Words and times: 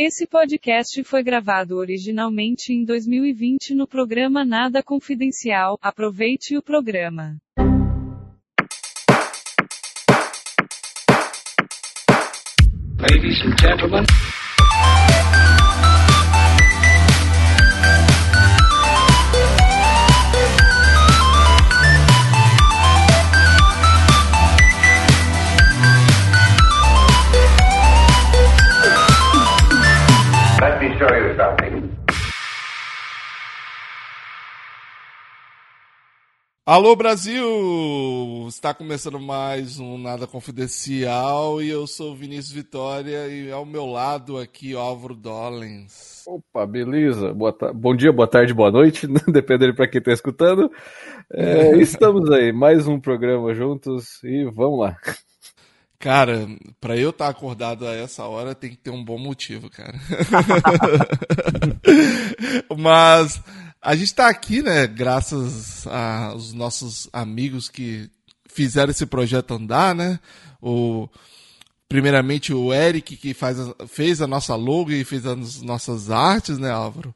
Esse 0.00 0.28
podcast 0.28 1.02
foi 1.02 1.24
gravado 1.24 1.76
originalmente 1.76 2.72
em 2.72 2.84
2020 2.84 3.74
no 3.74 3.84
programa 3.84 4.44
Nada 4.44 4.80
Confidencial. 4.80 5.76
Aproveite 5.82 6.56
o 6.56 6.62
programa. 6.62 7.36
Ladies 13.00 13.42
and 13.44 13.56
gentlemen. 13.60 14.04
Alô 36.70 36.94
Brasil! 36.94 38.44
Está 38.46 38.74
começando 38.74 39.18
mais 39.18 39.80
um 39.80 39.96
Nada 39.96 40.26
Confidencial 40.26 41.62
e 41.62 41.70
eu 41.70 41.86
sou 41.86 42.12
o 42.12 42.14
Vinícius 42.14 42.52
Vitória 42.52 43.26
e 43.26 43.50
ao 43.50 43.64
meu 43.64 43.86
lado 43.86 44.36
aqui 44.36 44.74
Álvaro 44.74 45.14
Dollens. 45.16 46.24
Opa, 46.26 46.66
beleza. 46.66 47.34
Ta- 47.58 47.72
Bom 47.72 47.96
dia, 47.96 48.12
boa 48.12 48.28
tarde, 48.28 48.52
boa 48.52 48.70
noite, 48.70 49.06
dependendo 49.32 49.74
para 49.74 49.88
quem 49.88 49.98
está 49.98 50.12
escutando. 50.12 50.70
É, 51.32 51.74
estamos 51.80 52.30
aí, 52.30 52.52
mais 52.52 52.86
um 52.86 53.00
programa 53.00 53.54
juntos 53.54 54.22
e 54.22 54.44
vamos 54.54 54.80
lá. 54.80 54.94
Cara, 55.98 56.46
pra 56.78 56.98
eu 56.98 57.08
estar 57.08 57.28
acordado 57.28 57.86
a 57.86 57.94
essa 57.94 58.24
hora 58.24 58.54
tem 58.54 58.68
que 58.68 58.76
ter 58.76 58.90
um 58.90 59.02
bom 59.02 59.16
motivo, 59.16 59.70
cara. 59.70 59.94
Mas 62.78 63.42
a 63.80 63.94
gente 63.96 64.14
tá 64.14 64.28
aqui, 64.28 64.62
né, 64.62 64.86
graças 64.86 65.86
aos 65.86 66.52
nossos 66.52 67.08
amigos 67.12 67.68
que 67.68 68.10
fizeram 68.46 68.90
esse 68.90 69.06
projeto 69.06 69.54
andar, 69.54 69.94
né? 69.94 70.18
O 70.60 71.08
primeiramente 71.88 72.52
o 72.52 72.74
Eric 72.74 73.16
que 73.16 73.32
faz 73.32 73.56
fez 73.86 74.20
a 74.20 74.26
nossa 74.26 74.54
logo 74.54 74.90
e 74.90 75.04
fez 75.04 75.24
as 75.24 75.62
nossas 75.62 76.10
artes, 76.10 76.58
né, 76.58 76.70
Álvaro? 76.70 77.14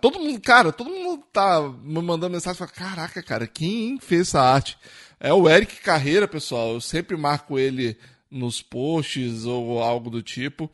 Todo 0.00 0.18
mundo, 0.18 0.40
cara, 0.40 0.72
todo 0.72 0.90
mundo 0.90 1.22
tá 1.32 1.60
me 1.60 2.02
mandando 2.02 2.32
mensagem, 2.32 2.58
fala, 2.58 2.70
caraca, 2.70 3.22
cara, 3.22 3.46
quem 3.46 3.98
fez 3.98 4.28
essa 4.28 4.40
arte? 4.40 4.76
É 5.18 5.32
o 5.32 5.48
Eric 5.48 5.76
Carreira, 5.80 6.28
pessoal. 6.28 6.74
Eu 6.74 6.80
sempre 6.80 7.16
marco 7.16 7.58
ele 7.58 7.96
nos 8.30 8.60
posts 8.60 9.44
ou 9.44 9.82
algo 9.82 10.10
do 10.10 10.22
tipo. 10.22 10.70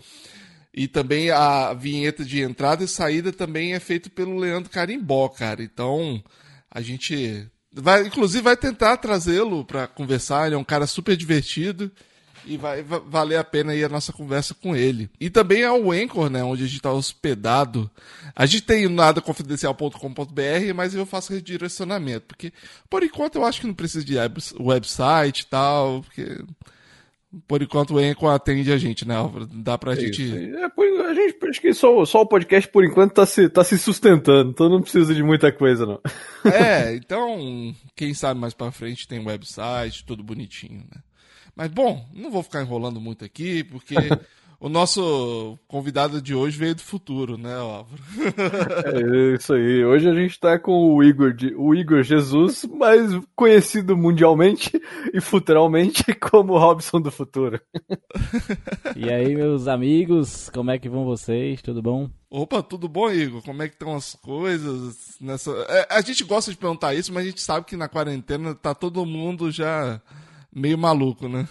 E 0.73 0.87
também 0.87 1.31
a 1.31 1.73
vinheta 1.75 2.25
de 2.25 2.41
entrada 2.41 2.85
e 2.85 2.89
saída 2.89 3.33
também 3.33 3.75
é 3.75 3.81
feito 3.81 4.09
pelo 4.11 4.39
Leandro 4.39 4.71
Carimbó, 4.71 5.29
cara. 5.29 5.63
Então, 5.63 6.23
a 6.71 6.81
gente 6.81 7.47
vai, 7.73 8.07
inclusive, 8.07 8.43
vai 8.45 8.57
tentar 8.57 8.97
trazê-lo 8.99 9.65
para 9.65 9.87
conversar. 9.89 10.47
Ele 10.47 10.55
é 10.55 10.59
um 10.59 10.63
cara 10.65 10.87
super 10.87 11.17
divertido 11.17 11.91
e 12.47 12.57
vai, 12.57 12.83
va- 12.83 13.01
valer 13.01 13.37
a 13.37 13.45
pena 13.45 13.73
aí 13.73 13.83
a 13.85 13.89
nossa 13.89 14.13
conversa 14.13 14.55
com 14.55 14.75
ele. 14.77 15.11
E 15.21 15.29
também 15.29 15.63
é 15.63 15.73
o 15.73 15.91
Anchor, 15.93 16.31
né, 16.31 16.43
onde 16.45 16.63
a 16.63 16.67
gente 16.67 16.77
está 16.77 16.93
hospedado. 16.93 17.91
A 18.35 18.47
gente 18.47 18.63
tem 18.63 18.89
nadaconfidencial.com.br, 18.89 20.75
mas 20.75 20.95
eu 20.95 21.05
faço 21.05 21.33
redirecionamento, 21.33 22.27
porque 22.27 22.53
por 22.89 23.03
enquanto 23.03 23.37
eu 23.37 23.45
acho 23.45 23.61
que 23.61 23.67
não 23.67 23.75
precisa 23.75 24.05
de 24.05 24.17
web- 24.17 24.41
website 24.59 25.43
e 25.43 25.47
tal, 25.47 26.03
porque 26.03 26.39
por 27.47 27.63
enquanto 27.63 27.95
o 27.95 27.99
Anchor 27.99 28.31
atende 28.31 28.73
a 28.73 28.79
gente, 28.79 29.07
né, 29.07 29.15
Álvaro? 29.15 29.47
Dá 29.47 29.79
pra 29.79 29.95
gente... 29.95 30.25
Isso 30.25 30.35
aí. 30.35 30.55
É, 30.55 30.65
a 30.65 31.15
gente 31.15 31.49
acho 31.49 31.61
que 31.61 31.73
só, 31.75 32.05
só 32.05 32.23
o 32.23 32.27
podcast 32.27 32.71
por 32.71 32.85
enquanto 32.85 33.13
tá 33.13 33.27
se, 33.27 33.49
tá 33.49 33.63
se 33.63 33.79
sustentando, 33.79 34.51
então 34.51 34.69
não 34.69 34.81
precisa 34.83 35.15
de 35.15 35.23
muita 35.23 35.53
coisa, 35.53 35.87
não. 35.87 36.01
É, 36.45 36.95
então, 36.97 37.75
quem 37.95 38.15
sabe 38.15 38.41
mais 38.41 38.55
pra 38.55 38.73
frente 38.73 39.07
tem 39.07 39.21
um 39.21 39.27
website, 39.27 40.05
tudo 40.05 40.23
bonitinho, 40.23 40.85
né? 40.91 41.03
Mas 41.55 41.69
bom, 41.69 42.09
não 42.15 42.31
vou 42.31 42.43
ficar 42.43 42.63
enrolando 42.63 43.01
muito 43.01 43.25
aqui, 43.25 43.63
porque 43.65 43.95
o 44.61 44.69
nosso 44.69 45.59
convidado 45.67 46.21
de 46.21 46.35
hoje 46.35 46.59
veio 46.59 46.75
do 46.75 46.83
futuro, 46.83 47.39
né, 47.39 47.55
Álvaro? 47.57 47.89
É 49.33 49.35
isso 49.37 49.55
aí. 49.55 49.85
Hoje 49.85 50.09
a 50.09 50.15
gente 50.15 50.39
tá 50.39 50.59
com 50.59 50.95
o 50.95 51.03
Igor, 51.03 51.33
de- 51.33 51.55
o 51.57 51.75
Igor 51.75 52.03
Jesus, 52.03 52.65
mais 52.67 53.11
conhecido 53.35 53.97
mundialmente 53.97 54.71
e 55.15 55.21
futuralmente 55.21 56.05
como 56.21 56.59
Robson 56.59 57.01
do 57.01 57.11
Futuro. 57.11 57.61
E 58.97 59.11
aí, 59.11 59.35
meus 59.35 59.67
amigos, 59.67 60.51
como 60.53 60.71
é 60.71 60.79
que 60.79 60.89
vão 60.89 61.05
vocês? 61.05 61.63
Tudo 61.63 61.81
bom? 61.83 62.11
Opa, 62.31 62.63
tudo 62.63 62.89
bom, 62.89 63.11
Igor? 63.11 63.43
Como 63.43 63.63
é 63.63 63.69
que 63.69 63.75
estão 63.75 63.97
as 63.97 64.15
coisas 64.15 65.17
nessa... 65.21 65.51
É, 65.69 65.87
a 65.91 66.01
gente 66.01 66.23
gosta 66.23 66.51
de 66.51 66.57
perguntar 66.57 66.95
isso, 66.95 67.13
mas 67.13 67.25
a 67.25 67.29
gente 67.29 67.41
sabe 67.41 67.67
que 67.67 67.77
na 67.77 67.89
quarentena 67.89 68.55
tá 68.55 68.75
todo 68.75 69.05
mundo 69.07 69.51
já 69.51 70.01
meio 70.55 70.77
maluco, 70.79 71.29
né? 71.29 71.47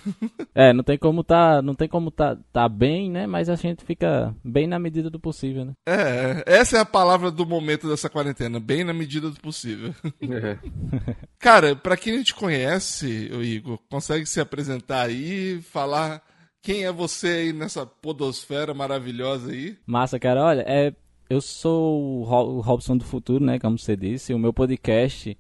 É, 0.54 0.74
não 0.74 0.84
tem 0.84 0.98
como 0.98 1.24
tá, 1.24 1.62
não 1.62 1.74
tem 1.74 1.88
como 1.88 2.12
tá, 2.12 2.38
tá 2.52 2.68
bem, 2.68 3.10
né? 3.10 3.26
Mas 3.28 3.50
a 3.50 3.56
gente 3.56 3.84
fica 3.84 4.36
bem 4.44 4.68
na 4.68 4.78
medida 4.80 5.10
do 5.10 5.20
possível, 5.20 5.66
né? 5.66 5.74
É, 5.88 6.44
essa 6.46 6.78
é 6.78 6.80
a 6.82 6.86
palavra 6.86 7.32
do 7.32 7.46
momento 7.46 7.88
dessa 7.88 8.10
quarentena, 8.10 8.60
bem 8.60 8.84
na 8.84 8.94
medida 8.94 9.30
do 9.30 9.40
possível. 9.40 9.94
É. 10.22 10.58
Cara, 11.40 11.76
pra 11.76 11.96
quem 11.98 12.18
não 12.18 12.24
te 12.24 12.34
conhece, 12.36 13.30
ô 13.34 13.42
Igor, 13.42 13.80
consegue 13.90 14.26
se 14.26 14.40
apresentar 14.42 15.04
aí, 15.08 15.62
falar 15.62 16.22
quem 16.62 16.84
é 16.86 16.92
você 16.92 17.28
aí 17.28 17.54
nessa 17.54 17.86
podosfera 17.86 18.74
maravilhosa 18.74 19.52
aí? 19.52 19.78
Massa, 19.86 20.20
cara. 20.20 20.44
Olha, 20.44 20.66
é, 20.68 20.94
eu 21.30 21.40
sou 21.40 22.20
o 22.20 22.24
Ro- 22.24 22.58
o 22.58 22.60
Robson 22.60 22.98
do 22.98 23.06
Futuro, 23.06 23.44
né? 23.44 23.58
Como 23.60 23.78
você 23.80 23.96
disse. 23.96 24.34
O 24.34 24.40
meu 24.40 24.52
podcast 24.52 25.38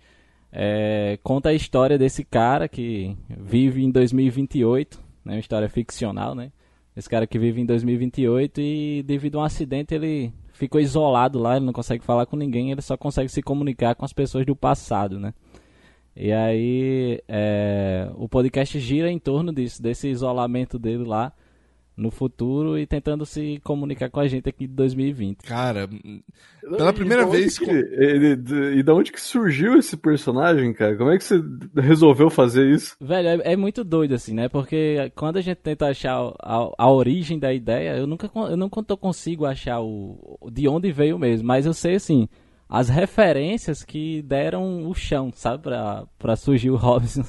é, 0.52 1.20
conta 1.24 1.50
a 1.50 1.54
história 1.54 1.98
desse 1.98 2.24
cara 2.24 2.68
que 2.68 3.16
vive 3.30 3.84
em 3.84 3.92
2028, 3.92 5.00
né? 5.24 5.34
Uma 5.34 5.40
história 5.40 5.70
ficcional, 5.70 6.34
né? 6.34 6.52
Esse 6.96 7.10
cara 7.10 7.28
que 7.28 7.38
vive 7.38 7.62
em 7.62 7.66
2028 7.66 8.60
e 8.60 9.04
devido 9.04 9.38
a 9.38 9.42
um 9.42 9.46
acidente 9.46 9.94
ele 9.94 10.34
ficou 10.52 10.82
isolado 10.82 11.40
lá, 11.40 11.56
ele 11.56 11.66
não 11.66 11.74
consegue 11.74 12.04
falar 12.04 12.26
com 12.26 12.36
ninguém, 12.36 12.72
ele 12.72 12.82
só 12.82 12.98
consegue 12.98 13.30
se 13.30 13.42
comunicar 13.42 13.96
com 13.96 14.04
as 14.04 14.12
pessoas 14.12 14.46
do 14.46 14.56
passado, 14.56 15.20
né? 15.20 15.34
E 16.16 16.34
aí 16.34 17.22
é, 17.28 18.10
o 18.16 18.28
podcast 18.28 18.78
gira 18.80 19.10
em 19.10 19.20
torno 19.20 19.54
disso, 19.54 19.82
desse 19.82 20.10
isolamento 20.10 20.78
dele 20.78 21.04
lá 21.04 21.32
no 22.00 22.10
futuro 22.10 22.78
e 22.78 22.86
tentando 22.88 23.26
se 23.26 23.60
comunicar 23.64 24.10
com 24.10 24.20
a 24.20 24.28
gente 24.28 24.48
aqui 24.50 24.66
de 24.68 24.74
2020. 24.74 25.44
Cara, 25.44 25.88
pela 26.62 26.90
E 26.90 26.94
primeira 26.94 27.28
onde 27.28 27.38
vez. 27.38 27.60
que- 27.60 27.66
com- 27.66 27.72
ele- 27.72 28.36
de- 28.36 28.80
e 28.80 28.84
da 28.84 28.94
onde 28.94 29.12
que 29.12 29.22
surgiu 29.22 29.78
esse 29.78 29.96
personagem, 29.98 30.74
cara? 30.74 30.96
Como 30.98 31.12
é 31.12 31.18
que 31.18 31.24
você 31.24 31.42
resolveu 31.76 32.30
fazer 32.30 32.70
isso? 32.74 32.96
Velho, 33.02 33.28
é, 33.44 33.54
é 33.54 33.56
muito 33.58 33.84
doido 33.84 34.14
assim, 34.16 34.34
né? 34.34 34.48
Porque 34.50 35.12
quando 35.16 35.38
a 35.38 35.42
gente 35.42 35.58
tenta 35.58 35.88
achar 35.88 36.16
a, 36.42 36.70
a 36.78 36.92
origem 36.92 37.38
da 37.38 37.54
ideia, 37.54 37.98
eu 37.98 38.08
nunca 38.08 38.30
eu 38.34 38.84
tô- 38.84 38.98
consigo 38.98 39.46
achar 39.46 39.80
o 39.82 40.38
o- 40.42 40.50
de 40.50 40.68
onde 40.68 40.92
veio 40.92 41.20
mesmo, 41.20 41.48
mas 41.48 41.66
eu 41.66 41.74
sei 41.74 41.96
assim, 41.96 42.28
as 42.70 42.88
referências 42.90 43.84
que 43.84 44.22
deram 44.22 44.88
o 44.88 44.94
chão, 44.94 45.32
sabe, 45.34 45.64
pra, 45.64 46.06
pra 46.18 46.36
surgir 46.36 46.70
o 46.70 46.76
Robson. 46.78 47.24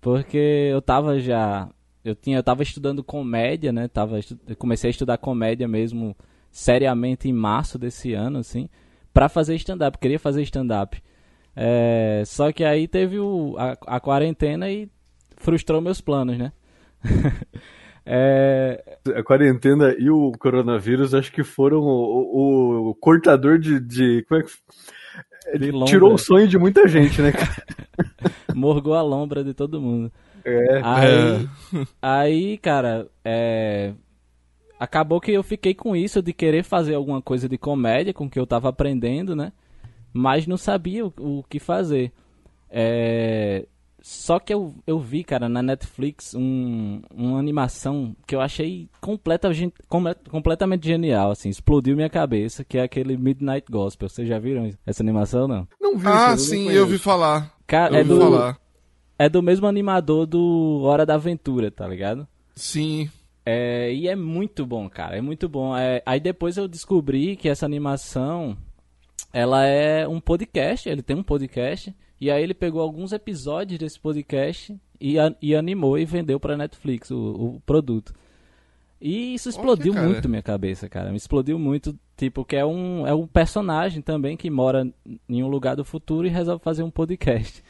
Porque 0.00 0.68
eu 0.72 0.80
tava 0.80 1.18
já 1.18 1.68
eu 2.04 2.14
tinha 2.14 2.38
eu 2.38 2.42
tava 2.42 2.62
estudando 2.62 3.02
comédia, 3.04 3.72
né? 3.72 3.88
Tava 3.88 4.18
comecei 4.58 4.88
a 4.88 4.90
estudar 4.90 5.18
comédia 5.18 5.66
mesmo 5.68 6.16
seriamente 6.50 7.28
em 7.28 7.32
março 7.32 7.78
desse 7.78 8.12
ano, 8.14 8.38
assim, 8.38 8.68
pra 9.12 9.28
fazer 9.28 9.54
stand-up, 9.56 9.98
queria 9.98 10.18
fazer 10.18 10.42
stand-up. 10.42 11.02
É, 11.54 12.22
só 12.26 12.52
que 12.52 12.62
aí 12.64 12.86
teve 12.86 13.18
o, 13.18 13.56
a, 13.58 13.76
a 13.96 14.00
quarentena 14.00 14.70
e 14.70 14.88
frustrou 15.36 15.80
meus 15.80 16.00
planos, 16.00 16.38
né? 16.38 16.52
É, 18.10 18.82
A 19.14 19.22
quarentena 19.22 19.94
e 19.98 20.08
o 20.08 20.32
coronavírus 20.38 21.12
acho 21.12 21.30
que 21.30 21.44
foram 21.44 21.80
o, 21.80 22.86
o- 22.86 22.88
o 22.90 22.94
cortador 22.94 23.58
de, 23.58 23.78
de- 23.78 24.24
Como 24.26 24.40
é 24.40 24.44
que. 24.44 25.70
lombra, 25.70 25.86
Tirou 25.90 26.14
o 26.14 26.18
sonho 26.18 26.48
de 26.48 26.56
muita 26.56 26.88
gente, 26.88 27.20
né, 27.20 27.32
cara? 27.32 27.62
morgou 28.56 28.94
a 28.94 29.02
lombra 29.02 29.44
de 29.44 29.52
todo 29.52 29.78
mundo. 29.78 30.10
É. 30.48 30.80
Aí, 30.82 31.48
aí 32.00 32.58
cara, 32.58 33.06
é, 33.24 33.92
acabou 34.78 35.20
que 35.20 35.32
eu 35.32 35.42
fiquei 35.42 35.74
com 35.74 35.94
isso 35.94 36.22
de 36.22 36.32
querer 36.32 36.62
fazer 36.64 36.94
alguma 36.94 37.20
coisa 37.22 37.48
de 37.48 37.58
comédia 37.58 38.14
com 38.14 38.26
o 38.26 38.30
que 38.30 38.38
eu 38.38 38.46
tava 38.46 38.68
aprendendo, 38.68 39.34
né? 39.36 39.52
Mas 40.12 40.46
não 40.46 40.56
sabia 40.56 41.06
o, 41.06 41.12
o 41.18 41.44
que 41.48 41.58
fazer. 41.58 42.12
É, 42.70 43.66
só 44.00 44.38
que 44.38 44.52
eu, 44.54 44.74
eu 44.86 44.98
vi, 44.98 45.24
cara, 45.24 45.48
na 45.48 45.62
Netflix 45.62 46.34
um, 46.34 47.02
uma 47.12 47.38
animação 47.38 48.14
que 48.26 48.34
eu 48.34 48.40
achei 48.40 48.88
completa, 49.00 49.50
come- 49.88 50.14
completamente 50.30 50.86
genial, 50.86 51.30
assim, 51.32 51.48
explodiu 51.48 51.96
minha 51.96 52.08
cabeça, 52.08 52.64
que 52.64 52.78
é 52.78 52.82
aquele 52.82 53.16
Midnight 53.16 53.66
Gospel. 53.70 54.08
Vocês 54.08 54.28
já 54.28 54.38
viram 54.38 54.70
essa 54.86 55.02
animação, 55.02 55.48
não? 55.48 55.66
Não 55.80 55.98
vi 55.98 56.06
Ah, 56.06 56.36
sim, 56.38 56.64
eu 56.70 56.82
ouvi 56.82 56.84
conheço. 56.92 57.04
falar. 57.04 57.52
Cara, 57.66 57.96
Eu 57.96 58.00
é 58.00 58.04
do, 58.04 58.18
falar. 58.20 58.58
É 59.18 59.28
do 59.28 59.42
mesmo 59.42 59.66
animador 59.66 60.26
do 60.26 60.80
Hora 60.84 61.04
da 61.04 61.14
Aventura, 61.14 61.70
tá 61.70 61.86
ligado? 61.86 62.26
Sim. 62.54 63.10
É, 63.44 63.92
e 63.92 64.06
é 64.06 64.14
muito 64.14 64.64
bom, 64.64 64.88
cara. 64.88 65.16
É 65.16 65.20
muito 65.20 65.48
bom. 65.48 65.76
É, 65.76 66.02
aí 66.06 66.20
depois 66.20 66.56
eu 66.56 66.68
descobri 66.68 67.34
que 67.34 67.48
essa 67.48 67.66
animação 67.66 68.56
ela 69.32 69.64
é 69.64 70.06
um 70.06 70.20
podcast. 70.20 70.88
Ele 70.88 71.02
tem 71.02 71.16
um 71.16 71.22
podcast. 71.22 71.94
E 72.20 72.30
aí 72.30 72.42
ele 72.42 72.54
pegou 72.54 72.80
alguns 72.80 73.12
episódios 73.12 73.78
desse 73.78 73.98
podcast 73.98 74.76
e, 75.00 75.16
e 75.40 75.54
animou 75.54 75.98
e 75.98 76.04
vendeu 76.04 76.38
pra 76.38 76.56
Netflix 76.56 77.10
o, 77.10 77.16
o 77.16 77.62
produto. 77.64 78.12
E 79.00 79.34
isso 79.34 79.48
explodiu 79.48 79.94
cara. 79.94 80.08
muito 80.08 80.28
minha 80.28 80.42
cabeça, 80.42 80.88
cara. 80.88 81.10
Me 81.10 81.16
explodiu 81.16 81.58
muito, 81.58 81.96
tipo, 82.16 82.44
que 82.44 82.56
é 82.56 82.66
um, 82.66 83.06
é 83.06 83.14
um 83.14 83.26
personagem 83.26 84.02
também 84.02 84.36
que 84.36 84.50
mora 84.50 84.88
em 85.28 85.42
um 85.42 85.48
lugar 85.48 85.76
do 85.76 85.84
futuro 85.84 86.26
e 86.26 86.30
resolve 86.30 86.62
fazer 86.62 86.82
um 86.82 86.90
podcast. 86.90 87.62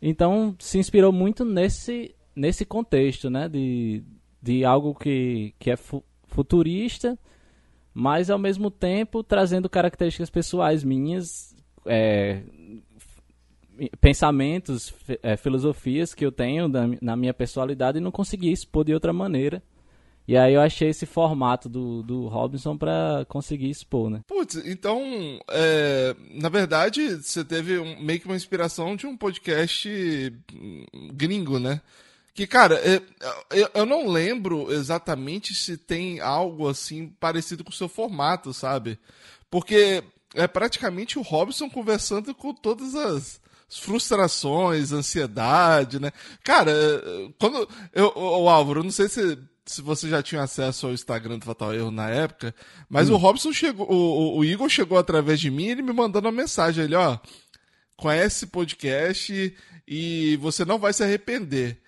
Então, 0.00 0.54
se 0.58 0.78
inspirou 0.78 1.12
muito 1.12 1.44
nesse, 1.44 2.14
nesse 2.34 2.64
contexto, 2.64 3.28
né? 3.28 3.48
De, 3.48 4.02
de 4.40 4.64
algo 4.64 4.94
que, 4.94 5.54
que 5.58 5.70
é 5.70 5.76
fu 5.76 6.04
futurista, 6.30 7.18
mas 7.92 8.28
ao 8.28 8.38
mesmo 8.38 8.70
tempo 8.70 9.24
trazendo 9.24 9.68
características 9.68 10.28
pessoais 10.28 10.84
minhas, 10.84 11.56
é, 11.86 12.42
pensamentos, 13.98 14.94
é, 15.22 15.36
filosofias 15.38 16.12
que 16.12 16.24
eu 16.24 16.30
tenho 16.30 16.68
da, 16.68 16.86
na 17.00 17.16
minha 17.16 17.32
personalidade 17.32 17.96
e 17.96 18.00
não 18.00 18.10
conseguia 18.10 18.52
expor 18.52 18.84
de 18.84 18.92
outra 18.92 19.12
maneira. 19.12 19.62
E 20.28 20.36
aí 20.36 20.52
eu 20.52 20.60
achei 20.60 20.90
esse 20.90 21.06
formato 21.06 21.70
do, 21.70 22.02
do 22.02 22.28
Robinson 22.28 22.76
pra 22.76 23.24
conseguir 23.30 23.70
expor, 23.70 24.10
né? 24.10 24.20
Putz, 24.26 24.56
então, 24.56 25.00
é, 25.48 26.14
na 26.34 26.50
verdade, 26.50 27.16
você 27.16 27.42
teve 27.42 27.78
um- 27.78 27.98
meio 27.98 28.20
que 28.20 28.26
uma 28.26 28.36
inspiração 28.36 28.94
de 28.94 29.06
um 29.06 29.16
podcast 29.16 29.88
gringo, 31.14 31.58
né? 31.58 31.80
Que, 32.34 32.46
cara, 32.46 32.74
é, 32.76 33.00
eu, 33.50 33.70
eu 33.74 33.86
não 33.86 34.06
lembro 34.06 34.70
exatamente 34.70 35.54
se 35.54 35.78
tem 35.78 36.20
algo 36.20 36.68
assim 36.68 37.08
parecido 37.18 37.64
com 37.64 37.70
o 37.70 37.74
seu 37.74 37.88
formato, 37.88 38.52
sabe? 38.52 38.98
Porque 39.50 40.04
é 40.34 40.46
praticamente 40.46 41.18
o 41.18 41.22
Robson 41.22 41.70
conversando 41.70 42.34
com 42.34 42.52
todas 42.52 42.94
as 42.94 43.40
frustrações, 43.68 44.92
ansiedade, 44.92 45.98
né? 45.98 46.12
Cara, 46.44 46.70
é, 46.70 47.28
quando. 47.38 47.68
Eu, 47.92 48.12
o 48.14 48.48
Álvaro, 48.48 48.84
não 48.84 48.90
sei 48.90 49.08
se, 49.08 49.38
se 49.68 49.82
você 49.82 50.08
já 50.08 50.22
tinha 50.22 50.42
acesso 50.42 50.86
ao 50.86 50.92
Instagram 50.92 51.38
do 51.38 51.44
Fatal 51.44 51.74
Erro 51.74 51.90
na 51.90 52.08
época, 52.08 52.54
mas 52.88 53.10
o 53.10 53.16
Robson 53.16 53.52
chegou. 53.52 53.86
O, 53.88 53.94
o- 53.94 54.38
o 54.38 54.44
Igor 54.44 54.68
chegou 54.68 54.96
através 54.98 55.38
de 55.38 55.50
mim 55.50 55.66
e 55.66 55.70
ele 55.70 55.82
me 55.82 55.92
mandando 55.92 56.26
uma 56.26 56.32
mensagem. 56.32 56.84
Ele, 56.84 56.94
ó, 56.94 57.18
conhece 57.96 58.44
esse 58.44 58.46
podcast 58.46 59.54
e 59.86 60.36
você 60.38 60.64
não 60.64 60.78
vai 60.78 60.92
se 60.92 61.02
arrepender. 61.02 61.78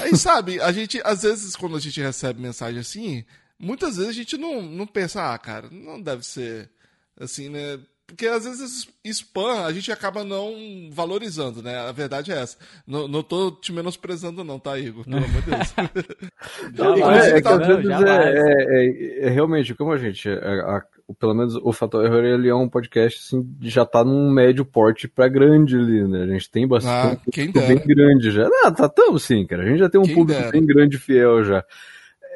Aí, 0.00 0.14
sabe, 0.18 0.60
a 0.60 0.70
gente, 0.72 1.00
às 1.04 1.22
vezes, 1.22 1.56
quando 1.56 1.76
a 1.76 1.80
gente 1.80 2.00
recebe 2.00 2.40
mensagem 2.40 2.80
assim, 2.80 3.24
muitas 3.58 3.96
vezes 3.96 4.10
a 4.10 4.14
gente 4.14 4.36
não, 4.36 4.60
não 4.62 4.86
pensa, 4.86 5.32
ah, 5.32 5.38
cara, 5.38 5.68
não 5.70 6.00
deve 6.00 6.24
ser 6.24 6.70
assim, 7.18 7.48
né? 7.48 7.78
Porque 8.06 8.26
às 8.26 8.44
vezes 8.44 8.86
spam 9.06 9.64
a 9.64 9.72
gente 9.72 9.90
acaba 9.90 10.22
não 10.22 10.54
valorizando, 10.92 11.62
né? 11.62 11.76
A 11.78 11.90
verdade 11.90 12.30
é 12.32 12.38
essa. 12.38 12.56
Não, 12.86 13.08
não 13.08 13.22
tô 13.22 13.50
te 13.50 13.72
menosprezando, 13.72 14.44
não, 14.44 14.58
tá, 14.58 14.78
Igor? 14.78 15.04
Pelo 15.04 15.16
amor 15.16 15.42
de 15.42 15.50
Deus. 15.50 15.74
É, 17.24 17.38
é 17.38 17.40
tá- 17.40 17.58
Não, 17.58 18.06
é, 18.06 18.32
é- 18.32 18.86
é- 19.22 19.26
é 19.26 19.30
realmente, 19.30 19.74
como 19.74 19.92
a 19.92 19.96
gente, 19.98 20.28
a- 20.28 20.82
pelo 21.18 21.34
menos 21.34 21.56
o 21.56 21.72
Fatal 21.72 22.04
Error, 22.04 22.24
ele 22.24 22.48
é 22.48 22.54
um 22.54 22.68
podcast, 22.68 23.18
assim, 23.20 23.46
já 23.62 23.84
tá 23.86 24.04
num 24.04 24.30
médio 24.30 24.64
porte 24.64 25.08
pra 25.08 25.28
grande 25.28 25.76
ali, 25.76 26.06
né? 26.06 26.22
A 26.24 26.26
gente 26.26 26.50
tem 26.50 26.66
bastante 26.68 27.18
Ah, 27.26 27.30
quem 27.32 27.50
dera. 27.50 27.66
bem 27.66 27.78
grande 27.78 28.30
já. 28.30 28.48
Ah, 28.64 28.70
tá 28.70 28.88
tamo 28.88 29.18
sim, 29.18 29.46
cara. 29.46 29.62
A 29.62 29.66
gente 29.66 29.78
já 29.78 29.88
tem 29.88 30.00
um 30.00 30.04
Quem 30.04 30.14
público 30.14 30.38
dera. 30.40 30.52
bem 30.52 30.64
grande 30.64 30.98
fiel 30.98 31.44
já. 31.44 31.64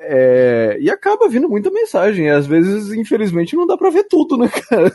É, 0.00 0.78
e 0.80 0.90
acaba 0.90 1.28
vindo 1.28 1.48
muita 1.48 1.70
mensagem. 1.70 2.26
E 2.26 2.30
às 2.30 2.46
vezes, 2.46 2.92
infelizmente, 2.92 3.56
não 3.56 3.66
dá 3.66 3.76
pra 3.76 3.90
ver 3.90 4.04
tudo, 4.04 4.36
né, 4.36 4.48
cara? 4.68 4.94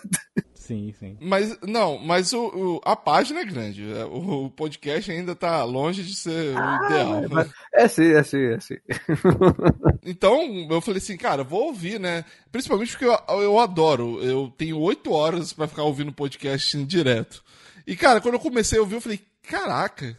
Sim, 0.66 0.94
sim. 0.98 1.18
Mas, 1.20 1.58
não, 1.62 1.98
mas 1.98 2.32
o, 2.32 2.46
o- 2.48 2.82
a 2.86 2.96
página 2.96 3.42
é 3.42 3.46
grande. 3.46 3.84
É, 3.92 4.06
O, 4.06 4.46
o 4.46 4.50
podcast 4.50 5.12
ainda 5.12 5.36
tá 5.36 5.62
longe 5.66 6.02
de 6.04 6.16
ser 6.16 6.56
o 6.56 6.86
ideal. 6.86 7.22
mas- 7.30 7.50
É 7.74 7.86
sim, 7.90 8.14
é 8.14 8.24
sim, 8.24 8.46
é 8.46 8.60
sim. 8.62 8.78
Então, 10.06 10.42
eu 10.70 10.82
falei 10.82 11.00
assim, 11.00 11.18
cara, 11.18 11.44
vou 11.44 11.66
ouvir, 11.68 12.00
né? 12.00 12.24
Principalmente 12.52 12.92
porque 12.92 13.06
eu, 13.06 13.42
eu 13.42 13.60
adoro. 13.60 14.22
Eu 14.24 14.54
tenho 14.58 14.80
oito 14.80 15.12
horas 15.12 15.54
pra 15.54 15.68
ficar 15.68 15.84
ouvindo 15.84 16.12
podcast 16.14 16.82
direto. 16.86 17.44
E, 17.86 17.96
cara, 17.96 18.22
quando 18.22 18.36
eu 18.36 18.40
comecei 18.40 18.78
a 18.78 18.82
ouvir, 18.82 18.96
eu 18.96 19.02
falei, 19.02 19.20
caraca, 19.44 20.18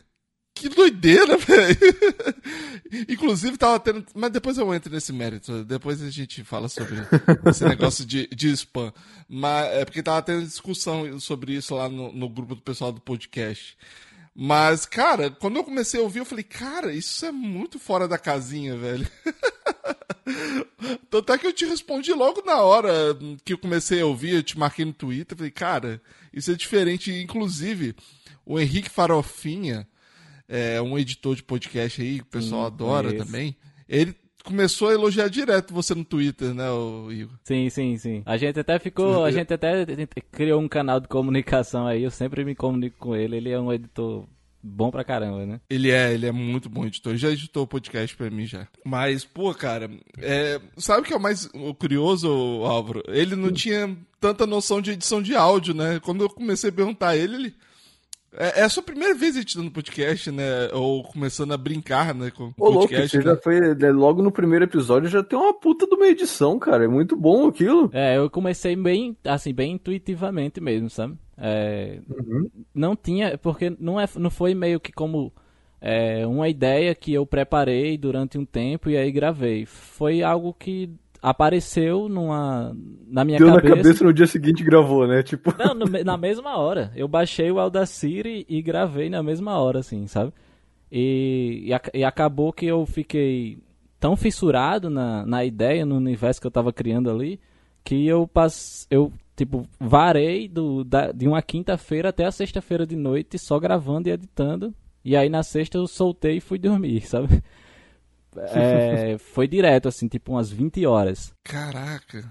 que 0.54 0.68
doideira, 0.68 1.36
velho. 1.38 1.78
Inclusive, 3.08 3.58
tava 3.58 3.80
tendo. 3.80 4.06
Mas 4.14 4.30
depois 4.30 4.56
eu 4.56 4.72
entro 4.72 4.92
nesse 4.92 5.12
mérito. 5.12 5.64
Depois 5.64 6.00
a 6.00 6.10
gente 6.10 6.44
fala 6.44 6.68
sobre 6.68 6.96
esse 7.46 7.64
negócio 7.66 8.06
de, 8.06 8.28
de 8.28 8.50
spam. 8.52 8.92
Mas 9.28 9.72
é 9.72 9.84
porque 9.84 10.02
tava 10.02 10.22
tendo 10.22 10.44
discussão 10.44 11.18
sobre 11.18 11.54
isso 11.54 11.74
lá 11.74 11.88
no, 11.88 12.12
no 12.12 12.28
grupo 12.28 12.54
do 12.54 12.62
pessoal 12.62 12.92
do 12.92 13.00
podcast. 13.00 13.76
Mas, 14.36 14.84
cara, 14.84 15.30
quando 15.30 15.56
eu 15.56 15.64
comecei 15.64 16.00
a 16.00 16.02
ouvir, 16.02 16.18
eu 16.18 16.24
falei, 16.24 16.42
cara, 16.42 16.92
isso 16.92 17.24
é 17.24 17.30
muito 17.30 17.78
fora 17.78 18.08
da 18.08 18.18
casinha, 18.18 18.76
velho. 18.76 19.06
Tanto 21.08 21.32
é 21.32 21.38
que 21.38 21.46
eu 21.46 21.52
te 21.52 21.64
respondi 21.64 22.12
logo 22.12 22.42
na 22.44 22.60
hora 22.60 22.90
que 23.44 23.52
eu 23.52 23.58
comecei 23.58 24.00
a 24.00 24.06
ouvir, 24.06 24.34
eu 24.34 24.42
te 24.42 24.58
marquei 24.58 24.84
no 24.84 24.92
Twitter, 24.92 25.36
falei, 25.36 25.52
cara, 25.52 26.02
isso 26.32 26.50
é 26.50 26.54
diferente. 26.54 27.12
Inclusive, 27.12 27.94
o 28.44 28.58
Henrique 28.58 28.90
Farofinha, 28.90 29.86
é 30.48 30.80
um 30.80 30.98
editor 30.98 31.36
de 31.36 31.42
podcast 31.42 32.00
aí, 32.00 32.16
que 32.16 32.22
o 32.22 32.26
pessoal 32.26 32.62
Sim, 32.62 32.66
adora 32.66 33.08
conheço. 33.08 33.26
também, 33.26 33.56
ele 33.88 34.14
começou 34.44 34.88
a 34.88 34.92
elogiar 34.92 35.28
direto 35.28 35.72
você 35.72 35.94
no 35.94 36.04
Twitter, 36.04 36.52
né, 36.54 36.66
Igor? 37.10 37.34
Sim, 37.42 37.70
sim, 37.70 37.96
sim. 37.96 38.22
A 38.26 38.36
gente 38.36 38.60
até 38.60 38.78
ficou, 38.78 39.24
a 39.24 39.30
gente 39.30 39.52
até 39.52 39.86
criou 40.30 40.60
um 40.60 40.68
canal 40.68 41.00
de 41.00 41.08
comunicação 41.08 41.86
aí, 41.86 42.02
eu 42.02 42.10
sempre 42.10 42.44
me 42.44 42.54
comunico 42.54 42.98
com 42.98 43.16
ele, 43.16 43.36
ele 43.36 43.50
é 43.50 43.58
um 43.58 43.72
editor 43.72 44.26
bom 44.64 44.90
pra 44.90 45.04
caramba, 45.04 45.44
né? 45.44 45.60
Ele 45.68 45.90
é, 45.90 46.12
ele 46.14 46.26
é 46.26 46.32
muito 46.32 46.70
bom 46.70 46.86
editor. 46.86 47.16
Já 47.16 47.30
editou 47.30 47.66
podcast 47.66 48.16
pra 48.16 48.30
mim 48.30 48.46
já. 48.46 48.66
Mas, 48.84 49.24
pô, 49.24 49.52
cara, 49.54 49.90
é, 50.18 50.60
sabe 50.78 51.02
o 51.02 51.04
que 51.04 51.12
é 51.12 51.16
o 51.16 51.20
mais 51.20 51.48
curioso, 51.78 52.28
Álvaro? 52.28 53.02
Ele 53.08 53.36
não 53.36 53.52
tinha 53.52 53.94
tanta 54.18 54.46
noção 54.46 54.80
de 54.80 54.92
edição 54.92 55.20
de 55.20 55.36
áudio, 55.36 55.74
né? 55.74 56.00
Quando 56.00 56.24
eu 56.24 56.30
comecei 56.30 56.70
a 56.70 56.72
perguntar 56.72 57.08
a 57.10 57.16
ele, 57.16 57.34
ele. 57.34 57.54
É, 58.36 58.60
é 58.60 58.62
a 58.62 58.68
sua 58.68 58.82
primeira 58.82 59.14
vez 59.14 59.36
editando 59.36 59.70
podcast, 59.70 60.30
né? 60.30 60.68
Ou 60.72 61.02
começando 61.04 61.52
a 61.52 61.56
brincar, 61.56 62.14
né? 62.14 62.30
Com 62.30 62.52
Ô, 62.58 62.68
louco, 62.68 62.88
podcast. 62.88 63.10
você 63.10 63.18
né? 63.18 63.24
já 63.24 63.36
foi. 63.36 63.60
né, 63.74 63.90
Logo 63.90 64.22
no 64.22 64.32
primeiro 64.32 64.64
episódio 64.64 65.08
já 65.08 65.22
tem 65.22 65.38
uma 65.38 65.54
puta 65.54 65.86
de 65.86 65.94
uma 65.94 66.06
edição, 66.06 66.58
cara. 66.58 66.84
É 66.84 66.88
muito 66.88 67.16
bom 67.16 67.48
aquilo. 67.48 67.90
É, 67.92 68.16
eu 68.16 68.28
comecei 68.28 68.74
bem, 68.76 69.16
assim, 69.24 69.52
bem 69.52 69.72
intuitivamente 69.72 70.60
mesmo, 70.60 70.90
sabe? 70.90 71.16
É, 71.36 72.00
Não 72.74 72.94
tinha, 72.94 73.36
porque 73.38 73.74
não, 73.78 74.00
é, 74.00 74.06
não 74.16 74.30
foi 74.30 74.54
meio 74.54 74.78
que 74.78 74.92
como 74.92 75.32
é, 75.80 76.26
uma 76.26 76.48
ideia 76.48 76.94
que 76.94 77.12
eu 77.12 77.26
preparei 77.26 77.98
durante 77.98 78.38
um 78.38 78.44
tempo 78.44 78.88
e 78.88 78.96
aí 78.96 79.10
gravei. 79.12 79.66
Foi 79.66 80.22
algo 80.22 80.54
que 80.54 80.90
apareceu 81.24 82.08
numa, 82.08 82.76
na 83.08 83.24
minha 83.24 83.38
Deu 83.38 83.48
cabeça. 83.48 83.68
na 83.68 83.76
cabeça 83.76 84.04
no 84.04 84.12
dia 84.12 84.26
seguinte 84.26 84.62
gravou, 84.62 85.06
né? 85.06 85.22
Tipo. 85.22 85.54
Não, 85.58 85.74
no 85.74 85.86
na 86.04 86.16
mesma 86.18 86.56
hora. 86.58 86.92
Eu 86.94 87.08
baixei 87.08 87.50
o 87.50 87.58
Audacity 87.58 88.44
e 88.48 88.60
gravei 88.60 89.08
na 89.08 89.22
mesma 89.22 89.58
hora, 89.58 89.78
assim, 89.78 90.06
sabe? 90.06 90.32
E, 90.92 91.66
e, 91.94 91.98
e 92.00 92.04
acabou 92.04 92.52
que 92.52 92.66
eu 92.66 92.84
fiquei 92.86 93.58
tão 93.98 94.16
fissurado 94.16 94.90
na, 94.90 95.24
na 95.24 95.44
ideia, 95.44 95.86
no 95.86 95.96
universo 95.96 96.40
que 96.40 96.46
eu 96.46 96.50
tava 96.50 96.72
criando 96.72 97.10
ali, 97.10 97.40
que 97.82 98.06
eu 98.06 98.26
pass... 98.28 98.86
eu 98.90 99.10
tipo 99.36 99.66
varei 99.80 100.46
do, 100.46 100.84
da- 100.84 101.10
de 101.10 101.26
uma 101.26 101.42
quinta-feira 101.42 102.10
até 102.10 102.24
a 102.24 102.30
sexta-feira 102.30 102.86
de 102.86 102.94
noite 102.94 103.38
só 103.38 103.58
gravando 103.58 104.08
e 104.08 104.12
editando. 104.12 104.72
E 105.04 105.16
aí 105.16 105.28
na 105.28 105.42
sexta 105.42 105.78
eu 105.78 105.86
soltei 105.86 106.36
e 106.36 106.40
fui 106.40 106.58
dormir, 106.58 107.00
sabe? 107.08 107.42
É, 108.36 109.16
foi 109.18 109.46
direto, 109.46 109.88
assim, 109.88 110.08
tipo 110.08 110.32
umas 110.32 110.50
20 110.50 110.84
horas. 110.86 111.34
Caraca. 111.44 112.24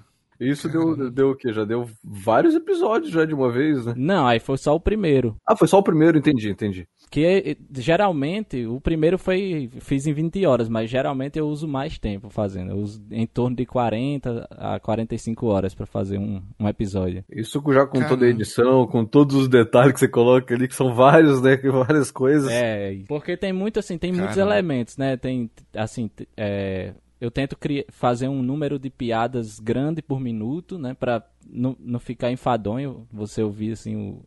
Isso 0.50 0.70
deu, 0.70 1.12
deu 1.12 1.30
o 1.32 1.36
quê? 1.36 1.52
Já 1.54 1.64
deu 1.64 1.90
vários 2.04 2.56
episódios 2.56 3.12
já 3.12 3.26
de 3.26 3.34
uma 3.34 3.52
vez, 3.52 3.86
né? 3.86 3.94
Não, 3.96 4.28
aí 4.28 4.40
foi 4.40 4.58
só 4.58 4.76
o 4.76 4.80
primeiro. 4.80 5.36
Ah, 5.48 5.56
foi 5.56 5.68
só 5.68 5.80
o 5.80 5.84
primeiro, 5.84 6.18
entendi, 6.18 6.50
entendi. 6.50 6.88
Que 7.10 7.26
eh, 7.26 7.58
geralmente, 7.78 8.66
o 8.66 8.82
primeiro 8.82 9.18
foi. 9.20 9.70
Fiz 9.80 10.08
em 10.08 10.14
20 10.14 10.46
horas, 10.46 10.68
mas 10.68 10.90
geralmente 10.90 11.38
eu 11.38 11.48
uso 11.48 11.68
mais 11.68 12.00
tempo 12.00 12.30
fazendo. 12.30 12.72
Eu 12.72 12.78
uso 12.78 13.04
em 13.12 13.28
torno 13.28 13.56
de 13.56 13.66
40 13.66 14.48
a 14.52 14.80
45 14.80 15.46
horas 15.46 15.76
pra 15.76 15.86
fazer 15.86 16.18
um, 16.18 16.42
um 16.60 16.68
episódio. 16.68 17.24
Isso 17.32 17.62
já 17.72 17.86
com 17.86 18.00
toda 18.00 18.04
a 18.04 18.08
Caramba. 18.10 18.26
edição, 18.26 18.88
com 18.88 19.06
todos 19.06 19.36
os 19.36 19.48
detalhes 19.48 19.94
que 19.94 20.00
você 20.00 20.08
coloca 20.08 20.54
ali, 20.54 20.68
que 20.68 20.76
são 20.76 20.94
vários, 20.94 21.42
né? 21.42 21.58
que 21.58 21.70
Várias 21.84 22.12
coisas. 22.12 22.50
É, 22.52 22.98
porque 23.08 23.36
tem 23.36 23.52
muito 23.52 23.80
assim, 23.80 23.98
tem 23.98 24.12
muitos 24.12 24.36
Caramba. 24.36 24.54
elementos, 24.56 24.98
né? 24.98 25.18
Tem, 25.18 25.50
assim, 25.76 26.10
é, 26.38 26.94
eu 27.24 27.32
tento 27.32 27.56
cri- 27.58 27.86
fazer 27.90 28.28
um 28.28 28.44
número 28.44 28.78
de 28.78 28.90
piadas 28.90 29.58
grande 29.58 30.02
por 30.02 30.20
minuto, 30.20 30.78
né? 30.78 30.94
Pra 30.94 31.26
não, 31.50 31.74
não 31.80 31.98
ficar 31.98 32.30
enfadonho 32.30 33.08
você 33.10 33.42
ouvir, 33.42 33.72
assim, 33.72 34.20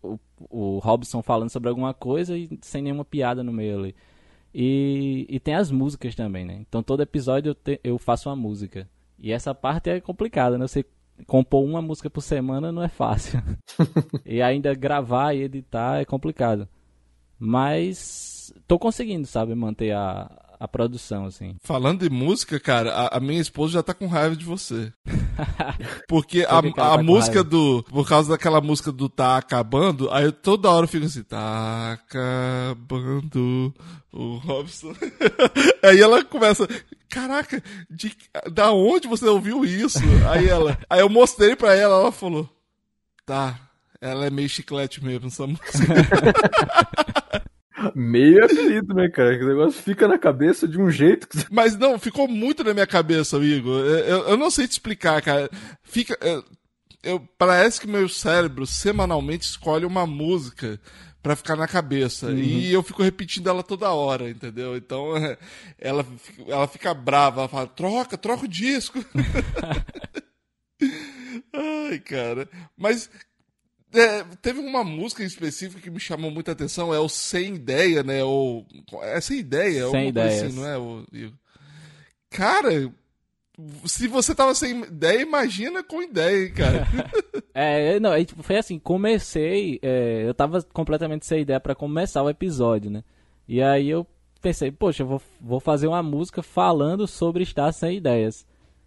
o, 0.00 0.08
o, 0.48 0.76
o 0.76 0.78
Robson 0.78 1.20
falando 1.20 1.50
sobre 1.50 1.68
alguma 1.68 1.92
coisa 1.92 2.38
e 2.38 2.48
sem 2.62 2.80
nenhuma 2.80 3.04
piada 3.04 3.42
no 3.42 3.52
meio 3.52 3.76
ali. 3.80 3.94
E, 4.54 5.26
e 5.28 5.40
tem 5.40 5.56
as 5.56 5.72
músicas 5.72 6.14
também, 6.14 6.44
né? 6.44 6.54
Então 6.60 6.80
todo 6.80 7.02
episódio 7.02 7.50
eu, 7.50 7.54
te, 7.56 7.80
eu 7.82 7.98
faço 7.98 8.28
uma 8.28 8.36
música. 8.36 8.88
E 9.18 9.32
essa 9.32 9.52
parte 9.52 9.90
é 9.90 10.00
complicada, 10.00 10.56
né? 10.56 10.68
Você 10.68 10.84
compor 11.26 11.64
uma 11.64 11.82
música 11.82 12.08
por 12.08 12.20
semana 12.20 12.70
não 12.70 12.84
é 12.84 12.88
fácil. 12.88 13.42
e 14.24 14.40
ainda 14.40 14.72
gravar 14.74 15.34
e 15.34 15.42
editar 15.42 16.00
é 16.00 16.04
complicado. 16.04 16.68
Mas 17.36 18.54
tô 18.68 18.78
conseguindo, 18.78 19.26
sabe, 19.26 19.56
manter 19.56 19.90
a, 19.90 20.30
a 20.64 20.68
produção, 20.68 21.26
assim. 21.26 21.56
Falando 21.62 22.00
de 22.00 22.10
música, 22.10 22.58
cara, 22.58 22.90
a, 22.90 23.18
a 23.18 23.20
minha 23.20 23.40
esposa 23.40 23.74
já 23.74 23.82
tá 23.82 23.92
com 23.92 24.06
raiva 24.06 24.34
de 24.34 24.44
você. 24.44 24.90
Porque 26.08 26.44
a, 26.48 26.58
a 26.58 26.72
tá 26.72 27.02
música 27.02 27.44
do. 27.44 27.82
Por 27.84 28.08
causa 28.08 28.30
daquela 28.30 28.60
música 28.60 28.90
do 28.90 29.08
Tá 29.08 29.36
Acabando, 29.36 30.10
aí 30.10 30.24
eu 30.24 30.32
toda 30.32 30.70
hora 30.70 30.84
eu 30.84 30.88
fico 30.88 31.04
assim, 31.04 31.22
tá 31.22 31.92
acabando 31.92 33.74
o 34.10 34.36
Robson. 34.36 34.94
aí 35.84 36.00
ela 36.00 36.24
começa, 36.24 36.66
caraca, 37.10 37.62
de, 37.90 38.16
da 38.50 38.72
onde 38.72 39.06
você 39.06 39.26
ouviu 39.26 39.64
isso? 39.64 39.98
Aí 40.30 40.48
ela. 40.48 40.78
Aí 40.88 41.00
eu 41.00 41.10
mostrei 41.10 41.54
pra 41.54 41.74
ela, 41.74 42.00
ela 42.00 42.12
falou, 42.12 42.48
tá, 43.26 43.60
ela 44.00 44.26
é 44.26 44.30
meio 44.30 44.48
chiclete 44.48 45.04
mesmo, 45.04 45.26
essa 45.26 45.46
música. 45.46 45.68
Meio 47.94 48.44
apelido, 48.44 48.94
né, 48.94 49.08
cara? 49.08 49.36
Que 49.36 49.44
o 49.44 49.48
negócio 49.48 49.82
fica 49.82 50.06
na 50.06 50.18
cabeça 50.18 50.66
de 50.68 50.80
um 50.80 50.90
jeito 50.90 51.28
que... 51.28 51.38
Mas 51.50 51.76
não, 51.76 51.98
ficou 51.98 52.28
muito 52.28 52.62
na 52.64 52.72
minha 52.72 52.86
cabeça, 52.86 53.36
Igor. 53.38 53.84
Eu, 53.84 54.28
eu 54.28 54.36
não 54.36 54.50
sei 54.50 54.66
te 54.66 54.72
explicar, 54.72 55.20
cara. 55.22 55.50
Fica. 55.82 56.16
Eu, 56.20 56.44
eu, 57.02 57.28
parece 57.36 57.80
que 57.80 57.86
meu 57.86 58.08
cérebro 58.08 58.66
semanalmente 58.66 59.44
escolhe 59.44 59.84
uma 59.84 60.06
música 60.06 60.80
para 61.22 61.36
ficar 61.36 61.56
na 61.56 61.66
cabeça. 61.66 62.26
Uhum. 62.26 62.38
E 62.38 62.72
eu 62.72 62.82
fico 62.82 63.02
repetindo 63.02 63.48
ela 63.48 63.62
toda 63.62 63.90
hora, 63.90 64.28
entendeu? 64.28 64.76
Então 64.76 65.12
ela, 65.78 66.06
ela 66.46 66.68
fica 66.68 66.92
brava, 66.92 67.40
ela 67.40 67.48
fala, 67.48 67.66
troca, 67.66 68.18
troca 68.18 68.44
o 68.44 68.48
disco. 68.48 69.04
Ai, 71.52 71.98
cara. 72.00 72.48
Mas, 72.76 73.10
é, 73.94 74.24
teve 74.42 74.60
uma 74.60 74.84
música 74.84 75.22
em 75.22 75.26
específico 75.26 75.80
que 75.80 75.90
me 75.90 76.00
chamou 76.00 76.30
muita 76.30 76.52
atenção, 76.52 76.92
é 76.92 76.98
o 76.98 77.08
Sem 77.08 77.54
Ideia, 77.54 78.02
né? 78.02 78.22
Ou, 78.24 78.66
é 79.02 79.20
Sem 79.20 79.38
Ideia, 79.38 79.88
sem 79.88 80.08
ideias. 80.08 80.42
Assim, 80.42 80.56
não 80.56 80.66
é? 80.66 80.78
O, 80.78 81.04
cara, 82.30 82.92
se 83.86 84.08
você 84.08 84.34
tava 84.34 84.54
sem 84.54 84.80
ideia, 84.80 85.22
imagina 85.22 85.82
com 85.82 86.02
ideia, 86.02 86.50
cara. 86.52 86.88
é, 87.54 88.00
não, 88.00 88.24
tipo, 88.24 88.42
foi 88.42 88.56
assim, 88.56 88.78
comecei, 88.78 89.78
é, 89.80 90.24
eu 90.26 90.34
tava 90.34 90.62
completamente 90.62 91.24
sem 91.24 91.42
ideia 91.42 91.60
para 91.60 91.74
começar 91.74 92.22
o 92.22 92.30
episódio, 92.30 92.90
né? 92.90 93.04
E 93.46 93.62
aí 93.62 93.88
eu 93.88 94.06
pensei, 94.40 94.72
poxa, 94.72 95.02
eu 95.02 95.06
vou, 95.06 95.22
vou 95.40 95.60
fazer 95.60 95.86
uma 95.86 96.02
música 96.02 96.42
falando 96.42 97.06
sobre 97.06 97.44
estar 97.44 97.70
sem 97.72 97.96
ideias. 97.96 98.44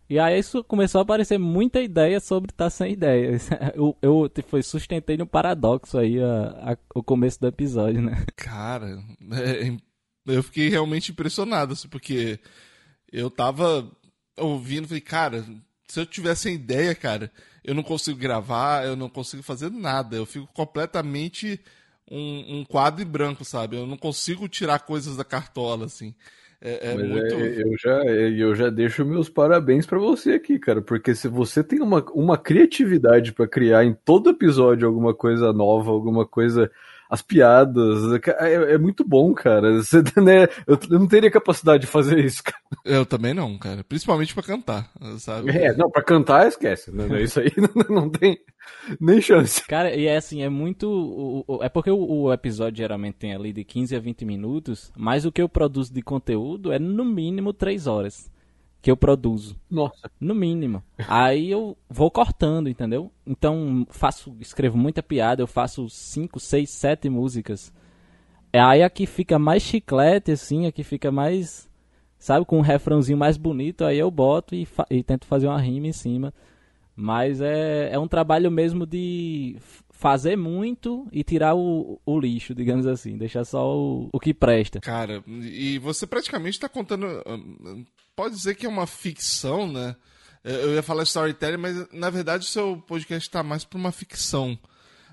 E 0.09 0.17
aí 0.19 0.39
isso 0.39 0.63
começou 0.63 0.99
a 0.99 1.01
aparecer 1.01 1.37
muita 1.37 1.81
ideia 1.81 2.19
sobre 2.19 2.51
estar 2.51 2.65
tá 2.65 2.69
sem 2.69 2.93
ideia. 2.93 3.37
Eu, 3.75 3.97
eu 4.01 4.31
foi, 4.47 4.63
sustentei 4.63 5.17
no 5.17 5.27
paradoxo 5.27 5.97
aí 5.97 6.19
a, 6.21 6.71
a, 6.71 6.77
o 6.95 7.03
começo 7.03 7.39
do 7.39 7.47
episódio, 7.47 8.01
né? 8.01 8.25
Cara, 8.35 9.03
é, 9.33 9.77
eu 10.25 10.43
fiquei 10.43 10.69
realmente 10.69 11.11
impressionado, 11.11 11.73
assim, 11.73 11.87
porque 11.87 12.39
eu 13.11 13.29
tava 13.29 13.89
ouvindo, 14.37 14.87
falei, 14.87 15.01
cara, 15.01 15.45
se 15.87 15.99
eu 15.99 16.05
tivesse 16.05 16.49
ideia, 16.51 16.93
cara, 16.93 17.31
eu 17.63 17.73
não 17.73 17.83
consigo 17.83 18.17
gravar, 18.17 18.85
eu 18.85 18.95
não 18.95 19.09
consigo 19.09 19.41
fazer 19.41 19.71
nada. 19.71 20.15
Eu 20.15 20.25
fico 20.25 20.47
completamente 20.47 21.59
um, 22.09 22.59
um 22.59 22.65
quadro 22.65 23.01
em 23.01 23.05
branco, 23.05 23.43
sabe? 23.45 23.77
Eu 23.77 23.87
não 23.87 23.97
consigo 23.97 24.47
tirar 24.47 24.79
coisas 24.79 25.15
da 25.17 25.23
cartola, 25.23 25.85
assim. 25.85 26.13
É, 26.59 26.91
é 26.91 26.97
muito... 26.97 27.35
É, 27.35 27.61
eu, 27.61 27.77
já, 27.77 28.03
eu 28.05 28.55
já 28.55 28.69
deixo 28.69 29.05
meus 29.05 29.29
parabéns 29.29 29.85
para 29.85 29.99
você 29.99 30.31
aqui, 30.33 30.57
cara, 30.57 30.81
porque 30.81 31.13
se 31.13 31.27
você 31.27 31.63
tem 31.63 31.81
uma, 31.81 32.03
uma 32.11 32.37
criatividade 32.37 33.31
para 33.31 33.47
criar 33.47 33.85
em 33.85 33.93
todo 33.93 34.31
episódio 34.31 34.87
alguma 34.87 35.13
coisa 35.13 35.53
nova, 35.53 35.91
alguma 35.91 36.25
coisa 36.25 36.71
as 37.09 37.21
piadas. 37.21 38.19
É, 38.39 38.73
é, 38.73 38.77
muito 38.77 39.03
bom, 39.03 39.33
cara. 39.33 39.77
Você, 39.81 40.01
né, 40.21 40.47
eu, 40.65 40.79
eu, 40.89 40.99
não 40.99 41.07
teria 41.07 41.31
capacidade 41.31 41.81
de 41.81 41.87
fazer 41.87 42.19
isso, 42.19 42.43
cara. 42.43 42.57
Eu 42.85 43.05
também 43.05 43.33
não, 43.33 43.57
cara. 43.57 43.83
Principalmente 43.83 44.33
para 44.33 44.43
cantar, 44.43 44.91
sabe? 45.19 45.51
É, 45.51 45.75
não, 45.75 45.89
pra 45.89 46.03
cantar 46.03 46.47
esquece. 46.47 46.91
Né? 46.91 47.21
Isso 47.21 47.39
aí 47.39 47.51
não, 47.89 47.95
não, 47.95 48.09
tem 48.09 48.37
nem 48.99 49.21
chance. 49.21 49.65
Cara, 49.67 49.95
e 49.95 50.05
é 50.05 50.17
assim, 50.17 50.41
é 50.43 50.49
muito. 50.49 51.45
É 51.61 51.69
porque 51.69 51.91
o, 51.91 51.97
o, 51.99 52.33
episódio 52.33 52.77
geralmente 52.77 53.15
tem 53.15 53.33
ali 53.33 53.53
de 53.53 53.63
15 53.63 53.95
a 53.95 53.99
20 53.99 54.25
minutos, 54.25 54.91
mas 54.95 55.25
o 55.25 55.31
que 55.31 55.41
eu 55.41 55.49
produzo 55.49 55.93
de 55.93 56.01
conteúdo 56.01 56.71
é 56.71 56.79
no 56.79 57.05
mínimo 57.05 57.53
3 57.53 57.87
horas 57.87 58.29
que 58.87 58.91
eu 58.91 58.95
produzo. 58.95 59.59
Nossa. 59.69 60.09
No 60.17 60.33
mínimo. 60.33 60.81
Aí 61.09 61.51
eu 61.51 61.77
vou 61.89 62.09
cortando, 62.09 62.69
entendeu? 62.69 63.11
Então 63.25 63.85
faço, 63.89 64.33
escrevo 64.39 64.77
muita 64.77 65.03
piada, 65.03 65.41
eu 65.41 65.47
faço 65.47 65.89
5, 65.89 66.39
6, 66.39 66.69
7 66.69 67.09
músicas. 67.09 67.73
É 68.53 68.61
aí 68.61 68.81
aqui 68.81 69.05
fica 69.05 69.37
mais 69.37 69.61
chiclete, 69.61 70.31
assim, 70.31 70.67
aqui 70.67 70.85
fica 70.85 71.11
mais. 71.11 71.69
Sabe, 72.17 72.45
com 72.45 72.59
um 72.59 72.61
refrãozinho 72.61 73.17
mais 73.17 73.35
bonito, 73.35 73.83
aí 73.83 73.99
eu 73.99 74.09
boto 74.09 74.55
e, 74.55 74.65
e 74.89 75.03
tento 75.03 75.27
fazer 75.27 75.47
uma 75.47 75.59
rima 75.59 75.87
em 75.87 75.93
cima. 75.93 76.33
Mas 76.95 77.41
é, 77.41 77.89
é 77.91 77.99
um 77.99 78.07
trabalho 78.07 78.49
mesmo 78.49 78.85
de 78.85 79.57
fazer 79.89 80.37
muito 80.37 81.05
e 81.11 81.25
tirar 81.25 81.55
o, 81.55 81.99
o 82.05 82.19
lixo, 82.19 82.55
digamos 82.55 82.87
assim, 82.87 83.17
deixar 83.17 83.43
só 83.43 83.77
o, 83.77 84.07
o 84.13 84.19
que 84.19 84.33
presta. 84.33 84.79
Cara, 84.79 85.21
e 85.27 85.77
você 85.77 86.07
praticamente 86.07 86.55
está 86.55 86.69
contando. 86.69 87.05
Pode 88.17 88.33
dizer 88.33 88.55
que 88.55 88.65
é 88.65 88.69
uma 88.69 88.87
ficção, 88.87 89.71
né? 89.71 89.95
Eu 90.43 90.73
ia 90.73 90.81
falar 90.81 91.03
storytelling, 91.03 91.57
mas 91.57 91.93
na 91.93 92.09
verdade 92.09 92.47
o 92.47 92.49
seu 92.49 92.77
podcast 92.87 93.29
está 93.29 93.43
mais 93.43 93.63
para 93.63 93.77
uma 93.77 93.91
ficção. 93.91 94.57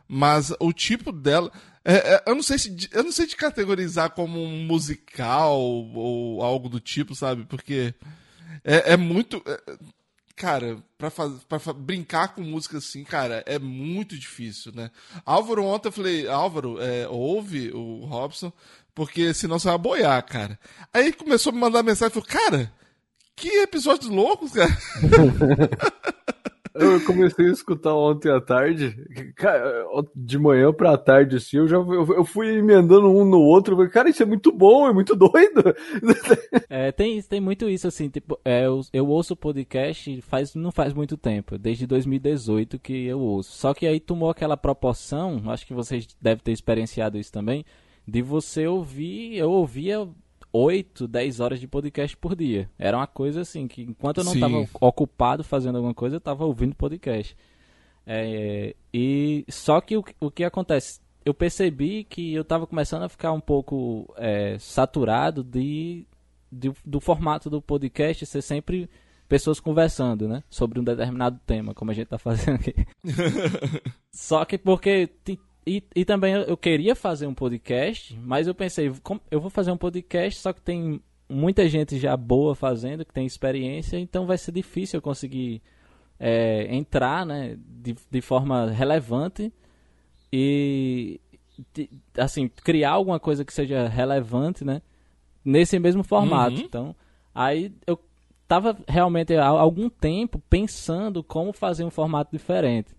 Mas 0.08 0.54
o 0.58 0.72
tipo 0.72 1.12
dela. 1.12 1.52
É, 1.84 2.14
é, 2.14 2.22
eu, 2.26 2.34
não 2.34 2.42
sei 2.42 2.58
se, 2.58 2.88
eu 2.92 3.04
não 3.04 3.12
sei 3.12 3.26
te 3.26 3.36
categorizar 3.36 4.08
como 4.12 4.42
um 4.42 4.64
musical 4.64 5.60
ou 5.60 6.42
algo 6.42 6.66
do 6.66 6.80
tipo, 6.80 7.14
sabe? 7.14 7.44
Porque 7.44 7.94
é, 8.64 8.94
é 8.94 8.96
muito. 8.96 9.42
É, 9.44 9.76
cara, 10.34 10.82
pra 10.96 11.10
brincar 11.74 12.28
com 12.28 12.40
música 12.40 12.78
assim, 12.78 13.04
cara, 13.04 13.44
é 13.44 13.58
muito 13.58 14.18
difícil, 14.18 14.72
né? 14.74 14.90
Álvaro, 15.26 15.62
ontem 15.66 15.88
eu 15.88 15.92
falei, 15.92 16.26
Álvaro, 16.26 16.80
é, 16.80 17.06
ouve 17.06 17.70
o 17.70 18.06
Robson, 18.06 18.50
porque 18.94 19.34
senão 19.34 19.58
você 19.58 19.68
vai 19.68 19.76
boiar, 19.76 20.24
cara. 20.24 20.58
Aí 20.90 21.12
começou 21.12 21.50
a 21.50 21.54
me 21.54 21.60
mandar 21.60 21.82
mensagem, 21.82 22.14
falou, 22.14 22.26
cara, 22.26 22.72
que 23.36 23.48
episódios 23.62 24.10
loucos, 24.10 24.52
cara. 24.52 24.70
Eu 26.74 27.00
comecei 27.04 27.46
a 27.46 27.52
escutar 27.52 27.94
ontem 27.94 28.32
à 28.32 28.40
tarde, 28.40 28.96
de 30.16 30.38
manhã 30.40 30.72
pra 30.72 30.98
tarde, 30.98 31.36
assim, 31.36 31.58
eu 31.58 31.68
já 31.68 31.76
eu 31.76 32.24
fui 32.24 32.58
emendando 32.58 33.08
um 33.08 33.24
no 33.24 33.38
outro, 33.38 33.88
cara, 33.90 34.10
isso 34.10 34.24
é 34.24 34.26
muito 34.26 34.50
bom, 34.50 34.88
é 34.88 34.92
muito 34.92 35.14
doido. 35.14 35.62
É, 36.68 36.90
tem, 36.90 37.22
tem 37.22 37.40
muito 37.40 37.68
isso, 37.68 37.86
assim, 37.86 38.08
tipo, 38.08 38.38
é, 38.44 38.66
eu, 38.66 38.80
eu 38.92 39.06
ouço 39.06 39.36
podcast 39.36 40.20
faz, 40.22 40.54
não 40.56 40.72
faz 40.72 40.92
muito 40.92 41.16
tempo, 41.16 41.56
desde 41.56 41.86
2018 41.86 42.78
que 42.80 43.06
eu 43.06 43.20
ouço. 43.20 43.56
Só 43.56 43.72
que 43.72 43.86
aí 43.86 44.00
tomou 44.00 44.28
aquela 44.28 44.56
proporção, 44.56 45.40
acho 45.46 45.64
que 45.66 45.74
vocês 45.74 46.08
devem 46.20 46.42
ter 46.42 46.52
experienciado 46.52 47.18
isso 47.18 47.30
também, 47.30 47.64
de 48.06 48.22
você 48.22 48.66
ouvir, 48.66 49.36
eu 49.36 49.50
ouvia 49.50 50.08
8, 50.56 51.08
10 51.08 51.40
horas 51.40 51.58
de 51.58 51.66
podcast 51.66 52.16
por 52.16 52.36
dia. 52.36 52.70
Era 52.78 52.96
uma 52.96 53.08
coisa 53.08 53.40
assim, 53.40 53.66
que 53.66 53.82
enquanto 53.82 54.18
eu 54.18 54.24
não 54.24 54.34
estava 54.34 54.68
ocupado 54.80 55.42
fazendo 55.42 55.76
alguma 55.76 55.92
coisa, 55.92 56.14
eu 56.14 56.18
estava 56.18 56.44
ouvindo 56.44 56.76
podcast. 56.76 57.36
É, 58.06 58.76
e 58.92 59.44
só 59.48 59.80
que 59.80 59.96
o, 59.96 60.04
o 60.20 60.30
que 60.30 60.44
acontece? 60.44 61.00
Eu 61.24 61.34
percebi 61.34 62.04
que 62.04 62.32
eu 62.32 62.42
estava 62.42 62.68
começando 62.68 63.02
a 63.02 63.08
ficar 63.08 63.32
um 63.32 63.40
pouco 63.40 64.14
é, 64.16 64.56
saturado 64.60 65.42
de, 65.42 66.06
de, 66.52 66.72
do 66.84 67.00
formato 67.00 67.50
do 67.50 67.60
podcast 67.60 68.24
ser 68.24 68.42
sempre 68.42 68.88
pessoas 69.28 69.58
conversando, 69.58 70.28
né? 70.28 70.44
Sobre 70.48 70.78
um 70.78 70.84
determinado 70.84 71.40
tema, 71.44 71.74
como 71.74 71.90
a 71.90 71.94
gente 71.94 72.04
está 72.04 72.18
fazendo 72.18 72.56
aqui. 72.56 72.74
Só 74.14 74.44
que 74.44 74.56
porque 74.56 75.08
e, 75.66 75.82
e 75.94 76.04
também 76.04 76.34
eu 76.34 76.56
queria 76.56 76.94
fazer 76.94 77.26
um 77.26 77.34
podcast, 77.34 78.18
mas 78.22 78.46
eu 78.46 78.54
pensei, 78.54 78.92
eu 79.30 79.40
vou 79.40 79.50
fazer 79.50 79.70
um 79.70 79.76
podcast, 79.76 80.40
só 80.40 80.52
que 80.52 80.60
tem 80.60 81.00
muita 81.28 81.68
gente 81.68 81.98
já 81.98 82.16
boa 82.16 82.54
fazendo, 82.54 83.04
que 83.04 83.12
tem 83.12 83.26
experiência, 83.26 83.98
então 83.98 84.26
vai 84.26 84.36
ser 84.36 84.52
difícil 84.52 84.98
eu 84.98 85.02
conseguir 85.02 85.62
é, 86.18 86.74
entrar 86.74 87.24
né, 87.24 87.56
de, 87.58 87.96
de 88.10 88.20
forma 88.20 88.70
relevante 88.70 89.52
e 90.32 91.20
de, 91.72 91.88
assim 92.18 92.48
criar 92.48 92.92
alguma 92.92 93.18
coisa 93.18 93.44
que 93.44 93.52
seja 93.52 93.88
relevante 93.88 94.64
né, 94.64 94.82
nesse 95.44 95.78
mesmo 95.78 96.02
formato. 96.02 96.56
Uhum. 96.56 96.62
Então, 96.62 96.96
aí 97.34 97.72
eu 97.86 97.98
estava 98.42 98.76
realmente 98.86 99.34
há 99.34 99.46
algum 99.46 99.88
tempo 99.88 100.38
pensando 100.50 101.22
como 101.22 101.52
fazer 101.52 101.84
um 101.84 101.90
formato 101.90 102.30
diferente. 102.32 102.94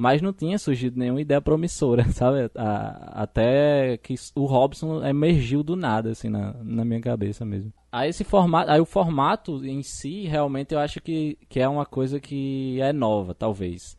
Mas 0.00 0.22
não 0.22 0.32
tinha 0.32 0.56
surgido 0.60 0.96
nenhuma 0.96 1.20
ideia 1.20 1.40
promissora, 1.40 2.04
sabe? 2.14 2.48
A, 2.54 3.22
até 3.24 3.96
que 3.96 4.14
o 4.36 4.44
Robson 4.44 5.04
emergiu 5.04 5.64
do 5.64 5.74
nada, 5.74 6.10
assim, 6.10 6.28
na, 6.28 6.54
na 6.62 6.84
minha 6.84 7.00
cabeça 7.00 7.44
mesmo. 7.44 7.72
Aí 7.90 8.08
esse 8.08 8.22
formato, 8.22 8.70
aí 8.70 8.80
o 8.80 8.84
formato 8.84 9.64
em 9.66 9.82
si, 9.82 10.22
realmente 10.22 10.72
eu 10.72 10.78
acho 10.78 11.00
que, 11.00 11.36
que 11.48 11.58
é 11.58 11.68
uma 11.68 11.84
coisa 11.84 12.20
que 12.20 12.80
é 12.80 12.92
nova, 12.92 13.34
talvez. 13.34 13.98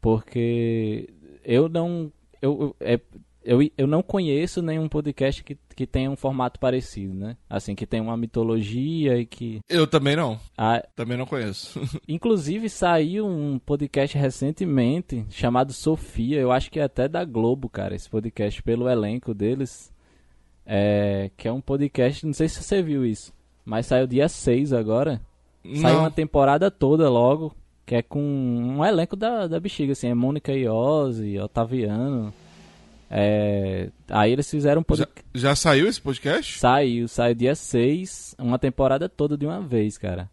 Porque 0.00 1.12
eu 1.44 1.68
não. 1.68 2.12
Eu, 2.40 2.76
é, 2.78 3.00
eu, 3.44 3.60
eu 3.76 3.86
não 3.86 4.02
conheço 4.02 4.62
nenhum 4.62 4.88
podcast 4.88 5.44
que, 5.44 5.56
que 5.76 5.86
tenha 5.86 6.10
um 6.10 6.16
formato 6.16 6.58
parecido, 6.58 7.14
né? 7.14 7.36
Assim, 7.48 7.74
que 7.74 7.86
tem 7.86 8.00
uma 8.00 8.16
mitologia 8.16 9.18
e 9.18 9.26
que. 9.26 9.60
Eu 9.68 9.86
também 9.86 10.16
não. 10.16 10.40
Ah, 10.56 10.82
também 10.96 11.16
não 11.16 11.26
conheço. 11.26 11.80
inclusive 12.08 12.68
saiu 12.68 13.26
um 13.26 13.58
podcast 13.58 14.16
recentemente 14.16 15.24
chamado 15.28 15.72
Sofia, 15.72 16.40
eu 16.40 16.50
acho 16.50 16.70
que 16.70 16.80
é 16.80 16.84
até 16.84 17.06
da 17.06 17.24
Globo, 17.24 17.68
cara, 17.68 17.94
esse 17.94 18.08
podcast, 18.08 18.62
pelo 18.62 18.88
elenco 18.88 19.34
deles. 19.34 19.92
É, 20.66 21.30
que 21.36 21.46
é 21.46 21.52
um 21.52 21.60
podcast, 21.60 22.24
não 22.24 22.32
sei 22.32 22.48
se 22.48 22.62
você 22.62 22.82
viu 22.82 23.04
isso, 23.04 23.34
mas 23.66 23.84
saiu 23.84 24.06
dia 24.06 24.28
6 24.28 24.72
agora. 24.72 25.20
Não. 25.62 25.76
Saiu 25.76 25.98
uma 25.98 26.10
temporada 26.10 26.70
toda 26.70 27.10
logo, 27.10 27.54
que 27.84 27.94
é 27.94 28.02
com 28.02 28.22
um 28.22 28.82
elenco 28.82 29.14
da, 29.14 29.46
da 29.46 29.60
bexiga, 29.60 29.92
assim, 29.92 30.08
é 30.08 30.14
Mônica 30.14 30.52
Iose, 30.52 31.38
Otaviano. 31.38 32.32
É, 33.10 33.90
aí 34.08 34.32
eles 34.32 34.50
fizeram 34.50 34.80
um 34.80 34.84
podcast. 34.84 35.24
Já, 35.34 35.48
já, 35.48 35.56
saiu 35.56 35.88
esse 35.88 36.00
podcast? 36.00 36.58
Saiu, 36.58 37.06
saiu 37.08 37.34
dia 37.34 37.54
6, 37.54 38.34
uma 38.38 38.58
temporada 38.58 39.08
toda 39.08 39.36
de 39.36 39.46
uma 39.46 39.60
vez, 39.60 39.98
cara. 39.98 40.30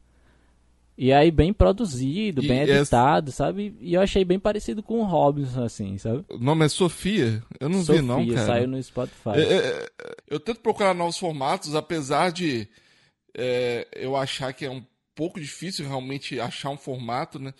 E 0.98 1.12
aí 1.12 1.32
bem 1.32 1.52
produzido, 1.52 2.44
e 2.44 2.48
bem 2.48 2.62
editado, 2.62 3.30
essa... 3.30 3.38
sabe? 3.38 3.76
E 3.80 3.94
eu 3.94 4.02
achei 4.02 4.24
bem 4.24 4.40
parecido 4.40 4.84
com 4.84 5.00
o 5.00 5.04
Robinson, 5.04 5.64
assim, 5.64 5.98
sabe? 5.98 6.24
O 6.30 6.38
nome 6.38 6.66
é 6.66 6.70
Sofia? 6.70 7.42
Eu 7.60 7.70
não 7.70 7.84
Sofia, 7.84 8.02
vi 8.02 8.08
não, 8.08 8.28
cara. 8.28 8.46
saiu 8.46 8.68
no 8.68 8.84
Spotify. 8.84 9.30
É, 9.30 9.42
é, 9.42 9.58
é, 9.58 9.90
eu 10.30 10.40
tento 10.40 10.60
procurar 10.60 10.94
novos 10.94 11.18
formatos, 11.18 11.76
apesar 11.76 12.32
de 12.32 12.68
é, 13.36 13.88
eu 13.94 14.16
achar 14.16 14.54
que 14.54 14.66
é 14.66 14.70
um 14.70 14.86
pouco 15.16 15.40
difícil 15.40 15.88
realmente 15.88 16.40
achar 16.40 16.70
um 16.70 16.78
formato, 16.78 17.40
né? 17.40 17.54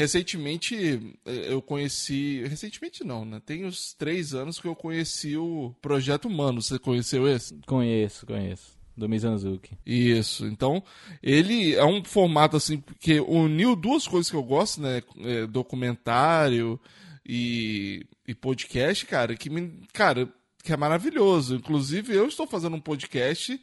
Recentemente 0.00 1.14
eh, 1.26 1.52
eu 1.52 1.60
conheci. 1.60 2.42
Recentemente 2.46 3.04
não, 3.04 3.22
né? 3.26 3.38
Tem 3.44 3.66
uns 3.66 3.92
três 3.92 4.32
anos 4.32 4.58
que 4.58 4.66
eu 4.66 4.74
conheci 4.74 5.36
o 5.36 5.74
Projeto 5.82 6.26
Humano. 6.26 6.62
Você 6.62 6.78
conheceu 6.78 7.28
esse? 7.28 7.54
Conheço, 7.66 8.24
conheço. 8.24 8.80
Do 8.96 9.08
Mizanzuki. 9.08 9.76
Isso. 9.84 10.46
Então, 10.46 10.82
ele 11.22 11.74
é 11.74 11.84
um 11.84 12.02
formato 12.02 12.56
assim 12.56 12.82
que 12.98 13.20
uniu 13.20 13.76
duas 13.76 14.08
coisas 14.08 14.30
que 14.30 14.36
eu 14.36 14.42
gosto, 14.42 14.80
né? 14.80 15.02
É, 15.18 15.46
documentário 15.46 16.80
e, 17.24 18.06
e 18.26 18.34
podcast, 18.34 19.04
cara, 19.04 19.36
que 19.36 19.50
me. 19.50 19.80
Cara, 19.92 20.26
que 20.64 20.72
é 20.72 20.78
maravilhoso. 20.78 21.56
Inclusive, 21.56 22.14
eu 22.14 22.26
estou 22.26 22.46
fazendo 22.46 22.76
um 22.76 22.80
podcast. 22.80 23.60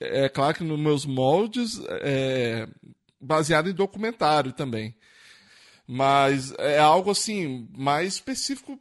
É 0.00 0.28
claro 0.28 0.56
que 0.56 0.64
nos 0.64 0.78
meus 0.78 1.06
moldes, 1.06 1.80
é, 2.02 2.68
baseado 3.20 3.70
em 3.70 3.74
documentário 3.74 4.52
também. 4.52 4.92
Mas 5.88 6.52
é 6.58 6.78
algo 6.78 7.10
assim, 7.10 7.66
mais 7.76 8.14
específico 8.14 8.78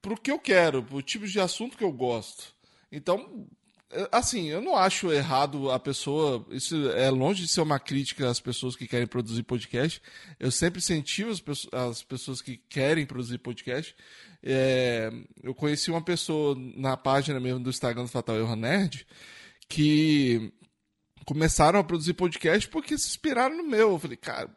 para 0.00 0.14
o 0.14 0.20
que 0.20 0.30
eu 0.30 0.38
quero, 0.38 0.82
para 0.82 0.96
o 0.96 1.02
tipo 1.02 1.26
de 1.26 1.40
assunto 1.40 1.76
que 1.76 1.82
eu 1.82 1.90
gosto. 1.90 2.54
Então, 2.92 3.48
é, 3.90 4.08
assim, 4.12 4.46
eu 4.48 4.60
não 4.60 4.76
acho 4.76 5.12
errado 5.12 5.70
a 5.70 5.78
pessoa. 5.80 6.46
Isso 6.50 6.90
é 6.90 7.10
longe 7.10 7.42
de 7.42 7.48
ser 7.48 7.60
uma 7.62 7.80
crítica 7.80 8.28
às 8.28 8.38
pessoas 8.38 8.76
que 8.76 8.86
querem 8.86 9.06
produzir 9.06 9.42
podcast. 9.42 10.00
Eu 10.38 10.52
sempre 10.52 10.78
incentivo 10.78 11.30
as, 11.30 11.40
pessoas, 11.40 11.74
as 11.74 12.02
pessoas 12.04 12.40
que 12.40 12.56
querem 12.56 13.04
produzir 13.04 13.38
podcast. 13.38 13.96
É, 14.42 15.10
eu 15.42 15.54
conheci 15.54 15.90
uma 15.90 16.02
pessoa 16.02 16.56
na 16.76 16.96
página 16.96 17.40
mesmo 17.40 17.60
do 17.60 17.70
Instagram 17.70 18.04
do 18.04 18.08
Fatal 18.08 18.36
Erro 18.36 18.54
Nerd 18.54 19.04
que 19.68 20.52
começaram 21.24 21.80
a 21.80 21.84
produzir 21.84 22.14
podcast 22.14 22.68
porque 22.68 22.96
se 22.96 23.08
inspiraram 23.08 23.56
no 23.56 23.64
meu. 23.64 23.92
Eu 23.92 23.98
falei, 23.98 24.16
cara, 24.16 24.48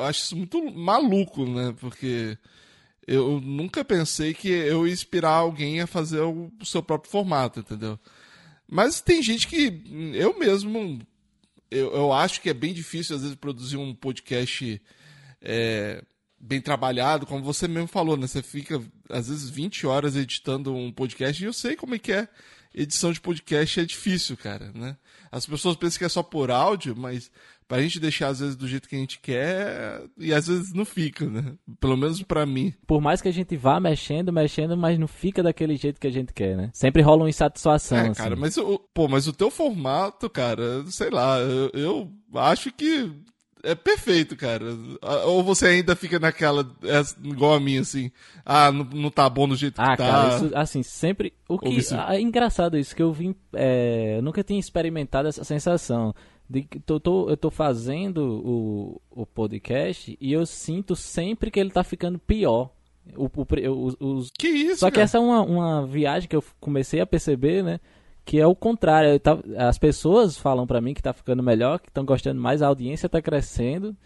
eu 0.00 0.06
acho 0.06 0.22
isso 0.22 0.36
muito 0.36 0.62
maluco, 0.72 1.44
né? 1.44 1.74
Porque 1.78 2.36
eu 3.06 3.40
nunca 3.40 3.84
pensei 3.84 4.34
que 4.34 4.48
eu 4.48 4.86
ia 4.86 4.92
inspirar 4.92 5.32
alguém 5.32 5.80
a 5.80 5.86
fazer 5.86 6.20
o 6.20 6.50
seu 6.64 6.82
próprio 6.82 7.10
formato, 7.10 7.60
entendeu? 7.60 7.98
Mas 8.68 9.00
tem 9.00 9.22
gente 9.22 9.46
que 9.48 9.82
eu 10.14 10.38
mesmo 10.38 11.00
eu, 11.70 11.92
eu 11.92 12.12
acho 12.12 12.40
que 12.40 12.50
é 12.50 12.54
bem 12.54 12.72
difícil 12.72 13.16
às 13.16 13.22
vezes 13.22 13.36
produzir 13.36 13.76
um 13.76 13.94
podcast 13.94 14.80
é, 15.40 16.02
bem 16.38 16.60
trabalhado, 16.60 17.26
como 17.26 17.44
você 17.44 17.68
mesmo 17.68 17.88
falou, 17.88 18.16
né? 18.16 18.26
Você 18.26 18.42
fica 18.42 18.82
às 19.08 19.28
vezes 19.28 19.50
20 19.50 19.86
horas 19.86 20.16
editando 20.16 20.74
um 20.74 20.90
podcast 20.90 21.42
e 21.42 21.46
eu 21.46 21.52
sei 21.52 21.76
como 21.76 21.94
é 21.94 21.98
que 21.98 22.12
é. 22.12 22.28
Edição 22.72 23.12
de 23.12 23.20
podcast 23.20 23.80
é 23.80 23.84
difícil, 23.84 24.36
cara, 24.36 24.70
né? 24.72 24.96
As 25.30 25.44
pessoas 25.44 25.76
pensam 25.76 25.98
que 25.98 26.04
é 26.04 26.08
só 26.08 26.22
por 26.22 26.50
áudio, 26.50 26.96
mas 26.96 27.30
pra 27.70 27.80
gente 27.80 28.00
deixar 28.00 28.26
às 28.30 28.40
vezes 28.40 28.56
do 28.56 28.66
jeito 28.66 28.88
que 28.88 28.96
a 28.96 28.98
gente 28.98 29.20
quer 29.20 30.02
e 30.18 30.34
às 30.34 30.48
vezes 30.48 30.72
não 30.72 30.84
fica, 30.84 31.24
né? 31.24 31.54
Pelo 31.78 31.96
menos 31.96 32.20
para 32.20 32.44
mim. 32.44 32.74
Por 32.84 33.00
mais 33.00 33.22
que 33.22 33.28
a 33.28 33.32
gente 33.32 33.56
vá 33.56 33.78
mexendo, 33.78 34.32
mexendo, 34.32 34.76
mas 34.76 34.98
não 34.98 35.06
fica 35.06 35.40
daquele 35.40 35.76
jeito 35.76 36.00
que 36.00 36.08
a 36.08 36.10
gente 36.10 36.32
quer, 36.32 36.56
né? 36.56 36.70
Sempre 36.74 37.00
rola 37.00 37.22
uma 37.22 37.30
insatisfação. 37.30 37.96
É, 37.96 38.12
cara, 38.12 38.32
assim. 38.32 38.40
mas 38.40 38.56
o, 38.56 38.76
pô, 38.92 39.06
mas 39.06 39.28
o 39.28 39.32
teu 39.32 39.52
formato, 39.52 40.28
cara, 40.28 40.84
sei 40.88 41.10
lá, 41.10 41.38
eu, 41.38 41.70
eu 41.72 42.10
acho 42.34 42.72
que 42.72 43.08
é 43.62 43.76
perfeito, 43.76 44.34
cara. 44.34 44.64
Ou 45.26 45.44
você 45.44 45.66
ainda 45.66 45.94
fica 45.94 46.18
naquela, 46.18 46.68
é, 46.82 47.00
igual 47.22 47.54
a 47.54 47.60
mim, 47.60 47.78
assim, 47.78 48.10
ah, 48.44 48.72
não, 48.72 48.84
não 48.84 49.10
tá 49.12 49.30
bom 49.30 49.46
do 49.46 49.54
jeito 49.54 49.80
ah, 49.80 49.92
que 49.92 49.96
tá. 49.98 50.06
Ah, 50.08 50.28
cara, 50.28 50.36
isso, 50.36 50.56
assim, 50.56 50.82
sempre. 50.82 51.32
O 51.48 51.56
que. 51.56 51.78
Ah, 51.94 52.16
é 52.16 52.20
engraçado 52.20 52.76
isso, 52.76 52.96
que 52.96 53.02
eu 53.02 53.12
vim. 53.12 53.32
É, 53.52 54.16
eu 54.16 54.22
nunca 54.22 54.42
tinha 54.42 54.58
experimentado 54.58 55.28
essa 55.28 55.44
sensação 55.44 56.12
de 56.50 56.62
que 56.62 56.80
tô, 56.80 56.98
tô, 56.98 57.30
eu 57.30 57.36
tô 57.36 57.48
fazendo 57.48 58.18
o, 58.44 59.00
o 59.08 59.24
podcast 59.24 60.18
e 60.20 60.32
eu 60.32 60.44
sinto 60.44 60.96
sempre 60.96 61.48
que 61.48 61.60
ele 61.60 61.70
tá 61.70 61.84
ficando 61.84 62.18
pior. 62.18 62.70
O, 63.16 63.26
o, 63.26 64.16
os, 64.16 64.30
que 64.36 64.48
isso? 64.48 64.80
Só 64.80 64.90
que 64.90 64.98
essa 64.98 65.18
é 65.18 65.20
uma, 65.20 65.42
uma 65.42 65.86
viagem 65.86 66.28
que 66.28 66.34
eu 66.34 66.42
comecei 66.60 67.00
a 67.00 67.06
perceber, 67.06 67.62
né? 67.62 67.78
Que 68.24 68.40
é 68.40 68.46
o 68.46 68.54
contrário. 68.56 69.18
Tava, 69.20 69.44
as 69.56 69.78
pessoas 69.78 70.36
falam 70.36 70.66
para 70.66 70.80
mim 70.80 70.92
que 70.92 71.02
tá 71.02 71.12
ficando 71.12 71.40
melhor, 71.40 71.78
que 71.78 71.88
estão 71.88 72.04
gostando 72.04 72.40
mais, 72.40 72.62
a 72.62 72.66
audiência 72.66 73.08
tá 73.08 73.22
crescendo. 73.22 73.96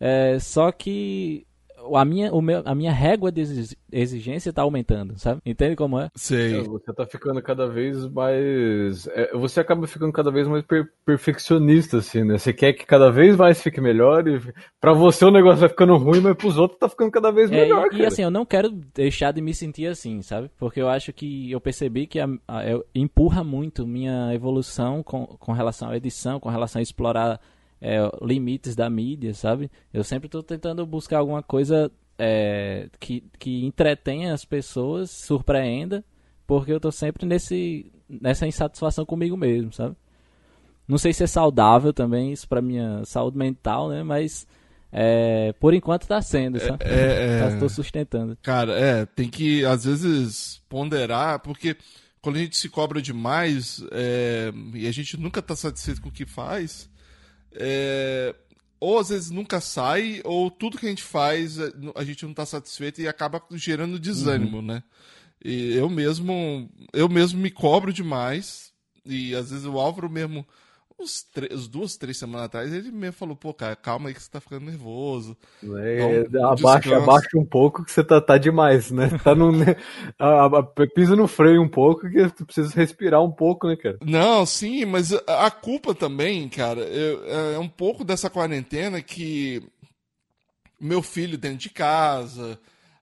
É, 0.00 0.40
só 0.40 0.72
que 0.72 1.46
a 1.94 2.04
minha, 2.04 2.32
o 2.32 2.40
meu, 2.40 2.62
a 2.64 2.74
minha 2.74 2.92
régua 2.92 3.30
de 3.30 3.42
exigência 3.90 4.50
está 4.50 4.62
aumentando, 4.62 5.18
sabe? 5.18 5.40
Entende 5.44 5.76
como 5.76 5.98
é? 5.98 6.08
Sei. 6.14 6.60
É, 6.60 6.62
você 6.62 6.92
tá 6.92 7.06
ficando 7.06 7.42
cada 7.42 7.66
vez 7.66 8.06
mais. 8.10 9.06
É, 9.08 9.32
você 9.36 9.60
acaba 9.60 9.86
ficando 9.86 10.12
cada 10.12 10.30
vez 10.30 10.46
mais 10.46 10.64
per 10.64 10.86
perfeccionista, 11.04 11.98
assim, 11.98 12.24
né? 12.24 12.38
Você 12.38 12.52
quer 12.52 12.72
que 12.72 12.86
cada 12.86 13.10
vez 13.10 13.36
mais 13.36 13.62
fique 13.62 13.80
melhor 13.80 14.26
e 14.26 14.40
pra 14.80 14.92
você 14.92 15.24
o 15.24 15.30
negócio 15.30 15.60
vai 15.60 15.68
ficando 15.68 15.96
ruim, 15.96 16.20
mas 16.20 16.36
pros 16.36 16.58
outros 16.58 16.78
tá 16.78 16.88
ficando 16.88 17.10
cada 17.10 17.30
vez 17.30 17.50
melhor. 17.50 17.88
É, 17.92 17.96
e, 17.96 18.00
e, 18.00 18.06
assim, 18.06 18.22
eu 18.22 18.30
não 18.30 18.46
quero 18.46 18.70
deixar 18.70 19.32
de 19.32 19.40
me 19.40 19.52
sentir 19.52 19.86
assim, 19.86 20.22
sabe? 20.22 20.50
Porque 20.58 20.80
eu 20.80 20.88
acho 20.88 21.12
que 21.12 21.50
eu 21.50 21.60
percebi 21.60 22.06
que 22.06 22.20
a, 22.20 22.26
a, 22.46 22.62
empurra 22.94 23.42
muito 23.42 23.86
minha 23.86 24.32
evolução 24.34 25.02
com, 25.02 25.26
com 25.26 25.52
relação 25.52 25.90
à 25.90 25.96
edição, 25.96 26.38
com 26.38 26.48
relação 26.48 26.80
a 26.80 26.82
explorar 26.82 27.40
é, 27.82 27.98
limites 28.24 28.76
da 28.76 28.88
mídia, 28.88 29.34
sabe? 29.34 29.68
Eu 29.92 30.04
sempre 30.04 30.28
estou 30.28 30.40
tentando 30.40 30.86
buscar 30.86 31.18
alguma 31.18 31.42
coisa 31.42 31.90
é, 32.16 32.88
que, 33.00 33.24
que 33.40 33.66
entretenha 33.66 34.32
as 34.32 34.44
pessoas, 34.44 35.10
surpreenda, 35.10 36.04
porque 36.46 36.70
eu 36.70 36.76
estou 36.76 36.92
sempre 36.92 37.26
nesse, 37.26 37.90
nessa 38.08 38.46
insatisfação 38.46 39.04
comigo 39.04 39.36
mesmo, 39.36 39.72
sabe? 39.72 39.96
Não 40.86 40.96
sei 40.96 41.12
se 41.12 41.24
é 41.24 41.26
saudável 41.26 41.92
também 41.92 42.32
isso 42.32 42.48
para 42.48 42.62
minha 42.62 43.04
saúde 43.04 43.36
mental, 43.36 43.88
né? 43.88 44.04
Mas 44.04 44.46
é, 44.92 45.52
por 45.58 45.74
enquanto 45.74 46.02
está 46.02 46.22
sendo, 46.22 46.60
sabe? 46.60 46.84
É, 46.84 47.40
é, 47.42 47.48
Estou 47.48 47.68
sustentando. 47.68 48.38
Cara, 48.42 48.78
é, 48.78 49.06
tem 49.06 49.28
que 49.28 49.64
às 49.64 49.84
vezes 49.84 50.62
ponderar, 50.68 51.40
porque 51.40 51.76
quando 52.20 52.36
a 52.36 52.40
gente 52.40 52.56
se 52.56 52.68
cobra 52.68 53.02
demais 53.02 53.82
é, 53.90 54.52
e 54.74 54.86
a 54.86 54.92
gente 54.92 55.16
nunca 55.16 55.40
está 55.40 55.56
satisfeito 55.56 56.00
com 56.00 56.10
o 56.10 56.12
que 56.12 56.24
faz, 56.24 56.88
é, 57.54 58.34
ou 58.80 58.98
às 58.98 59.08
vezes 59.10 59.30
nunca 59.30 59.60
sai, 59.60 60.20
ou 60.24 60.50
tudo 60.50 60.78
que 60.78 60.86
a 60.86 60.88
gente 60.88 61.02
faz 61.02 61.58
é, 61.58 61.72
a 61.94 62.04
gente 62.04 62.24
não 62.24 62.32
está 62.32 62.44
satisfeito 62.44 63.00
e 63.00 63.08
acaba 63.08 63.42
gerando 63.52 63.98
desânimo, 63.98 64.56
uhum. 64.56 64.62
né? 64.62 64.82
E 65.44 65.74
eu 65.74 65.88
mesmo, 65.88 66.70
eu 66.92 67.08
mesmo 67.08 67.40
me 67.40 67.50
cobro 67.50 67.92
demais, 67.92 68.72
e 69.04 69.34
às 69.34 69.50
vezes 69.50 69.66
o 69.66 69.78
Álvaro 69.78 70.08
mesmo 70.08 70.46
uns, 71.02 71.22
três, 71.22 71.68
duas, 71.68 71.96
três 71.96 72.16
semanas 72.16 72.46
atrás, 72.46 72.72
ele 72.72 72.90
mesmo 72.90 73.14
falou, 73.14 73.36
pô, 73.36 73.52
cara, 73.52 73.76
calma 73.76 74.08
aí 74.08 74.14
que 74.14 74.22
você 74.22 74.30
tá 74.30 74.40
ficando 74.40 74.66
nervoso. 74.66 75.36
É, 75.62 76.24
um 76.38 76.46
abaixa, 76.46 76.96
abaixa 76.96 77.28
um 77.36 77.44
pouco 77.44 77.84
que 77.84 77.90
você 77.92 78.02
tá, 78.04 78.20
tá 78.20 78.38
demais, 78.38 78.90
né? 78.90 79.08
Tá 79.22 79.34
no, 79.34 79.52
pisa 80.94 81.16
no 81.16 81.26
freio 81.26 81.62
um 81.62 81.68
pouco 81.68 82.08
que 82.08 82.44
precisa 82.44 82.74
respirar 82.74 83.22
um 83.22 83.30
pouco, 83.30 83.68
né, 83.68 83.76
cara? 83.76 83.98
Não, 84.04 84.46
sim, 84.46 84.84
mas 84.84 85.12
a, 85.26 85.50
culpa 85.50 85.94
também, 85.94 86.48
cara, 86.48 86.80
é, 86.82 87.54
é 87.54 87.58
um 87.58 87.68
pouco 87.68 88.04
dessa 88.04 88.30
quarentena 88.30 89.02
que 89.02 89.62
meu 90.80 91.02
filho 91.02 91.38
dentro 91.38 91.58
de 91.58 91.70
casa, 91.70 92.58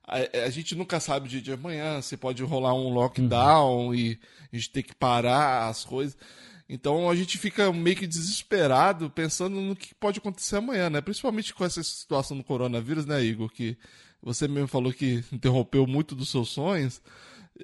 a, 0.07 0.45
a, 0.45 0.49
gente 0.49 0.75
nunca 0.75 0.99
sabe 0.99 1.25
o 1.25 1.29
dia 1.29 1.41
de 1.41 1.51
amanhã, 1.51 2.01
se 2.01 2.17
pode 2.17 2.43
rolar 2.43 2.73
um 2.73 2.93
lockdown 2.93 3.87
uhum. 3.87 3.95
e 3.95 4.19
a 4.51 4.55
gente 4.55 4.71
tem 4.71 4.83
que 4.83 4.93
parar 4.93 5.67
as 5.67 5.85
coisas. 5.85 6.17
Então 6.73 7.09
a 7.09 7.15
gente 7.15 7.37
fica 7.37 7.69
meio 7.73 7.97
que 7.97 8.07
desesperado 8.07 9.09
pensando 9.09 9.59
no 9.59 9.75
que 9.75 9.93
pode 9.93 10.19
acontecer 10.19 10.55
amanhã, 10.55 10.89
né? 10.89 11.01
Principalmente 11.01 11.53
com 11.53 11.65
essa 11.65 11.83
situação 11.83 12.37
do 12.37 12.45
coronavírus, 12.45 13.05
né, 13.05 13.21
Igor? 13.21 13.51
Que 13.51 13.77
você 14.23 14.47
mesmo 14.47 14.69
falou 14.69 14.93
que 14.93 15.21
interrompeu 15.33 15.85
muito 15.85 16.15
dos 16.15 16.29
seus 16.29 16.47
sonhos. 16.47 17.01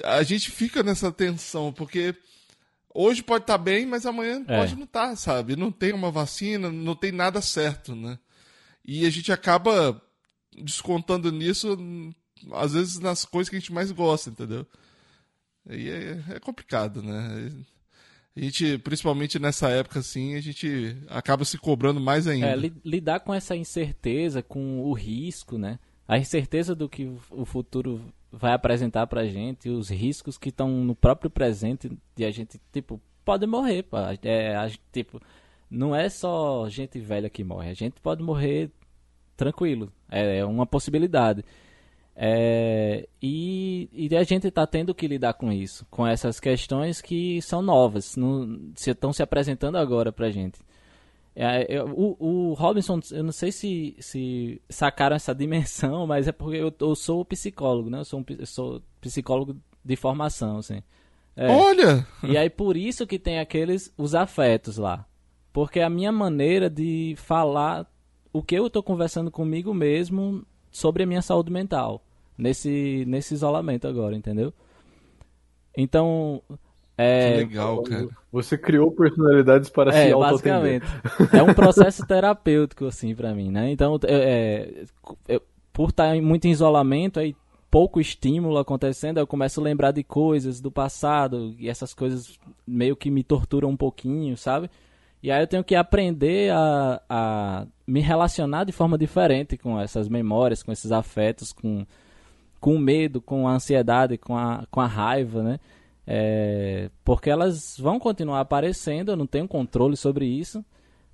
A 0.04 0.22
gente 0.24 0.52
fica 0.52 0.84
nessa 0.84 1.10
tensão, 1.10 1.72
porque 1.72 2.14
hoje 2.94 3.24
pode 3.24 3.44
estar 3.44 3.58
tá 3.58 3.64
bem, 3.64 3.86
mas 3.86 4.06
amanhã 4.06 4.44
é. 4.46 4.58
pode 4.58 4.76
não 4.76 4.84
estar, 4.84 5.12
tá, 5.12 5.16
sabe? 5.16 5.56
Não 5.56 5.72
tem 5.72 5.94
uma 5.94 6.12
vacina, 6.12 6.70
não 6.70 6.94
tem 6.94 7.14
nada 7.14 7.42
certo, 7.42 7.96
né? 7.96 8.20
E 8.84 9.06
a 9.06 9.10
gente 9.10 9.32
acaba 9.32 10.02
descontando 10.54 11.32
nisso, 11.32 11.78
às 12.52 12.74
vezes, 12.74 13.00
nas 13.00 13.24
coisas 13.24 13.50
que 13.50 13.56
a 13.56 13.60
gente 13.60 13.72
mais 13.72 13.90
gosta, 13.90 14.30
entendeu? 14.30 14.68
E 15.70 15.90
é, 15.90 16.24
é 16.36 16.40
complicado, 16.42 17.02
né? 17.02 17.54
A 18.38 18.42
gente, 18.42 18.78
principalmente 18.78 19.40
nessa 19.40 19.68
época, 19.70 20.00
assim, 20.00 20.36
a 20.36 20.42
gente 20.42 20.96
acaba 21.10 21.44
se 21.44 21.58
cobrando 21.58 22.00
mais 22.00 22.28
ainda. 22.28 22.48
É, 22.48 22.72
lidar 22.86 23.22
com 23.22 23.34
essa 23.34 23.56
incerteza, 23.56 24.44
com 24.44 24.82
o 24.82 24.94
risco, 24.94 25.58
né? 25.58 25.80
A 26.08 26.20
incerteza 26.20 26.76
do 26.76 26.88
que 26.88 27.12
o 27.32 27.46
futuro 27.46 28.00
vai 28.32 28.54
apresentar 28.54 29.08
pra 29.08 29.26
gente, 29.26 29.70
os 29.70 29.90
riscos 29.90 30.38
que 30.38 30.50
estão 30.50 30.70
no 30.70 30.96
próprio 30.96 31.30
presente 31.32 31.92
de 32.16 32.26
a 32.26 32.32
gente, 32.32 32.62
tipo, 32.72 33.02
pode 33.26 33.48
morrer. 33.48 33.86
É, 34.22 34.56
a, 34.56 34.70
tipo, 34.92 35.20
não 35.70 35.96
é 35.96 36.08
só 36.08 36.70
gente 36.70 37.00
velha 37.00 37.30
que 37.30 37.44
morre, 37.44 37.72
a 37.72 37.74
gente 37.74 38.00
pode 38.02 38.22
morrer 38.22 38.70
tranquilo, 39.36 39.92
é, 40.10 40.38
é 40.38 40.46
uma 40.46 40.66
possibilidade. 40.66 41.44
É, 42.20 43.08
e, 43.22 43.88
e, 43.94 44.16
a 44.18 44.24
gente 44.24 44.48
está 44.48 44.66
tendo 44.66 44.96
que 44.96 45.08
lidar 45.08 45.36
com 45.36 45.52
isso, 45.52 45.86
com 45.92 46.06
essas 46.06 46.40
questões 46.40 47.00
que 47.00 47.40
são 47.44 47.62
novas, 47.62 48.16
não, 48.16 48.60
se, 48.74 48.90
estão 48.90 49.14
se 49.14 49.22
apresentando 49.22 49.78
agora 49.78 50.12
para 50.12 50.26
a 50.26 50.32
gente. 50.32 50.60
É, 51.36 51.68
eu, 51.70 51.86
o, 51.90 52.18
o, 52.20 52.54
Robinson, 52.56 53.00
eu 53.12 53.24
não 53.24 53.32
sei 53.32 53.52
se, 53.52 53.96
se 54.00 54.60
sacaram 54.68 55.16
essa 55.16 55.34
dimensão, 55.36 56.08
mas 56.08 56.28
é 56.28 56.32
porque 56.32 56.58
eu, 56.58 56.74
eu 56.80 56.96
sou 56.96 57.24
psicólogo, 57.24 57.92
né? 57.92 58.00
Eu 58.00 58.06
sou, 58.06 58.20
um, 58.20 58.26
eu 58.28 58.48
sou 58.48 58.82
psicólogo 59.00 59.56
de 59.86 59.96
formação, 59.96 60.58
assim. 60.58 60.82
É. 61.36 61.48
Olha! 61.48 62.08
E 62.24 62.36
aí 62.36 62.50
por 62.50 62.76
isso 62.76 63.06
que 63.06 63.20
tem 63.20 63.38
aqueles, 63.38 63.94
os 63.96 64.16
afetos 64.16 64.80
lá. 64.80 65.06
Porque 65.54 65.80
é 65.80 65.84
a 65.84 65.90
minha 65.90 66.12
maneira 66.12 66.68
de 66.68 67.14
falar 67.16 67.86
o 68.34 68.42
que 68.42 68.56
eu 68.56 68.66
estou 68.66 68.82
conversando 68.82 69.30
comigo 69.30 69.72
mesmo 69.72 70.44
sobre 70.72 71.04
a 71.04 71.06
minha 71.06 71.22
saúde 71.22 71.52
mental. 71.52 72.04
Nesse, 72.38 73.04
nesse 73.08 73.34
isolamento 73.34 73.88
agora, 73.88 74.16
entendeu? 74.16 74.54
Então, 75.76 76.42
é, 76.98 77.32
que 77.32 77.38
legal, 77.38 77.84
cara. 77.84 78.08
Você 78.32 78.58
criou 78.58 78.92
personalidades 78.92 79.70
para 79.70 79.92
é, 79.96 80.08
se 80.08 80.16
basicamente. 80.16 80.86
É 81.34 81.44
um 81.44 81.54
processo 81.54 82.06
terapêutico, 82.06 82.86
assim, 82.86 83.14
para 83.14 83.34
mim, 83.34 83.52
né? 83.52 83.72
Então, 83.72 84.00
é, 84.04 84.86
eu, 85.28 85.42
por 85.72 85.90
estar 85.90 86.20
muito 86.22 86.46
em 86.46 86.52
isolamento, 86.52 87.20
aí 87.20 87.36
pouco 87.70 88.00
estímulo 88.00 88.58
acontecendo, 88.58 89.20
eu 89.20 89.28
começo 89.28 89.60
a 89.60 89.64
lembrar 89.64 89.92
de 89.92 90.04
coisas 90.04 90.60
do 90.60 90.72
passado, 90.72 91.54
e 91.60 91.70
essas 91.70 91.94
coisas 91.94 92.40
meio 92.66 92.96
que 92.96 93.12
me 93.12 93.24
torturam 93.24 93.70
um 93.70 93.78
pouquinho, 93.78 94.36
sabe? 94.36 94.70
E 95.22 95.32
aí 95.32 95.42
eu 95.42 95.48
tenho 95.48 95.64
que 95.64 95.76
aprender 95.76 96.52
a, 96.52 97.02
a 97.10 97.68
me 97.86 98.00
relacionar 98.02 98.64
de 98.64 98.72
forma 98.72 98.98
diferente 98.98 99.58
com 99.58 99.80
essas 99.80 100.08
memórias, 100.08 100.64
com 100.64 100.72
esses 100.72 100.92
afetos, 100.92 101.52
com, 101.52 101.86
com 102.60 102.76
o 102.76 102.80
medo, 102.80 103.22
com 103.22 103.48
a 103.48 103.54
ansiedade, 103.54 104.18
com 104.18 104.38
a, 104.38 104.66
com 104.70 104.82
a 104.82 104.88
raiva, 104.88 105.44
né? 105.44 105.60
É, 106.06 106.90
porque 107.04 107.30
elas 107.30 107.78
vão 107.78 108.00
continuar 108.00 108.40
aparecendo, 108.40 109.12
eu 109.12 109.18
não 109.18 109.28
tenho 109.28 109.48
controle 109.48 109.98
sobre 109.98 110.26
isso. 110.26 110.64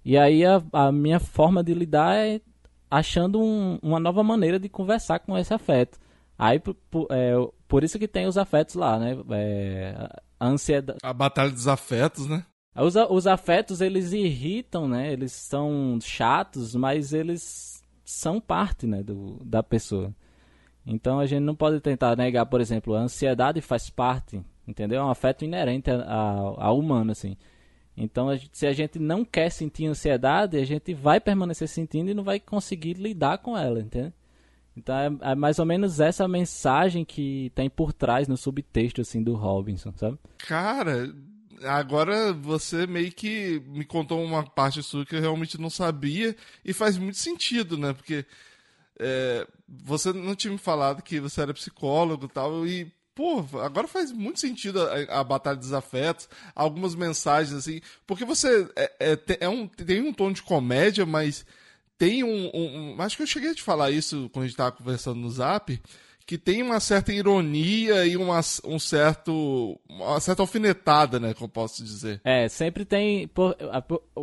E 0.05 0.17
aí 0.17 0.45
a, 0.45 0.61
a 0.71 0.91
minha 0.91 1.19
forma 1.19 1.63
de 1.63 1.73
lidar 1.73 2.15
é 2.15 2.41
achando 2.91 3.41
um, 3.41 3.79
uma 3.81 3.99
nova 3.99 4.21
maneira 4.23 4.59
de 4.59 4.69
conversar 4.69 5.19
com 5.19 5.37
esse 5.37 5.53
afeto. 5.53 5.97
Aí 6.37 6.59
por, 6.59 6.75
por, 6.91 7.07
é, 7.09 7.33
por 7.67 7.83
isso 7.83 7.97
que 7.97 8.07
tem 8.07 8.27
os 8.27 8.37
afetos 8.37 8.75
lá, 8.75 8.99
né? 8.99 9.17
É, 9.31 10.09
a 10.39 10.47
ansiedade. 10.47 10.99
A 11.01 11.13
batalha 11.13 11.51
dos 11.51 11.67
afetos, 11.67 12.27
né? 12.27 12.45
Os, 12.75 12.95
os 12.95 13.27
afetos 13.27 13.81
eles 13.81 14.13
irritam, 14.13 14.87
né? 14.87 15.11
Eles 15.11 15.31
são 15.31 15.97
chatos, 16.01 16.75
mas 16.75 17.13
eles 17.13 17.81
são 18.03 18.39
parte, 18.39 18.85
né, 18.85 19.01
do, 19.01 19.39
da 19.43 19.63
pessoa. 19.63 20.13
Então 20.85 21.19
a 21.19 21.25
gente 21.25 21.41
não 21.41 21.55
pode 21.55 21.79
tentar 21.79 22.15
negar, 22.15 22.45
por 22.45 22.59
exemplo, 22.59 22.95
a 22.95 22.99
ansiedade 22.99 23.61
faz 23.61 23.89
parte 23.89 24.43
entendeu? 24.67 25.01
É 25.01 25.03
um 25.03 25.09
afeto 25.09 25.43
inerente 25.45 25.89
ao 26.57 26.79
humano, 26.79 27.11
assim. 27.11 27.37
Então, 27.95 28.29
a 28.29 28.35
gente, 28.35 28.57
se 28.57 28.65
a 28.65 28.73
gente 28.73 28.97
não 28.97 29.23
quer 29.23 29.51
sentir 29.51 29.85
ansiedade, 29.85 30.57
a 30.57 30.65
gente 30.65 30.93
vai 30.93 31.19
permanecer 31.19 31.67
sentindo 31.67 32.09
e 32.09 32.13
não 32.13 32.23
vai 32.23 32.39
conseguir 32.39 32.93
lidar 32.93 33.37
com 33.37 33.57
ela, 33.57 33.79
entende? 33.79 34.11
Então, 34.75 34.95
é, 34.95 35.31
é, 35.31 35.35
mais 35.35 35.59
ou 35.59 35.65
menos 35.65 35.99
essa 35.99 36.27
mensagem 36.27 37.05
que 37.05 37.51
tem 37.53 37.69
por 37.69 37.93
trás 37.93 38.27
no 38.27 38.35
subtexto, 38.35 39.01
assim, 39.01 39.21
do 39.21 39.35
Robinson, 39.35 39.93
sabe? 39.95 40.17
Cara, 40.39 41.13
agora 41.65 42.33
você 42.33 42.87
meio 42.87 43.11
que 43.11 43.61
me 43.67 43.85
contou 43.85 44.23
uma 44.23 44.43
parte 44.43 44.81
sua 44.81 45.05
que 45.05 45.15
eu 45.15 45.21
realmente 45.21 45.61
não 45.61 45.69
sabia 45.69 46.35
e 46.65 46.73
faz 46.73 46.97
muito 46.97 47.19
sentido, 47.19 47.77
né? 47.77 47.93
Porque 47.93 48.25
é, 48.99 49.47
você 49.67 50.13
não 50.13 50.35
tinha 50.35 50.51
me 50.51 50.59
falado 50.59 51.01
que 51.01 51.19
você 51.19 51.41
era 51.41 51.53
psicólogo 51.53 52.25
e 52.25 52.29
tal, 52.29 52.67
e 52.67 52.91
pô, 53.15 53.45
agora 53.59 53.87
faz 53.87 54.11
muito 54.11 54.39
sentido 54.39 54.81
a, 54.81 55.19
a, 55.19 55.23
Batalha 55.23 55.57
dos 55.57 55.73
Afetos, 55.73 56.27
algumas 56.55 56.95
mensagens 56.95 57.55
assim, 57.55 57.81
porque 58.05 58.25
você 58.25 58.67
é, 58.75 58.91
é, 58.99 59.19
é, 59.41 59.49
um, 59.49 59.67
tem 59.67 60.01
um 60.01 60.13
tom 60.13 60.31
de 60.31 60.41
comédia, 60.41 61.05
mas 61.05 61.45
tem 61.97 62.23
um, 62.23 62.51
um, 62.53 63.01
Acho 63.01 63.17
que 63.17 63.23
eu 63.23 63.27
cheguei 63.27 63.51
a 63.51 63.55
te 63.55 63.61
falar 63.61 63.91
isso 63.91 64.29
quando 64.33 64.43
a 64.43 64.47
gente 64.47 64.55
estava 64.55 64.71
conversando 64.71 65.19
no 65.19 65.29
zap, 65.29 65.79
que 66.25 66.37
tem 66.37 66.61
uma 66.61 66.79
certa 66.79 67.11
ironia 67.13 68.05
e 68.05 68.15
uma, 68.15 68.39
um 68.65 68.79
certo, 68.79 69.79
uma 69.87 70.19
certa 70.19 70.41
alfinetada, 70.41 71.19
né, 71.19 71.33
como 71.33 71.49
posso 71.49 71.83
dizer. 71.83 72.21
É, 72.23 72.47
sempre 72.47 72.85
tem. 72.85 73.27
Por, 73.27 73.55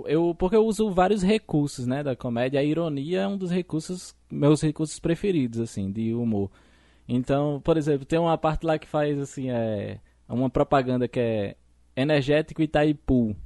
eu, 0.07 0.35
porque 0.35 0.57
eu 0.57 0.65
uso 0.65 0.91
vários 0.91 1.23
recursos, 1.23 1.87
né, 1.87 2.03
da 2.03 2.17
comédia. 2.17 2.61
A 2.61 2.65
ironia 2.65 3.21
é 3.21 3.29
um 3.29 3.37
dos 3.37 3.51
recursos, 3.51 4.15
meus 4.31 4.63
recursos 4.63 4.99
preferidos, 4.99 5.61
assim, 5.61 5.91
de 5.91 6.15
humor. 6.15 6.51
Então, 7.09 7.61
por 7.63 7.77
exemplo, 7.77 8.07
tem 8.07 8.19
uma 8.19 8.39
parte 8.39 8.65
lá 8.65 8.79
que 8.79 8.87
faz 8.87 9.19
assim, 9.19 9.51
é 9.51 9.99
uma 10.29 10.49
propaganda 10.49 11.09
que 11.09 11.19
é 11.19 11.57
energético 11.97 12.63
Itaipu. 12.63 13.37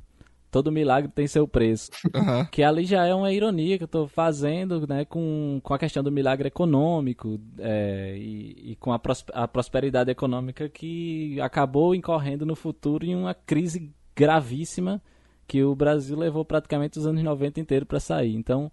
Todo 0.51 0.71
milagre 0.71 1.11
tem 1.11 1.27
seu 1.27 1.49
preço. 1.49 1.91
Uhum. 2.15 2.45
Que 2.47 2.63
ali 2.63 2.85
já 2.85 3.05
é 3.05 3.13
uma 3.13 3.33
ironia 3.33 3.77
que 3.77 3.83
eu 3.83 3.87
estou 3.87 4.07
fazendo, 4.07 4.87
né, 4.87 5.05
com, 5.05 5.59
com 5.65 5.75
a 5.75 5.79
questão 5.79 6.01
do 6.01 6.13
milagre 6.13 6.47
econômico 6.47 7.41
é, 7.59 8.15
e, 8.17 8.73
e, 8.73 8.77
com 8.77 8.93
a, 8.93 8.99
pros, 8.99 9.25
a 9.33 9.49
prosperidade 9.49 10.13
econômica 10.13 10.69
que 10.69 11.41
acabou 11.41 11.93
incorrendo 11.93 12.47
no 12.47 12.55
futuro 12.55 13.05
em 13.05 13.17
uma 13.17 13.35
crise 13.35 13.91
gravíssima 14.15 15.03
que 15.47 15.65
o 15.65 15.75
Brasil 15.75 16.17
levou 16.17 16.45
praticamente 16.45 16.99
os 16.99 17.07
anos 17.07 17.23
90 17.23 17.61
inteiro 17.61 17.85
para 17.85 17.99
sair. 17.99 18.35
Então, 18.35 18.71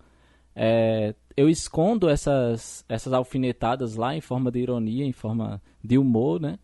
é, 0.56 1.16
eu 1.36 1.50
escondo 1.50 2.10
essas, 2.10 2.86
essas 2.88 3.14
alfinetadas 3.14 3.96
lá 3.96 4.16
em 4.16 4.22
forma 4.22 4.52
de 4.52 4.60
ironia, 4.60 5.06
em 5.06 5.14
forma 5.14 5.62
de 5.84 5.98
humor, 5.98 6.40
né? 6.40 6.60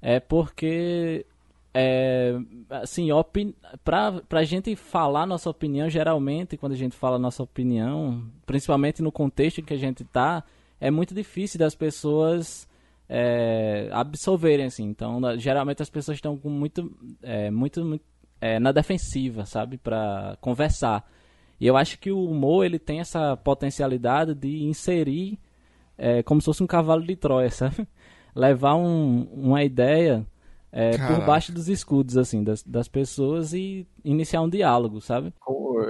É 0.00 0.18
porque, 0.20 1.26
é, 1.74 2.34
assim, 2.70 3.12
opin... 3.12 3.54
pra, 3.84 4.44
gente 4.44 4.74
falar 4.74 5.26
nossa 5.26 5.50
opinião, 5.50 5.88
geralmente, 5.88 6.56
quando 6.56 6.72
a 6.72 6.76
gente 6.76 6.96
fala 6.96 7.18
nossa 7.18 7.42
opinião, 7.42 8.24
principalmente 8.46 9.02
no 9.02 9.12
contexto 9.12 9.60
em 9.60 9.64
que 9.64 9.74
a 9.74 9.78
gente 9.78 10.04
tá, 10.04 10.44
é 10.80 10.90
muito 10.90 11.14
difícil 11.14 11.58
das 11.58 11.74
pessoas 11.74 12.68
é, 13.08 13.88
absorverem, 13.92 14.66
assim. 14.66 14.84
Então, 14.84 15.20
geralmente 15.38 15.82
as 15.82 15.90
pessoas 15.90 16.16
estão 16.16 16.36
com 16.36 16.48
muito, 16.48 16.90
é, 17.22 17.50
muito, 17.50 17.84
muito 17.84 18.04
é, 18.40 18.58
na 18.58 18.72
defensiva, 18.72 19.46
sabe? 19.46 19.78
Pra 19.78 20.36
conversar. 20.40 21.08
E 21.60 21.66
eu 21.66 21.76
acho 21.76 21.98
que 21.98 22.10
o 22.10 22.24
humor 22.24 22.64
ele 22.64 22.78
tem 22.78 23.00
essa 23.00 23.36
potencialidade 23.36 24.34
de 24.34 24.64
inserir 24.64 25.38
é, 25.96 26.22
como 26.22 26.40
se 26.40 26.46
fosse 26.46 26.62
um 26.62 26.66
cavalo 26.66 27.02
de 27.02 27.14
Troia, 27.16 27.50
sabe? 27.50 27.86
Levar 28.34 28.74
um, 28.74 29.22
uma 29.32 29.62
ideia 29.62 30.26
é, 30.72 30.96
por 30.96 31.26
baixo 31.26 31.52
dos 31.52 31.68
escudos, 31.68 32.16
assim, 32.16 32.42
das, 32.42 32.62
das 32.62 32.88
pessoas 32.88 33.52
e 33.52 33.86
iniciar 34.02 34.40
um 34.40 34.48
diálogo, 34.48 35.02
sabe? 35.02 35.32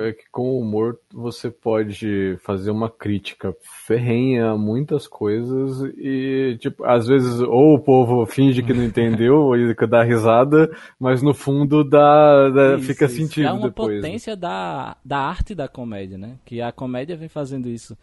É 0.01 0.13
que 0.13 0.25
com 0.31 0.51
o 0.51 0.61
humor 0.61 0.99
você 1.13 1.51
pode 1.51 2.37
fazer 2.43 2.73
uma 2.73 2.91
crítica 2.91 3.55
ferrenha 3.87 4.51
a 4.51 4.59
muitas 4.59 5.07
coisas 5.07 5.83
e, 5.97 6.57
tipo, 6.59 6.85
às 6.85 7.07
vezes 7.07 7.41
ou 7.41 7.75
o 7.75 7.79
povo 7.79 8.27
finge 8.27 8.63
que 8.63 8.75
não 8.75 8.83
entendeu 8.85 9.55
e 9.55 9.75
dá 9.87 10.03
risada, 10.03 10.69
mas 10.99 11.23
no 11.23 11.33
fundo 11.33 11.85
dá, 11.85 12.49
dá 12.51 12.77
isso, 12.77 12.87
fica 12.87 13.05
isso. 13.05 13.17
sentido 13.17 13.47
É 13.47 13.53
uma 13.53 13.69
depois. 13.69 13.97
potência 14.01 14.37
da, 14.37 14.97
da 15.05 15.19
arte 15.19 15.55
da 15.55 15.69
comédia, 15.69 16.19
né? 16.19 16.39
Que 16.45 16.61
a 16.61 16.73
comédia 16.73 17.17
vem 17.17 17.29
fazendo 17.29 17.69
isso 17.69 17.97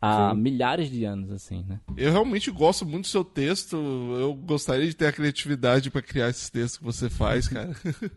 há 0.00 0.30
Sim. 0.34 0.40
milhares 0.40 0.90
de 0.90 1.04
anos, 1.04 1.30
assim, 1.30 1.64
né? 1.68 1.80
Eu 1.96 2.12
realmente 2.12 2.50
gosto 2.50 2.84
muito 2.86 3.04
do 3.04 3.10
seu 3.10 3.24
texto. 3.24 3.76
Eu 4.18 4.34
gostaria 4.34 4.86
de 4.86 4.94
ter 4.94 5.06
a 5.06 5.12
criatividade 5.12 5.90
pra 5.90 6.02
criar 6.02 6.28
esses 6.30 6.50
textos 6.50 6.78
que 6.78 6.84
você 6.84 7.08
faz, 7.10 7.48
cara. 7.48 7.70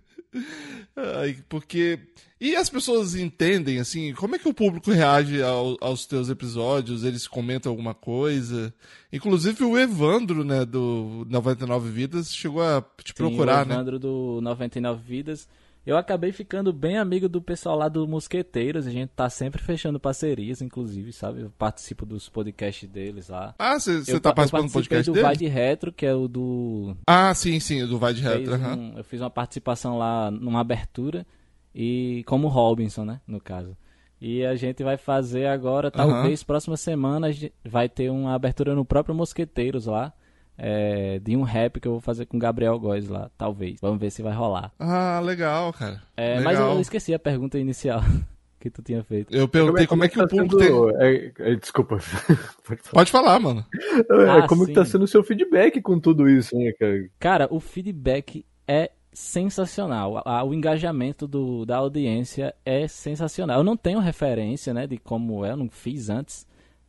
Ai, 0.95 1.37
porque. 1.47 1.99
E 2.41 2.55
as 2.55 2.69
pessoas 2.69 3.15
entendem, 3.15 3.79
assim, 3.79 4.13
como 4.13 4.33
é 4.35 4.39
que 4.39 4.47
o 4.47 4.53
público 4.53 4.91
reage 4.91 5.41
ao- 5.41 5.75
aos 5.81 6.05
teus 6.05 6.29
episódios? 6.29 7.03
Eles 7.03 7.27
comentam 7.27 7.69
alguma 7.69 7.93
coisa? 7.93 8.73
Inclusive 9.11 9.61
o 9.65 9.77
Evandro, 9.77 10.43
né, 10.45 10.63
do 10.63 11.25
99 11.29 11.89
Vidas, 11.89 12.33
chegou 12.33 12.61
a 12.61 12.81
te 13.03 13.13
procurar, 13.13 13.65
Sim, 13.65 13.65
o 13.65 13.67
né? 13.69 13.75
Evandro 13.75 13.99
do 13.99 14.39
99 14.41 15.01
Vidas. 15.05 15.49
Eu 15.89 15.97
acabei 15.97 16.31
ficando 16.31 16.71
bem 16.71 16.97
amigo 16.97 17.27
do 17.27 17.41
pessoal 17.41 17.75
lá 17.75 17.87
do 17.89 18.07
Mosqueteiros. 18.07 18.85
A 18.85 18.91
gente 18.91 19.09
tá 19.09 19.27
sempre 19.29 19.59
fechando 19.61 19.99
parcerias, 19.99 20.61
inclusive, 20.61 21.11
sabe? 21.11 21.41
Eu 21.41 21.49
participo 21.57 22.05
dos 22.05 22.29
podcasts 22.29 22.87
deles 22.87 23.29
lá. 23.29 23.55
Ah, 23.57 23.79
você 23.79 24.19
tá 24.19 24.31
participando 24.31 24.67
do 24.67 24.71
podcast 24.71 25.05
do 25.09 25.13
dele? 25.13 25.25
Vai 25.25 25.35
de 25.35 25.47
Retro, 25.47 25.91
que 25.91 26.05
é 26.05 26.13
o 26.13 26.27
do 26.27 26.95
Ah, 27.07 27.33
sim, 27.33 27.59
sim, 27.59 27.83
do 27.87 27.97
Vai 27.97 28.13
de 28.13 28.21
Retro. 28.21 28.53
um- 28.55 28.97
eu 28.97 29.03
fiz 29.03 29.19
uma 29.19 29.31
participação 29.31 29.97
lá 29.97 30.29
numa 30.29 30.59
abertura 30.61 31.25
e 31.73 32.23
como 32.27 32.47
Robinson, 32.49 33.03
né, 33.05 33.19
no 33.27 33.39
caso. 33.41 33.75
E 34.21 34.45
a 34.45 34.55
gente 34.55 34.83
vai 34.83 34.95
fazer 34.97 35.47
agora, 35.47 35.89
talvez 35.89 36.43
próxima 36.43 36.75
semana 36.77 37.27
a 37.27 37.31
gente 37.31 37.51
vai 37.65 37.87
ter 37.89 38.11
uma 38.11 38.35
abertura 38.35 38.75
no 38.75 38.85
próprio 38.85 39.15
Mosqueteiros 39.15 39.85
lá, 39.87 40.13
é, 40.61 41.19
de 41.19 41.37
um 41.37 41.41
rap 41.43 41.79
que 41.79 41.87
eu 41.87 41.93
vou 41.93 42.01
fazer 42.01 42.25
com 42.25 42.37
Gabriel 42.37 42.77
Góes 42.77 43.07
lá, 43.07 43.31
talvez. 43.37 43.79
Vamos 43.81 43.99
ver 43.99 44.11
se 44.11 44.21
vai 44.21 44.33
rolar. 44.33 44.71
Ah, 44.77 45.21
legal, 45.23 45.71
cara. 45.71 46.01
É, 46.17 46.39
mas 46.41 46.57
legal. 46.57 46.75
eu 46.75 46.81
esqueci 46.81 47.13
a 47.13 47.19
pergunta 47.19 47.57
inicial 47.57 48.01
que 48.59 48.69
tu 48.69 48.81
tinha 48.81 49.01
feito. 49.03 49.33
Eu 49.33 49.47
perguntei 49.47 49.87
como 49.87 50.03
é 50.03 50.09
que 50.09 50.19
o 50.19 50.23
tá 50.23 50.27
público 50.27 50.57
tem. 50.57 50.67
sendo... 50.67 51.01
é, 51.01 51.31
é, 51.39 51.55
desculpa. 51.55 51.97
Pode 52.91 53.09
falar. 53.09 53.39
Mano. 53.39 53.65
É, 53.73 54.29
Ah, 54.29 54.47
como 54.47 54.65
que 54.65 54.73
tá 54.73 54.83
sim. 54.83 54.91
sendo 54.91 55.05
o 55.05 55.07
seu 55.07 55.23
feedback 55.23 55.81
com 55.81 55.97
tudo 55.97 56.29
isso, 56.29 56.55
né, 56.57 56.73
cara? 56.73 57.09
Cara, 57.17 57.47
o 57.49 57.59
feedback 57.61 58.45
é 58.67 58.91
sensacional. 59.13 60.21
O 60.45 60.53
engajamento 60.53 61.25
do, 61.25 61.65
da 61.65 61.77
audiência 61.77 62.53
é 62.65 62.87
sensacional. 62.87 63.59
Eu 63.59 63.63
não 63.63 63.77
tenho 63.77 63.99
referência, 63.99 64.73
né, 64.73 64.85
de 64.85 64.97
como 64.97 65.45
é, 65.45 65.51
eu 65.51 65.57
não 65.57 65.69
fiz 65.69 66.09
antes, 66.09 66.45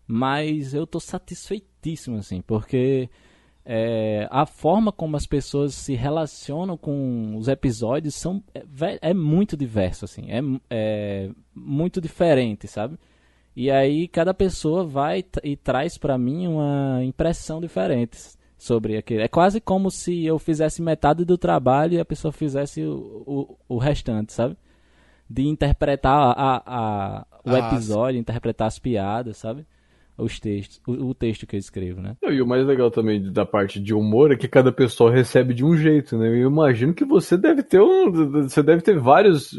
mas 0.06 0.74
eu 0.74 0.86
tô 0.86 0.98
satisfeitíssimo, 1.00 2.18
assim, 2.18 2.40
porque 2.42 3.08
é, 3.64 4.26
a 4.30 4.46
forma 4.46 4.90
como 4.90 5.16
as 5.16 5.26
pessoas 5.26 5.74
se 5.74 5.94
relacionam 5.94 6.76
com 6.76 7.36
os 7.36 7.48
episódios 7.48 8.14
são 8.14 8.42
é, 8.54 9.10
é 9.10 9.14
muito 9.14 9.56
diverso, 9.56 10.04
assim, 10.04 10.26
é, 10.30 10.40
é 10.70 11.30
muito 11.54 12.00
diferente, 12.00 12.66
sabe? 12.66 12.98
E 13.54 13.70
aí 13.70 14.08
cada 14.08 14.32
pessoa 14.32 14.84
vai 14.84 15.24
e 15.42 15.56
traz 15.56 15.98
pra 15.98 16.16
mim 16.16 16.46
uma 16.48 17.00
impressão 17.04 17.60
diferente 17.60 18.16
sobre 18.56 18.96
aquele. 18.96 19.22
É 19.22 19.28
quase 19.28 19.60
como 19.60 19.90
se 19.90 20.24
eu 20.24 20.38
fizesse 20.38 20.80
metade 20.82 21.24
do 21.24 21.36
trabalho 21.36 21.94
e 21.94 22.00
a 22.00 22.04
pessoa 22.04 22.32
fizesse 22.32 22.82
o, 22.84 23.56
o, 23.68 23.74
o 23.76 23.78
restante, 23.78 24.32
sabe? 24.32 24.56
De 25.28 25.46
interpretar 25.46 26.34
a, 26.36 26.62
a, 26.66 27.26
o 27.44 27.54
Ah, 27.54 27.58
episódio, 27.58 28.18
interpretar 28.20 28.68
as 28.68 28.78
piadas, 28.78 29.36
sabe? 29.36 29.66
Os 30.20 30.38
textos, 30.38 30.80
o, 30.86 31.08
o 31.08 31.14
texto 31.14 31.46
que 31.46 31.56
eu 31.56 31.60
escrevo, 31.60 32.00
né? 32.00 32.16
E 32.22 32.40
o 32.40 32.46
mais 32.46 32.66
legal 32.66 32.90
também 32.90 33.32
da 33.32 33.44
parte 33.46 33.80
de 33.80 33.94
humor 33.94 34.32
é 34.32 34.36
que 34.36 34.48
cada 34.48 34.70
pessoa 34.72 35.10
recebe 35.10 35.54
de 35.54 35.64
um 35.64 35.76
jeito, 35.76 36.16
né? 36.18 36.28
Eu 36.28 36.48
imagino 36.48 36.94
que 36.94 37.04
você 37.04 37.36
deve 37.36 37.62
ter 37.62 37.80
um. 37.80 38.10
Você 38.42 38.62
deve 38.62 38.82
ter 38.82 38.98
vários. 38.98 39.58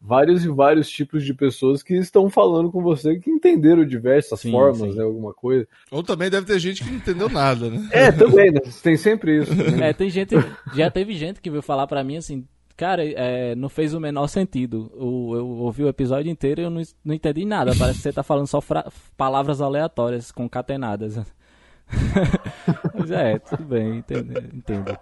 Vários 0.00 0.44
e 0.44 0.48
vários 0.48 0.88
tipos 0.88 1.24
de 1.24 1.34
pessoas 1.34 1.82
que 1.82 1.92
estão 1.94 2.30
falando 2.30 2.70
com 2.70 2.80
você 2.80 3.18
que 3.18 3.28
entenderam 3.28 3.84
diversas 3.84 4.38
Sim, 4.38 4.52
formas, 4.52 4.92
sim. 4.92 4.96
né? 4.96 5.02
Alguma 5.02 5.34
coisa. 5.34 5.66
Ou 5.90 6.04
também 6.04 6.30
deve 6.30 6.46
ter 6.46 6.56
gente 6.60 6.84
que 6.84 6.88
não 6.88 6.98
entendeu 6.98 7.28
nada, 7.28 7.68
né? 7.68 7.88
É, 7.90 8.12
também, 8.12 8.52
né? 8.52 8.60
Tem 8.80 8.96
sempre 8.96 9.42
isso. 9.42 9.52
né? 9.52 9.88
É, 9.88 9.92
tem 9.92 10.08
gente, 10.08 10.36
já 10.72 10.88
teve 10.88 11.14
gente 11.14 11.40
que 11.40 11.50
veio 11.50 11.62
falar 11.62 11.88
pra 11.88 12.04
mim 12.04 12.16
assim, 12.16 12.46
cara, 12.78 13.04
é, 13.04 13.56
não 13.56 13.68
fez 13.68 13.92
o 13.92 14.00
menor 14.00 14.28
sentido. 14.28 14.90
Eu 14.94 15.04
ouvi 15.04 15.82
o 15.82 15.88
episódio 15.88 16.30
inteiro 16.30 16.60
e 16.60 16.64
eu 16.64 16.70
não, 16.70 16.80
não 17.04 17.12
entendi 17.12 17.44
nada. 17.44 17.72
Parece 17.76 17.98
que 17.98 18.02
você 18.04 18.12
tá 18.12 18.22
falando 18.22 18.46
só 18.46 18.60
palavras 19.16 19.60
aleatórias, 19.60 20.30
concatenadas. 20.30 21.18
Mas 22.94 23.10
é, 23.10 23.38
tudo 23.40 23.64
bem, 23.64 23.96
entendo. 23.98 24.38
entendo. 24.54 24.96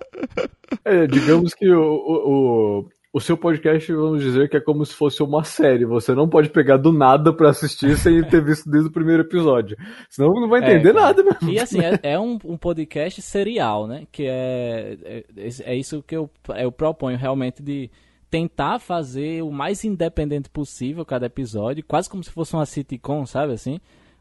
É, 0.85 1.07
digamos 1.07 1.53
que 1.53 1.69
o, 1.71 1.83
o, 1.83 2.89
o, 3.17 3.21
seu 3.21 3.37
podcast, 3.37 3.93
vamos 3.93 4.23
dizer 4.23 4.49
que 4.49 4.57
é 4.57 4.61
como 4.61 4.85
se 4.85 4.95
fosse 4.95 5.23
uma 5.23 5.43
série. 5.43 5.85
Você 5.85 6.15
não 6.15 6.29
pode 6.29 6.51
pegar 6.51 6.77
do 6.77 6.93
nada 6.93 7.33
pra 7.33 7.51
assistir 7.51 7.97
sem 7.97 8.23
ter 8.23 8.45
visto 8.45 8.69
desde 8.69 8.89
o 8.89 8.93
primeiro 8.93 9.23
episódio. 9.23 9.77
Senão 10.11 10.33
não 10.35 10.49
vai 10.49 10.61
entender 10.61 10.91
É, 10.91 10.93
nada 10.93 11.23
mesmo. 11.23 11.51
E 11.51 11.59
assim, 11.59 11.81
é, 11.81 11.99
é 12.03 12.19
um, 12.19 12.39
um 12.45 12.57
podcast 12.57 13.23
serial, 13.23 13.87
né? 13.87 14.07
Que 14.13 14.27
é, 14.27 14.99
é, 15.05 15.25
é 15.65 15.75
isso 15.75 16.03
que 16.03 16.17
eu, 16.17 16.31
eu 16.57 16.71
proponho 16.71 17.17
realmente 17.17 17.63
de 17.63 17.91
tentar 18.31 18.79
fazer 18.79 19.43
o 19.43 19.51
mais 19.51 19.85
independente 19.85 20.51
possível 20.51 21.05
cada 21.05 21.27
episódio, 21.27 21.85
quase 21.85 22.11
como 22.11 22.23
se 22.23 22.31
fosse 22.31 22.55
uma 22.55 22.67
sitcom, 22.67 23.25
sabe 23.25 23.53
assim? 23.53 23.79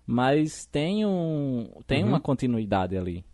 Mas 0.08 0.66
tem, 0.68 1.06
um, 1.06 1.70
tem 1.88 2.04
uma 2.04 2.20
continuidade 2.20 2.96
ali, 2.96 3.26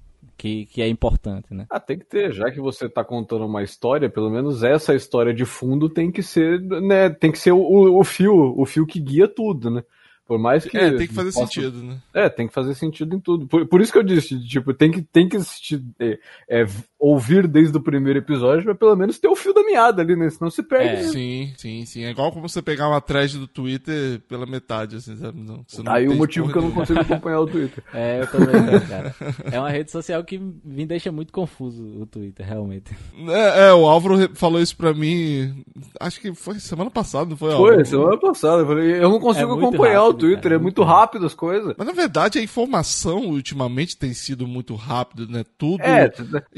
que, 0.42 0.66
que 0.66 0.82
é 0.82 0.88
importante, 0.88 1.54
né? 1.54 1.68
Ah, 1.70 1.80
tem 1.80 2.00
que 2.00 2.06
ter, 2.06 2.34
já 2.34 2.50
que 2.50 2.60
você 2.60 2.90
tá 2.90 3.04
contando 3.04 3.46
uma 3.46 3.62
história, 3.62 4.10
pelo 4.10 4.28
menos 4.28 4.64
essa 4.64 4.96
história 4.96 5.32
de 5.32 5.46
fundo 5.46 5.88
tem 5.88 6.12
que 6.12 6.24
ser, 6.24 6.60
né, 6.60 7.12
tem 7.12 7.32
que 7.32 7.38
ser 7.38 7.52
o, 7.52 7.60
o, 7.60 8.00
o 8.00 8.04
fio, 8.04 8.60
o 8.60 8.66
fio 8.66 8.88
que 8.88 9.00
guia 9.00 9.28
tudo, 9.28 9.70
né? 9.70 9.84
Por 10.32 10.40
mais 10.40 10.64
que 10.64 10.78
É, 10.78 10.92
tem 10.92 11.08
que 11.08 11.14
fazer 11.14 11.34
possa- 11.34 11.46
sentido, 11.52 11.84
né? 11.84 11.98
É, 12.14 12.30
tem 12.30 12.48
que 12.48 12.54
fazer 12.54 12.74
sentido 12.74 13.14
em 13.14 13.20
tudo. 13.20 13.46
Por, 13.48 13.66
por 13.68 13.82
isso 13.82 13.92
que 13.92 13.98
eu 13.98 14.04
disse, 14.04 14.40
tipo, 14.48 14.74
tem 14.74 14.90
que, 14.90 15.02
tem 15.02 15.28
que 15.28 15.36
assistir, 15.36 15.84
é, 16.00 16.18
é, 16.50 16.66
ouvir 16.98 17.50
desde 17.50 17.76
o 17.78 17.82
primeiro 17.82 18.18
episódio 18.20 18.64
pra 18.64 18.74
pelo 18.74 18.96
menos 18.96 19.20
ter 19.20 19.28
o 19.28 19.36
fio 19.36 19.54
da 19.54 19.62
meada 19.62 20.02
ali, 20.02 20.16
né? 20.16 20.30
Senão 20.30 20.50
se 20.50 20.64
perde. 20.64 20.88
É. 20.88 20.96
né? 21.02 21.04
Sim, 21.10 21.54
sim, 21.58 21.86
sim. 21.86 22.04
É 22.06 22.12
igual 22.12 22.32
como 22.32 22.48
você 22.48 22.62
pegar 22.62 22.88
uma 22.88 23.02
thread 23.02 23.38
do 23.38 23.46
Twitter 23.46 24.22
pela 24.22 24.46
metade, 24.46 24.96
assim, 24.96 25.18
sabe? 25.18 25.38
Não, 25.42 25.66
você 25.68 25.84
não 25.84 25.92
Aí 25.92 26.08
o 26.08 26.16
motivo 26.16 26.50
que 26.50 26.58
eu 26.58 26.62
não 26.62 26.72
consigo 26.72 27.02
acompanhar 27.02 27.42
o 27.42 27.48
Twitter. 27.48 27.84
É, 27.94 28.22
eu 28.22 28.28
também 28.28 28.62
não, 28.62 28.80
cara. 28.88 29.14
É 29.52 29.60
uma 29.60 29.70
rede 29.70 29.92
social 29.92 30.24
que 30.24 30.40
me 30.64 30.86
deixa 30.86 31.12
muito 31.12 31.34
confuso 31.34 31.84
o 32.02 32.06
Twitter, 32.06 32.46
realmente. 32.48 32.96
É, 33.28 33.68
é, 33.68 33.74
o 33.74 33.86
Álvaro 33.86 34.34
falou 34.34 34.62
isso 34.62 34.78
pra 34.78 34.94
mim, 34.94 35.62
acho 36.00 36.22
que 36.22 36.34
foi 36.34 36.58
semana 36.62 36.90
passada, 36.90 37.30
não 37.32 37.36
foi, 37.36 37.50
Foi, 37.52 37.58
Álvaro? 37.72 37.86
semana 37.86 38.18
passada. 38.18 38.62
Eu 38.62 38.68
falei, 38.68 38.92
eu 38.96 39.10
não 39.10 39.20
consigo 39.20 39.52
É 39.52 39.58
acompanhar 39.58 40.04
o 40.04 40.08
rápido, 40.08 40.21
Twitter, 40.22 40.44
cara, 40.44 40.56
é 40.56 40.58
muito 40.58 40.84
rápido 40.84 41.26
as 41.26 41.34
coisas. 41.34 41.74
Mas 41.78 41.88
na 41.88 41.94
verdade 41.94 42.40
a 42.40 42.44
informação 42.44 43.20
ultimamente 43.28 43.98
tem 43.98 44.14
sido 44.14 44.48
muito 44.48 44.76
rápido, 44.76 45.28
né? 45.28 45.44
Tudo 45.58 45.82
É, 45.84 46.10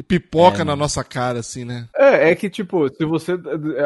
pipoca 0.08 0.58
É, 0.58 0.60
na 0.60 0.65
mano. 0.71 0.84
nossa 0.84 1.04
cara, 1.04 1.39
assim, 1.39 1.65
né? 1.65 1.88
É, 1.95 2.32
é 2.32 2.36
que, 2.36 2.49
tipo, 2.49 2.89
se 2.89 3.06
você. 3.06 3.34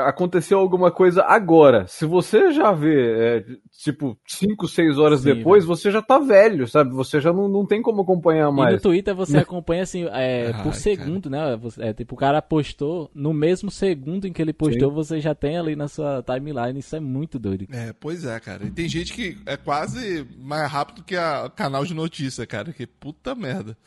Aconteceu 0.06 0.60
alguma 0.60 0.92
coisa 0.92 1.24
agora. 1.24 1.86
Se 1.88 2.06
você 2.06 2.52
já 2.52 2.72
vê, 2.72 3.38
é, 3.40 3.46
tipo, 3.84 4.18
5, 4.28 4.68
6 4.68 4.98
horas 4.98 5.22
Sim, 5.22 5.34
depois, 5.36 5.66
você 5.66 5.92
já 5.92 6.02
tá 6.02 6.20
velho, 6.20 6.68
sabe? 6.68 6.92
Você 6.94 7.20
já 7.22 7.32
não, 7.32 7.48
não 7.48 7.66
tem 7.66 7.82
como 7.82 8.02
acompanhar 8.02 8.48
E 8.48 8.52
no 8.52 8.54
mais. 8.54 8.82
Twitter 8.82 9.16
você 9.16 9.38
acompanha 9.38 9.84
assim, 9.84 10.06
é, 10.12 10.52
Ai, 10.54 10.64
por 10.64 10.74
segundo, 10.74 11.30
né? 11.30 11.56
Você- 11.62 11.82
É, 11.84 11.94
tipo, 11.94 12.16
o 12.16 12.18
cara 12.18 12.42
postou, 12.42 13.10
no 13.14 13.34
mesmo 13.34 13.70
segundo 13.72 14.28
em 14.28 14.34
que 14.34 14.42
ele 14.42 14.54
postou, 14.54 14.92
você 14.92 15.20
já 15.20 15.34
tem 15.36 15.58
ali 15.58 15.76
na 15.76 15.88
sua 15.88 16.24
timeline. 16.24 16.80
Isso 16.80 16.96
é 16.96 17.00
muito 17.00 17.38
doido. 17.40 17.68
É, 17.72 17.94
pois 17.94 18.26
é, 18.26 18.40
cara. 18.40 18.66
E 18.66 18.72
tem 18.72 18.88
gente 18.90 19.14
que 19.14 19.38
é 19.46 19.56
quase 19.68 20.26
mais 20.38 20.72
rápido 20.72 21.04
que 21.04 21.14
a 21.18 21.52
canal 21.54 21.84
de 21.84 21.94
notícia, 21.94 22.48
cara. 22.48 22.72
Que 22.72 22.88
puta 22.88 23.36
merda. 23.36 23.78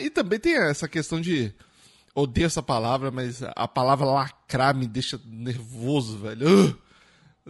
E 0.00 0.08
também 0.08 0.38
tem 0.38 0.56
essa 0.56 0.88
questão 0.88 1.20
de. 1.20 1.52
Odeio 2.14 2.46
essa 2.46 2.62
palavra, 2.62 3.10
mas 3.10 3.42
a 3.42 3.68
palavra 3.68 4.06
lacrar 4.06 4.74
me 4.74 4.86
deixa 4.86 5.20
nervoso, 5.26 6.16
velho. 6.16 6.48
Ugh! 6.48 6.78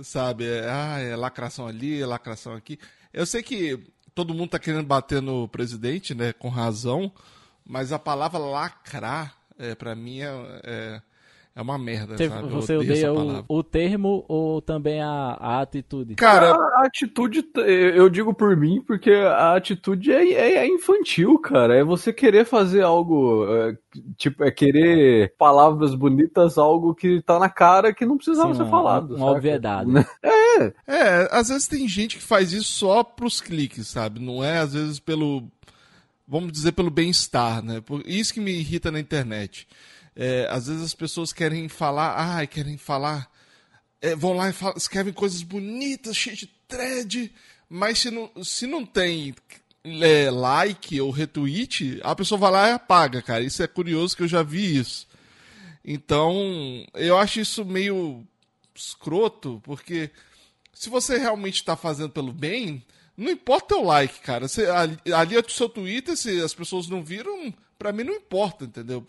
sabe? 0.03 0.45
É, 0.45 0.69
ah, 0.69 0.99
é 0.99 1.15
lacração 1.15 1.69
ali, 1.69 2.03
é 2.03 2.05
lacração 2.05 2.53
aqui. 2.53 2.81
Eu 3.13 3.25
sei 3.25 3.45
que 3.45 3.79
todo 4.13 4.35
mundo 4.35 4.51
tá 4.51 4.59
querendo 4.59 4.85
bater 4.85 5.23
no 5.23 5.47
presidente, 5.47 6.17
né? 6.17 6.33
Com 6.33 6.49
razão. 6.49 7.13
Mas 7.65 7.93
a 7.93 7.99
palavra 7.99 8.41
lacrar, 8.41 9.37
é, 9.57 9.73
pra 9.77 9.95
mim, 9.95 10.21
é, 10.21 10.61
é, 10.65 11.03
é 11.57 11.63
uma 11.63 11.79
merda, 11.79 12.19
Você, 12.19 12.29
sabe? 12.29 12.49
Você 12.51 12.77
odeia 12.77 13.13
o, 13.15 13.45
o 13.49 13.63
termo 13.65 14.27
ou 14.29 14.61
também 14.61 15.01
a, 15.01 15.37
a 15.41 15.61
atitude? 15.63 16.15
Cara, 16.15 16.53
A 16.53 16.85
atitude, 16.87 17.43
eu 17.57 18.11
digo 18.11 18.35
por 18.35 18.55
mim, 18.55 18.83
porque 18.87 19.11
a 19.11 19.55
atitude 19.57 20.13
é, 20.13 20.23
é- 20.33 20.55
é 20.59 20.67
infantil, 20.69 21.39
cara. 21.39 21.75
É 21.75 21.83
você 21.83 22.13
querer 22.13 22.45
fazer 22.45 22.83
algo, 22.83 23.47
é, 23.51 23.77
tipo, 24.19 24.45
é 24.45 24.51
querer 24.51 25.35
palavras 25.39 25.95
bonitas, 25.95 26.59
algo 26.59 26.95
que 26.95 27.23
tá 27.23 27.39
na 27.39 27.49
cara 27.49 27.95
que 27.95 28.05
não 28.05 28.19
precisava 28.19 28.51
Sim, 28.53 28.57
ser 28.59 28.63
uma- 28.65 28.71
falado. 28.71 29.11
uma 29.17 29.19
saca? 29.21 29.31
obviedade. 29.33 29.91
Né? 29.91 30.05
É, 30.87 31.29
às 31.33 31.49
vezes 31.49 31.67
tem 31.69 31.87
gente 31.87 32.17
que 32.17 32.23
faz 32.23 32.53
isso 32.53 32.71
só 32.73 33.05
pros 33.05 33.41
cliques, 33.43 33.89
sabe? 33.89 34.21
Não 34.21 34.43
é, 34.43 34.59
às 34.59 34.73
vezes, 34.73 34.99
pelo. 34.99 35.43
Vamos 36.27 36.51
dizer, 36.51 36.73
pelo 36.73 36.91
bem-estar, 36.91 37.63
né? 37.63 37.81
Por- 37.85 38.03
Isso 38.07 38.33
que 38.33 38.41
me 38.41 38.51
irrita 38.53 38.91
na 38.91 38.99
internet. 38.99 39.67
É, 40.17 40.49
às 40.51 40.67
vezes 40.67 40.83
as 40.83 40.95
pessoas 40.95 41.33
querem 41.33 41.69
falar, 41.69 42.15
ai, 42.17 42.47
querem 42.47 42.79
falar. 42.79 43.31
é, 44.01 44.17
vão 44.17 44.33
lá 44.33 44.49
e 44.49 44.53
falam, 44.53 44.77
escrevem 44.77 45.13
coisas 45.13 45.43
bonitas, 45.43 46.17
cheias 46.17 46.39
de 46.39 46.47
thread, 46.69 47.33
mas 47.69 47.99
se 47.99 48.11
não, 48.11 48.31
se 48.43 48.67
não 48.67 48.85
tem 48.87 49.35
é, 49.85 50.31
like 50.31 51.01
ou 51.01 51.11
retweet, 51.11 52.01
a 52.03 52.15
pessoa 52.15 52.39
vai 52.39 52.51
lá 52.51 52.69
e 52.71 52.73
apaga, 52.73 53.23
cara. 53.23 53.43
Isso 53.45 53.63
é 53.63 53.67
curioso 53.67 54.17
que 54.17 54.23
eu 54.23 54.29
já 54.29 54.43
vi 54.43 54.77
isso. 54.79 55.07
Então, 55.85 56.85
eu 56.95 57.17
acho 57.19 57.41
isso 57.41 57.65
meio 57.65 58.27
escroto, 58.75 59.61
porque 59.65 60.11
se 60.73 60.91
você 60.91 61.17
realmente 61.17 61.57
está 61.57 61.77
fazendo 61.77 62.11
pelo 62.11 62.33
bem, 62.33 62.85
não 63.17 63.31
importa 63.31 63.77
o 63.77 63.85
like, 63.85 64.21
cara. 64.21 64.49
Você, 64.49 64.67
ali, 64.67 64.99
ali 65.15 65.37
é 65.37 65.41
o 65.41 65.51
seu 65.51 65.69
Twitter, 65.69 66.17
se 66.17 66.41
as 66.43 66.53
pessoas 66.53 66.89
não 66.89 67.03
viram, 67.05 67.55
para 67.79 67.93
mim 67.93 68.05
não 68.05 68.15
importa, 68.15 68.65
entendeu? 68.65 69.05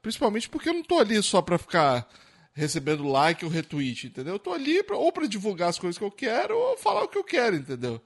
Principalmente 0.00 0.48
porque 0.48 0.68
eu 0.68 0.74
não 0.74 0.82
tô 0.82 0.98
ali 0.98 1.22
só 1.22 1.40
pra 1.42 1.58
ficar 1.58 2.08
recebendo 2.52 3.04
like 3.04 3.44
ou 3.44 3.50
retweet, 3.50 4.08
entendeu? 4.08 4.34
Eu 4.34 4.38
tô 4.38 4.52
ali 4.52 4.82
pra, 4.82 4.96
ou 4.96 5.12
para 5.12 5.26
divulgar 5.26 5.68
as 5.68 5.78
coisas 5.78 5.98
que 5.98 6.04
eu 6.04 6.10
quero 6.10 6.56
ou 6.56 6.76
falar 6.76 7.04
o 7.04 7.08
que 7.08 7.18
eu 7.18 7.24
quero, 7.24 7.56
entendeu? 7.56 8.00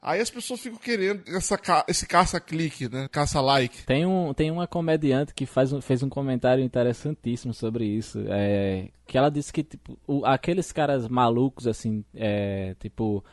Aí 0.00 0.20
as 0.20 0.30
pessoas 0.30 0.60
ficam 0.60 0.78
querendo 0.78 1.22
essa, 1.26 1.58
esse 1.88 2.06
caça-clique, 2.06 2.88
né? 2.88 3.08
Caça-like. 3.10 3.84
Tem, 3.84 4.06
um, 4.06 4.32
tem 4.32 4.48
uma 4.48 4.66
comediante 4.66 5.34
que 5.34 5.44
faz 5.44 5.72
um, 5.72 5.80
fez 5.80 6.04
um 6.04 6.08
comentário 6.08 6.62
interessantíssimo 6.62 7.52
sobre 7.52 7.84
isso. 7.84 8.22
É, 8.28 8.90
que 9.06 9.18
ela 9.18 9.28
disse 9.28 9.52
que, 9.52 9.64
tipo, 9.64 9.98
o, 10.06 10.24
aqueles 10.24 10.70
caras 10.70 11.08
malucos, 11.08 11.66
assim, 11.66 12.04
é, 12.14 12.76
tipo, 12.78 13.24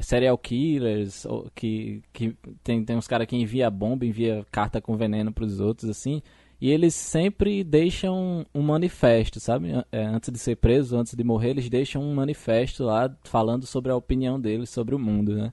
serial 0.00 0.36
killers, 0.38 1.26
que, 1.54 2.02
que 2.12 2.36
tem, 2.62 2.84
tem 2.84 2.96
uns 2.96 3.08
caras 3.08 3.26
que 3.26 3.36
envia 3.36 3.70
bomba, 3.70 4.06
envia 4.06 4.44
carta 4.50 4.80
com 4.80 4.96
veneno 4.96 5.32
pros 5.32 5.60
outros, 5.60 5.90
assim. 5.90 6.22
E 6.60 6.70
eles 6.70 6.94
sempre 6.94 7.64
deixam 7.64 8.46
um 8.54 8.60
manifesto, 8.60 9.40
sabe? 9.40 9.70
É, 9.90 10.04
antes 10.04 10.30
de 10.30 10.38
ser 10.38 10.56
preso, 10.56 10.96
antes 10.96 11.14
de 11.14 11.24
morrer, 11.24 11.50
eles 11.50 11.70
deixam 11.70 12.02
um 12.02 12.14
manifesto 12.14 12.84
lá 12.84 13.10
falando 13.24 13.66
sobre 13.66 13.90
a 13.90 13.96
opinião 13.96 14.38
deles 14.38 14.68
sobre 14.68 14.94
o 14.94 14.98
mundo, 14.98 15.34
né? 15.34 15.52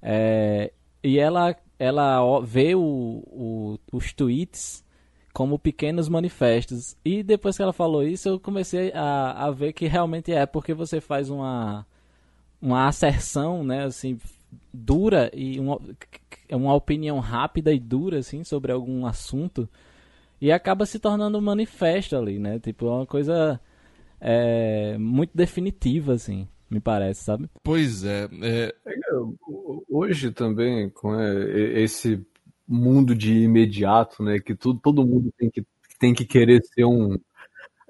É, 0.00 0.72
e 1.04 1.18
ela, 1.18 1.54
ela 1.78 2.40
vê 2.40 2.74
o, 2.74 2.80
o, 2.80 3.78
os 3.92 4.12
tweets 4.12 4.82
como 5.34 5.58
pequenos 5.58 6.08
manifestos. 6.08 6.96
E 7.04 7.22
depois 7.22 7.56
que 7.56 7.62
ela 7.62 7.72
falou 7.72 8.02
isso, 8.02 8.28
eu 8.28 8.40
comecei 8.40 8.90
a, 8.94 9.46
a 9.46 9.50
ver 9.50 9.74
que 9.74 9.86
realmente 9.86 10.32
é, 10.32 10.46
porque 10.46 10.72
você 10.72 11.00
faz 11.00 11.28
uma, 11.28 11.86
uma 12.60 12.86
asserção, 12.86 13.62
né, 13.64 13.84
assim, 13.84 14.18
dura 14.72 15.30
e 15.34 15.58
uma, 15.60 15.80
uma 16.50 16.74
opinião 16.74 17.18
rápida 17.18 17.72
e 17.72 17.78
dura, 17.78 18.18
assim, 18.18 18.44
sobre 18.44 18.72
algum 18.72 19.06
assunto. 19.06 19.68
E 20.40 20.52
acaba 20.52 20.86
se 20.86 20.98
tornando 20.98 21.38
um 21.38 21.42
manifesto 21.42 22.16
ali, 22.16 22.38
né? 22.38 22.60
Tipo, 22.60 22.86
é 22.86 22.90
uma 22.90 23.06
coisa 23.06 23.60
é, 24.20 24.96
muito 24.98 25.32
definitiva, 25.34 26.14
assim 26.14 26.46
me 26.70 26.80
parece, 26.80 27.24
sabe? 27.24 27.48
Pois 27.62 28.04
é. 28.04 28.28
é... 28.42 28.74
é 28.86 28.92
hoje 29.88 30.30
também, 30.30 30.90
com 30.90 31.18
é, 31.18 31.80
esse 31.80 32.24
mundo 32.66 33.14
de 33.14 33.32
imediato, 33.38 34.22
né, 34.22 34.38
que 34.38 34.54
tudo, 34.54 34.78
todo 34.80 35.06
mundo 35.06 35.32
tem 35.38 35.50
que, 35.50 35.64
tem 35.98 36.12
que 36.12 36.24
querer 36.24 36.62
ser 36.62 36.84
um, 36.84 37.18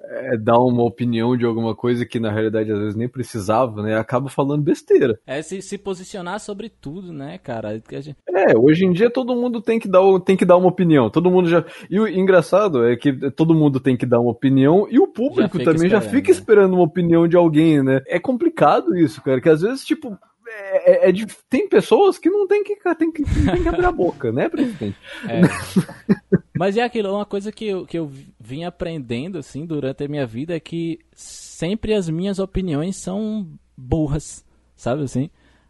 é, 0.09 0.37
dar 0.37 0.59
uma 0.59 0.83
opinião 0.83 1.37
de 1.37 1.45
alguma 1.45 1.75
coisa 1.75 2.05
que 2.05 2.19
na 2.19 2.31
realidade 2.31 2.71
às 2.71 2.79
vezes 2.79 2.95
nem 2.95 3.07
precisava, 3.07 3.83
né? 3.83 3.97
Acaba 3.97 4.29
falando 4.29 4.63
besteira. 4.63 5.19
É 5.25 5.41
se, 5.41 5.61
se 5.61 5.77
posicionar 5.77 6.39
sobre 6.39 6.69
tudo, 6.69 7.13
né, 7.13 7.37
cara? 7.37 7.81
Gente... 7.89 8.17
É, 8.27 8.57
hoje 8.57 8.85
em 8.85 8.91
dia 8.91 9.09
todo 9.09 9.35
mundo 9.35 9.61
tem 9.61 9.79
que, 9.79 9.87
dar, 9.87 10.01
tem 10.21 10.35
que 10.35 10.45
dar 10.45 10.57
uma 10.57 10.69
opinião. 10.69 11.09
Todo 11.09 11.29
mundo 11.29 11.47
já. 11.47 11.63
E 11.89 11.99
o 11.99 12.07
engraçado 12.07 12.85
é 12.85 12.95
que 12.95 13.13
todo 13.31 13.53
mundo 13.53 13.79
tem 13.79 13.95
que 13.95 14.05
dar 14.05 14.19
uma 14.19 14.31
opinião 14.31 14.87
e 14.89 14.99
o 14.99 15.07
público 15.07 15.59
já 15.59 15.65
também 15.65 15.89
já 15.89 16.01
fica 16.01 16.31
né? 16.31 16.33
esperando 16.33 16.73
uma 16.73 16.83
opinião 16.83 17.27
de 17.27 17.37
alguém, 17.37 17.83
né? 17.83 18.01
É 18.07 18.19
complicado 18.19 18.97
isso, 18.97 19.21
cara, 19.21 19.39
que 19.39 19.49
às 19.49 19.61
vezes, 19.61 19.85
tipo, 19.85 20.17
é, 20.47 21.07
é, 21.07 21.09
é, 21.09 21.13
tem 21.49 21.69
pessoas 21.69 22.17
que 22.17 22.29
não 22.29 22.47
tem 22.47 22.63
que, 22.63 22.75
tem 22.97 23.11
que, 23.11 23.23
tem 23.23 23.61
que 23.61 23.69
abrir 23.69 23.85
a 23.85 23.91
boca, 23.91 24.31
né, 24.31 24.49
presidente? 24.49 24.97
É. 25.29 26.39
Mas 26.59 26.75
é 26.75 26.83
aquilo, 26.83 27.15
uma 27.15 27.25
coisa 27.25 27.53
que 27.53 27.67
eu, 27.67 27.85
que 27.85 27.97
eu 27.97 28.11
vim 28.37 28.65
aprendendo, 28.65 29.37
assim, 29.37 29.65
durante 29.65 30.03
a 30.03 30.09
minha 30.09 30.27
vida 30.27 30.53
é 30.53 30.59
que 30.59 30.99
sempre 31.13 31.93
as 31.93 32.09
minhas 32.09 32.37
opiniões 32.37 32.97
são 32.97 33.47
burras, 33.77 34.43
sabe 34.75 35.03
assim? 35.03 35.29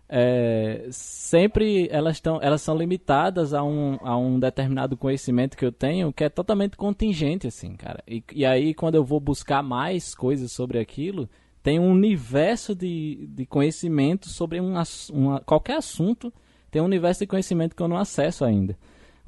É, 0.10 0.88
sempre 0.90 1.88
elas, 1.92 2.16
estão, 2.16 2.40
elas 2.42 2.64
são 2.64 2.76
limitadas 2.76 3.54
a 3.54 3.64
um, 3.64 4.00
a 4.02 4.18
um 4.18 4.40
determinado 4.40 4.98
conhecimento 4.98 5.56
que 5.56 5.64
eu 5.64 5.72
tenho 5.72 6.12
que 6.12 6.24
é 6.24 6.30
totalmente 6.30 6.76
contingente, 6.76 7.46
assim, 7.46 7.76
cara. 7.76 8.04
E, 8.08 8.24
e 8.34 8.44
aí, 8.44 8.74
quando 8.74 8.96
eu 8.96 9.04
vou 9.04 9.20
buscar 9.20 9.62
mais 9.62 10.16
coisas 10.16 10.52
sobre 10.52 10.80
aquilo, 10.80 11.30
tem 11.62 11.78
um 11.78 11.92
universo 11.92 12.74
de, 12.74 13.28
de 13.28 13.46
conhecimento 13.46 14.28
sobre 14.28 14.60
um, 14.60 14.74
uma, 15.14 15.40
qualquer 15.42 15.78
assunto, 15.78 16.34
tem 16.72 16.82
um 16.82 16.86
universo 16.86 17.20
de 17.20 17.28
conhecimento 17.28 17.76
que 17.76 17.84
eu 17.84 17.88
não 17.88 17.98
acesso 17.98 18.44
ainda. 18.44 18.76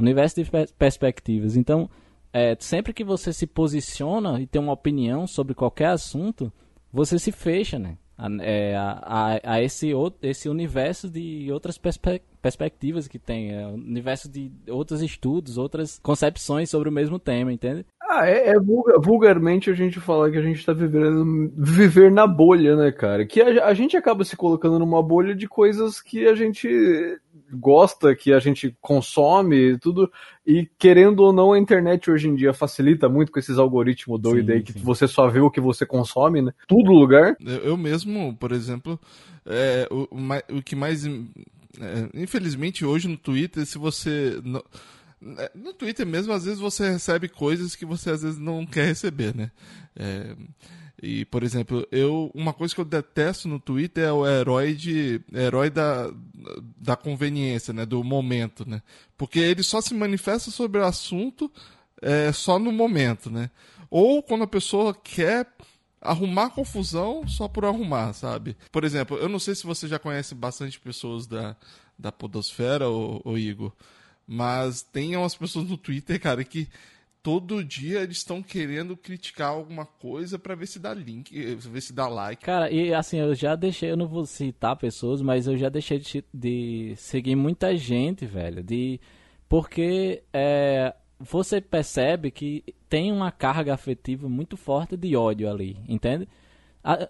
Universo 0.01 0.43
de 0.43 0.49
perspectivas. 0.77 1.55
Então, 1.55 1.89
é, 2.33 2.55
sempre 2.59 2.93
que 2.93 3.03
você 3.03 3.33
se 3.33 3.45
posiciona 3.45 4.39
e 4.41 4.47
tem 4.47 4.61
uma 4.61 4.73
opinião 4.73 5.27
sobre 5.27 5.53
qualquer 5.53 5.89
assunto, 5.89 6.51
você 6.91 7.19
se 7.19 7.31
fecha, 7.31 7.77
né? 7.77 7.97
A, 8.17 8.27
é, 8.41 8.75
a, 8.75 9.39
a, 9.43 9.61
esse, 9.61 9.91
esse 10.21 10.47
universo 10.47 11.09
de 11.09 11.51
outras 11.51 11.77
perspe 11.77 12.21
perspectivas 12.41 13.07
que 13.07 13.19
tem, 13.19 13.53
é, 13.53 13.67
universo 13.67 14.29
de 14.29 14.51
outros 14.67 15.01
estudos, 15.01 15.57
outras 15.57 15.99
concepções 16.01 16.69
sobre 16.69 16.89
o 16.89 16.91
mesmo 16.91 17.19
tema, 17.19 17.53
entende? 17.53 17.85
Ah, 18.01 18.27
é, 18.27 18.49
é 18.49 18.59
vulgar, 18.59 18.99
vulgarmente 18.99 19.69
a 19.69 19.73
gente 19.73 19.99
fala 19.99 20.29
que 20.29 20.37
a 20.37 20.41
gente 20.41 20.65
tá 20.65 20.73
vivendo 20.73 21.49
viver 21.55 22.11
na 22.11 22.27
bolha, 22.27 22.75
né, 22.75 22.91
cara? 22.91 23.25
Que 23.25 23.41
a, 23.41 23.67
a, 23.67 23.73
gente 23.73 23.95
acaba 23.95 24.25
se 24.25 24.35
colocando 24.35 24.77
numa 24.77 25.01
bolha 25.01 25.33
de 25.33 25.47
coisas 25.47 26.01
que 26.01 26.27
a 26.27 26.35
gente 26.35 26.67
gosta, 27.53 28.13
que 28.13 28.33
a 28.33 28.39
gente 28.39 28.75
consome, 28.81 29.77
tudo. 29.77 30.11
E 30.45 30.67
querendo 30.77 31.21
ou 31.21 31.31
não, 31.31 31.53
a 31.53 31.59
internet 31.59 32.11
hoje 32.11 32.27
em 32.27 32.35
dia 32.35 32.53
facilita 32.53 33.07
muito 33.07 33.31
com 33.31 33.39
esses 33.39 33.57
algoritmos 33.57 34.19
doidos 34.19 34.49
aí 34.49 34.61
que 34.61 34.77
você 34.77 35.07
só 35.07 35.29
vê 35.29 35.39
o 35.39 35.51
que 35.51 35.61
você 35.61 35.85
consome, 35.85 36.41
né? 36.41 36.51
Tudo 36.67 36.91
lugar. 36.91 37.37
Eu 37.63 37.77
mesmo, 37.77 38.35
por 38.35 38.51
exemplo, 38.51 38.99
é, 39.45 39.87
o, 39.89 40.07
o 40.57 40.61
que 40.61 40.75
mais. 40.75 41.05
É, 41.79 42.21
infelizmente, 42.21 42.83
hoje 42.83 43.07
no 43.07 43.17
Twitter, 43.17 43.65
se 43.65 43.77
você. 43.77 44.41
É, 45.37 45.51
no 45.55 45.73
Twitter 45.73 46.05
mesmo, 46.05 46.33
às 46.33 46.45
vezes 46.45 46.59
você 46.59 46.89
recebe 46.89 47.29
coisas 47.29 47.75
que 47.75 47.85
você 47.85 48.09
às 48.09 48.23
vezes 48.23 48.39
não 48.39 48.65
quer 48.65 48.87
receber, 48.87 49.35
né? 49.35 49.51
É, 49.95 50.35
e, 51.01 51.25
por 51.25 51.43
exemplo, 51.43 51.87
eu 51.91 52.29
uma 52.33 52.53
coisa 52.53 52.75
que 52.75 52.81
eu 52.81 52.85
detesto 52.85 53.47
no 53.47 53.59
Twitter 53.59 54.03
é 54.03 54.11
o 54.11 54.27
herói 54.27 54.73
de 54.73 55.21
herói 55.33 55.69
da, 55.69 56.11
da 56.77 56.95
conveniência, 56.95 57.73
né? 57.73 57.85
Do 57.85 58.03
momento, 58.03 58.67
né? 58.67 58.81
Porque 59.17 59.39
ele 59.39 59.63
só 59.63 59.81
se 59.81 59.93
manifesta 59.93 60.51
sobre 60.51 60.79
o 60.79 60.85
assunto 60.85 61.51
é, 62.01 62.31
só 62.31 62.59
no 62.59 62.71
momento, 62.71 63.29
né? 63.31 63.49
Ou 63.89 64.21
quando 64.21 64.43
a 64.43 64.47
pessoa 64.47 64.93
quer 64.93 65.47
arrumar 66.01 66.49
confusão 66.49 67.27
só 67.27 67.47
por 67.47 67.63
arrumar, 67.63 68.13
sabe? 68.13 68.57
Por 68.71 68.83
exemplo, 68.83 69.17
eu 69.17 69.29
não 69.29 69.39
sei 69.39 69.53
se 69.53 69.65
você 69.65 69.87
já 69.87 69.99
conhece 69.99 70.33
bastante 70.33 70.79
pessoas 70.79 71.27
da, 71.27 71.55
da 71.97 72.11
podosfera, 72.11 72.89
ou, 72.89 73.21
ou 73.23 73.37
Igor, 73.37 73.71
mas 74.27 74.81
tem 74.81 75.15
umas 75.15 75.35
pessoas 75.35 75.69
no 75.69 75.77
Twitter, 75.77 76.19
cara, 76.19 76.43
que 76.43 76.67
todo 77.21 77.63
dia 77.63 78.01
eles 78.01 78.17
estão 78.17 78.41
querendo 78.41 78.97
criticar 78.97 79.49
alguma 79.49 79.85
coisa 79.85 80.39
para 80.39 80.55
ver 80.55 80.65
se 80.65 80.79
dá 80.79 80.93
link, 80.93 81.55
ver 81.55 81.81
se 81.81 81.93
dá 81.93 82.07
like. 82.07 82.43
Cara, 82.43 82.71
e 82.71 82.93
assim, 82.93 83.19
eu 83.19 83.35
já 83.35 83.55
deixei, 83.55 83.91
eu 83.91 83.97
não 83.97 84.07
vou 84.07 84.25
citar 84.25 84.75
pessoas, 84.75 85.21
mas 85.21 85.47
eu 85.47 85.55
já 85.55 85.69
deixei 85.69 85.99
de, 85.99 86.23
de 86.33 86.93
seguir 86.97 87.35
muita 87.35 87.75
gente, 87.77 88.25
velho, 88.25 88.63
de 88.63 88.99
porque 89.47 90.23
é, 90.33 90.95
você 91.19 91.61
percebe 91.61 92.31
que 92.31 92.63
tem 92.91 93.09
uma 93.09 93.31
carga 93.31 93.73
afetiva 93.73 94.27
muito 94.27 94.57
forte 94.57 94.97
de 94.97 95.15
ódio 95.15 95.49
ali, 95.49 95.77
entende? 95.87 96.27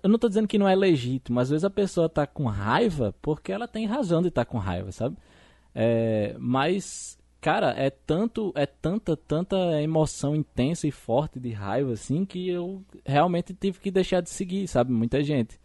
Eu 0.04 0.12
não 0.12 0.20
tô 0.20 0.30
dizendo 0.30 0.48
que 0.48 0.60
não 0.60 0.70
é 0.70 0.76
legítimo, 0.76 1.40
às 1.40 1.50
vezes 1.50 1.64
a 1.66 1.72
pessoa 1.72 2.08
tá 2.08 2.28
com 2.28 2.46
raiva 2.46 3.16
porque 3.20 3.52
ela 3.52 3.68
tem 3.68 3.88
razão 3.88 4.22
de 4.22 4.28
estar 4.28 4.46
tá 4.46 4.52
com 4.52 4.60
raiva, 4.60 4.92
sabe? 4.92 5.18
É, 5.74 6.36
mas, 6.38 7.18
cara, 7.42 7.72
é 7.72 7.90
tanto, 7.90 8.54
é 8.56 8.68
tanta, 8.68 9.18
tanta 9.18 9.82
emoção 9.82 10.36
intensa 10.36 10.88
e 10.88 10.92
forte 10.92 11.40
de 11.40 11.50
raiva, 11.50 11.94
assim, 11.94 12.26
que 12.26 12.48
eu 12.48 12.84
realmente 13.04 13.52
tive 13.52 13.80
que 13.80 13.90
deixar 13.90 14.22
de 14.22 14.30
seguir, 14.30 14.68
sabe? 14.68 14.92
Muita 14.92 15.24
gente. 15.24 15.60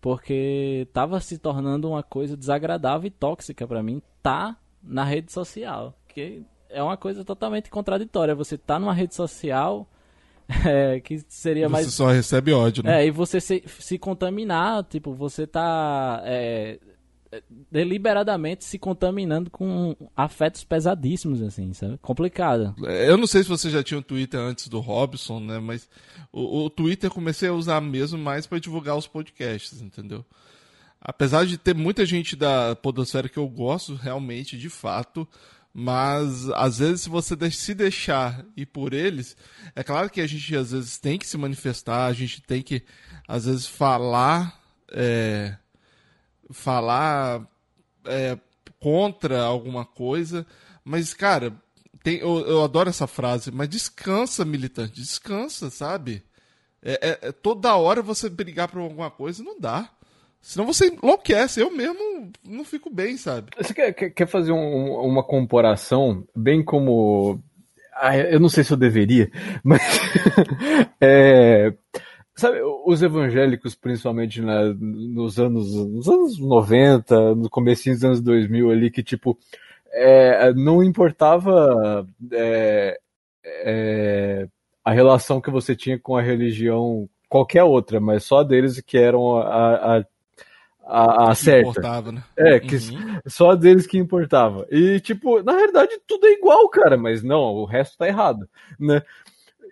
Porque 0.00 0.88
tava 0.90 1.20
se 1.20 1.36
tornando 1.36 1.90
uma 1.90 2.02
coisa 2.02 2.34
desagradável 2.34 3.08
e 3.08 3.10
tóxica 3.10 3.66
para 3.68 3.82
mim, 3.82 4.00
tá 4.22 4.56
na 4.82 5.04
rede 5.04 5.30
social. 5.30 5.94
Que 6.08 6.46
é 6.70 6.82
uma 6.82 6.96
coisa 6.96 7.24
totalmente 7.24 7.70
contraditória. 7.70 8.34
Você 8.34 8.56
tá 8.56 8.78
numa 8.78 8.94
rede 8.94 9.14
social. 9.14 9.88
É, 10.66 10.98
que 10.98 11.22
seria 11.28 11.68
você 11.68 11.72
mais. 11.72 11.86
Você 11.86 11.92
só 11.92 12.08
recebe 12.08 12.52
ódio, 12.52 12.82
né? 12.82 13.04
É, 13.04 13.06
e 13.06 13.12
você 13.12 13.40
se, 13.40 13.62
se 13.78 13.96
contaminar, 13.96 14.82
tipo, 14.82 15.14
você 15.14 15.46
tá 15.46 16.20
é, 16.24 16.76
deliberadamente 17.70 18.64
se 18.64 18.76
contaminando 18.76 19.48
com 19.48 19.94
afetos 20.16 20.64
pesadíssimos, 20.64 21.40
assim, 21.40 21.72
sabe? 21.72 21.98
Complicado. 21.98 22.74
Eu 22.84 23.16
não 23.16 23.28
sei 23.28 23.44
se 23.44 23.48
você 23.48 23.70
já 23.70 23.80
tinha 23.80 24.00
um 24.00 24.02
Twitter 24.02 24.40
antes 24.40 24.66
do 24.66 24.80
Robson, 24.80 25.38
né? 25.38 25.60
Mas 25.60 25.88
o, 26.32 26.64
o 26.64 26.68
Twitter 26.68 27.10
comecei 27.10 27.48
a 27.48 27.52
usar 27.52 27.80
mesmo 27.80 28.18
mais 28.18 28.44
para 28.44 28.58
divulgar 28.58 28.96
os 28.96 29.06
podcasts, 29.06 29.80
entendeu? 29.80 30.24
apesar 31.00 31.46
de 31.46 31.56
ter 31.56 31.74
muita 31.74 32.04
gente 32.04 32.36
da 32.36 32.76
podosfera 32.76 33.28
que 33.28 33.38
eu 33.38 33.48
gosto 33.48 33.94
realmente, 33.94 34.58
de 34.58 34.68
fato, 34.68 35.26
mas 35.72 36.50
às 36.50 36.78
vezes 36.78 37.02
se 37.02 37.08
você 37.08 37.36
se 37.50 37.74
deixar 37.74 38.44
ir 38.56 38.66
por 38.66 38.92
eles, 38.92 39.36
é 39.74 39.82
claro 39.82 40.10
que 40.10 40.20
a 40.20 40.26
gente 40.26 40.54
às 40.56 40.72
vezes 40.72 40.98
tem 40.98 41.18
que 41.18 41.26
se 41.26 41.38
manifestar, 41.38 42.06
a 42.06 42.12
gente 42.12 42.42
tem 42.42 42.62
que 42.62 42.82
às 43.28 43.44
vezes 43.46 43.66
falar, 43.66 44.60
é, 44.92 45.56
falar 46.50 47.48
é, 48.04 48.36
contra 48.80 49.42
alguma 49.42 49.84
coisa, 49.84 50.46
mas 50.84 51.14
cara, 51.14 51.54
tem, 52.02 52.18
eu, 52.18 52.40
eu, 52.46 52.64
adoro 52.64 52.88
essa 52.88 53.06
frase, 53.06 53.50
mas 53.52 53.68
descansa, 53.68 54.44
militante, 54.44 55.00
descansa, 55.00 55.70
sabe? 55.70 56.24
É, 56.82 57.10
é, 57.10 57.28
é 57.28 57.32
toda 57.32 57.76
hora 57.76 58.02
você 58.02 58.28
brigar 58.28 58.68
por 58.68 58.80
alguma 58.80 59.10
coisa 59.10 59.42
não 59.42 59.60
dá. 59.60 59.90
Senão 60.40 60.66
você 60.66 60.88
enlouquece. 60.88 61.60
Eu 61.60 61.70
mesmo 61.70 62.30
não 62.44 62.64
fico 62.64 62.90
bem, 62.90 63.16
sabe? 63.16 63.50
Você 63.56 63.74
quer, 63.74 63.92
quer 63.92 64.26
fazer 64.26 64.52
um, 64.52 64.94
uma 65.00 65.22
comparação, 65.22 66.24
bem 66.34 66.64
como. 66.64 67.40
Ah, 67.94 68.16
eu 68.16 68.40
não 68.40 68.48
sei 68.48 68.64
se 68.64 68.72
eu 68.72 68.76
deveria, 68.76 69.30
mas. 69.62 69.82
é, 71.00 71.72
sabe, 72.34 72.60
os 72.86 73.02
evangélicos, 73.02 73.74
principalmente 73.74 74.40
na, 74.40 74.72
nos, 74.74 75.38
anos, 75.38 75.74
nos 75.74 76.08
anos 76.08 76.38
90, 76.38 77.34
no 77.34 77.50
começo 77.50 77.90
dos 77.90 78.04
anos 78.04 78.20
2000 78.20 78.70
ali, 78.70 78.90
que 78.90 79.02
tipo 79.02 79.38
é, 79.92 80.52
não 80.54 80.82
importava 80.82 82.06
é, 82.32 82.98
é, 83.44 84.48
a 84.84 84.92
relação 84.92 85.40
que 85.40 85.50
você 85.50 85.74
tinha 85.74 85.98
com 85.98 86.16
a 86.16 86.22
religião, 86.22 87.08
qualquer 87.28 87.64
outra, 87.64 88.00
mas 88.00 88.24
só 88.24 88.42
deles 88.42 88.80
que 88.80 88.98
eram 88.98 89.36
a, 89.36 89.98
a, 89.98 90.04
a, 90.90 91.30
a 91.30 91.34
certa. 91.34 91.70
Importava, 91.70 92.12
né? 92.12 92.22
É, 92.36 92.60
que 92.60 92.76
uhum. 92.76 93.20
só 93.26 93.54
deles 93.54 93.86
que 93.86 93.98
importava. 93.98 94.66
E, 94.70 95.00
tipo, 95.00 95.42
na 95.42 95.52
realidade 95.52 95.98
tudo 96.06 96.26
é 96.26 96.32
igual, 96.32 96.68
cara, 96.68 96.96
mas 96.96 97.22
não, 97.22 97.40
o 97.40 97.64
resto 97.64 97.98
tá 97.98 98.06
errado, 98.06 98.48
né? 98.78 99.02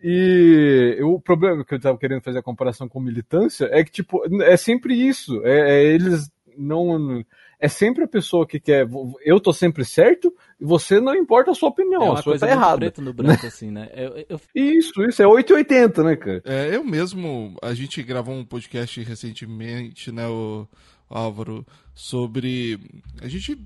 E 0.03 0.99
o 1.03 1.21
problema 1.21 1.65
que 1.65 1.75
eu 1.75 1.79
estava 1.79 1.99
querendo 1.99 2.23
fazer 2.23 2.39
a 2.39 2.43
comparação 2.43 2.89
com 2.89 3.01
militância 3.01 3.69
é 3.73 3.83
que, 3.83 3.91
tipo, 3.91 4.23
é 4.43 4.57
sempre 4.57 4.95
isso. 4.95 5.41
É, 5.45 5.77
é 5.77 5.85
eles 5.85 6.31
não 6.57 7.25
é 7.61 7.69
sempre 7.69 8.05
a 8.05 8.09
pessoa 8.09 8.47
que 8.47 8.61
quer. 8.61 8.87
Eu 9.25 9.41
tô 9.41 9.53
sempre 9.53 9.85
certo 9.85 10.33
e 10.61 10.65
você 10.65 11.01
não 11.01 11.15
importa 11.15 11.51
a 11.51 11.55
sua 11.55 11.69
opinião, 11.69 12.17
é 12.17 12.19
a 12.19 12.23
sua 12.23 12.39
tá 12.39 12.49
errada. 12.49 12.79
preto 12.79 13.03
no 13.03 13.13
branco, 13.13 13.45
assim, 13.47 13.71
né? 13.71 13.91
Eu, 13.95 14.25
eu... 14.29 14.41
Isso, 14.55 15.03
isso, 15.03 15.23
é 15.23 15.27
880, 15.27 16.03
né, 16.05 16.17
cara? 16.17 16.43
É, 16.45 16.75
eu 16.75 16.85
mesmo, 16.85 17.57
a 17.61 17.75
gente 17.75 18.03
gravou 18.03 18.35
um 18.35 18.45
podcast 18.45 19.03
recentemente, 19.03 20.13
né, 20.13 20.29
o 20.29 20.67
Álvaro, 21.09 21.67
sobre. 21.95 22.79
A 23.21 23.29
gente. 23.29 23.59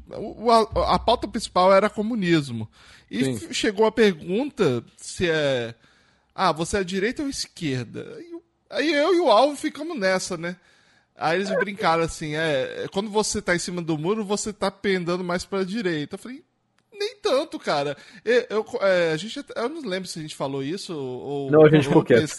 A, 0.76 0.94
a 0.94 0.98
pauta 0.98 1.26
principal 1.26 1.72
era 1.72 1.90
comunismo. 1.90 2.68
E 3.10 3.36
Sim. 3.36 3.52
chegou 3.52 3.84
a 3.84 3.92
pergunta 3.92 4.84
se 4.96 5.28
é. 5.28 5.74
Ah, 6.34 6.52
você 6.52 6.78
é 6.78 6.84
direita 6.84 7.22
ou 7.22 7.28
esquerda? 7.28 8.06
Aí 8.70 8.92
eu 8.92 9.14
e 9.14 9.20
o 9.20 9.30
Alvo 9.30 9.54
ficamos 9.54 9.98
nessa, 9.98 10.36
né? 10.36 10.56
Aí 11.14 11.36
eles 11.36 11.50
brincaram 11.50 12.02
assim, 12.02 12.34
é, 12.34 12.86
quando 12.90 13.10
você 13.10 13.42
tá 13.42 13.54
em 13.54 13.58
cima 13.58 13.82
do 13.82 13.98
muro, 13.98 14.24
você 14.24 14.52
tá 14.52 14.70
pendendo 14.70 15.22
mais 15.22 15.44
pra 15.44 15.62
direita. 15.62 16.14
Eu 16.14 16.18
falei, 16.18 16.42
nem 17.02 17.16
tanto, 17.16 17.58
cara. 17.58 17.96
Eu, 18.24 18.46
eu, 18.48 18.66
é, 18.80 19.12
a 19.12 19.16
gente, 19.16 19.44
eu 19.56 19.68
não 19.68 19.80
lembro 19.82 20.08
se 20.08 20.18
a 20.18 20.22
gente 20.22 20.36
falou 20.36 20.62
isso 20.62 20.96
ou... 20.96 21.50
Não, 21.50 21.64
a 21.64 21.70
gente 21.70 21.88
ficou 21.88 22.04
quieto. 22.04 22.36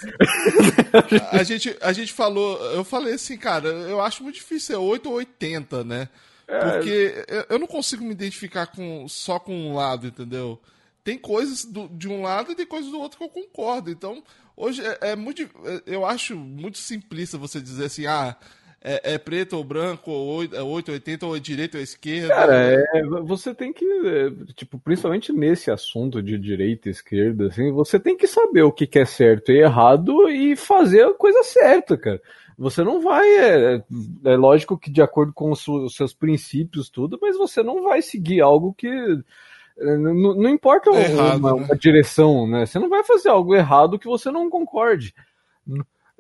A 1.31 1.43
gente, 1.43 1.75
a 1.81 1.91
gente 1.91 2.13
falou, 2.13 2.57
eu 2.71 2.83
falei 2.83 3.15
assim, 3.15 3.37
cara, 3.37 3.67
eu 3.67 3.99
acho 4.01 4.23
muito 4.23 4.35
difícil 4.35 4.75
ser 4.75 4.75
8 4.75 5.09
ou 5.09 5.15
80, 5.15 5.83
né? 5.83 6.09
É... 6.47 6.59
Porque 6.59 7.25
eu 7.49 7.59
não 7.59 7.67
consigo 7.67 8.03
me 8.03 8.11
identificar 8.11 8.67
com, 8.67 9.07
só 9.07 9.39
com 9.39 9.53
um 9.53 9.75
lado, 9.75 10.07
entendeu? 10.07 10.59
Tem 11.03 11.17
coisas 11.17 11.65
do, 11.65 11.89
de 11.89 12.07
um 12.07 12.21
lado 12.21 12.51
e 12.51 12.55
tem 12.55 12.65
coisas 12.65 12.89
do 12.89 12.99
outro 12.99 13.17
que 13.17 13.23
eu 13.23 13.29
concordo. 13.29 13.91
Então, 13.91 14.23
hoje 14.55 14.81
é, 14.81 15.11
é 15.11 15.15
muito. 15.15 15.49
Eu 15.85 16.05
acho 16.05 16.35
muito 16.35 16.77
simplista 16.77 17.37
você 17.37 17.59
dizer 17.59 17.85
assim, 17.85 18.05
ah 18.05 18.37
é, 18.83 19.13
é 19.13 19.17
preto 19.17 19.55
ou 19.55 19.63
branco, 19.63 20.11
ou 20.11 20.39
880, 20.39 21.25
ou 21.25 21.37
é 21.37 21.39
direita 21.39 21.77
ou 21.77 21.83
esquerda? 21.83 22.27
Cara, 22.27 22.55
é, 22.55 23.03
você 23.23 23.55
tem 23.55 23.71
que, 23.71 23.85
é, 23.85 24.53
tipo, 24.53 24.77
principalmente 24.77 25.31
nesse 25.31 25.71
assunto 25.71 26.21
de 26.21 26.37
direita 26.37 26.89
e 26.89 26.91
esquerda, 26.91 27.47
assim, 27.47 27.71
você 27.71 27.97
tem 27.97 28.17
que 28.17 28.27
saber 28.27 28.63
o 28.63 28.71
que, 28.71 28.85
que 28.85 28.99
é 28.99 29.05
certo 29.05 29.51
e 29.51 29.61
errado 29.61 30.29
e 30.29 30.55
fazer 30.57 31.05
a 31.05 31.13
coisa 31.13 31.41
certa, 31.43 31.97
cara. 31.97 32.21
Você 32.57 32.83
não 32.83 33.01
vai, 33.01 33.27
é, 33.27 33.83
é 34.25 34.35
lógico 34.35 34.77
que 34.77 34.91
de 34.91 35.01
acordo 35.01 35.31
com 35.33 35.51
os 35.51 35.95
seus 35.95 36.13
princípios, 36.13 36.89
tudo, 36.89 37.17
mas 37.21 37.37
você 37.37 37.63
não 37.63 37.83
vai 37.83 38.01
seguir 38.01 38.41
algo 38.41 38.73
que 38.73 38.87
é, 38.87 39.97
não, 39.97 40.35
não, 40.35 40.49
importa 40.49 40.91
é 40.91 41.11
errado, 41.11 41.39
uma, 41.39 41.55
né? 41.55 41.65
uma, 41.65 41.75
direção, 41.75 42.47
né? 42.47 42.65
Você 42.65 42.77
não 42.77 42.89
vai 42.89 43.03
fazer 43.03 43.29
algo 43.29 43.55
errado 43.55 43.97
que 43.97 44.05
você 44.05 44.29
não 44.29 44.49
concorde. 44.49 45.15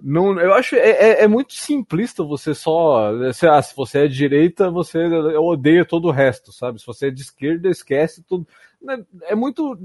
Não, 0.01 0.39
eu 0.39 0.53
acho 0.53 0.75
é, 0.75 0.89
é, 0.89 1.23
é, 1.23 1.27
muito 1.27 1.53
simplista 1.53 2.23
você 2.23 2.53
só. 2.53 3.11
Se, 3.31 3.47
ah, 3.47 3.61
se 3.61 3.75
você 3.75 3.99
é 3.99 4.07
de 4.07 4.15
direita, 4.15 4.69
você 4.69 5.05
odeia 5.37 5.85
todo 5.85 6.07
o 6.07 6.11
resto, 6.11 6.51
sabe? 6.51 6.79
Se 6.79 6.85
você 6.85 7.07
é 7.07 7.11
de 7.11 7.21
esquerda, 7.21 7.69
esquece 7.69 8.23
tudo. 8.23 8.47
Né, 8.81 9.03
é 9.23 9.35
muito. 9.35 9.77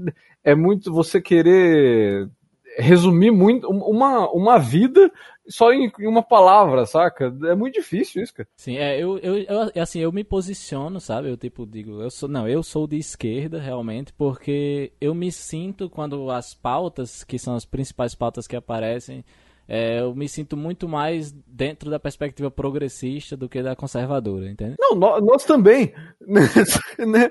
É 0.43 0.55
muito 0.55 0.91
você 0.91 1.21
querer 1.21 2.29
resumir 2.77 3.31
muito 3.31 3.67
uma, 3.67 4.29
uma 4.31 4.57
vida 4.57 5.11
só 5.47 5.73
em, 5.73 5.91
em, 5.99 6.07
uma 6.07 6.21
palavra, 6.23 6.85
saca? 6.85 7.35
É 7.43 7.55
muito 7.55 7.73
difícil 7.73 8.21
isso, 8.21 8.33
cara. 8.33 8.47
Sim, 8.55 8.77
é, 8.77 9.01
eu, 9.01 9.17
eu, 9.19 9.37
eu, 9.39 9.81
assim, 9.81 9.99
eu 9.99 10.11
me 10.11 10.23
posiciono, 10.23 10.99
sabe? 11.01 11.29
Eu 11.29 11.35
tipo 11.35 11.65
digo, 11.65 12.01
eu 12.01 12.09
sou, 12.09 12.29
não, 12.29 12.47
eu 12.47 12.61
sou 12.61 12.87
de 12.87 12.97
esquerda 12.97 13.59
realmente, 13.59 14.13
porque 14.13 14.91
eu 15.01 15.13
me 15.13 15.31
sinto 15.31 15.89
quando 15.89 16.29
as 16.29 16.53
pautas, 16.53 17.23
que 17.23 17.39
são 17.39 17.55
as 17.55 17.65
principais 17.65 18.13
pautas 18.13 18.47
que 18.47 18.55
aparecem, 18.55 19.25
é, 19.71 19.99
eu 19.99 20.15
me 20.15 20.27
sinto 20.27 20.57
muito 20.57 20.89
mais 20.89 21.31
dentro 21.45 21.91
da 21.91 21.99
perspectiva 21.99 22.49
progressista 22.49 23.37
do 23.37 23.47
que 23.47 23.61
da 23.61 23.75
conservadora, 23.75 24.49
entende? 24.49 24.75
Não, 24.79 24.95
nós, 24.95 25.23
nós 25.23 25.45
também. 25.45 25.93
né? 26.27 27.29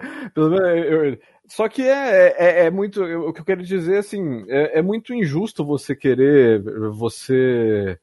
Só 1.49 1.69
que 1.69 1.83
é, 1.83 2.37
é, 2.39 2.67
é 2.67 2.71
muito. 2.71 3.03
O 3.03 3.33
que 3.33 3.41
eu 3.41 3.45
quero 3.45 3.65
dizer, 3.65 3.99
assim, 3.99 4.45
é, 4.49 4.79
é 4.79 4.83
muito 4.83 5.13
injusto 5.13 5.65
você 5.65 5.97
querer. 5.97 6.63
Você. 6.93 7.99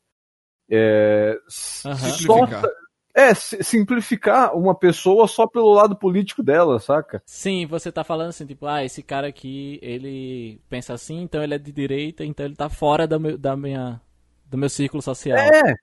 É, 0.70 1.40
uhum. 1.86 1.96
simplificar. 1.96 2.62
Só, 2.62 2.70
é, 3.16 3.34
simplificar 3.34 4.58
uma 4.58 4.76
pessoa 4.76 5.26
só 5.30 5.48
pelo 5.48 5.72
lado 5.72 5.96
político 5.96 6.44
dela, 6.44 6.78
saca? 6.82 7.24
Sim, 7.26 7.66
você 7.66 7.90
tá 7.90 8.04
falando 8.04 8.30
assim, 8.30 8.46
tipo, 8.46 8.66
ah, 8.66 8.84
esse 8.84 9.02
cara 9.02 9.28
aqui, 9.28 9.80
ele 9.82 10.60
pensa 10.70 10.94
assim, 10.94 11.22
então 11.22 11.42
ele 11.42 11.54
é 11.54 11.58
de 11.58 11.72
direita, 11.72 12.26
então 12.26 12.46
ele 12.46 12.58
tá 12.58 12.68
fora 12.68 13.08
da, 13.08 13.18
meu, 13.18 13.38
da 13.38 13.56
minha 13.56 14.02
do 14.56 14.60
meu 14.60 14.70
círculo 14.70 15.02
social. 15.02 15.38
É. 15.38 15.76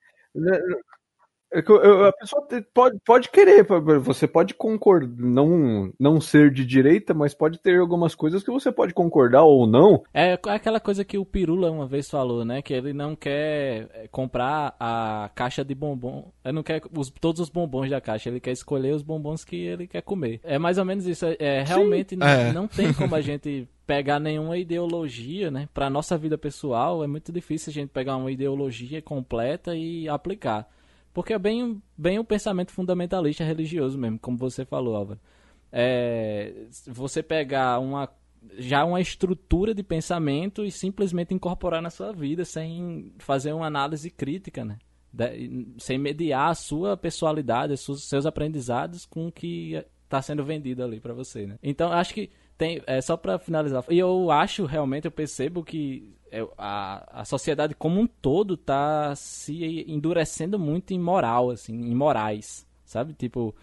É 1.53 1.59
a 1.59 2.13
pessoa 2.13 2.47
pode, 2.73 2.99
pode 3.05 3.31
querer, 3.31 3.67
você 4.01 4.27
pode 4.27 4.55
concordar, 4.55 5.13
não, 5.19 5.93
não 6.01 6.19
ser 6.19 6.51
de 6.51 6.65
direita, 6.65 7.13
mas 7.13 7.35
pode 7.35 7.59
ter 7.59 7.79
algumas 7.79 8.15
coisas 8.15 8.43
que 8.43 8.51
você 8.51 8.73
pode 8.73 8.95
concordar 8.95 9.43
ou 9.43 9.67
não. 9.67 10.03
É 10.15 10.39
aquela 10.47 10.81
coisa 10.81 11.05
que 11.05 11.19
o 11.19 11.27
Pirula 11.27 11.71
uma 11.71 11.87
vez 11.87 12.09
falou, 12.09 12.43
né? 12.43 12.63
Que 12.63 12.73
ele 12.73 12.95
não 12.95 13.15
quer 13.15 13.89
é, 13.93 14.09
comprar 14.11 14.75
a 14.81 15.31
caixa 15.35 15.63
de 15.63 15.75
bombom, 15.75 16.33
ele 16.43 16.55
não 16.55 16.63
quer 16.63 16.81
os, 16.97 17.11
todos 17.11 17.41
os 17.41 17.51
bombons 17.51 17.91
da 17.91 18.01
caixa, 18.01 18.31
ele 18.31 18.41
quer 18.41 18.53
escolher 18.53 18.95
os 18.95 19.03
bombons 19.03 19.45
que 19.45 19.57
ele 19.57 19.87
quer 19.87 20.01
comer. 20.03 20.41
É 20.43 20.59
mais 20.59 20.79
ou 20.79 20.87
menos 20.87 21.07
isso. 21.07 21.27
É, 21.27 21.37
é 21.39 21.63
realmente 21.63 22.17
não, 22.17 22.27
é. 22.27 22.53
não 22.53 22.67
tem 22.67 22.95
como 22.95 23.15
a 23.15 23.21
gente 23.23 23.69
pegar 23.87 24.19
nenhuma 24.19 24.57
ideologia, 24.57 25.51
né? 25.51 25.69
Para 25.75 25.91
nossa 25.91 26.17
vida 26.17 26.39
pessoal 26.39 27.05
é 27.05 27.07
muito 27.07 27.31
difícil 27.31 27.71
a 27.71 27.75
gente 27.75 27.91
pegar 27.91 28.17
uma 28.17 28.33
ideologia 28.33 29.03
completa 29.03 29.77
e 29.77 30.09
aplicar. 30.09 30.67
Porque 31.13 31.33
é 31.33 31.39
bem, 31.39 31.83
bem 31.97 32.19
o 32.19 32.25
pensamento 32.25 32.73
fundamentalista 32.73 33.45
religioso 33.45 33.99
mesmo, 33.99 34.19
como 34.19 34.37
você 34.37 34.65
falou, 34.65 34.97
Álvaro. 34.97 35.21
É, 35.71 36.67
você 36.87 37.23
pegar 37.23 37.79
uma, 37.79 38.09
já 38.59 38.85
uma 38.85 39.01
estrutura 39.01 39.75
de 39.75 39.83
pensamento 39.83 40.65
e 40.65 40.71
simplesmente 40.71 41.35
incorporar 41.35 41.83
na 41.83 41.91
sua 41.91 42.13
vida 42.13 42.45
sem 42.45 43.13
fazer 43.19 43.53
uma 43.53 43.67
análise 43.67 44.11
crítica, 44.11 44.65
né? 44.65 44.79
De, 45.13 45.67
sem 45.79 45.99
mediar 45.99 46.51
a 46.51 46.55
sua 46.55 46.97
personalidade, 46.97 47.75
os 47.75 48.09
seus 48.09 48.25
aprendizados 48.25 49.05
com 49.05 49.29
o 49.29 49.33
que 49.33 49.85
está 50.05 50.21
sendo 50.23 50.45
vendido 50.45 50.83
ali 50.83 51.01
para 51.01 51.13
você, 51.13 51.47
né? 51.47 51.59
Então, 51.63 51.93
acho 51.93 52.15
que 52.15 52.31
tem, 52.57 52.83
é 52.87 53.01
só 53.01 53.17
para 53.17 53.39
finalizar. 53.39 53.85
E 53.91 53.99
eu 53.99 54.31
acho 54.31 54.65
realmente, 54.65 55.07
eu 55.07 55.11
percebo 55.11 55.63
que 55.63 56.15
a, 56.57 57.21
a 57.21 57.25
sociedade 57.25 57.75
como 57.75 58.01
um 58.01 58.07
todo 58.07 58.57
tá 58.57 59.15
se 59.15 59.85
endurecendo 59.89 60.59
muito 60.59 60.93
em 60.93 60.99
moral, 60.99 61.51
assim, 61.51 61.75
em 61.75 61.95
morais, 61.95 62.67
sabe? 62.85 63.13
Tipo, 63.13 63.55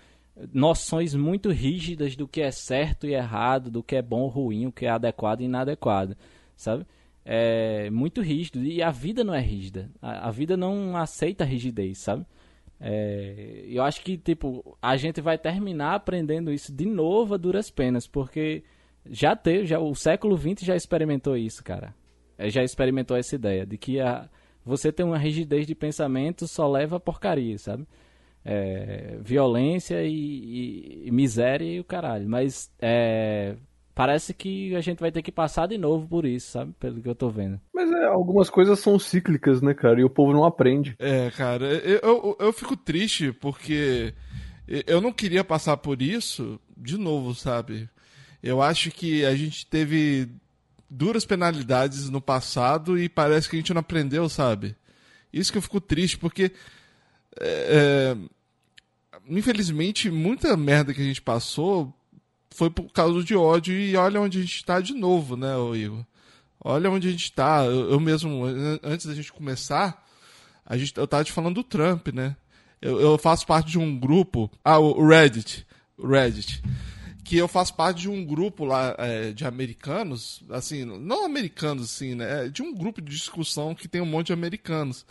noções 0.54 1.16
muito 1.16 1.50
rígidas 1.50 2.16
do 2.16 2.28
que 2.28 2.42
é 2.42 2.52
certo 2.52 3.08
e 3.08 3.14
errado, 3.14 3.72
do 3.72 3.84
que 3.84 3.96
é 3.96 4.02
bom 4.02 4.22
ou 4.22 4.28
ruim, 4.28 4.68
o 4.68 4.72
que 4.72 4.86
é 4.86 4.90
adequado 4.90 5.42
e 5.42 5.46
inadequado, 5.46 6.16
sabe? 6.56 6.86
É 7.26 7.90
muito 7.90 8.22
rígido. 8.22 8.64
E 8.64 8.82
a 8.82 8.92
vida 8.92 9.24
não 9.24 9.34
é 9.34 9.42
rígida. 9.42 9.90
A, 10.02 10.30
a 10.30 10.32
vida 10.32 10.56
não 10.56 10.96
aceita 10.96 11.44
rigidez, 11.44 12.00
sabe? 12.00 12.26
É, 12.80 13.66
eu 13.68 13.84
acho 13.84 14.02
que, 14.02 14.18
tipo, 14.18 14.78
a 14.82 14.96
gente 14.96 15.20
vai 15.20 15.38
terminar 15.38 15.96
aprendendo 15.96 16.52
isso 16.52 16.72
de 16.74 16.86
novo 16.86 17.34
a 17.34 17.38
duras 17.38 17.70
penas, 17.70 18.08
porque 18.08 18.64
já 19.10 19.36
teve, 19.36 19.66
já, 19.66 19.80
o 19.80 19.94
século 19.96 20.38
XX 20.38 20.66
já 20.66 20.76
experimentou 20.76 21.36
isso, 21.36 21.64
cara. 21.64 21.94
É, 22.40 22.50
já 22.50 22.64
experimentou 22.64 23.18
essa 23.18 23.36
ideia 23.36 23.66
de 23.66 23.78
que 23.78 24.00
a, 24.00 24.30
você 24.66 24.94
tem 24.94 25.06
uma 25.06 25.18
rigidez 25.18 25.68
de 25.68 25.76
pensamento 25.76 26.48
só 26.48 26.72
leva 26.72 26.96
a 26.96 27.00
porcaria, 27.00 27.58
sabe? 27.58 27.86
É, 28.46 29.18
violência 29.22 30.02
e, 30.04 30.14
e, 30.14 31.08
e, 31.08 31.12
miséria 31.12 31.66
e 31.66 31.82
o 31.82 31.84
caralho. 31.84 32.30
Mas 32.30 32.72
é, 32.80 33.58
parece 33.94 34.34
que 34.34 34.74
a 34.74 34.80
gente 34.80 35.02
vai 35.02 35.12
ter 35.12 35.22
que 35.22 35.34
passar 35.34 35.68
de 35.68 35.78
novo 35.78 36.08
por 36.08 36.26
isso, 36.26 36.52
sabe? 36.52 36.74
Pelo 36.80 37.02
que 37.02 37.10
eu 37.10 37.14
tô 37.14 37.30
vendo. 37.30 37.60
Mas 37.74 37.92
é, 37.92 38.06
algumas 38.06 38.50
coisas 38.50 38.80
são 38.80 38.98
cíclicas, 38.98 39.62
né, 39.62 39.74
cara? 39.74 40.00
E 40.00 40.06
o 40.06 40.10
povo 40.10 40.32
não 40.32 40.46
aprende. 40.46 40.96
É, 40.98 41.30
cara, 41.32 41.66
eu, 41.66 42.00
eu, 42.02 42.38
eu 42.40 42.54
fico 42.54 42.78
triste 42.78 43.34
porque 43.34 44.14
eu 44.88 45.02
não 45.02 45.12
queria 45.12 45.44
passar 45.44 45.76
por 45.76 46.02
isso 46.02 46.58
de 46.78 46.98
novo, 46.98 47.36
sabe? 47.36 47.90
Eu 48.42 48.62
acho 48.62 48.92
que 48.92 49.26
a 49.26 49.36
gente 49.36 49.66
teve 49.66 50.30
duras 50.90 51.26
penalidades 51.26 52.10
no 52.10 52.22
passado 52.22 52.98
e 52.98 53.08
parece 53.08 53.50
que 53.50 53.56
a 53.56 53.60
gente 53.60 53.74
não 53.74 53.82
aprendeu, 53.82 54.28
sabe? 54.28 54.76
Isso 55.32 55.52
que 55.52 55.58
eu 55.58 55.62
fico 55.62 55.80
triste, 55.80 56.18
porque. 56.18 56.52
É, 57.40 58.16
é, 58.16 59.20
infelizmente, 59.28 60.10
muita 60.10 60.58
merda 60.58 60.94
que 60.94 61.02
a 61.02 61.06
gente 61.06 61.22
passou 61.22 61.94
foi 62.52 62.70
por 62.70 62.92
causa 62.92 63.24
de 63.24 63.36
ódio 63.36 63.74
e 63.74 63.96
olha 63.96 64.20
onde 64.20 64.40
a 64.40 64.42
gente 64.42 64.56
está 64.56 64.82
de 64.82 64.94
novo, 64.94 65.38
né, 65.38 65.54
Igor? 65.76 66.04
Olha 66.62 66.90
onde 66.90 67.08
a 67.08 67.12
gente 67.12 67.26
está. 67.26 67.64
Eu, 67.64 67.92
eu, 67.92 68.00
mesmo, 68.00 68.44
antes 68.84 69.06
da 69.06 69.14
gente 69.14 69.32
começar, 69.32 70.06
a 70.66 70.78
gente, 70.78 70.98
eu 70.98 71.06
estava 71.06 71.24
te 71.24 71.32
falando 71.32 71.56
do 71.56 71.64
Trump, 71.64 72.10
né? 72.10 72.36
Eu, 72.82 73.00
eu, 73.00 73.18
faço 73.18 73.46
parte 73.46 73.72
de 73.72 73.80
um 73.80 73.98
grupo. 73.98 74.52
Ah, 74.64 74.80
o 74.80 75.08
Reddit. 75.08 75.66
Reddit. 76.02 76.62
Que 77.30 77.38
eu 77.38 77.48
faço 77.48 77.76
parte 77.76 78.02
de 78.02 78.10
um 78.10 78.26
grupo 78.26 78.66
lá 78.66 78.96
é, 78.98 79.32
de 79.32 79.46
americanos, 79.46 80.42
assim, 80.50 80.84
não 80.84 81.26
americanos, 81.26 81.84
assim, 81.84 82.16
né? 82.16 82.46
É 82.46 82.50
de 82.50 82.64
um 82.64 82.74
grupo 82.74 83.00
de 83.00 83.16
discussão 83.16 83.76
que 83.76 83.88
tem 83.88 84.02
um 84.02 84.06
monte 84.06 84.28
de 84.28 84.34
americanos. 84.34 85.06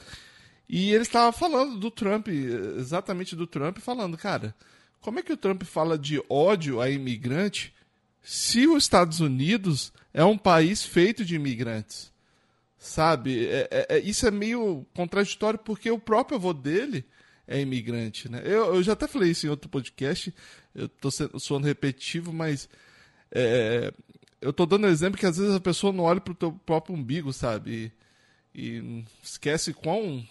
E 0.68 0.90
ele 0.90 1.02
estava 1.02 1.30
falando 1.30 1.78
do 1.78 1.92
Trump, 1.92 2.26
exatamente 2.26 3.36
do 3.36 3.46
Trump, 3.46 3.78
falando, 3.78 4.18
cara, 4.18 4.52
como 5.00 5.20
é 5.20 5.22
que 5.22 5.32
o 5.32 5.36
Trump 5.36 5.62
fala 5.62 5.96
de 5.96 6.20
ódio 6.28 6.80
a 6.80 6.90
imigrante 6.90 7.72
se 8.20 8.66
os 8.66 8.82
Estados 8.82 9.20
Unidos 9.20 9.92
é 10.12 10.24
um 10.24 10.36
país 10.36 10.84
feito 10.84 11.24
de 11.24 11.36
imigrantes? 11.36 12.12
Sabe? 12.76 13.46
É, 13.46 13.68
é, 13.70 13.86
é 13.90 13.98
isso 14.00 14.26
é 14.26 14.30
meio 14.32 14.84
contraditório 14.92 15.60
porque 15.60 15.88
o 15.88 16.00
próprio 16.00 16.36
avô 16.36 16.52
dele 16.52 17.04
é 17.48 17.60
imigrante, 17.60 18.30
né? 18.30 18.42
Eu, 18.44 18.74
eu 18.74 18.82
já 18.82 18.92
até 18.92 19.08
falei 19.08 19.30
isso 19.30 19.46
em 19.46 19.50
outro 19.50 19.68
podcast, 19.68 20.32
eu 20.74 20.86
estou 20.86 21.10
soando 21.40 21.66
repetitivo, 21.66 22.32
mas 22.32 22.68
é, 23.32 23.92
eu 24.40 24.50
estou 24.50 24.66
dando 24.66 24.86
exemplo 24.86 25.18
que 25.18 25.26
às 25.26 25.38
vezes 25.38 25.54
a 25.54 25.60
pessoa 25.60 25.92
não 25.92 26.04
olha 26.04 26.20
para 26.20 26.32
o 26.32 26.36
teu 26.36 26.52
próprio 26.52 26.94
umbigo, 26.94 27.32
sabe? 27.32 27.90
E, 28.54 28.78
e 28.78 29.04
esquece 29.22 29.72
quão 29.72 30.24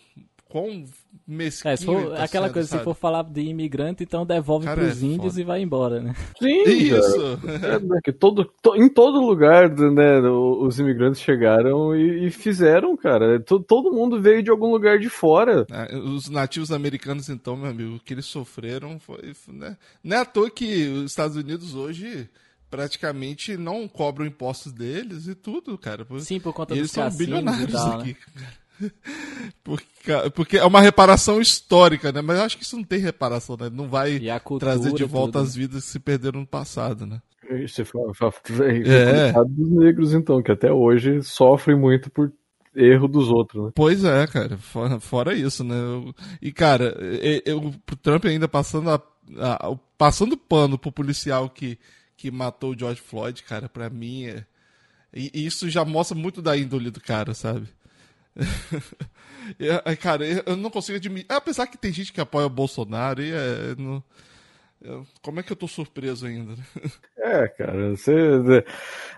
quão 0.49 0.85
mesquinho. 1.27 1.71
É, 1.71 1.75
se 1.75 1.85
for, 1.85 2.11
tá 2.11 2.23
aquela 2.23 2.45
sendo, 2.47 2.53
coisa, 2.53 2.67
sabe? 2.69 2.79
se 2.79 2.83
for 2.83 2.95
falar 2.95 3.23
de 3.23 3.41
imigrante, 3.41 4.03
então 4.03 4.25
devolve 4.25 4.65
Cara, 4.65 4.81
pros 4.81 5.03
é 5.03 5.05
índios 5.05 5.33
foda. 5.33 5.41
e 5.41 5.43
vai 5.43 5.61
embora, 5.61 6.01
né? 6.01 6.15
Sim, 6.39 6.63
isso. 6.63 7.39
É, 7.63 7.79
né, 7.79 7.99
que 8.03 8.13
todo, 8.13 8.45
to, 8.61 8.75
em 8.75 8.89
todo 8.89 9.19
lugar, 9.19 9.69
né, 9.69 10.19
os 10.21 10.79
imigrantes 10.79 11.21
chegaram 11.21 11.95
e, 11.95 12.27
e 12.27 12.31
fizeram, 12.31 12.95
cara. 12.95 13.39
Todo, 13.41 13.63
todo 13.63 13.91
mundo 13.91 14.21
veio 14.21 14.41
de 14.41 14.49
algum 14.49 14.71
lugar 14.71 14.99
de 14.99 15.09
fora. 15.09 15.65
É, 15.71 15.95
os 15.97 16.29
nativos 16.29 16.71
americanos, 16.71 17.29
então, 17.29 17.55
meu 17.55 17.69
amigo, 17.69 17.95
o 17.95 17.99
que 17.99 18.13
eles 18.13 18.25
sofreram 18.25 18.99
foi. 18.99 19.33
Né? 19.49 19.77
Não 20.03 20.17
é 20.17 20.19
à 20.21 20.25
toa 20.25 20.49
que 20.49 20.87
os 20.87 21.11
Estados 21.11 21.35
Unidos 21.35 21.75
hoje 21.75 22.29
praticamente 22.69 23.55
não 23.57 23.87
cobram 23.87 24.25
impostos 24.25 24.73
deles 24.73 25.27
e 25.27 25.35
tudo, 25.35 25.77
cara. 25.77 26.05
Sim, 26.19 26.39
por 26.39 26.53
conta 26.53 26.73
eles 26.73 26.87
dos 26.87 26.91
são 26.91 27.09
bilionários 27.17 27.71
tal, 27.71 27.99
aqui. 27.99 28.17
Né? 28.35 28.47
porque, 29.63 30.29
porque 30.35 30.57
é 30.57 30.65
uma 30.65 30.81
reparação 30.81 31.41
histórica, 31.41 32.11
né? 32.11 32.21
Mas 32.21 32.37
eu 32.37 32.43
acho 32.43 32.57
que 32.57 32.63
isso 32.63 32.77
não 32.77 32.83
tem 32.83 32.99
reparação, 32.99 33.57
né? 33.59 33.69
Não 33.71 33.87
vai 33.87 34.19
trazer 34.59 34.93
de 34.93 35.03
volta 35.03 35.39
tudo, 35.39 35.47
as 35.47 35.55
vidas 35.55 35.85
que 35.85 35.91
se 35.91 35.99
perderam 35.99 36.41
no 36.41 36.47
passado, 36.47 37.05
né? 37.05 37.21
Isso 38.81 38.91
é, 38.91 39.29
é. 39.29 39.33
dos 39.33 39.69
negros, 39.71 40.13
então, 40.13 40.41
que 40.41 40.51
até 40.51 40.71
hoje 40.71 41.23
sofrem 41.23 41.77
muito 41.77 42.09
por 42.09 42.31
erro 42.75 43.07
dos 43.07 43.29
outros, 43.29 43.65
né? 43.65 43.71
Pois 43.73 44.03
é, 44.03 44.27
cara. 44.27 44.57
Fora, 44.57 44.99
fora 44.99 45.33
isso, 45.33 45.63
né? 45.63 45.75
E, 46.41 46.51
cara, 46.51 46.95
eu, 47.45 47.59
o 47.59 47.95
Trump 47.95 48.25
ainda 48.25 48.47
passando 48.47 48.89
a, 48.89 49.01
a, 49.39 49.75
passando 49.97 50.37
pano 50.37 50.77
pro 50.77 50.91
policial 50.91 51.49
que, 51.49 51.79
que 52.15 52.29
matou 52.29 52.71
o 52.71 52.77
George 52.77 53.01
Floyd, 53.01 53.43
cara, 53.43 53.67
pra 53.67 53.89
mim 53.89 54.25
é... 54.25 54.45
E 55.13 55.45
isso 55.45 55.67
já 55.69 55.83
mostra 55.83 56.15
muito 56.15 56.41
da 56.41 56.55
índole 56.55 56.91
do 56.91 57.01
cara, 57.01 57.33
sabe? 57.33 57.67
cara, 59.99 60.25
eu 60.45 60.55
não 60.55 60.69
consigo 60.69 60.97
admitir. 60.97 61.25
Apesar 61.29 61.67
que 61.67 61.77
tem 61.77 61.91
gente 61.91 62.13
que 62.13 62.21
apoia 62.21 62.45
o 62.45 62.49
Bolsonaro 62.49 63.21
e 63.21 63.31
é. 63.31 63.75
Não... 63.77 64.03
Como 65.23 65.39
é 65.39 65.43
que 65.43 65.51
eu 65.51 65.55
tô 65.55 65.67
surpreso 65.67 66.25
ainda? 66.25 66.53
É, 67.19 67.45
cara, 67.45 67.89
você, 67.89 68.13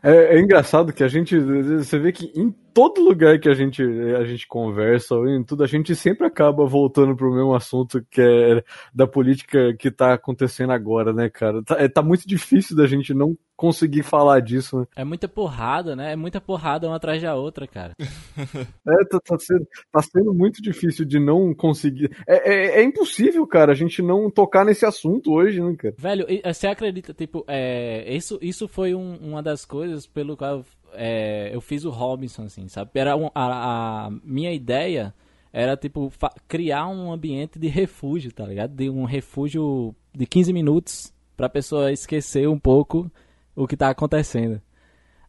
é, 0.02 0.36
é, 0.36 0.40
engraçado 0.40 0.92
que 0.92 1.04
a 1.04 1.08
gente, 1.08 1.38
você 1.38 2.00
vê 2.00 2.12
que 2.12 2.32
em 2.36 2.50
todo 2.74 3.04
lugar 3.04 3.40
que 3.40 3.48
a 3.48 3.54
gente, 3.54 3.84
a 3.84 4.24
gente 4.24 4.48
conversa, 4.48 5.14
em 5.28 5.44
tudo, 5.44 5.64
a 5.64 5.68
gente 5.68 5.94
sempre 5.96 6.26
acaba 6.26 6.66
voltando 6.66 7.16
pro 7.16 7.32
mesmo 7.32 7.54
assunto 7.54 8.04
que 8.10 8.20
é 8.20 8.64
da 8.92 9.06
política 9.06 9.76
que 9.78 9.92
tá 9.92 10.14
acontecendo 10.14 10.72
agora, 10.72 11.14
né, 11.14 11.30
cara? 11.30 11.62
Tá, 11.62 11.76
é, 11.78 11.88
tá 11.88 12.02
muito 12.02 12.28
difícil 12.28 12.76
da 12.76 12.88
gente 12.88 13.14
não 13.14 13.38
conseguir 13.60 14.04
falar 14.04 14.40
disso, 14.40 14.80
né? 14.80 14.86
É 14.96 15.04
muita 15.04 15.28
porrada, 15.28 15.94
né? 15.94 16.14
É 16.14 16.16
muita 16.16 16.40
porrada 16.40 16.88
uma 16.88 16.96
atrás 16.96 17.22
da 17.22 17.36
outra, 17.36 17.68
cara. 17.68 17.94
é, 18.00 19.06
tá, 19.06 19.20
tá, 19.20 19.38
sendo, 19.38 19.68
tá 19.92 20.02
sendo 20.02 20.34
muito 20.34 20.62
difícil 20.62 21.04
de 21.04 21.20
não 21.20 21.54
conseguir. 21.54 22.10
É, 22.26 22.54
é, 22.54 22.80
é, 22.80 22.84
impossível, 22.84 23.46
cara, 23.46 23.74
a 23.74 23.76
gente 23.76 24.02
não 24.02 24.32
tocar 24.32 24.64
nesse 24.64 24.86
assunto 24.86 25.34
hoje, 25.34 25.62
né, 25.62 25.76
cara? 25.78 25.94
Velho, 25.98 26.26
você 26.42 26.68
acredita, 26.68 27.14
tipo, 27.14 27.44
é, 27.50 28.16
isso, 28.16 28.40
isso 28.42 28.66
foi 28.66 28.96
um, 28.96 29.18
uma 29.18 29.44
das 29.44 29.66
coisas 29.66 30.08
pelo 30.08 30.38
qual 30.38 30.64
é, 30.94 31.54
eu 31.54 31.60
fiz 31.60 31.84
o 31.84 31.90
Robinson, 31.90 32.44
assim, 32.44 32.70
sabe? 32.70 32.92
Era 32.96 33.18
um, 33.18 33.30
a, 33.36 34.06
a 34.06 34.10
minha 34.24 34.54
ideia 34.54 35.14
era, 35.52 35.76
tipo, 35.76 36.10
criar 36.48 36.88
um 36.88 37.12
ambiente 37.12 37.60
de 37.60 37.68
refúgio, 37.68 38.32
tá 38.32 38.46
ligado? 38.46 38.74
De 38.74 38.90
um 38.90 39.04
refúgio 39.04 39.94
de 40.16 40.26
15 40.26 40.54
minutos 40.54 41.14
pra 41.36 41.50
pessoa 41.50 41.92
esquecer 41.92 42.48
um 42.48 42.58
pouco 42.58 43.12
o 43.56 43.68
que 43.68 43.78
tá 43.78 43.90
acontecendo. 43.90 44.62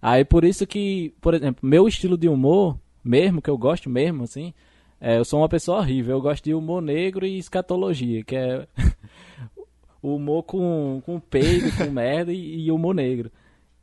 Aí 0.00 0.24
por 0.24 0.44
isso 0.44 0.66
que, 0.66 1.14
por 1.20 1.34
exemplo, 1.34 1.66
meu 1.66 1.86
estilo 1.86 2.16
de 2.16 2.28
humor, 2.28 2.78
mesmo, 3.04 3.42
que 3.42 3.50
eu 3.50 3.58
gosto 3.58 3.88
mesmo, 3.88 4.24
assim, 4.24 4.52
é, 5.00 5.18
eu 5.18 5.24
sou 5.24 5.40
uma 5.40 5.48
pessoa 5.48 5.78
horrível. 5.78 6.16
Eu 6.16 6.20
gosto 6.20 6.44
de 6.44 6.54
humor 6.54 6.82
negro 6.82 7.26
e 7.26 7.38
escatologia, 7.38 8.22
que 8.22 8.36
é 8.36 8.66
humor 10.02 10.42
com, 10.42 11.02
com 11.04 11.18
peido, 11.18 11.74
com 11.76 11.88
merda 11.90 12.32
e, 12.32 12.66
e 12.66 12.70
humor 12.70 12.94
negro. 12.94 13.30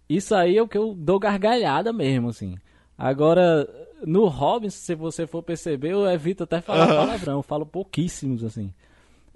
Isso 0.08 0.34
aí 0.36 0.58
é 0.58 0.62
o 0.62 0.68
que 0.68 0.78
eu 0.78 0.94
dou 0.94 1.20
gargalhada 1.20 1.92
mesmo, 1.92 2.30
assim. 2.30 2.56
Agora, 2.98 3.68
no 4.06 4.28
Robin, 4.28 4.70
se 4.70 4.96
você 4.96 5.28
for 5.28 5.44
perceber, 5.44 5.92
eu 5.92 6.08
evito 6.10 6.44
até 6.44 6.62
falar 6.62 6.88
uhum. 6.90 6.96
palavrão, 6.96 7.34
eu 7.36 7.44
falo 7.44 7.66
pouquíssimos, 7.66 8.44
assim. 8.44 8.74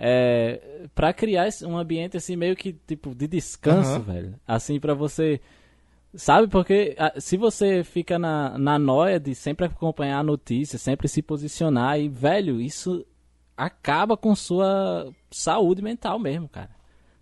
É, 0.04 0.88
pra 0.96 1.14
criar 1.14 1.48
um 1.64 1.78
ambiente, 1.78 2.18
assim, 2.18 2.36
meio 2.36 2.56
que, 2.56 2.74
tipo, 2.74 3.14
de 3.14 3.28
descanso, 3.28 3.98
uhum. 3.98 4.02
velho. 4.02 4.36
Assim, 4.48 4.80
para 4.80 4.96
você... 4.96 5.40
Sabe, 6.14 6.48
porque 6.48 6.98
se 7.20 7.38
você 7.38 7.84
fica 7.84 8.20
na, 8.20 8.58
na 8.58 8.80
noia 8.80 9.20
de 9.20 9.34
sempre 9.34 9.68
acompanhar 9.68 10.20
a 10.20 10.24
notícia, 10.24 10.78
sempre 10.78 11.08
se 11.08 11.22
posicionar, 11.22 12.00
e, 12.00 12.10
velho, 12.10 12.60
isso 12.60 13.06
acaba 13.56 14.18
com 14.18 14.36
sua 14.36 15.10
saúde 15.30 15.82
mental 15.82 16.18
mesmo, 16.18 16.50
cara. 16.50 16.72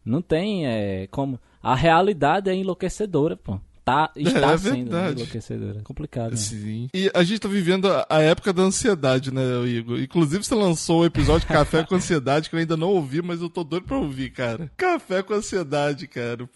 Não 0.04 0.22
tem 0.22 0.66
é, 0.66 1.06
como. 1.08 1.40
A 1.62 1.76
realidade 1.76 2.50
é 2.50 2.56
enlouquecedora, 2.56 3.36
pô. 3.36 3.60
Tá, 3.90 4.12
está 4.16 4.52
é, 4.52 4.54
é 4.54 4.58
sendo 4.60 4.96
enlouquecedora. 4.96 5.82
Complicado. 5.84 6.32
Né? 6.32 6.38
Sim. 6.38 6.90
E 6.94 7.10
a 7.12 7.24
gente 7.24 7.40
tá 7.40 7.48
vivendo 7.48 7.88
a 8.08 8.22
época 8.22 8.54
da 8.54 8.62
ansiedade, 8.62 9.34
né, 9.34 9.42
Igor? 9.66 10.00
Inclusive, 10.00 10.44
você 10.44 10.54
lançou 10.54 11.02
o 11.02 11.06
episódio 11.06 11.48
Café 11.48 11.84
com 11.84 11.96
Ansiedade, 11.96 12.52
que 12.52 12.56
eu 12.56 12.60
ainda 12.60 12.78
não 12.78 12.90
ouvi, 12.90 13.20
mas 13.20 13.42
eu 13.42 13.50
tô 13.50 13.64
doido 13.64 13.88
pra 13.88 13.98
ouvir, 13.98 14.30
cara. 14.30 14.72
Café 14.78 15.24
com 15.24 15.34
Ansiedade, 15.34 16.08
cara. 16.08 16.48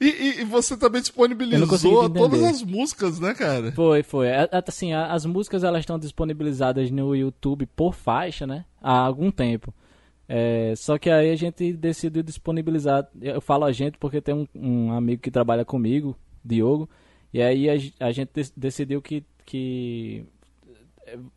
E, 0.00 0.06
e, 0.06 0.40
e 0.40 0.44
você 0.44 0.78
também 0.78 1.02
disponibilizou 1.02 2.08
todas 2.08 2.42
as 2.42 2.62
músicas, 2.62 3.20
né, 3.20 3.34
cara? 3.34 3.70
Foi, 3.72 4.02
foi. 4.02 4.28
É, 4.28 4.48
é, 4.50 4.64
assim, 4.66 4.94
as 4.94 5.26
músicas 5.26 5.64
elas 5.64 5.80
estão 5.80 5.98
disponibilizadas 5.98 6.90
no 6.90 7.14
YouTube 7.14 7.66
por 7.66 7.94
faixa, 7.94 8.46
né? 8.46 8.64
Há 8.80 8.98
algum 8.98 9.30
tempo. 9.30 9.74
É, 10.26 10.72
só 10.74 10.96
que 10.96 11.10
aí 11.10 11.30
a 11.30 11.36
gente 11.36 11.72
decidiu 11.74 12.22
disponibilizar. 12.22 13.06
Eu 13.20 13.42
falo 13.42 13.66
a 13.66 13.72
gente 13.72 13.98
porque 13.98 14.22
tem 14.22 14.34
um, 14.34 14.46
um 14.54 14.92
amigo 14.92 15.20
que 15.20 15.30
trabalha 15.30 15.64
comigo, 15.64 16.16
Diogo, 16.48 16.88
e 17.32 17.42
aí 17.42 17.68
a, 17.68 18.06
a 18.06 18.12
gente 18.12 18.30
decidiu 18.56 19.02
que, 19.02 19.24
que 19.44 20.24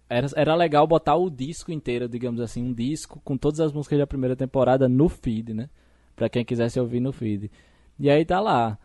era, 0.09 0.28
era 0.36 0.55
legal 0.55 0.86
botar 0.88 1.16
o 1.16 1.30
disco 1.30 1.72
inteiro, 1.72 2.07
digamos 2.07 2.41
assim, 2.41 2.64
um 2.64 2.74
disco 2.74 3.22
com 3.24 3.38
todas 3.38 3.59
as 3.59 3.72
músicas 3.72 3.99
da 3.99 4.07
primeira 4.07 4.36
temporada 4.36 4.89
no 4.89 5.07
feed, 5.07 5.53
né? 5.53 5.70
Pra 6.16 6.30
quem 6.30 6.43
quisesse 6.45 6.80
ouvir 6.80 6.99
no 6.99 7.12
feed. 7.12 7.51
E 7.99 8.09
aí 8.09 8.26
tá 8.26 8.39
lá. 8.39 8.78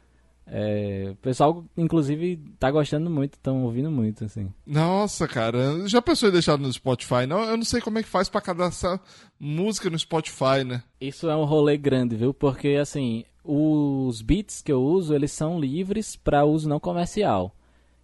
É, 0.49 1.09
o 1.11 1.16
pessoal, 1.16 1.64
inclusive, 1.77 2.37
tá 2.59 2.70
gostando 2.70 3.11
muito, 3.11 3.35
estão 3.35 3.64
ouvindo 3.64 3.91
muito, 3.91 4.24
assim. 4.24 4.49
Nossa, 4.64 5.27
cara, 5.27 5.89
já 5.89 6.01
pensou 6.01 6.29
em 6.29 6.33
deixar 6.33 6.57
no 6.57 6.72
Spotify? 6.72 7.27
Não, 7.27 7.43
eu 7.43 7.57
não 7.57 7.64
sei 7.64 7.81
como 7.81 7.99
é 7.99 8.03
que 8.03 8.09
faz 8.09 8.29
pra 8.29 8.41
cadastrar 8.41 9.01
música 9.41 9.91
no 9.91 9.99
Spotify, 9.99 10.62
né? 10.64 10.85
Isso 11.01 11.29
é 11.29 11.37
um 11.37 11.45
rolê 11.45 11.77
grande, 11.77 12.14
viu? 12.14 12.33
Porque, 12.33 12.79
assim, 12.81 13.24
os 13.47 14.22
beats 14.22 14.62
que 14.62 14.72
eu 14.72 14.82
uso, 14.82 15.14
eles 15.14 15.32
são 15.32 15.59
livres 15.59 16.16
para 16.16 16.44
uso 16.44 16.68
não 16.68 16.80
comercial. 16.80 17.55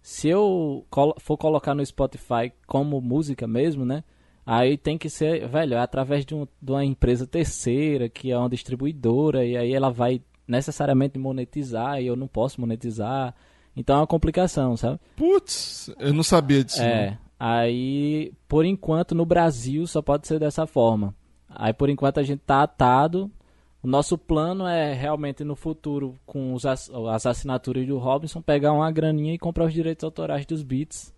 Se 0.01 0.27
eu 0.27 0.85
for 1.19 1.37
colocar 1.37 1.73
no 1.73 1.85
Spotify 1.85 2.51
como 2.67 2.99
música 2.99 3.47
mesmo, 3.47 3.85
né? 3.85 4.03
Aí 4.45 4.77
tem 4.77 4.97
que 4.97 5.09
ser, 5.09 5.47
velho, 5.47 5.75
é 5.75 5.79
através 5.79 6.25
de, 6.25 6.35
um, 6.35 6.45
de 6.61 6.71
uma 6.71 6.83
empresa 6.83 7.25
terceira, 7.25 8.09
que 8.09 8.29
é 8.31 8.37
uma 8.37 8.49
distribuidora, 8.49 9.45
e 9.45 9.55
aí 9.55 9.73
ela 9.73 9.89
vai 9.89 10.21
necessariamente 10.45 11.17
monetizar 11.17 12.01
e 12.01 12.07
eu 12.07 12.15
não 12.15 12.27
posso 12.27 12.59
monetizar. 12.59 13.33
Então 13.75 13.95
é 13.95 13.99
uma 13.99 14.07
complicação, 14.07 14.75
sabe? 14.75 14.99
Putz, 15.15 15.89
eu 15.97 16.13
não 16.13 16.23
sabia 16.23 16.63
disso. 16.63 16.81
É. 16.81 17.11
Não. 17.11 17.17
Aí, 17.39 18.31
por 18.47 18.65
enquanto, 18.65 19.15
no 19.15 19.25
Brasil 19.25 19.85
só 19.87 20.01
pode 20.01 20.27
ser 20.27 20.39
dessa 20.39 20.65
forma. 20.65 21.13
Aí, 21.49 21.73
por 21.73 21.89
enquanto, 21.89 22.19
a 22.19 22.23
gente 22.23 22.39
tá 22.39 22.63
atado. 22.63 23.29
O 23.83 23.87
nosso 23.87 24.17
plano 24.17 24.65
é 24.65 24.93
realmente 24.93 25.43
no 25.43 25.57
futuro, 25.57 26.17
com 26.25 26.53
os, 26.53 26.65
as 26.65 27.25
assinaturas 27.25 27.85
do 27.85 27.97
Robinson, 27.97 28.41
pegar 28.41 28.71
uma 28.71 28.89
graninha 28.89 29.33
e 29.33 29.37
comprar 29.37 29.65
os 29.65 29.73
direitos 29.73 30.05
autorais 30.05 30.45
dos 30.45 30.63
beats 30.63 31.13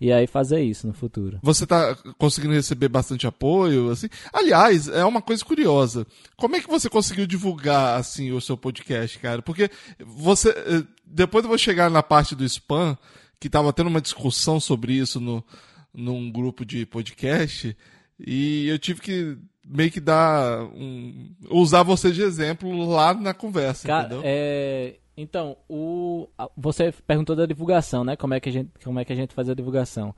e 0.00 0.12
aí 0.12 0.26
fazer 0.26 0.60
isso 0.60 0.84
no 0.86 0.92
futuro. 0.92 1.38
Você 1.42 1.62
está 1.62 1.96
conseguindo 2.18 2.54
receber 2.54 2.88
bastante 2.88 3.24
apoio, 3.24 3.90
assim? 3.90 4.08
Aliás, 4.32 4.88
é 4.88 5.04
uma 5.04 5.22
coisa 5.22 5.44
curiosa. 5.44 6.04
Como 6.36 6.56
é 6.56 6.60
que 6.60 6.68
você 6.68 6.90
conseguiu 6.90 7.24
divulgar 7.24 7.98
assim 7.98 8.32
o 8.32 8.40
seu 8.40 8.56
podcast, 8.56 9.16
cara? 9.20 9.40
Porque 9.40 9.70
você 10.04 10.50
eh, 10.50 10.84
depois 11.06 11.44
eu 11.44 11.48
vou 11.48 11.58
chegar 11.58 11.88
na 11.88 12.02
parte 12.02 12.34
do 12.34 12.44
spam, 12.44 12.98
que 13.38 13.46
estava 13.46 13.72
tendo 13.72 13.90
uma 13.90 14.00
discussão 14.00 14.58
sobre 14.58 14.92
isso 14.92 15.20
no 15.20 15.44
num 15.94 16.30
grupo 16.30 16.64
de 16.64 16.84
podcast, 16.86 17.76
e 18.20 18.68
eu 18.68 18.78
tive 18.78 19.00
que 19.00 19.38
meio 19.68 19.90
que 19.90 20.00
dar 20.00 20.64
um, 20.64 21.30
usar 21.50 21.82
você 21.82 22.10
de 22.10 22.22
exemplo 22.22 22.86
lá 22.86 23.12
na 23.14 23.34
conversa, 23.34 23.86
Cara, 23.86 24.06
entendeu? 24.06 24.22
É 24.24 24.96
então, 25.20 25.56
o 25.68 26.28
você 26.56 26.94
perguntou 27.04 27.34
da 27.34 27.44
divulgação, 27.44 28.04
né? 28.04 28.14
Como 28.14 28.34
é 28.34 28.40
que 28.40 28.48
a 28.48 28.52
gente, 28.52 28.70
como 28.84 29.00
é 29.00 29.04
que 29.04 29.12
a 29.12 29.16
gente 29.16 29.34
faz 29.34 29.50
a 29.50 29.54
divulgação? 29.54 30.14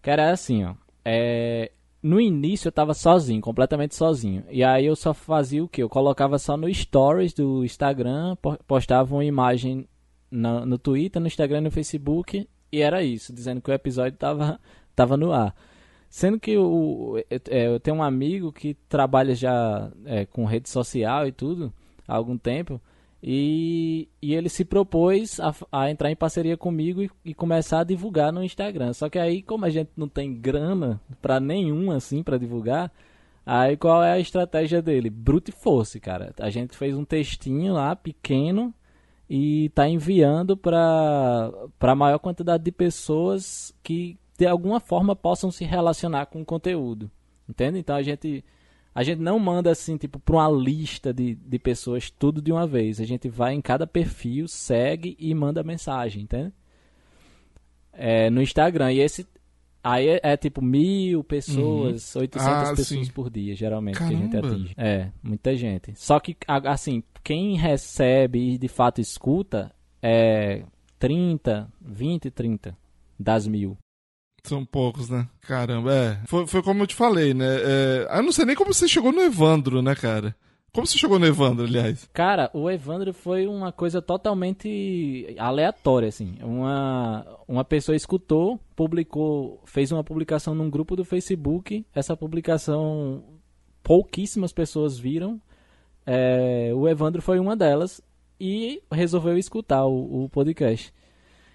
Cara, 0.00 0.22
é 0.22 0.30
assim, 0.30 0.64
ó. 0.64 0.74
É, 1.04 1.72
no 2.00 2.20
início 2.20 2.68
eu 2.68 2.72
tava 2.72 2.94
sozinho, 2.94 3.40
completamente 3.40 3.96
sozinho. 3.96 4.44
E 4.48 4.62
aí 4.62 4.86
eu 4.86 4.94
só 4.94 5.12
fazia 5.12 5.64
o 5.64 5.68
que? 5.68 5.82
Eu 5.82 5.88
colocava 5.88 6.38
só 6.38 6.56
no 6.56 6.72
stories 6.72 7.32
do 7.32 7.64
Instagram, 7.64 8.36
postava 8.68 9.12
uma 9.12 9.24
imagem 9.24 9.88
no, 10.30 10.64
no 10.64 10.78
Twitter, 10.78 11.20
no 11.20 11.26
Instagram, 11.26 11.62
no 11.62 11.70
Facebook 11.72 12.48
e 12.70 12.80
era 12.80 13.02
isso, 13.02 13.32
dizendo 13.32 13.60
que 13.60 13.70
o 13.70 13.74
episódio 13.74 14.16
tava, 14.16 14.60
tava 14.94 15.16
no 15.16 15.32
ar. 15.32 15.56
Sendo 16.08 16.38
que 16.40 16.56
o, 16.56 17.18
eu, 17.30 17.40
é, 17.50 17.66
eu 17.66 17.80
tenho 17.80 17.96
um 17.96 18.02
amigo 18.02 18.52
que 18.52 18.74
trabalha 18.88 19.34
já 19.34 19.90
é, 20.04 20.24
com 20.24 20.44
rede 20.44 20.68
social 20.68 21.26
e 21.26 21.32
tudo 21.32 21.72
há 22.06 22.14
algum 22.14 22.38
tempo. 22.38 22.80
E, 23.22 24.08
e 24.22 24.34
ele 24.34 24.48
se 24.48 24.64
propôs 24.64 25.40
a, 25.40 25.52
a 25.72 25.90
entrar 25.90 26.10
em 26.10 26.16
parceria 26.16 26.56
comigo 26.56 27.02
e, 27.02 27.10
e, 27.24 27.34
começar 27.34 27.80
a 27.80 27.84
divulgar 27.84 28.32
no 28.32 28.44
Instagram. 28.44 28.92
Só 28.92 29.08
que 29.08 29.18
aí, 29.18 29.42
como 29.42 29.64
a 29.64 29.70
gente 29.70 29.90
não 29.96 30.08
tem 30.08 30.34
grana 30.34 31.00
para 31.20 31.40
nenhum 31.40 31.90
assim 31.90 32.22
para 32.22 32.38
divulgar, 32.38 32.92
aí 33.44 33.76
qual 33.76 34.02
é 34.04 34.12
a 34.12 34.20
estratégia 34.20 34.80
dele? 34.80 35.10
Brute 35.10 35.50
force, 35.50 35.98
cara. 35.98 36.32
A 36.38 36.50
gente 36.50 36.76
fez 36.76 36.96
um 36.96 37.04
textinho 37.04 37.74
lá 37.74 37.96
pequeno 37.96 38.72
e 39.28 39.70
tá 39.70 39.88
enviando 39.88 40.56
para 40.56 41.50
para 41.78 41.96
maior 41.96 42.18
quantidade 42.18 42.62
de 42.62 42.70
pessoas 42.70 43.74
que 43.82 44.16
de 44.36 44.46
alguma 44.46 44.80
forma 44.80 45.16
possam 45.16 45.50
se 45.50 45.64
relacionar 45.64 46.26
com 46.26 46.42
o 46.42 46.44
conteúdo. 46.44 47.10
Entende? 47.48 47.78
Então 47.78 47.96
a 47.96 48.02
gente 48.02 48.44
a 48.96 49.02
gente 49.02 49.20
não 49.20 49.38
manda 49.38 49.70
assim, 49.70 49.98
tipo, 49.98 50.18
para 50.18 50.36
uma 50.36 50.48
lista 50.48 51.12
de, 51.12 51.34
de 51.34 51.58
pessoas 51.58 52.08
tudo 52.08 52.40
de 52.40 52.50
uma 52.50 52.66
vez. 52.66 52.98
A 52.98 53.04
gente 53.04 53.28
vai 53.28 53.52
em 53.52 53.60
cada 53.60 53.86
perfil, 53.86 54.48
segue 54.48 55.14
e 55.20 55.34
manda 55.34 55.62
mensagem, 55.62 56.22
entende? 56.22 56.50
É, 57.92 58.30
no 58.30 58.40
Instagram. 58.40 58.90
E 58.94 59.00
esse. 59.00 59.26
Aí 59.84 60.08
é, 60.08 60.20
é 60.22 60.36
tipo 60.38 60.62
mil 60.62 61.22
pessoas, 61.22 62.14
uhum. 62.14 62.22
800 62.22 62.48
ah, 62.48 62.74
pessoas 62.74 63.06
sim. 63.06 63.12
por 63.12 63.28
dia, 63.28 63.54
geralmente, 63.54 63.98
Caramba. 63.98 64.16
que 64.16 64.16
a 64.16 64.24
gente 64.24 64.36
atinge. 64.38 64.74
É, 64.78 65.10
muita 65.22 65.54
gente. 65.54 65.92
Só 65.94 66.18
que, 66.18 66.34
assim, 66.48 67.02
quem 67.22 67.54
recebe 67.54 68.54
e 68.54 68.56
de 68.56 68.66
fato 68.66 68.98
escuta 68.98 69.70
é 70.02 70.64
30, 70.98 71.70
20, 71.82 72.30
30 72.30 72.74
das 73.20 73.46
mil. 73.46 73.76
São 74.48 74.64
poucos, 74.64 75.08
né? 75.08 75.28
Caramba, 75.42 75.94
é. 75.94 76.18
Foi, 76.26 76.46
foi 76.46 76.62
como 76.62 76.82
eu 76.82 76.86
te 76.86 76.94
falei, 76.94 77.34
né? 77.34 77.46
É, 77.46 78.08
eu 78.18 78.22
não 78.22 78.32
sei 78.32 78.44
nem 78.44 78.56
como 78.56 78.72
você 78.72 78.88
chegou 78.88 79.12
no 79.12 79.22
Evandro, 79.22 79.82
né, 79.82 79.94
cara? 79.94 80.34
Como 80.76 80.86
você 80.86 80.98
chegou 80.98 81.18
no 81.18 81.24
Evandro, 81.24 81.64
aliás? 81.64 82.06
Cara, 82.12 82.50
o 82.52 82.70
Evandro 82.70 83.14
foi 83.14 83.46
uma 83.46 83.72
coisa 83.72 84.02
totalmente 84.02 85.34
aleatória, 85.38 86.08
assim. 86.08 86.36
Uma, 86.42 87.26
uma 87.48 87.64
pessoa 87.64 87.96
escutou, 87.96 88.60
publicou, 88.74 89.62
fez 89.64 89.90
uma 89.90 90.04
publicação 90.04 90.54
num 90.54 90.68
grupo 90.68 90.94
do 90.94 91.02
Facebook. 91.02 91.82
Essa 91.94 92.14
publicação 92.14 93.24
pouquíssimas 93.82 94.52
pessoas 94.52 94.98
viram. 94.98 95.40
É, 96.04 96.70
o 96.74 96.86
Evandro 96.86 97.22
foi 97.22 97.38
uma 97.38 97.56
delas 97.56 98.02
e 98.38 98.82
resolveu 98.92 99.38
escutar 99.38 99.86
o, 99.86 100.24
o 100.24 100.28
podcast. 100.28 100.92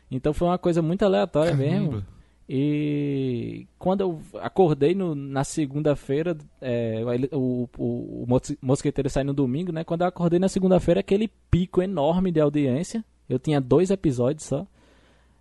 Então 0.09 0.33
foi 0.33 0.47
uma 0.47 0.57
coisa 0.57 0.81
muito 0.81 1.03
aleatória 1.03 1.55
Caramba. 1.55 1.71
mesmo. 1.71 2.05
E 2.53 3.65
quando 3.79 4.01
eu 4.01 4.21
acordei 4.41 4.93
no, 4.93 5.15
na 5.15 5.41
segunda-feira, 5.41 6.37
é, 6.61 7.01
o, 7.31 7.69
o, 7.77 8.25
o 8.25 8.41
Mosqueteiro 8.61 9.09
sai 9.09 9.23
no 9.23 9.33
domingo, 9.33 9.71
né? 9.71 9.85
Quando 9.85 10.01
eu 10.01 10.07
acordei 10.07 10.37
na 10.37 10.49
segunda-feira, 10.49 10.99
aquele 10.99 11.29
pico 11.49 11.81
enorme 11.81 12.29
de 12.29 12.41
audiência. 12.41 13.05
Eu 13.29 13.39
tinha 13.39 13.61
dois 13.61 13.89
episódios 13.89 14.43
só. 14.43 14.67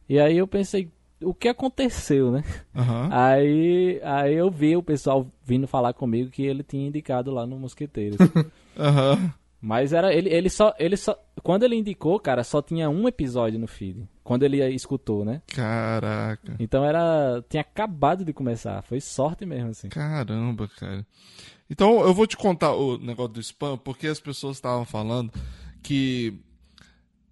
E 0.08 0.20
aí 0.20 0.38
eu 0.38 0.46
pensei, 0.46 0.88
o 1.20 1.34
que 1.34 1.48
aconteceu, 1.48 2.30
né? 2.30 2.44
Uhum. 2.72 3.08
Aí, 3.10 4.00
aí 4.04 4.34
eu 4.36 4.48
vi 4.48 4.76
o 4.76 4.82
pessoal 4.82 5.26
vindo 5.44 5.66
falar 5.66 5.92
comigo 5.92 6.30
que 6.30 6.44
ele 6.44 6.62
tinha 6.62 6.86
indicado 6.86 7.32
lá 7.32 7.44
no 7.44 7.58
Mosqueteiros. 7.58 8.18
Uhum. 8.78 9.30
Mas 9.60 9.92
era 9.92 10.14
ele, 10.14 10.30
ele 10.30 10.48
só 10.48 10.74
ele 10.78 10.96
só 10.96 11.18
quando 11.42 11.64
ele 11.64 11.76
indicou, 11.76 12.18
cara, 12.18 12.42
só 12.42 12.62
tinha 12.62 12.88
um 12.88 13.06
episódio 13.06 13.58
no 13.58 13.66
feed. 13.66 14.08
Quando 14.24 14.42
ele 14.42 14.64
escutou, 14.70 15.24
né? 15.24 15.42
Caraca. 15.48 16.56
Então 16.58 16.84
era 16.84 17.44
tinha 17.48 17.60
acabado 17.60 18.24
de 18.24 18.32
começar, 18.32 18.82
foi 18.82 19.00
sorte 19.00 19.44
mesmo 19.44 19.70
assim. 19.70 19.88
Caramba, 19.90 20.68
cara. 20.78 21.06
Então 21.68 22.00
eu 22.00 22.14
vou 22.14 22.26
te 22.26 22.36
contar 22.36 22.74
o 22.74 22.96
negócio 22.96 23.34
do 23.34 23.40
spam, 23.40 23.76
porque 23.76 24.06
as 24.06 24.18
pessoas 24.18 24.56
estavam 24.56 24.86
falando 24.86 25.30
que 25.82 26.38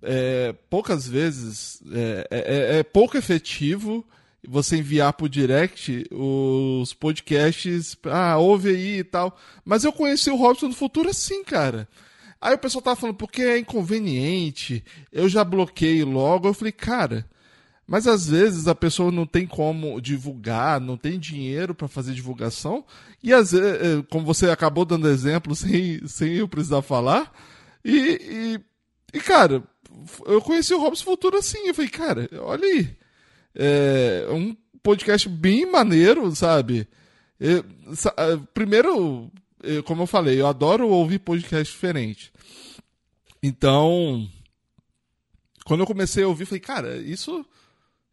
é, 0.03 0.55
poucas 0.69 1.09
vezes 1.09 1.83
é, 1.93 2.29
é, 2.31 2.39
é, 2.39 2.79
é 2.79 2.83
pouco 2.83 3.17
efetivo 3.17 4.07
você 4.47 4.77
enviar 4.77 5.13
pro 5.15 5.29
direct 5.29 6.07
os 6.11 6.95
podcasts, 6.95 7.97
ah, 8.05 8.39
ouve 8.39 8.71
aí 8.71 8.99
e 8.99 9.05
tal. 9.05 9.37
Mas 9.65 9.85
eu 9.85 9.93
conheci 9.93 10.31
o 10.31 10.37
Robson 10.37 10.69
do 10.69 10.75
Futuro 10.75 11.09
assim, 11.09 11.43
cara. 11.43 11.89
Aí 12.41 12.55
o 12.55 12.59
pessoal 12.59 12.83
tava 12.83 12.97
falando, 12.97 13.17
porque 13.17 13.43
é 13.43 13.59
inconveniente, 13.59 14.85
eu 15.11 15.29
já 15.29 15.43
bloqueei 15.43 16.05
logo. 16.05 16.49
Eu 16.49 16.55
falei, 16.55 16.73
cara, 16.73 17.29
mas 17.89 18.07
às 18.07 18.29
vezes 18.29 18.69
a 18.69 18.75
pessoa 18.75 19.11
não 19.11 19.27
tem 19.27 19.47
como 19.47 19.99
divulgar, 20.01 20.79
não 20.79 20.97
tem 20.97 21.19
dinheiro 21.19 21.75
para 21.75 21.89
fazer 21.89 22.13
divulgação, 22.13 22.85
e 23.23 23.33
às 23.33 23.53
vezes, 23.53 23.81
eh, 23.83 24.05
como 24.11 24.27
você 24.27 24.51
acabou 24.51 24.85
dando 24.85 25.09
exemplo 25.09 25.55
sem, 25.57 26.07
sem 26.07 26.35
eu 26.35 26.47
precisar 26.47 26.83
falar, 26.83 27.33
e, 27.83 28.61
e, 29.13 29.17
e 29.17 29.21
cara, 29.21 29.65
eu 30.27 30.43
conheci 30.43 30.75
o 30.75 30.81
Robson 30.81 31.05
Futuro 31.05 31.39
assim, 31.39 31.67
eu 31.67 31.75
falei, 31.75 31.91
cara, 31.91 32.29
olha 32.43 32.65
aí, 32.65 32.97
é 33.55 34.27
um 34.31 34.55
podcast 34.83 35.27
bem 35.27 35.65
maneiro, 35.71 36.31
sabe? 36.37 36.87
Eu, 37.41 37.65
eh, 38.19 38.39
primeiro, 38.53 39.31
como 39.85 40.03
eu 40.03 40.07
falei, 40.07 40.41
eu 40.41 40.47
adoro 40.47 40.89
ouvir 40.89 41.19
podcast 41.19 41.73
diferente. 41.73 42.33
Então, 43.43 44.29
quando 45.65 45.81
eu 45.81 45.87
comecei 45.87 46.25
a 46.25 46.29
ouvir, 46.29 46.47
falei, 46.47 46.61
cara, 46.61 46.97
isso 46.97 47.45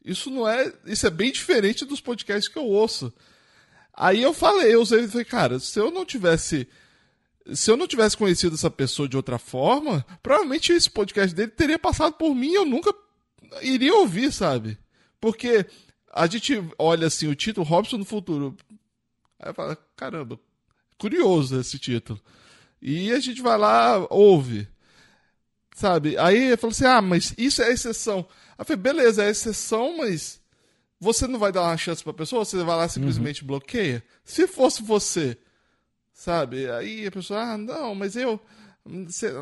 isso 0.04 0.30
não 0.30 0.48
é, 0.48 0.72
isso 0.86 1.08
é 1.08 1.10
bem 1.10 1.32
diferente 1.32 1.84
dos 1.84 2.00
podcasts 2.00 2.48
que 2.48 2.60
eu 2.60 2.66
ouço. 2.66 3.12
Aí 3.93 4.22
eu 4.22 4.34
falei, 4.34 4.74
eu 4.74 4.82
usei, 4.82 5.08
falei, 5.08 5.26
cara, 5.26 5.60
se 5.60 5.80
eu 5.80 5.89
não 5.89 6.06
tivesse 6.06 6.68
se 7.54 7.70
eu 7.70 7.78
não 7.78 7.88
tivesse 7.88 8.18
conhecido 8.18 8.56
essa 8.56 8.72
pessoa 8.72 9.08
de 9.08 9.16
outra 9.16 9.38
forma, 9.38 10.04
provavelmente 10.24 10.74
esse 10.74 10.89
podcast 10.89 11.36
dele 11.36 11.52
teria 11.52 11.78
passado 11.78 12.14
por 12.14 12.34
mim 12.34 12.50
e 12.50 12.56
eu 12.56 12.66
nunca 12.66 12.93
iria 13.62 13.93
ouvir, 13.93 14.32
sabe? 14.32 14.78
Porque 15.20 15.66
a 16.12 16.26
gente 16.28 16.64
olha 16.78 17.08
assim 17.08 17.28
o 17.28 17.36
título 17.36 17.66
Robson 17.66 17.98
no 17.98 18.06
futuro. 18.06 18.58
Aí 19.39 19.54
fala, 19.54 19.78
caramba, 19.96 20.39
curioso 20.98 21.60
esse 21.60 21.78
título. 21.80 22.20
E 22.82 23.12
a 23.12 23.20
gente 23.20 23.41
vai 23.41 23.58
lá, 23.58 24.06
ouve. 24.10 24.68
Sabe? 25.76 26.18
Aí 26.18 26.52
eu 26.52 26.58
falo 26.58 26.72
assim: 26.72 26.86
ah, 26.86 27.02
mas 27.02 27.34
isso 27.38 27.62
é 27.62 27.72
exceção. 27.72 28.28
Aí 28.58 28.66
falei, 28.66 28.82
beleza, 28.82 29.24
é 29.24 29.30
exceção, 29.30 29.98
mas 29.98 30.41
você 31.00 31.28
não 31.28 31.38
vai 31.38 31.52
dar 31.52 31.64
uma 31.64 31.78
chance 31.78 32.04
pra 32.04 32.14
pessoa, 32.14 32.46
você 32.46 32.64
vai 32.64 32.78
lá 32.78 32.88
simplesmente 32.88 33.41
uhum. 33.41 33.48
bloqueia. 33.48 34.04
Se 34.24 34.48
fosse 34.48 34.82
você, 34.82 35.38
sabe? 36.14 36.70
Aí 36.72 37.06
a 37.06 37.12
pessoa, 37.12 37.41
ah, 37.41 37.58
não, 37.58 37.93
mas 37.93 38.16
eu. 38.16 38.39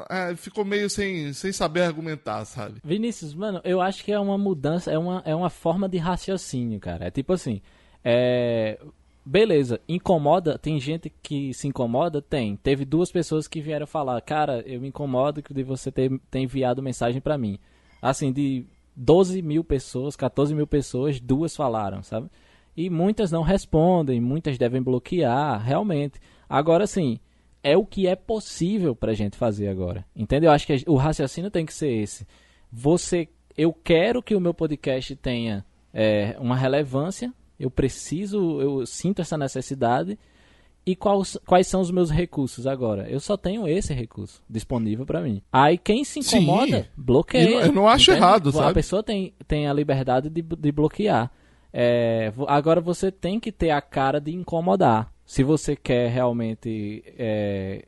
Ah, 0.09 0.33
ficou 0.37 0.63
meio 0.63 0.89
sem, 0.89 1.33
sem 1.33 1.51
saber 1.51 1.81
argumentar, 1.81 2.45
sabe? 2.45 2.79
Vinícius, 2.81 3.33
mano, 3.33 3.59
eu 3.65 3.81
acho 3.81 4.01
que 4.03 4.11
é 4.11 4.17
uma 4.17 4.37
mudança, 4.37 4.89
é 4.89 4.97
uma, 4.97 5.21
é 5.25 5.35
uma 5.35 5.49
forma 5.49 5.89
de 5.89 5.97
raciocínio, 5.97 6.79
cara. 6.79 7.07
É 7.07 7.11
tipo 7.11 7.33
assim, 7.33 7.61
é, 8.05 8.79
Beleza, 9.25 9.79
incomoda, 9.87 10.57
tem 10.57 10.79
gente 10.79 11.09
que 11.21 11.53
se 11.53 11.67
incomoda? 11.67 12.21
Tem. 12.21 12.57
Teve 12.57 12.83
duas 12.83 13.09
pessoas 13.09 13.47
que 13.47 13.61
vieram 13.61 13.87
falar, 13.87 14.19
cara, 14.21 14.61
eu 14.65 14.81
me 14.81 14.89
incomodo 14.89 15.41
de 15.49 15.63
você 15.63 15.91
ter, 15.91 16.11
ter 16.29 16.39
enviado 16.39 16.83
mensagem 16.83 17.21
para 17.21 17.37
mim. 17.37 17.57
Assim, 18.01 18.33
de 18.33 18.65
12 18.95 19.41
mil 19.41 19.63
pessoas, 19.63 20.17
14 20.17 20.53
mil 20.53 20.67
pessoas, 20.67 21.21
duas 21.21 21.55
falaram, 21.55 22.03
sabe? 22.03 22.29
E 22.75 22.89
muitas 22.89 23.31
não 23.31 23.43
respondem, 23.43 24.19
muitas 24.19 24.57
devem 24.57 24.81
bloquear, 24.81 25.63
realmente. 25.63 26.19
Agora 26.49 26.85
sim, 26.85 27.17
é 27.63 27.77
o 27.77 27.85
que 27.85 28.07
é 28.07 28.15
possível 28.15 28.93
pra 28.93 29.13
gente 29.13 29.37
fazer 29.37 29.69
agora. 29.69 30.05
Entendeu? 30.13 30.49
Eu 30.49 30.53
acho 30.53 30.67
que 30.67 30.83
o 30.85 30.97
raciocínio 30.97 31.49
tem 31.49 31.65
que 31.65 31.73
ser 31.73 31.91
esse. 31.91 32.27
Você, 32.69 33.29
eu 33.57 33.71
quero 33.71 34.21
que 34.21 34.35
o 34.35 34.41
meu 34.41 34.53
podcast 34.53 35.15
tenha 35.15 35.65
é, 35.93 36.35
uma 36.39 36.57
relevância 36.57 37.33
eu 37.59 37.69
preciso, 37.69 38.61
eu 38.61 38.85
sinto 38.85 39.21
essa 39.21 39.37
necessidade. 39.37 40.17
E 40.85 40.97
quais, 40.97 41.37
quais 41.45 41.65
são 41.67 41.79
os 41.79 41.89
meus 41.89 42.11
recursos 42.11 42.67
agora? 42.67 43.09
Eu 43.09 43.19
só 43.19 43.37
tenho 43.37 43.65
esse 43.65 43.93
recurso 43.93 44.43
disponível 44.49 45.05
para 45.05 45.21
mim. 45.21 45.41
Aí 45.51 45.77
quem 45.77 46.03
se 46.03 46.19
incomoda, 46.19 46.81
Sim. 46.81 46.87
bloqueia. 46.97 47.49
Eu, 47.49 47.59
eu 47.61 47.71
não 47.71 47.87
acho 47.87 48.11
entende? 48.11 48.25
errado, 48.25 48.51
sabe? 48.51 48.71
A 48.71 48.73
pessoa 48.73 49.01
tem, 49.01 49.33
tem 49.47 49.67
a 49.67 49.73
liberdade 49.73 50.29
de, 50.29 50.41
de 50.41 50.71
bloquear. 50.71 51.31
É, 51.71 52.33
agora 52.47 52.81
você 52.81 53.11
tem 53.11 53.39
que 53.39 53.51
ter 53.51 53.69
a 53.69 53.81
cara 53.81 54.19
de 54.19 54.33
incomodar. 54.33 55.11
Se 55.25 55.41
você 55.41 55.73
quer 55.73 56.11
realmente 56.11 57.01
é, 57.17 57.85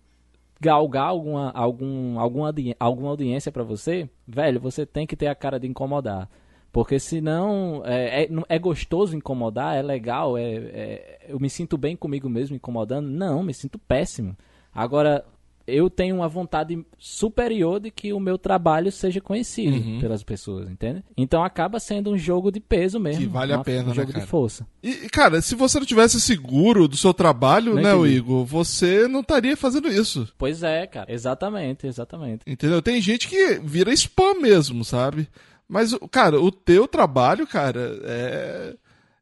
galgar 0.60 1.08
alguma, 1.08 1.52
algum, 1.52 2.18
alguma, 2.18 2.54
alguma 2.80 3.10
audiência 3.10 3.52
para 3.52 3.64
você, 3.64 4.10
velho, 4.26 4.60
você 4.60 4.86
tem 4.86 5.06
que 5.06 5.16
ter 5.16 5.28
a 5.28 5.36
cara 5.36 5.60
de 5.60 5.68
incomodar. 5.68 6.30
Porque 6.76 7.00
senão 7.00 7.84
é, 7.86 8.24
é, 8.24 8.30
é 8.50 8.60
gostoso 8.60 9.16
incomodar, 9.16 9.78
é 9.78 9.82
legal, 9.82 10.38
é, 10.38 10.44
é, 10.44 11.20
eu 11.30 11.40
me 11.40 11.50
sinto 11.50 11.78
bem 11.78 11.96
comigo 11.96 12.28
mesmo 12.28 12.54
incomodando. 12.54 13.08
Não, 13.08 13.42
me 13.42 13.54
sinto 13.54 13.80
péssimo. 13.80 14.36
Agora, 14.74 15.24
eu 15.66 15.90
tenho 15.90 16.18
uma 16.18 16.28
vontade 16.28 16.86
superior 17.00 17.80
de 17.80 17.90
que 17.90 18.12
o 18.12 18.20
meu 18.20 18.38
trabalho 18.38 18.92
seja 18.92 19.22
conhecido 19.22 19.78
uhum. 19.78 20.02
pelas 20.02 20.22
pessoas, 20.22 20.70
entende? 20.70 21.02
Então 21.16 21.46
acaba 21.46 21.80
sendo 21.80 22.12
um 22.12 22.18
jogo 22.18 22.52
de 22.52 22.60
peso 22.60 23.00
mesmo. 23.00 23.22
Que 23.22 23.28
vale 23.28 23.54
uma, 23.54 23.62
a 23.62 23.64
pena, 23.64 23.86
um 23.86 23.88
né, 23.88 23.94
jogo 23.94 24.12
cara? 24.12 24.26
de 24.26 24.30
força. 24.30 24.68
E, 24.84 25.08
cara, 25.08 25.42
se 25.42 25.56
você 25.56 25.80
não 25.80 25.86
tivesse 25.86 26.20
seguro 26.20 26.90
do 26.90 26.98
seu 26.98 27.14
trabalho, 27.14 27.76
não 27.76 27.82
né, 27.82 27.96
entendi. 27.96 28.18
Igor, 28.18 28.44
você 28.44 29.08
não 29.08 29.22
estaria 29.22 29.56
fazendo 29.56 29.88
isso. 29.88 30.28
Pois 30.38 30.62
é, 30.62 30.86
cara. 30.86 31.10
Exatamente, 31.10 31.88
exatamente. 31.88 32.42
Entendeu? 32.46 32.82
Tem 32.82 33.00
gente 33.00 33.30
que 33.30 33.62
vira 33.64 33.94
spam 33.94 34.42
mesmo, 34.42 34.84
sabe? 34.84 35.30
Mas, 35.68 35.96
cara, 36.12 36.40
o 36.40 36.52
teu 36.52 36.88
trabalho, 36.88 37.48
cara, 37.48 38.00
é, 38.04 38.76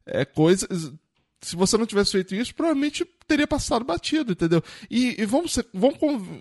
é 0.06 0.24
coisa. 0.24 0.66
Se 1.40 1.56
você 1.56 1.76
não 1.76 1.84
tivesse 1.84 2.12
feito 2.12 2.34
isso, 2.34 2.54
provavelmente 2.54 3.06
teria 3.26 3.46
passado 3.46 3.84
batido, 3.84 4.32
entendeu? 4.32 4.62
E, 4.90 5.20
e 5.20 5.26
vamos, 5.26 5.54
ser, 5.54 5.66
vamos 5.74 5.98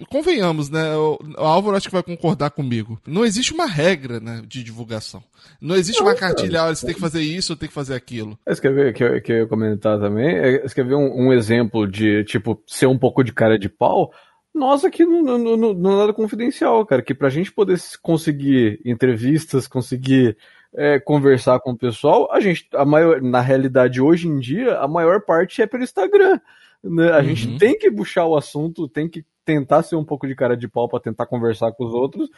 convenhamos, 0.10 0.70
né? 0.70 0.96
O, 0.96 1.18
o 1.38 1.44
Álvaro 1.44 1.76
acho 1.76 1.88
que 1.88 1.94
vai 1.94 2.04
concordar 2.04 2.52
comigo. 2.52 3.00
Não 3.06 3.26
existe 3.26 3.54
uma 3.54 3.66
regra 3.66 4.20
né, 4.20 4.42
de 4.48 4.64
divulgação. 4.64 5.24
Não 5.60 5.76
existe 5.76 6.00
não, 6.00 6.08
uma 6.08 6.16
cartilha, 6.16 6.64
olha, 6.64 6.76
você 6.76 6.86
tem 6.86 6.96
que 6.96 7.02
fazer 7.02 7.22
isso, 7.22 7.56
tem 7.56 7.68
que 7.68 7.76
fazer 7.76 7.96
aquilo. 7.96 8.38
Você 8.48 8.62
quer 8.62 8.74
ver 8.74 8.94
que 8.94 9.04
eu, 9.04 9.22
que 9.22 9.32
eu 9.32 9.38
ia 9.40 9.48
comentar 9.48 10.00
também? 10.00 10.38
É, 10.38 10.62
você 10.62 10.76
quer 10.76 10.86
ver 10.86 10.96
um, 10.96 11.28
um 11.28 11.34
exemplo 11.34 11.86
de, 11.86 12.24
tipo, 12.26 12.62
ser 12.68 12.88
um 12.88 12.98
pouco 12.98 13.24
de 13.24 13.34
cara 13.34 13.58
de 13.58 13.70
pau? 13.70 14.12
Nós 14.54 14.86
aqui 14.86 15.04
no, 15.06 15.22
no, 15.22 15.38
no, 15.38 15.74
no 15.74 15.98
Nada 15.98 16.14
Confidencial, 16.14 16.86
cara, 16.86 17.02
que 17.02 17.14
pra 17.14 17.30
gente 17.30 17.52
poder 17.52 17.80
conseguir 18.02 18.80
entrevistas, 18.86 19.68
conseguir 19.68 20.38
é, 20.76 21.00
conversar 21.00 21.60
com 21.60 21.72
o 21.72 21.78
pessoal, 21.78 22.32
a 22.32 22.40
gente, 22.40 22.68
a 22.74 22.86
maior, 22.86 23.22
na 23.22 23.42
realidade, 23.42 24.02
hoje 24.02 24.28
em 24.28 24.40
dia, 24.40 24.78
a 24.78 24.88
maior 24.88 25.22
parte 25.22 25.62
é 25.62 25.68
pelo 25.68 25.84
Instagram. 25.84 26.40
Né? 26.84 27.12
A 27.12 27.18
uhum. 27.18 27.24
gente 27.24 27.58
tem 27.58 27.78
que 27.78 27.92
puxar 27.92 28.26
o 28.26 28.36
assunto, 28.36 28.88
tem 28.88 29.10
que 29.10 29.26
tentar 29.46 29.84
ser 29.84 29.96
um 29.96 30.06
pouco 30.06 30.28
de 30.28 30.36
cara 30.36 30.56
de 30.56 30.68
pau 30.68 30.88
para 30.88 31.00
tentar 31.00 31.26
conversar 31.26 31.72
com 31.74 31.86
os 31.86 31.94
outros 31.94 32.30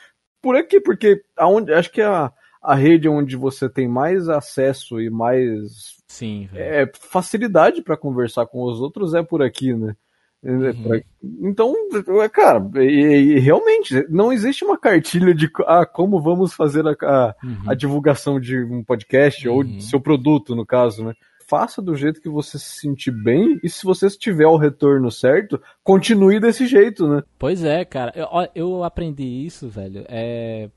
por 0.42 0.56
aqui, 0.56 0.80
porque 0.80 1.24
aonde, 1.36 1.74
acho 1.74 1.92
que 1.92 2.02
a, 2.02 2.32
a 2.62 2.76
rede 2.76 3.10
onde 3.10 3.36
você 3.36 3.68
tem 3.68 3.88
mais 3.88 4.30
acesso 4.30 5.02
e 5.02 5.10
mais 5.10 5.98
Sim, 6.08 6.48
é, 6.54 6.90
facilidade 6.94 7.82
para 7.82 7.98
conversar 7.98 8.46
com 8.46 8.64
os 8.64 8.80
outros 8.80 9.14
é 9.14 9.24
por 9.24 9.42
aqui, 9.42 9.74
né? 9.74 9.96
Uhum. 10.44 11.02
Então, 11.42 11.74
é, 12.22 12.30
cara, 12.30 12.64
e, 12.76 13.36
e, 13.36 13.40
realmente, 13.40 14.06
não 14.10 14.32
existe 14.32 14.64
uma 14.64 14.78
cartilha 14.78 15.34
de 15.34 15.50
ah, 15.66 15.86
como 15.86 16.22
vamos 16.22 16.54
fazer 16.54 16.86
a, 16.88 16.92
a, 16.92 17.36
uhum. 17.44 17.58
a 17.68 17.74
divulgação 17.74 18.40
de 18.40 18.64
um 18.64 18.84
podcast 18.84 19.48
uhum. 19.48 19.56
ou 19.56 19.64
de 19.64 19.84
seu 19.84 20.00
produto, 20.00 20.56
no 20.56 20.66
caso, 20.66 21.04
né? 21.04 21.14
Faça 21.48 21.82
do 21.82 21.96
jeito 21.96 22.22
que 22.22 22.30
você 22.30 22.58
se 22.58 22.80
sentir 22.82 23.12
bem 23.12 23.60
e 23.64 23.70
se 23.70 23.84
você 23.84 24.08
tiver 24.10 24.48
o 24.48 24.58
retorno 24.58 25.12
certo, 25.12 25.62
continue 25.84 26.40
desse 26.40 26.66
jeito, 26.66 27.08
né? 27.08 27.24
Pois 27.38 27.64
é, 27.64 27.86
cara. 27.86 28.12
Eu, 28.16 28.28
eu 28.56 28.84
aprendi 28.84 29.24
isso, 29.24 29.68
velho, 29.68 30.06
é, 30.08 30.70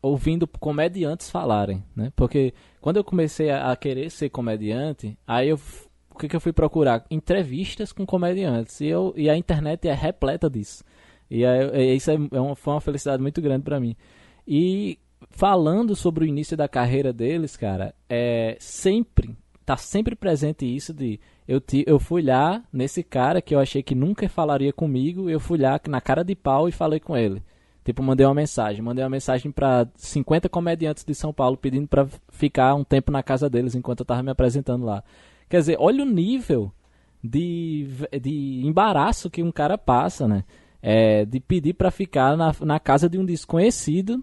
ouvindo 0.00 0.46
comediantes 0.46 1.30
falarem, 1.30 1.82
né? 1.96 2.12
Porque 2.14 2.52
quando 2.80 2.98
eu 2.98 3.04
comecei 3.04 3.50
a, 3.50 3.72
a 3.72 3.76
querer 3.76 4.10
ser 4.10 4.28
comediante, 4.28 5.16
aí 5.26 5.48
eu 5.48 5.58
o 6.14 6.18
que, 6.18 6.28
que 6.28 6.36
eu 6.36 6.40
fui 6.40 6.52
procurar? 6.52 7.04
Entrevistas 7.10 7.92
com 7.92 8.06
comediantes. 8.06 8.80
E, 8.80 8.86
eu, 8.86 9.12
e 9.16 9.28
a 9.28 9.36
internet 9.36 9.88
é 9.88 9.92
repleta 9.92 10.48
disso. 10.48 10.84
E 11.30 11.44
é, 11.44 11.94
isso 11.94 12.10
é, 12.10 12.14
é 12.14 12.54
foi 12.54 12.74
uma 12.74 12.80
felicidade 12.80 13.20
muito 13.20 13.42
grande 13.42 13.64
para 13.64 13.80
mim. 13.80 13.96
E 14.46 14.98
falando 15.30 15.96
sobre 15.96 16.24
o 16.24 16.26
início 16.26 16.56
da 16.56 16.68
carreira 16.68 17.12
deles, 17.12 17.56
cara, 17.56 17.94
é 18.08 18.56
sempre 18.60 19.36
tá 19.64 19.76
sempre 19.78 20.14
presente 20.14 20.66
isso 20.66 20.92
de 20.92 21.18
eu, 21.48 21.58
te, 21.58 21.82
eu 21.86 21.98
fui 21.98 22.22
lá 22.22 22.62
nesse 22.72 23.02
cara 23.02 23.40
que 23.40 23.54
eu 23.54 23.58
achei 23.58 23.82
que 23.82 23.94
nunca 23.94 24.28
falaria 24.28 24.72
comigo, 24.72 25.28
eu 25.28 25.40
fui 25.40 25.58
lá 25.58 25.80
na 25.88 26.00
cara 26.00 26.22
de 26.22 26.34
pau 26.34 26.68
e 26.68 26.72
falei 26.72 27.00
com 27.00 27.16
ele. 27.16 27.42
Tipo, 27.82 28.02
mandei 28.02 28.24
uma 28.24 28.34
mensagem, 28.34 28.82
mandei 28.82 29.02
uma 29.02 29.10
mensagem 29.10 29.50
para 29.50 29.86
50 29.96 30.48
comediantes 30.48 31.04
de 31.04 31.14
São 31.14 31.32
Paulo 31.32 31.56
pedindo 31.56 31.88
para 31.88 32.06
ficar 32.30 32.74
um 32.74 32.84
tempo 32.84 33.10
na 33.10 33.22
casa 33.22 33.48
deles 33.48 33.74
enquanto 33.74 34.00
eu 34.00 34.06
tava 34.06 34.22
me 34.22 34.30
apresentando 34.30 34.84
lá. 34.84 35.02
Quer 35.54 35.60
dizer, 35.60 35.76
olha 35.78 36.02
o 36.02 36.04
nível 36.04 36.72
de, 37.22 37.86
de 38.20 38.60
embaraço 38.64 39.30
que 39.30 39.40
um 39.40 39.52
cara 39.52 39.78
passa, 39.78 40.26
né? 40.26 40.42
É, 40.82 41.24
de 41.24 41.38
pedir 41.38 41.74
para 41.74 41.92
ficar 41.92 42.36
na, 42.36 42.52
na 42.62 42.80
casa 42.80 43.08
de 43.08 43.16
um 43.20 43.24
desconhecido, 43.24 44.20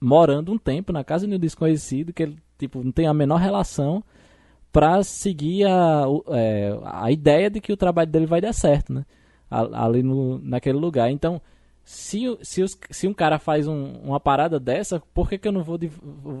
morando 0.00 0.52
um 0.52 0.56
tempo 0.56 0.92
na 0.92 1.02
casa 1.02 1.26
de 1.26 1.34
um 1.34 1.38
desconhecido, 1.38 2.12
que 2.12 2.22
ele 2.22 2.36
tipo, 2.56 2.84
não 2.84 2.92
tem 2.92 3.08
a 3.08 3.12
menor 3.12 3.40
relação, 3.40 4.04
para 4.70 5.02
seguir 5.02 5.64
a, 5.64 6.04
é, 6.28 6.78
a 6.84 7.10
ideia 7.10 7.50
de 7.50 7.60
que 7.60 7.72
o 7.72 7.76
trabalho 7.76 8.12
dele 8.12 8.26
vai 8.26 8.40
dar 8.40 8.52
certo, 8.52 8.92
né? 8.92 9.04
Ali 9.50 10.04
no, 10.04 10.38
naquele 10.38 10.78
lugar. 10.78 11.10
Então, 11.10 11.42
se, 11.82 12.38
se, 12.40 12.62
os, 12.62 12.78
se 12.88 13.08
um 13.08 13.12
cara 13.12 13.40
faz 13.40 13.66
um, 13.66 13.94
uma 13.94 14.20
parada 14.20 14.60
dessa, 14.60 15.02
por 15.12 15.28
que, 15.28 15.38
que 15.38 15.48
eu 15.48 15.52
não 15.52 15.64
vou, 15.64 15.76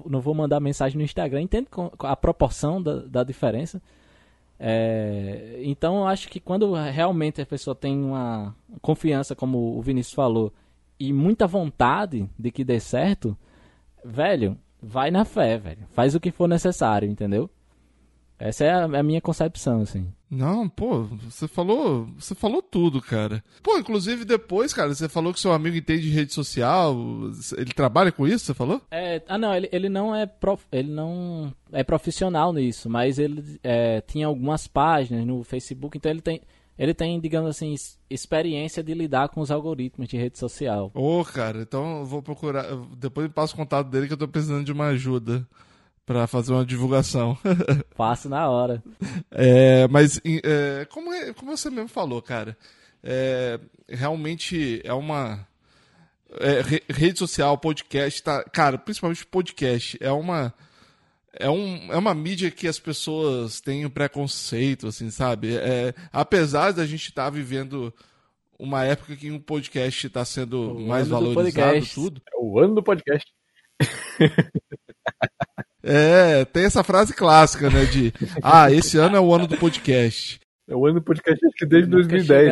não 0.08 0.20
vou 0.20 0.32
mandar 0.32 0.60
mensagem 0.60 0.96
no 0.96 1.02
Instagram? 1.02 1.42
Entende 1.42 1.66
a 1.98 2.14
proporção 2.14 2.80
da, 2.80 3.00
da 3.00 3.24
diferença? 3.24 3.82
É, 4.60 5.60
então 5.62 5.98
eu 5.98 6.06
acho 6.06 6.28
que 6.28 6.40
quando 6.40 6.72
realmente 6.74 7.40
a 7.40 7.46
pessoa 7.46 7.74
tem 7.74 7.96
uma 7.96 8.54
confiança, 8.80 9.36
como 9.36 9.78
o 9.78 9.82
Vinícius 9.82 10.14
falou, 10.14 10.52
e 10.98 11.12
muita 11.12 11.46
vontade 11.46 12.28
de 12.38 12.50
que 12.50 12.64
dê 12.64 12.80
certo, 12.80 13.36
velho, 14.04 14.58
vai 14.82 15.10
na 15.10 15.24
fé, 15.24 15.58
velho. 15.58 15.86
Faz 15.90 16.14
o 16.14 16.20
que 16.20 16.32
for 16.32 16.48
necessário, 16.48 17.08
entendeu? 17.08 17.48
Essa 18.38 18.64
é 18.64 18.70
a, 18.70 18.84
a, 18.84 19.02
minha 19.02 19.20
concepção, 19.20 19.82
assim. 19.82 20.12
Não, 20.30 20.68
pô, 20.68 21.04
você 21.04 21.48
falou, 21.48 22.06
você 22.18 22.34
falou 22.34 22.60
tudo, 22.60 23.00
cara. 23.00 23.42
Pô, 23.62 23.78
inclusive 23.78 24.24
depois, 24.24 24.74
cara, 24.74 24.94
você 24.94 25.08
falou 25.08 25.32
que 25.32 25.40
seu 25.40 25.52
amigo 25.52 25.76
entende 25.76 26.02
de 26.02 26.10
rede 26.10 26.34
social, 26.34 26.94
ele 27.56 27.72
trabalha 27.72 28.12
com 28.12 28.26
isso, 28.26 28.44
você 28.44 28.54
falou? 28.54 28.82
É, 28.90 29.22
ah, 29.26 29.38
não, 29.38 29.54
ele, 29.54 29.68
ele 29.72 29.88
não 29.88 30.14
é 30.14 30.26
prof, 30.26 30.64
ele 30.70 30.90
não 30.90 31.52
é 31.72 31.82
profissional 31.82 32.52
nisso, 32.52 32.90
mas 32.90 33.18
ele 33.18 33.58
é, 33.62 34.02
tinha 34.02 34.26
algumas 34.26 34.66
páginas 34.66 35.24
no 35.26 35.42
Facebook, 35.42 35.96
então 35.96 36.10
ele 36.10 36.20
tem 36.20 36.42
ele 36.78 36.94
tem, 36.94 37.18
digamos 37.18 37.50
assim, 37.50 37.74
experiência 38.08 38.84
de 38.84 38.94
lidar 38.94 39.30
com 39.30 39.40
os 39.40 39.50
algoritmos 39.50 40.08
de 40.08 40.16
rede 40.16 40.38
social. 40.38 40.92
Ô, 40.94 41.20
oh, 41.20 41.24
cara, 41.24 41.62
então 41.62 41.98
eu 41.98 42.06
vou 42.06 42.22
procurar. 42.22 42.66
Depois 42.96 43.26
me 43.26 43.32
passa 43.32 43.52
o 43.52 43.56
contato 43.56 43.88
dele 43.88 44.06
que 44.06 44.12
eu 44.12 44.18
tô 44.18 44.28
precisando 44.28 44.64
de 44.64 44.70
uma 44.70 44.86
ajuda 44.86 45.44
para 46.08 46.26
fazer 46.26 46.54
uma 46.54 46.64
divulgação. 46.64 47.36
Faço 47.94 48.30
na 48.30 48.48
hora. 48.48 48.82
É, 49.30 49.86
mas 49.88 50.18
é, 50.24 50.86
como, 50.86 51.12
é, 51.12 51.34
como 51.34 51.54
você 51.54 51.68
mesmo 51.68 51.86
falou, 51.86 52.22
cara, 52.22 52.56
é, 53.04 53.60
realmente 53.86 54.80
é 54.82 54.94
uma 54.94 55.46
é, 56.40 56.62
rede 56.90 57.18
social, 57.18 57.58
podcast, 57.58 58.22
tá, 58.22 58.42
cara, 58.44 58.78
principalmente 58.78 59.26
podcast, 59.26 59.98
é 60.00 60.10
uma 60.10 60.54
é, 61.38 61.50
um, 61.50 61.92
é 61.92 61.96
uma 61.98 62.14
mídia 62.14 62.50
que 62.50 62.66
as 62.66 62.78
pessoas 62.78 63.60
têm 63.60 63.84
um 63.84 63.90
preconceito, 63.90 64.86
assim, 64.86 65.10
sabe? 65.10 65.56
É, 65.58 65.92
apesar 66.10 66.72
da 66.72 66.86
gente 66.86 67.10
estar 67.10 67.24
tá 67.24 67.30
vivendo 67.30 67.92
uma 68.58 68.82
época 68.82 69.14
que 69.14 69.30
um 69.30 69.38
podcast 69.38 70.06
está 70.06 70.24
sendo 70.24 70.72
o 70.72 70.88
mais 70.88 71.06
valorizado, 71.06 71.86
tudo. 71.92 72.22
É 72.26 72.36
o 72.38 72.58
ano 72.58 72.76
do 72.76 72.82
podcast. 72.82 73.30
É, 75.82 76.44
tem 76.44 76.64
essa 76.64 76.82
frase 76.82 77.14
clássica, 77.14 77.70
né? 77.70 77.84
De 77.84 78.12
ah, 78.42 78.70
esse 78.70 78.98
ano 78.98 79.16
é 79.16 79.20
o 79.20 79.32
ano 79.32 79.46
do 79.46 79.56
podcast. 79.56 80.40
É 80.68 80.76
o 80.76 80.84
ano 80.84 81.00
do 81.00 81.02
podcast 81.02 81.46
acho 81.46 81.56
que 81.56 81.64
desde 81.64 81.88
2010. 81.90 82.50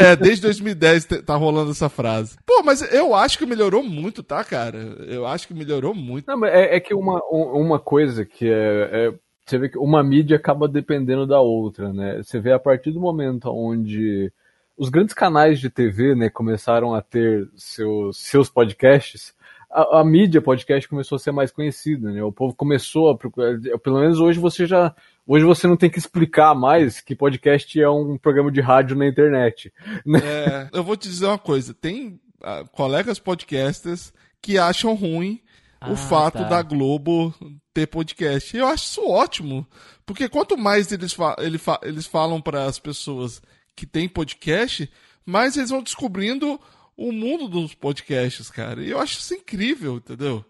É, 0.00 0.16
desde 0.16 0.42
2010 0.42 1.04
tá 1.26 1.36
rolando 1.36 1.72
essa 1.72 1.88
frase. 1.90 2.38
Pô, 2.46 2.62
mas 2.64 2.80
eu 2.92 3.14
acho 3.14 3.36
que 3.36 3.44
melhorou 3.44 3.82
muito, 3.82 4.22
tá, 4.22 4.42
cara? 4.42 4.78
Eu 5.06 5.26
acho 5.26 5.46
que 5.46 5.52
melhorou 5.52 5.94
muito. 5.94 6.26
Não, 6.26 6.38
mas 6.38 6.54
é, 6.54 6.76
é 6.76 6.80
que 6.80 6.94
uma, 6.94 7.20
uma 7.30 7.78
coisa 7.78 8.24
que 8.24 8.48
é, 8.48 8.88
é, 8.90 9.14
Você 9.44 9.58
vê 9.58 9.68
que 9.68 9.78
uma 9.78 10.02
mídia 10.02 10.38
acaba 10.38 10.66
dependendo 10.66 11.26
da 11.26 11.38
outra, 11.38 11.92
né? 11.92 12.22
Você 12.22 12.40
vê 12.40 12.52
a 12.52 12.58
partir 12.58 12.92
do 12.92 13.00
momento 13.00 13.50
onde 13.50 14.32
os 14.78 14.88
grandes 14.88 15.12
canais 15.12 15.60
de 15.60 15.68
TV, 15.68 16.14
né, 16.14 16.30
começaram 16.30 16.94
a 16.94 17.02
ter 17.02 17.48
seus, 17.56 18.16
seus 18.16 18.48
podcasts 18.48 19.34
a, 19.70 20.00
a, 20.00 20.04
mídia 20.04 20.40
podcast 20.40 20.88
começou 20.88 21.16
a 21.16 21.18
ser 21.18 21.30
mais 21.30 21.50
conhecida, 21.50 22.10
né? 22.10 22.22
O 22.22 22.32
povo 22.32 22.54
começou 22.54 23.10
a 23.10 23.16
procurar, 23.16 23.58
pelo 23.82 24.00
menos 24.00 24.18
hoje 24.18 24.38
você 24.38 24.66
já 24.66 24.94
hoje 25.26 25.44
você 25.44 25.66
não 25.66 25.76
tem 25.76 25.90
que 25.90 25.98
explicar 25.98 26.54
mais 26.54 27.00
que 27.00 27.14
podcast 27.14 27.80
é 27.80 27.88
um 27.88 28.16
programa 28.16 28.50
de 28.50 28.60
rádio 28.60 28.96
na 28.96 29.06
internet. 29.06 29.72
Né? 30.06 30.20
É, 30.24 30.68
eu 30.72 30.82
vou 30.82 30.96
te 30.96 31.08
dizer 31.08 31.26
uma 31.26 31.38
coisa, 31.38 31.74
tem 31.74 32.18
uh, 32.40 32.68
colegas 32.72 33.18
podcasters 33.18 34.12
que 34.40 34.58
acham 34.58 34.94
ruim 34.94 35.42
ah, 35.80 35.90
o 35.92 35.96
fato 35.96 36.38
tá. 36.38 36.44
da 36.44 36.62
Globo 36.62 37.34
ter 37.74 37.86
podcast. 37.86 38.56
Eu 38.56 38.66
acho 38.66 38.84
isso 38.84 39.06
ótimo, 39.06 39.66
porque 40.06 40.28
quanto 40.28 40.56
mais 40.56 40.90
eles, 40.92 41.12
fa 41.12 41.36
ele 41.38 41.58
fa 41.58 41.78
eles 41.82 42.06
falam 42.06 42.40
para 42.40 42.64
as 42.64 42.78
pessoas 42.78 43.42
que 43.76 43.86
tem 43.86 44.08
podcast, 44.08 44.90
mais 45.26 45.56
eles 45.56 45.70
vão 45.70 45.82
descobrindo 45.82 46.58
o 46.98 47.12
mundo 47.12 47.46
dos 47.46 47.74
podcasts, 47.74 48.50
cara. 48.50 48.82
E 48.82 48.90
eu 48.90 48.98
acho 48.98 49.20
isso 49.20 49.32
incrível, 49.32 49.98
entendeu? 49.98 50.44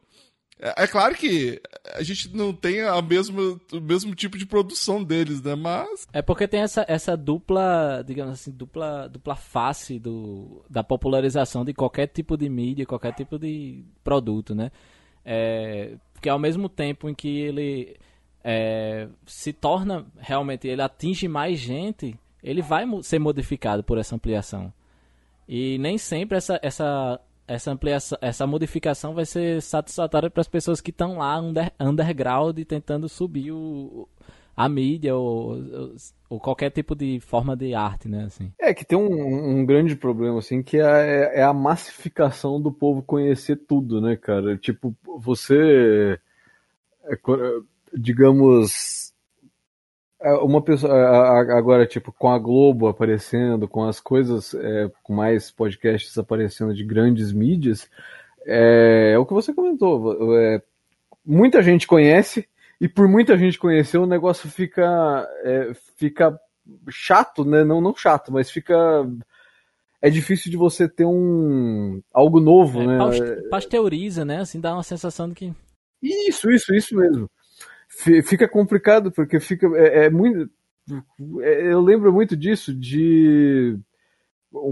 É, 0.58 0.84
é 0.84 0.86
claro 0.86 1.14
que 1.14 1.60
a 1.94 2.02
gente 2.02 2.34
não 2.34 2.54
tem 2.54 2.80
a 2.80 3.02
mesma, 3.02 3.60
o 3.70 3.80
mesmo 3.80 4.14
tipo 4.14 4.38
de 4.38 4.46
produção 4.46 5.04
deles, 5.04 5.42
né? 5.42 5.54
Mas. 5.54 6.08
É 6.10 6.22
porque 6.22 6.48
tem 6.48 6.60
essa, 6.60 6.86
essa 6.88 7.14
dupla, 7.14 8.02
digamos 8.04 8.32
assim, 8.32 8.50
dupla, 8.50 9.08
dupla 9.08 9.36
face 9.36 9.98
do, 9.98 10.64
da 10.70 10.82
popularização 10.82 11.66
de 11.66 11.74
qualquer 11.74 12.06
tipo 12.06 12.34
de 12.34 12.48
mídia, 12.48 12.86
qualquer 12.86 13.12
tipo 13.12 13.38
de 13.38 13.84
produto, 14.02 14.54
né? 14.54 14.72
É, 15.22 15.96
porque 16.14 16.30
ao 16.30 16.38
mesmo 16.38 16.70
tempo 16.70 17.10
em 17.10 17.14
que 17.14 17.28
ele 17.28 17.94
é, 18.42 19.06
se 19.26 19.52
torna 19.52 20.06
realmente, 20.16 20.66
ele 20.66 20.80
atinge 20.80 21.28
mais 21.28 21.58
gente, 21.58 22.18
ele 22.42 22.62
vai 22.62 22.86
ser 23.02 23.18
modificado 23.18 23.84
por 23.84 23.98
essa 23.98 24.16
ampliação. 24.16 24.72
E 25.48 25.78
nem 25.78 25.96
sempre 25.96 26.36
essa, 26.36 26.60
essa, 26.62 27.20
essa 27.46 27.70
ampliação, 27.72 28.18
essa 28.20 28.46
modificação 28.46 29.14
vai 29.14 29.24
ser 29.24 29.62
satisfatória 29.62 30.28
para 30.28 30.42
as 30.42 30.48
pessoas 30.48 30.80
que 30.80 30.90
estão 30.90 31.18
lá 31.18 31.40
under, 31.40 31.72
underground 31.80 32.58
tentando 32.64 33.08
subir 33.08 33.50
o, 33.52 34.06
a 34.54 34.68
mídia 34.68 35.16
ou, 35.16 35.56
ou, 36.28 36.38
qualquer 36.38 36.70
tipo 36.70 36.94
de 36.94 37.18
forma 37.20 37.56
de 37.56 37.74
arte, 37.74 38.08
né? 38.08 38.24
Assim. 38.24 38.52
É 38.60 38.74
que 38.74 38.84
tem 38.84 38.98
um, 38.98 39.60
um 39.60 39.64
grande 39.64 39.96
problema, 39.96 40.40
assim, 40.40 40.62
que 40.62 40.76
é, 40.78 41.38
é, 41.38 41.42
a 41.42 41.54
massificação 41.54 42.60
do 42.60 42.70
povo 42.70 43.00
conhecer 43.00 43.56
tudo, 43.56 44.00
né, 44.00 44.16
cara? 44.16 44.58
Tipo, 44.58 44.94
você, 45.16 46.18
é, 47.04 47.16
digamos, 47.96 49.07
uma 50.20 50.60
pessoa 50.60 50.92
agora 51.56 51.86
tipo 51.86 52.12
com 52.12 52.28
a 52.28 52.38
Globo 52.38 52.88
aparecendo 52.88 53.68
com 53.68 53.84
as 53.84 54.00
coisas 54.00 54.52
é, 54.54 54.90
com 55.02 55.14
mais 55.14 55.50
podcasts 55.50 56.18
aparecendo 56.18 56.74
de 56.74 56.84
grandes 56.84 57.32
mídias 57.32 57.88
é, 58.44 59.12
é 59.14 59.18
o 59.18 59.24
que 59.24 59.32
você 59.32 59.54
comentou 59.54 60.36
é, 60.36 60.60
muita 61.24 61.62
gente 61.62 61.86
conhece 61.86 62.48
e 62.80 62.88
por 62.88 63.06
muita 63.06 63.38
gente 63.38 63.58
conhecer 63.58 63.98
o 63.98 64.06
negócio 64.06 64.50
fica 64.50 65.28
é, 65.44 65.72
fica 65.96 66.38
chato 66.90 67.44
né? 67.44 67.62
Não 67.62 67.80
não 67.80 67.94
chato 67.94 68.32
mas 68.32 68.50
fica 68.50 68.76
é 70.02 70.10
difícil 70.10 70.50
de 70.50 70.56
você 70.56 70.88
ter 70.88 71.04
um 71.04 72.00
algo 72.12 72.40
novo 72.40 72.82
é, 72.82 72.86
né? 72.86 72.98
pasteuriza 73.50 74.24
né? 74.24 74.40
Assim 74.40 74.60
dá 74.60 74.74
uma 74.74 74.82
sensação 74.82 75.28
de 75.28 75.34
que 75.36 75.52
isso 76.02 76.50
isso 76.50 76.74
isso 76.74 76.96
mesmo 76.96 77.30
fica 78.22 78.48
complicado, 78.48 79.10
porque 79.10 79.40
fica. 79.40 79.66
É, 79.76 80.06
é 80.06 80.10
muito. 80.10 80.50
É, 81.40 81.72
eu 81.72 81.80
lembro 81.80 82.12
muito 82.12 82.36
disso, 82.36 82.74
de. 82.74 83.78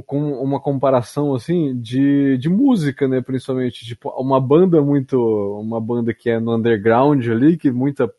Com 0.07 0.33
uma 0.41 0.59
comparação 0.59 1.35
assim 1.35 1.79
de, 1.79 2.39
de 2.39 2.49
música, 2.49 3.07
né? 3.07 3.21
Principalmente. 3.21 3.85
Tipo, 3.85 4.11
uma 4.11 4.41
banda 4.41 4.81
muito. 4.81 5.19
Uma 5.61 5.81
banda 5.81 6.15
que 6.15 6.31
é 6.31 6.41
no 6.41 6.55
underground 6.55 7.27
ali, 7.29 7.57
que 7.57 7.71
muita. 7.71 8.11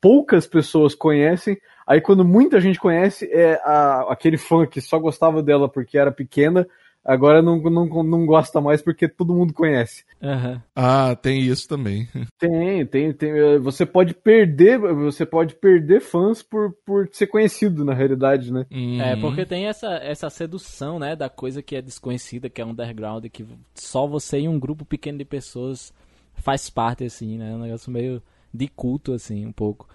Poucas 0.00 0.46
pessoas 0.46 0.94
conhecem. 0.94 1.58
Aí 1.86 2.00
quando 2.00 2.24
muita 2.24 2.60
gente 2.60 2.78
conhece, 2.78 3.28
é 3.32 3.54
a, 3.64 4.12
aquele 4.12 4.36
fã 4.36 4.66
que 4.66 4.80
só 4.80 4.98
gostava 4.98 5.42
dela 5.42 5.68
porque 5.68 5.96
era 5.96 6.12
pequena 6.12 6.66
Agora 7.06 7.40
não, 7.40 7.58
não, 7.58 8.02
não 8.02 8.26
gosta 8.26 8.60
mais 8.60 8.82
porque 8.82 9.06
todo 9.06 9.32
mundo 9.32 9.54
conhece. 9.54 10.04
Uhum. 10.20 10.60
Ah, 10.74 11.14
tem 11.14 11.40
isso 11.40 11.68
também. 11.68 12.08
Tem, 12.38 12.84
tem, 12.84 13.12
tem. 13.12 13.58
Você 13.60 13.86
pode 13.86 14.12
perder, 14.12 14.78
você 14.78 15.24
pode 15.24 15.54
perder 15.54 16.00
fãs 16.00 16.42
por, 16.42 16.72
por 16.84 17.08
ser 17.12 17.26
conhecido 17.28 17.84
na 17.84 17.94
realidade, 17.94 18.52
né? 18.52 18.66
Uhum. 18.70 19.00
É, 19.00 19.16
porque 19.16 19.46
tem 19.46 19.66
essa, 19.66 19.94
essa 19.96 20.28
sedução, 20.28 20.98
né, 20.98 21.16
da 21.16 21.30
coisa 21.30 21.62
que 21.62 21.76
é 21.76 21.80
desconhecida, 21.80 22.50
que 22.50 22.60
é 22.60 22.64
underground, 22.64 23.24
que 23.26 23.46
só 23.74 24.06
você 24.06 24.40
e 24.40 24.48
um 24.48 24.58
grupo 24.58 24.84
pequeno 24.84 25.18
de 25.18 25.24
pessoas 25.24 25.94
faz 26.34 26.68
parte, 26.68 27.04
assim, 27.04 27.38
né? 27.38 27.54
Um 27.54 27.60
negócio 27.60 27.90
meio 27.90 28.22
de 28.52 28.68
culto, 28.68 29.12
assim, 29.12 29.46
um 29.46 29.52
pouco. 29.52 29.88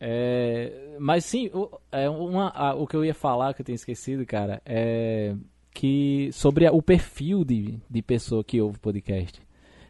É, 0.00 0.96
mas 0.98 1.24
sim, 1.24 1.50
o, 1.52 1.68
é 1.90 2.08
uma, 2.08 2.50
a, 2.50 2.74
o 2.74 2.86
que 2.86 2.96
eu 2.96 3.04
ia 3.04 3.14
falar 3.14 3.52
que 3.52 3.60
eu 3.60 3.66
tinha 3.66 3.76
esquecido, 3.76 4.24
cara, 4.24 4.62
é 4.64 5.34
que 5.72 6.30
sobre 6.32 6.68
o 6.68 6.82
perfil 6.82 7.44
de, 7.44 7.78
de 7.88 8.02
pessoa 8.02 8.42
que 8.44 8.60
ouve 8.60 8.78
podcast. 8.78 9.40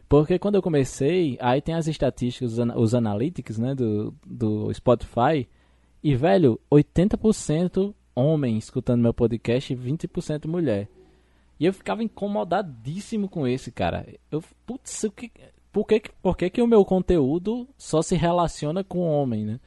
Porque 0.07 0.39
quando 0.39 0.55
eu 0.55 0.61
comecei, 0.61 1.37
aí 1.39 1.61
tem 1.61 1.75
as 1.75 1.87
estatísticas, 1.87 2.57
os 2.75 2.95
analytics, 2.95 3.59
né, 3.59 3.75
do, 3.75 4.13
do 4.25 4.73
Spotify, 4.73 5.47
e, 6.03 6.15
velho, 6.15 6.59
80% 6.71 7.93
homem 8.15 8.57
escutando 8.57 9.01
meu 9.01 9.13
podcast 9.13 9.71
e 9.71 9.77
20% 9.77 10.47
mulher. 10.47 10.89
E 11.59 11.65
eu 11.65 11.73
ficava 11.73 12.03
incomodadíssimo 12.03 13.27
com 13.27 13.45
esse, 13.45 13.71
cara. 13.71 14.05
Eu, 14.31 14.43
putz, 14.65 15.03
o 15.03 15.11
que, 15.11 15.31
por, 15.71 15.85
que, 15.85 16.01
por 16.21 16.37
que, 16.37 16.49
que 16.49 16.61
o 16.61 16.67
meu 16.67 16.83
conteúdo 16.85 17.67
só 17.77 18.01
se 18.01 18.15
relaciona 18.15 18.83
com 18.83 18.99
homem, 18.99 19.45
né? 19.45 19.59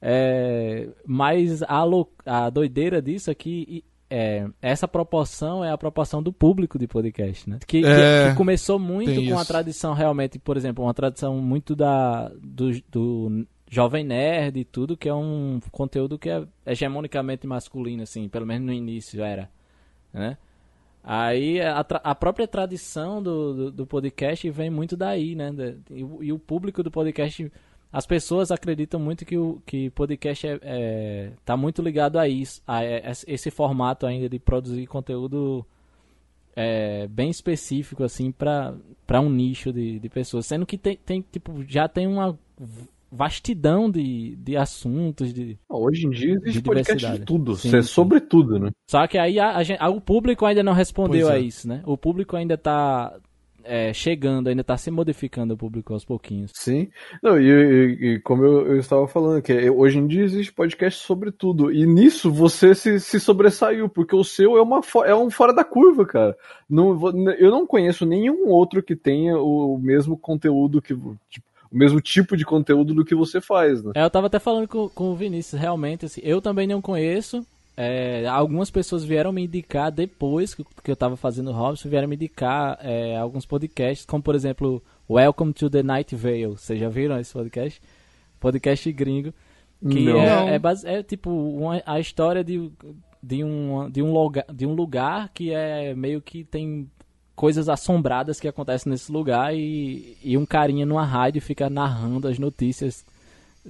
É, 0.00 0.88
mas 1.04 1.62
a, 1.62 1.84
a 2.24 2.50
doideira 2.50 3.02
disso 3.02 3.30
é 3.30 3.34
que 3.34 3.84
é, 4.10 4.46
essa 4.62 4.88
proporção 4.88 5.64
é 5.64 5.70
a 5.70 5.78
proporção 5.78 6.22
do 6.22 6.32
público 6.32 6.78
de 6.78 6.86
podcast, 6.86 7.48
né? 7.48 7.58
Que, 7.66 7.84
é, 7.84 8.24
que, 8.24 8.30
que 8.30 8.36
começou 8.36 8.78
muito 8.78 9.14
com 9.14 9.20
isso. 9.20 9.38
a 9.38 9.44
tradição 9.44 9.92
realmente, 9.92 10.38
por 10.38 10.56
exemplo, 10.56 10.84
uma 10.84 10.94
tradição 10.94 11.36
muito 11.38 11.76
da 11.76 12.28
do, 12.40 12.70
do 12.90 13.46
jovem 13.70 14.04
nerd 14.04 14.58
e 14.58 14.64
tudo, 14.64 14.96
que 14.96 15.08
é 15.08 15.14
um 15.14 15.60
conteúdo 15.70 16.18
que 16.18 16.30
é 16.30 16.42
hegemonicamente 16.64 17.46
masculino, 17.46 18.02
assim, 18.02 18.28
pelo 18.28 18.46
menos 18.46 18.66
no 18.66 18.72
início 18.72 19.22
era, 19.22 19.50
né? 20.12 20.38
Aí 21.04 21.60
a, 21.60 21.80
a 21.80 22.14
própria 22.14 22.46
tradição 22.46 23.22
do, 23.22 23.54
do, 23.54 23.70
do, 23.70 23.86
podcast 23.86 24.50
vem 24.50 24.68
muito 24.68 24.96
daí, 24.96 25.34
né? 25.34 25.54
E, 25.90 26.00
e 26.26 26.32
o 26.32 26.38
público 26.38 26.82
do 26.82 26.90
podcast 26.90 27.50
as 27.92 28.06
pessoas 28.06 28.50
acreditam 28.50 29.00
muito 29.00 29.24
que 29.24 29.36
o 29.36 29.62
que 29.64 29.90
podcast 29.90 30.46
é, 30.46 30.58
é 30.62 31.32
tá 31.44 31.56
muito 31.56 31.80
ligado 31.80 32.18
a 32.18 32.28
isso, 32.28 32.62
a, 32.66 32.80
esse 33.26 33.50
formato 33.50 34.06
ainda 34.06 34.28
de 34.28 34.38
produzir 34.38 34.86
conteúdo 34.86 35.64
é, 36.54 37.06
bem 37.06 37.30
específico 37.30 38.04
assim 38.04 38.30
para 38.30 38.74
para 39.06 39.20
um 39.20 39.30
nicho 39.30 39.72
de, 39.72 39.98
de 39.98 40.08
pessoas, 40.08 40.46
sendo 40.46 40.66
que 40.66 40.76
tem, 40.76 40.96
tem 40.96 41.24
tipo 41.32 41.64
já 41.66 41.88
tem 41.88 42.06
uma 42.06 42.38
vastidão 43.10 43.90
de, 43.90 44.36
de 44.36 44.54
assuntos 44.54 45.32
de 45.32 45.58
hoje 45.66 46.06
em 46.06 46.10
dia 46.10 46.34
existe 46.34 46.52
de 46.52 46.62
podcast 46.62 47.12
de 47.12 47.24
tudo, 47.24 47.56
sim, 47.56 47.74
é 47.74 47.80
sobre 47.80 48.20
tudo, 48.20 48.58
né? 48.58 48.70
Só 48.86 49.06
que 49.06 49.16
aí 49.16 49.40
a, 49.40 49.56
a 49.56 49.62
gente, 49.62 49.82
o 49.82 50.00
público 50.00 50.44
ainda 50.44 50.62
não 50.62 50.74
respondeu 50.74 51.30
é. 51.30 51.36
a 51.36 51.38
isso, 51.38 51.66
né? 51.66 51.82
O 51.86 51.96
público 51.96 52.36
ainda 52.36 52.58
tá 52.58 53.18
é, 53.68 53.92
chegando, 53.92 54.48
ainda 54.48 54.62
está 54.62 54.76
se 54.76 54.90
modificando 54.90 55.54
o 55.54 55.56
público 55.56 55.92
aos 55.92 56.04
pouquinhos. 56.04 56.50
Sim. 56.54 56.88
Não, 57.22 57.38
e, 57.38 57.46
e, 57.46 58.06
e 58.06 58.20
como 58.20 58.42
eu, 58.42 58.66
eu, 58.66 58.76
estava 58.78 59.06
falando, 59.06 59.42
que 59.42 59.70
hoje 59.70 59.98
em 59.98 60.06
dia 60.06 60.24
existe 60.24 60.52
podcast 60.52 61.04
sobre 61.04 61.30
tudo. 61.30 61.70
E 61.70 61.86
nisso 61.86 62.32
você 62.32 62.74
se, 62.74 62.98
se 62.98 63.20
sobressaiu, 63.20 63.88
porque 63.88 64.16
o 64.16 64.24
seu 64.24 64.56
é, 64.56 64.62
uma, 64.62 64.80
é 65.04 65.14
um 65.14 65.30
fora 65.30 65.52
da 65.52 65.62
curva, 65.62 66.06
cara. 66.06 66.36
Não, 66.68 66.98
eu 67.38 67.50
não 67.50 67.66
conheço 67.66 68.06
nenhum 68.06 68.48
outro 68.48 68.82
que 68.82 68.96
tenha 68.96 69.38
o 69.38 69.78
mesmo 69.78 70.16
conteúdo 70.16 70.82
que. 70.82 70.94
Tipo, 71.28 71.48
o 71.70 71.76
mesmo 71.76 72.00
tipo 72.00 72.34
de 72.34 72.46
conteúdo 72.46 72.94
do 72.94 73.04
que 73.04 73.14
você 73.14 73.42
faz, 73.42 73.82
né? 73.82 73.92
É, 73.94 74.02
eu 74.02 74.08
tava 74.08 74.26
até 74.28 74.38
falando 74.38 74.66
com, 74.66 74.88
com 74.88 75.10
o 75.10 75.14
Vinícius, 75.14 75.60
realmente, 75.60 76.06
assim, 76.06 76.22
eu 76.24 76.40
também 76.40 76.66
não 76.66 76.80
conheço, 76.80 77.46
é, 77.80 78.26
algumas 78.26 78.72
pessoas 78.72 79.04
vieram 79.04 79.30
me 79.30 79.44
indicar 79.44 79.92
depois 79.92 80.52
que, 80.52 80.64
que 80.82 80.90
eu 80.90 80.94
estava 80.94 81.16
fazendo 81.16 81.52
Robson, 81.52 81.88
vieram 81.88 82.08
me 82.08 82.16
indicar 82.16 82.76
é, 82.82 83.16
alguns 83.16 83.46
podcasts, 83.46 84.04
como 84.04 84.20
por 84.20 84.34
exemplo 84.34 84.82
Welcome 85.08 85.52
to 85.52 85.70
the 85.70 85.80
Night 85.80 86.16
Vale. 86.16 86.46
Vocês 86.46 86.80
já 86.80 86.88
viram 86.88 87.20
esse 87.20 87.32
podcast? 87.32 87.80
Podcast 88.40 88.90
gringo. 88.90 89.32
Que 89.80 90.06
Não. 90.06 90.18
é, 90.18 90.54
é, 90.56 90.58
base, 90.58 90.88
é 90.88 91.04
tipo 91.04 91.30
uma, 91.30 91.80
a 91.86 92.00
história 92.00 92.42
de, 92.42 92.68
de, 93.22 93.44
um, 93.44 93.88
de, 93.88 94.02
um 94.02 94.12
lugar, 94.12 94.44
de 94.52 94.66
um 94.66 94.74
lugar 94.74 95.28
que 95.32 95.54
é 95.54 95.94
meio 95.94 96.20
que 96.20 96.42
tem 96.42 96.90
coisas 97.36 97.68
assombradas 97.68 98.40
que 98.40 98.48
acontecem 98.48 98.90
nesse 98.90 99.12
lugar 99.12 99.54
e, 99.54 100.16
e 100.24 100.36
um 100.36 100.44
carinha 100.44 100.84
numa 100.84 101.04
rádio 101.04 101.40
fica 101.40 101.70
narrando 101.70 102.26
as 102.26 102.40
notícias, 102.40 103.06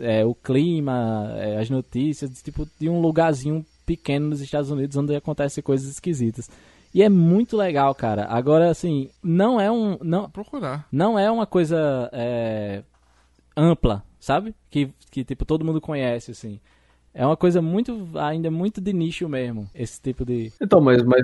é, 0.00 0.24
o 0.24 0.34
clima, 0.34 1.30
é, 1.36 1.59
as 1.59 1.68
notícias, 1.68 2.40
tipo, 2.40 2.66
de 2.80 2.88
um 2.88 3.02
lugarzinho 3.02 3.62
pequeno 3.89 4.28
nos 4.28 4.43
Estados 4.43 4.70
Unidos 4.70 4.95
onde 4.99 5.16
acontecem 5.16 5.64
coisas 5.64 5.89
esquisitas. 5.89 6.51
E 6.95 7.03
é 7.03 7.09
muito 7.09 7.57
legal, 7.57 7.95
cara. 7.95 8.26
Agora, 8.28 8.70
assim, 8.70 9.09
não 9.22 9.59
é 9.59 9.70
um. 9.70 9.99
Não, 10.03 10.28
Procurar. 10.28 10.86
Não 10.93 11.18
é 11.18 11.30
uma 11.30 11.47
coisa 11.47 12.11
é, 12.12 12.82
ampla, 13.57 14.03
sabe? 14.20 14.55
Que, 14.70 14.91
que, 15.11 15.24
tipo, 15.24 15.45
todo 15.45 15.64
mundo 15.64 15.80
conhece, 15.80 16.30
assim. 16.30 16.61
É 17.14 17.24
uma 17.26 17.36
coisa 17.36 17.61
muito, 17.61 18.09
ainda 18.14 18.51
muito 18.51 18.80
de 18.80 18.93
nicho 18.93 19.28
mesmo, 19.28 19.68
esse 19.74 20.01
tipo 20.01 20.24
de. 20.24 20.53
Então, 20.61 20.80
mas, 20.80 21.03
mas 21.03 21.22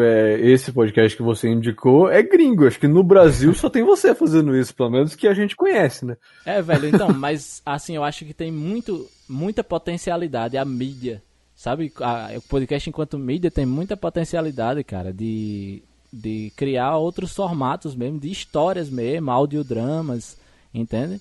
é, 0.00 0.40
esse 0.40 0.72
podcast 0.72 1.16
que 1.16 1.22
você 1.22 1.48
indicou 1.48 2.08
é 2.08 2.22
gringo. 2.22 2.66
Acho 2.66 2.80
que 2.80 2.88
no 2.88 3.02
Brasil 3.02 3.52
só 3.52 3.68
tem 3.68 3.84
você 3.84 4.14
fazendo 4.14 4.56
isso, 4.56 4.74
pelo 4.74 4.90
menos 4.90 5.14
que 5.14 5.28
a 5.28 5.34
gente 5.34 5.54
conhece, 5.54 6.06
né? 6.06 6.16
É, 6.44 6.62
velho, 6.62 6.88
então, 6.88 7.12
mas 7.12 7.60
assim, 7.66 7.96
eu 7.96 8.04
acho 8.04 8.24
que 8.24 8.32
tem 8.32 8.50
muito, 8.50 9.06
muita 9.28 9.62
potencialidade 9.62 10.56
a 10.56 10.64
mídia 10.64 11.22
Sabe, 11.56 11.90
a, 12.00 12.32
o 12.36 12.42
podcast 12.42 12.90
enquanto 12.90 13.18
mídia 13.18 13.50
tem 13.50 13.64
muita 13.64 13.96
potencialidade, 13.96 14.84
cara, 14.84 15.10
de, 15.10 15.82
de 16.12 16.52
criar 16.54 16.98
outros 16.98 17.34
formatos 17.34 17.94
mesmo, 17.94 18.20
de 18.20 18.30
histórias 18.30 18.90
mesmo, 18.90 19.30
audiodramas, 19.30 20.38
entende? 20.72 21.18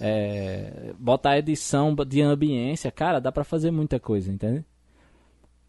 É, 0.00 0.92
botar 0.96 1.38
edição 1.38 1.92
de 1.92 2.22
ambiência, 2.22 2.88
cara, 2.92 3.18
dá 3.18 3.32
pra 3.32 3.42
fazer 3.42 3.72
muita 3.72 3.98
coisa, 3.98 4.30
entende? 4.30 4.64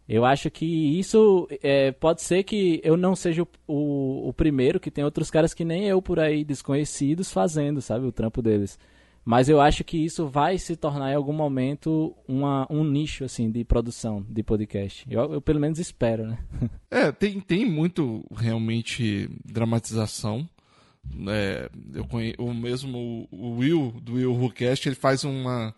Eu 0.08 0.24
acho 0.24 0.52
que 0.52 0.64
isso 0.96 1.48
é, 1.60 1.90
pode 1.90 2.22
ser 2.22 2.44
que 2.44 2.80
eu 2.84 2.96
não 2.96 3.16
seja 3.16 3.42
o, 3.42 3.48
o, 3.66 4.28
o, 4.28 4.32
primeiro, 4.32 4.78
que 4.78 4.90
tem 4.90 5.02
outros 5.02 5.32
caras 5.32 5.52
que 5.52 5.64
nem 5.64 5.84
eu 5.88 6.00
por 6.00 6.20
aí, 6.20 6.44
desconhecidos, 6.44 7.32
fazendo, 7.32 7.82
sabe, 7.82 8.06
o 8.06 8.12
trampo 8.12 8.40
deles. 8.40 8.78
Mas 9.26 9.48
eu 9.48 9.60
acho 9.60 9.82
que 9.82 9.96
isso 9.96 10.28
vai 10.28 10.56
se 10.56 10.76
tornar 10.76 11.10
em 11.10 11.16
algum 11.16 11.32
momento 11.32 12.16
uma, 12.28 12.64
um 12.70 12.84
nicho 12.84 13.24
assim 13.24 13.50
de 13.50 13.64
produção 13.64 14.24
de 14.30 14.40
podcast. 14.40 15.04
Eu, 15.10 15.32
eu 15.32 15.42
pelo 15.42 15.58
menos 15.58 15.80
espero, 15.80 16.28
né? 16.28 16.38
É, 16.88 17.10
tem, 17.10 17.40
tem 17.40 17.66
muito 17.66 18.24
realmente 18.36 19.28
dramatização. 19.44 20.48
É, 21.28 21.68
eu 21.92 22.04
conheço, 22.04 22.36
o 22.40 22.54
mesmo 22.54 23.26
o 23.32 23.56
Will, 23.56 23.94
do 24.00 24.14
Will 24.14 24.32
WhoCast, 24.32 24.88
ele 24.88 24.94
faz 24.94 25.24
uma. 25.24 25.74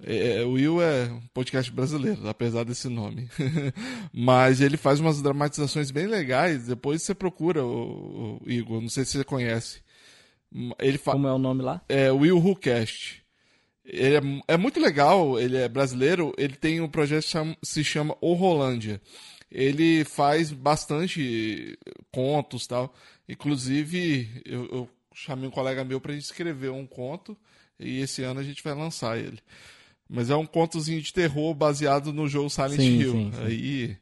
É, 0.00 0.42
é, 0.42 0.44
o 0.44 0.52
Will 0.52 0.80
é 0.80 1.10
um 1.10 1.22
podcast 1.34 1.72
brasileiro, 1.72 2.28
apesar 2.28 2.62
desse 2.62 2.88
nome. 2.88 3.28
Mas 4.14 4.60
ele 4.60 4.76
faz 4.76 5.00
umas 5.00 5.20
dramatizações 5.20 5.90
bem 5.90 6.06
legais. 6.06 6.68
Depois 6.68 7.02
você 7.02 7.14
procura 7.16 7.64
o, 7.64 8.40
o 8.40 8.50
Igor, 8.50 8.80
não 8.80 8.88
sei 8.88 9.04
se 9.04 9.18
você 9.18 9.24
conhece. 9.24 9.84
Ele 10.78 10.98
fa... 10.98 11.12
Como 11.12 11.26
é 11.28 11.32
o 11.32 11.38
nome 11.38 11.62
lá? 11.62 11.82
É 11.88 12.10
Will 12.10 12.38
Who 12.38 12.56
Cast. 12.56 13.24
Ele 13.84 14.16
é, 14.16 14.54
é, 14.54 14.56
muito 14.56 14.80
legal, 14.80 15.38
ele 15.38 15.56
é 15.56 15.68
brasileiro, 15.68 16.32
ele 16.36 16.56
tem 16.56 16.80
um 16.80 16.88
projeto 16.88 17.22
que 17.22 17.30
chama, 17.30 17.56
se 17.62 17.84
chama 17.84 18.16
O 18.20 18.34
Rolândia. 18.34 19.00
Ele 19.50 20.04
faz 20.04 20.50
bastante 20.50 21.78
contos 22.10 22.66
tal. 22.66 22.92
Inclusive, 23.28 24.42
eu, 24.44 24.66
eu 24.66 24.90
chamei 25.14 25.48
um 25.48 25.52
colega 25.52 25.84
meu 25.84 26.00
para 26.00 26.14
escrever 26.14 26.70
um 26.70 26.86
conto 26.86 27.36
e 27.78 28.00
esse 28.00 28.22
ano 28.22 28.40
a 28.40 28.42
gente 28.42 28.62
vai 28.62 28.74
lançar 28.74 29.18
ele. 29.18 29.38
Mas 30.08 30.30
é 30.30 30.36
um 30.36 30.46
contozinho 30.46 31.00
de 31.00 31.12
terror 31.12 31.54
baseado 31.54 32.12
no 32.12 32.28
jogo 32.28 32.50
Silent 32.50 32.80
sim, 32.80 32.98
Hill. 32.98 33.12
Sim, 33.12 33.32
sim. 33.32 33.44
Aí 33.44 33.96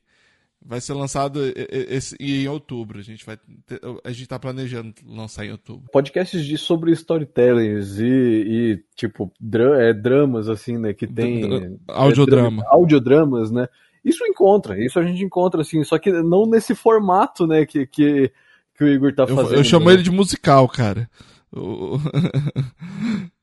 Vai 0.67 0.81
ser 0.81 0.95
lançado 0.95 1.41
esse, 1.55 2.17
em 2.19 2.49
outubro. 2.49 2.99
A 2.99 3.03
gente 3.03 3.27
vai 3.27 3.37
ter, 3.67 3.79
a 4.03 4.11
gente 4.11 4.27
tá 4.27 4.39
planejando 4.39 4.95
lançar 5.07 5.45
em 5.45 5.53
outubro. 5.53 5.91
Podcasts 5.93 6.43
de 6.43 6.57
sobre 6.57 6.91
storytellings 6.93 7.99
e, 7.99 8.05
e 8.05 8.85
tipo 8.97 9.31
dra, 9.39 9.83
é, 9.83 9.93
dramas 9.93 10.49
assim, 10.49 10.79
né, 10.79 10.95
que 10.95 11.07
tem 11.07 11.79
audiodrama. 11.87 12.62
É, 12.62 12.67
audiodramas, 12.69 13.51
né? 13.51 13.69
Isso 14.03 14.25
encontra, 14.25 14.83
isso 14.83 14.99
a 14.99 15.03
gente 15.03 15.23
encontra 15.23 15.61
assim, 15.61 15.85
só 15.85 15.99
que 15.99 16.11
não 16.11 16.47
nesse 16.47 16.75
formato, 16.75 17.47
né, 17.47 17.67
que 17.67 17.87
que, 17.87 18.33
que 18.77 18.85
o 18.85 18.89
Igor 18.89 19.15
tá 19.15 19.27
fazendo. 19.27 19.53
Eu, 19.53 19.59
eu 19.59 19.65
chamo 19.65 19.87
né? 19.87 19.93
ele 19.93 20.03
de 20.03 20.11
musical, 20.11 20.67
cara. 20.67 21.11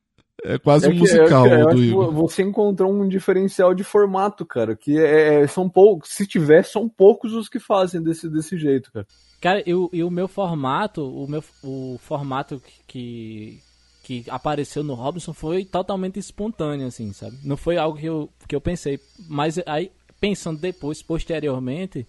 É 0.43 0.57
quase 0.57 0.87
é 0.87 0.89
um 0.89 0.95
musical 0.95 1.45
é, 1.45 1.65
do 1.65 1.83
Igor. 1.83 2.11
Você 2.11 2.41
encontrou 2.41 2.91
um 2.91 3.07
diferencial 3.07 3.73
de 3.73 3.83
formato, 3.83 4.45
cara, 4.45 4.75
que 4.75 4.97
é, 4.97 5.41
é, 5.41 5.47
são 5.47 5.69
poucos, 5.69 6.09
se 6.09 6.25
tiver, 6.25 6.63
são 6.63 6.89
poucos 6.89 7.33
os 7.33 7.47
que 7.47 7.59
fazem 7.59 8.01
desse, 8.01 8.27
desse 8.27 8.57
jeito, 8.57 8.91
cara. 8.91 9.05
Cara, 9.39 9.63
e 9.65 9.73
o, 9.73 9.89
e 9.91 10.03
o 10.03 10.11
meu 10.11 10.27
formato, 10.27 11.03
o 11.03 11.27
meu 11.27 11.43
o 11.63 11.99
formato 11.99 12.61
que, 12.87 13.59
que 14.03 14.23
apareceu 14.29 14.83
no 14.83 14.93
Robinson 14.93 15.33
foi 15.33 15.65
totalmente 15.65 16.19
espontâneo, 16.19 16.87
assim, 16.87 17.11
sabe? 17.11 17.37
Não 17.43 17.57
foi 17.57 17.77
algo 17.77 17.97
que 17.97 18.05
eu, 18.05 18.29
que 18.47 18.55
eu 18.55 18.61
pensei. 18.61 18.99
Mas 19.27 19.59
aí, 19.65 19.91
pensando 20.19 20.59
depois, 20.59 21.01
posteriormente, 21.01 22.05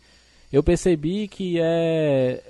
eu 0.53 0.63
percebi 0.63 1.27
que 1.27 1.59
é, 1.59 2.43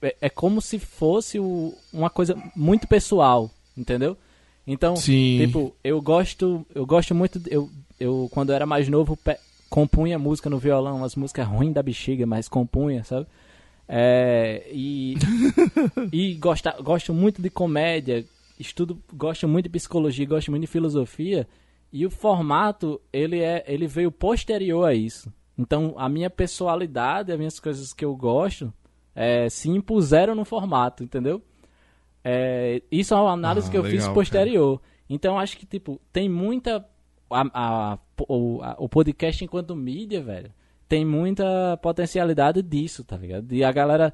é, 0.00 0.16
é 0.20 0.30
como 0.30 0.60
se 0.60 0.78
fosse 0.78 1.40
o, 1.40 1.74
uma 1.92 2.08
coisa 2.08 2.36
muito 2.54 2.86
pessoal, 2.86 3.50
entendeu? 3.76 4.16
Então, 4.66 4.94
Sim. 4.96 5.38
tipo, 5.38 5.74
eu 5.82 6.00
gosto, 6.00 6.64
eu 6.74 6.86
gosto 6.86 7.14
muito, 7.14 7.40
eu, 7.48 7.68
eu 7.98 8.28
quando 8.32 8.50
eu 8.50 8.56
era 8.56 8.66
mais 8.66 8.88
novo, 8.88 9.18
compunha 9.68 10.18
música 10.18 10.48
no 10.48 10.58
violão, 10.58 10.98
umas 10.98 11.16
músicas 11.16 11.46
ruins 11.46 11.72
da 11.72 11.82
bexiga, 11.82 12.26
mas 12.26 12.48
compunha, 12.48 13.02
sabe? 13.02 13.26
É, 13.88 14.68
e 14.70 15.16
e 16.12 16.34
gosta, 16.34 16.76
gosto 16.80 17.12
muito 17.12 17.42
de 17.42 17.50
comédia, 17.50 18.24
estudo, 18.58 18.98
gosto 19.12 19.48
muito 19.48 19.64
de 19.64 19.70
psicologia, 19.70 20.26
gosto 20.26 20.50
muito 20.50 20.62
de 20.62 20.68
filosofia, 20.68 21.46
e 21.92 22.06
o 22.06 22.10
formato, 22.10 23.00
ele 23.12 23.40
é, 23.40 23.64
ele 23.66 23.86
veio 23.86 24.10
posterior 24.10 24.84
a 24.84 24.94
isso. 24.94 25.32
Então, 25.58 25.94
a 25.96 26.08
minha 26.08 26.30
personalidade, 26.30 27.30
as 27.30 27.38
minhas 27.38 27.60
coisas 27.60 27.92
que 27.92 28.04
eu 28.04 28.16
gosto, 28.16 28.72
é, 29.14 29.48
se 29.48 29.68
impuseram 29.68 30.34
no 30.34 30.44
formato, 30.44 31.04
entendeu? 31.04 31.42
É, 32.24 32.82
isso 32.90 33.14
é 33.14 33.16
uma 33.16 33.32
análise 33.32 33.68
ah, 33.68 33.70
que 33.70 33.76
eu 33.76 33.82
legal, 33.82 34.00
fiz 34.00 34.08
posterior. 34.08 34.78
Cara. 34.78 34.92
Então 35.08 35.38
acho 35.38 35.56
que, 35.56 35.66
tipo, 35.66 36.00
tem 36.12 36.28
muita. 36.28 36.86
A, 37.30 37.44
a, 37.54 37.98
o, 38.28 38.60
a, 38.62 38.76
o 38.78 38.88
podcast 38.88 39.42
enquanto 39.44 39.74
mídia, 39.74 40.22
velho, 40.22 40.52
tem 40.88 41.04
muita 41.04 41.78
potencialidade 41.78 42.62
disso, 42.62 43.02
tá 43.02 43.16
ligado? 43.16 43.46
De 43.46 43.64
a 43.64 43.72
galera, 43.72 44.12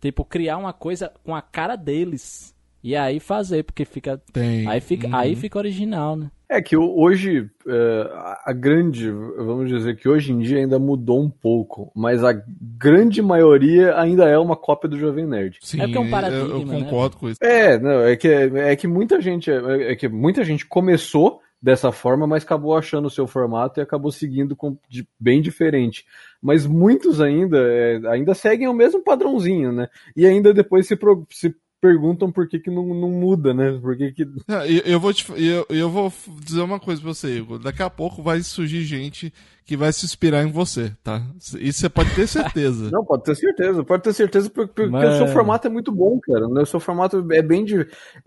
tipo, 0.00 0.24
criar 0.24 0.58
uma 0.58 0.72
coisa 0.72 1.12
com 1.24 1.34
a 1.34 1.42
cara 1.42 1.76
deles. 1.76 2.54
E 2.82 2.94
aí 2.94 3.18
fazer, 3.18 3.64
porque 3.64 3.84
fica. 3.84 4.18
Tem. 4.32 4.66
Aí 4.66 4.80
fica, 4.80 5.08
uhum. 5.08 5.16
aí 5.16 5.34
fica 5.34 5.58
original, 5.58 6.16
né? 6.16 6.30
É 6.50 6.62
que 6.62 6.76
hoje, 6.76 7.50
é, 7.66 8.10
a 8.44 8.52
grande, 8.54 9.10
vamos 9.10 9.68
dizer 9.68 9.96
que 9.96 10.08
hoje 10.08 10.32
em 10.32 10.38
dia 10.38 10.58
ainda 10.58 10.78
mudou 10.78 11.22
um 11.22 11.28
pouco, 11.28 11.92
mas 11.94 12.24
a 12.24 12.32
grande 12.58 13.20
maioria 13.20 13.94
ainda 14.00 14.24
é 14.24 14.38
uma 14.38 14.56
cópia 14.56 14.88
do 14.88 14.98
Jovem 14.98 15.26
Nerd. 15.26 15.58
Sim, 15.60 15.78
é 15.78 15.84
porque 15.84 15.98
é 15.98 16.00
um 16.00 16.10
paradigma, 16.10 16.48
eu, 16.48 16.60
eu 16.60 16.66
né? 16.66 16.80
concordo 16.80 17.16
né? 17.16 17.20
com 17.20 17.28
isso. 17.28 17.44
É, 17.44 17.78
não, 17.78 18.00
é 18.00 18.16
que, 18.16 18.28
é 18.28 18.74
que 18.76 18.88
muita 18.88 19.20
gente, 19.20 19.50
é, 19.50 19.92
é 19.92 19.96
que 19.96 20.08
muita 20.08 20.42
gente 20.42 20.64
começou 20.64 21.42
dessa 21.60 21.92
forma, 21.92 22.26
mas 22.26 22.44
acabou 22.44 22.76
achando 22.76 23.06
o 23.06 23.10
seu 23.10 23.26
formato 23.26 23.78
e 23.78 23.82
acabou 23.82 24.10
seguindo 24.10 24.56
com, 24.56 24.78
de, 24.88 25.06
bem 25.18 25.42
diferente. 25.42 26.06
Mas 26.40 26.66
muitos 26.66 27.20
ainda, 27.20 27.58
é, 27.58 28.00
ainda 28.08 28.32
seguem 28.32 28.68
o 28.68 28.72
mesmo 28.72 29.02
padrãozinho, 29.02 29.72
né? 29.72 29.88
E 30.16 30.24
ainda 30.24 30.54
depois 30.54 30.86
se, 30.86 30.96
pro, 30.96 31.26
se 31.30 31.54
perguntam 31.80 32.30
por 32.32 32.48
que, 32.48 32.58
que 32.58 32.70
não, 32.70 32.86
não 32.94 33.10
muda, 33.10 33.54
né? 33.54 33.78
Por 33.80 33.96
que 33.96 34.12
que... 34.12 34.26
Ah, 34.48 34.66
Eu, 34.66 34.80
eu 34.84 35.00
vou 35.00 35.12
te, 35.12 35.24
eu, 35.36 35.66
eu 35.68 35.90
vou 35.90 36.12
dizer 36.42 36.60
uma 36.60 36.80
coisa 36.80 37.00
pra 37.00 37.12
você, 37.14 37.38
Igor. 37.38 37.58
Daqui 37.58 37.82
a 37.82 37.90
pouco 37.90 38.22
vai 38.22 38.42
surgir 38.42 38.82
gente 38.84 39.32
que 39.64 39.76
vai 39.76 39.92
se 39.92 40.04
inspirar 40.04 40.42
em 40.42 40.50
você, 40.50 40.92
tá? 41.04 41.22
Isso 41.60 41.80
você 41.80 41.88
pode 41.88 42.14
ter 42.14 42.26
certeza. 42.26 42.88
Não, 42.92 43.04
pode 43.04 43.24
ter 43.24 43.36
certeza, 43.36 43.84
pode 43.84 44.02
ter 44.02 44.12
certeza, 44.12 44.50
porque, 44.50 44.72
porque 44.72 44.90
Mas- 44.90 45.14
o 45.14 45.18
seu 45.18 45.28
formato 45.28 45.66
é 45.66 45.70
muito 45.70 45.92
bom, 45.92 46.18
cara. 46.20 46.48
né? 46.48 46.62
O 46.62 46.66
seu 46.66 46.80
formato 46.80 47.24
é 47.32 47.42
bem 47.42 47.64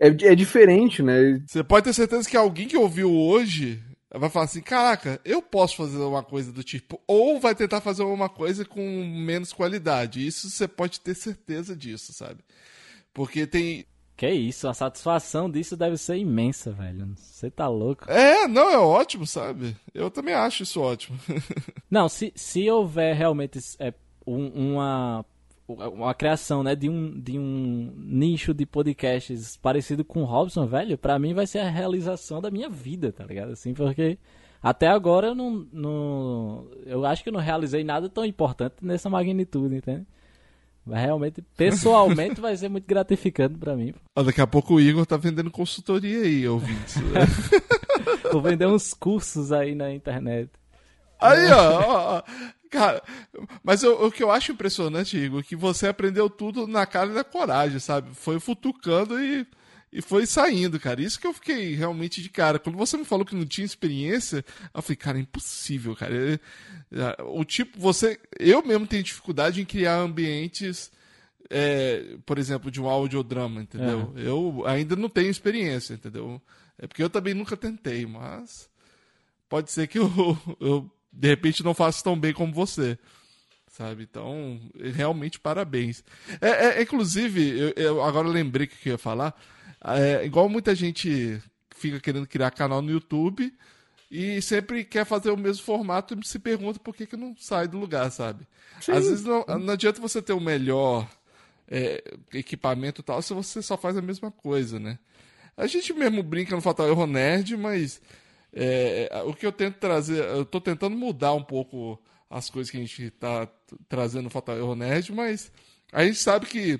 é, 0.00 0.08
é 0.08 0.34
diferente, 0.34 1.02
né? 1.02 1.42
Você 1.46 1.62
pode 1.62 1.84
ter 1.84 1.92
certeza 1.92 2.28
que 2.28 2.36
alguém 2.36 2.68
que 2.68 2.76
ouviu 2.76 3.12
hoje 3.12 3.82
vai 4.14 4.30
falar 4.30 4.44
assim: 4.44 4.60
caraca, 4.60 5.20
eu 5.24 5.42
posso 5.42 5.76
fazer 5.76 5.98
uma 5.98 6.22
coisa 6.22 6.52
do 6.52 6.62
tipo. 6.62 7.00
Ou 7.06 7.40
vai 7.40 7.54
tentar 7.54 7.80
fazer 7.80 8.02
uma 8.04 8.28
coisa 8.28 8.64
com 8.64 8.80
menos 9.04 9.52
qualidade. 9.52 10.24
Isso 10.26 10.48
você 10.48 10.68
pode 10.68 11.00
ter 11.00 11.14
certeza 11.14 11.74
disso, 11.74 12.12
sabe? 12.12 12.38
Porque 13.12 13.46
tem. 13.46 13.84
Que 14.16 14.30
isso, 14.30 14.68
a 14.68 14.74
satisfação 14.74 15.50
disso 15.50 15.76
deve 15.76 15.96
ser 15.96 16.16
imensa, 16.16 16.70
velho. 16.70 17.12
Você 17.16 17.50
tá 17.50 17.66
louco. 17.68 18.04
É, 18.10 18.46
não, 18.46 18.70
é 18.70 18.78
ótimo, 18.78 19.26
sabe? 19.26 19.74
Eu 19.92 20.10
também 20.10 20.34
acho 20.34 20.62
isso 20.62 20.80
ótimo. 20.80 21.18
Não, 21.90 22.08
se, 22.08 22.32
se 22.36 22.70
houver 22.70 23.16
realmente 23.16 23.58
é, 23.80 23.92
um- 24.26 24.74
uma, 24.74 25.24
uma 25.66 26.14
criação 26.14 26.62
né, 26.62 26.76
de, 26.76 26.88
um, 26.88 27.18
de 27.20 27.36
um 27.38 27.92
nicho 27.96 28.54
de 28.54 28.64
podcasts 28.64 29.56
parecido 29.56 30.04
com 30.04 30.22
o 30.22 30.26
Robson, 30.26 30.66
velho, 30.66 30.96
pra 30.96 31.18
mim 31.18 31.34
vai 31.34 31.46
ser 31.46 31.58
a 31.58 31.68
realização 31.70 32.40
da 32.40 32.50
minha 32.50 32.68
vida, 32.68 33.10
tá 33.12 33.24
ligado? 33.24 33.52
Assim, 33.52 33.74
porque 33.74 34.18
até 34.62 34.86
agora 34.86 35.28
eu 35.28 35.34
não, 35.34 35.66
não. 35.72 36.68
Eu 36.86 37.04
acho 37.04 37.22
que 37.24 37.28
eu 37.30 37.32
não 37.32 37.40
realizei 37.40 37.82
nada 37.82 38.08
tão 38.08 38.24
importante 38.24 38.76
nessa 38.82 39.10
magnitude, 39.10 39.74
entende? 39.76 40.06
Mas 40.84 41.00
realmente, 41.00 41.40
pessoalmente, 41.56 42.40
vai 42.40 42.56
ser 42.56 42.68
muito 42.68 42.86
gratificante 42.86 43.56
pra 43.56 43.76
mim. 43.76 43.94
Daqui 44.24 44.40
a 44.40 44.46
pouco 44.46 44.74
o 44.74 44.80
Igor 44.80 45.06
tá 45.06 45.16
vendendo 45.16 45.50
consultoria 45.50 46.22
aí, 46.22 46.46
ouvintes. 46.48 46.96
Vou 48.32 48.42
vender 48.42 48.66
uns 48.66 48.92
cursos 48.92 49.52
aí 49.52 49.74
na 49.74 49.92
internet. 49.92 50.50
Aí, 51.20 51.50
ó, 51.52 52.18
ó. 52.18 52.22
Cara, 52.70 53.02
mas 53.62 53.82
eu- 53.82 54.06
o 54.06 54.10
que 54.10 54.22
eu 54.22 54.30
acho 54.30 54.50
impressionante, 54.52 55.16
Igor, 55.16 55.40
é 55.40 55.42
que 55.42 55.54
você 55.54 55.86
aprendeu 55.86 56.28
tudo 56.30 56.66
na 56.66 56.86
cara 56.86 57.10
e 57.10 57.14
na 57.14 57.22
coragem, 57.22 57.78
sabe? 57.78 58.10
Foi 58.14 58.40
futucando 58.40 59.22
e, 59.22 59.46
e 59.92 60.00
foi 60.00 60.24
saindo, 60.26 60.80
cara. 60.80 61.02
Isso 61.02 61.20
que 61.20 61.26
eu 61.26 61.34
fiquei 61.34 61.74
realmente 61.74 62.22
de 62.22 62.28
cara. 62.30 62.58
Quando 62.58 62.78
você 62.78 62.96
me 62.96 63.04
falou 63.04 63.24
que 63.26 63.34
não 63.34 63.44
tinha 63.44 63.64
experiência, 63.64 64.44
eu 64.74 64.80
falei, 64.82 64.96
cara, 64.96 65.18
é 65.18 65.20
impossível, 65.20 65.94
cara. 65.94 66.14
É- 66.34 66.40
é, 66.94 67.22
O 67.24 67.44
tipo, 67.44 67.78
você. 67.78 68.18
Eu 68.38 68.62
mesmo 68.64 68.86
tenho 68.86 69.02
dificuldade 69.02 69.60
em 69.60 69.64
criar 69.64 69.96
ambientes. 69.98 70.90
é, 71.50 72.16
por 72.24 72.38
exemplo, 72.38 72.70
de 72.70 72.80
um 72.80 72.88
audiodrama, 72.88 73.60
entendeu? 73.60 74.12
Eu 74.16 74.62
ainda 74.66 74.96
não 74.96 75.08
tenho 75.10 75.28
experiência, 75.28 75.92
entendeu? 75.94 76.40
É 76.78 76.86
porque 76.86 77.02
eu 77.02 77.10
também 77.10 77.34
nunca 77.34 77.56
tentei, 77.58 78.06
mas 78.06 78.70
pode 79.50 79.70
ser 79.70 79.86
que 79.86 79.98
eu, 80.00 80.38
eu 80.58 80.90
de 81.12 81.28
repente 81.28 81.62
não 81.62 81.74
faça 81.74 82.02
tão 82.02 82.18
bem 82.18 82.32
como 82.32 82.54
você. 82.54 82.98
Sabe? 83.70 84.02
Então, 84.02 84.60
realmente 84.94 85.38
parabéns. 85.40 86.02
É, 86.40 86.78
é, 86.78 86.82
inclusive, 86.82 87.58
eu, 87.58 87.72
eu 87.76 88.02
agora 88.02 88.28
lembrei 88.28 88.66
que 88.66 88.88
eu 88.88 88.92
ia 88.92 88.98
falar. 88.98 89.34
É, 89.84 90.24
igual 90.24 90.48
muita 90.48 90.74
gente 90.74 91.42
fica 91.74 91.98
querendo 91.98 92.26
criar 92.26 92.50
canal 92.50 92.80
no 92.80 92.90
YouTube 92.90 93.52
e 94.10 94.40
sempre 94.42 94.84
quer 94.84 95.04
fazer 95.04 95.30
o 95.30 95.36
mesmo 95.36 95.64
formato 95.64 96.14
e 96.14 96.26
se 96.26 96.38
pergunta 96.38 96.78
por 96.78 96.94
que, 96.94 97.06
que 97.06 97.16
não 97.16 97.34
sai 97.36 97.66
do 97.66 97.78
lugar, 97.78 98.10
sabe? 98.10 98.46
Às 98.76 98.86
vezes 98.86 99.24
não, 99.24 99.44
não 99.58 99.72
adianta 99.72 100.00
você 100.00 100.20
ter 100.20 100.32
o 100.32 100.40
melhor 100.40 101.08
é, 101.66 102.02
equipamento 102.34 103.00
e 103.00 103.04
tal 103.04 103.20
se 103.22 103.32
você 103.32 103.62
só 103.62 103.76
faz 103.76 103.96
a 103.96 104.02
mesma 104.02 104.30
coisa, 104.30 104.78
né? 104.78 104.98
A 105.56 105.66
gente 105.66 105.92
mesmo 105.92 106.22
brinca 106.22 106.54
no 106.54 106.62
Fatal 106.62 106.88
Erro 106.88 107.06
Nerd, 107.06 107.56
mas 107.56 108.00
é, 108.52 109.08
o 109.26 109.34
que 109.34 109.46
eu 109.46 109.52
tento 109.52 109.76
trazer, 109.76 110.22
eu 110.24 110.44
tô 110.44 110.60
tentando 110.60 110.96
mudar 110.96 111.32
um 111.32 111.42
pouco 111.42 112.00
as 112.28 112.48
coisas 112.48 112.70
que 112.70 112.76
a 112.76 112.80
gente 112.80 113.10
tá 113.10 113.48
trazendo 113.88 114.24
no 114.24 114.30
Fatal 114.30 114.56
Erro 114.56 114.74
Nerd, 114.74 115.12
mas 115.12 115.50
a 115.92 116.04
gente 116.04 116.18
sabe 116.18 116.46
que 116.46 116.78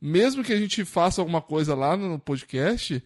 mesmo 0.00 0.42
que 0.44 0.52
a 0.52 0.58
gente 0.58 0.84
faça 0.84 1.20
alguma 1.20 1.40
coisa 1.40 1.74
lá 1.74 1.96
no 1.96 2.18
podcast, 2.18 3.02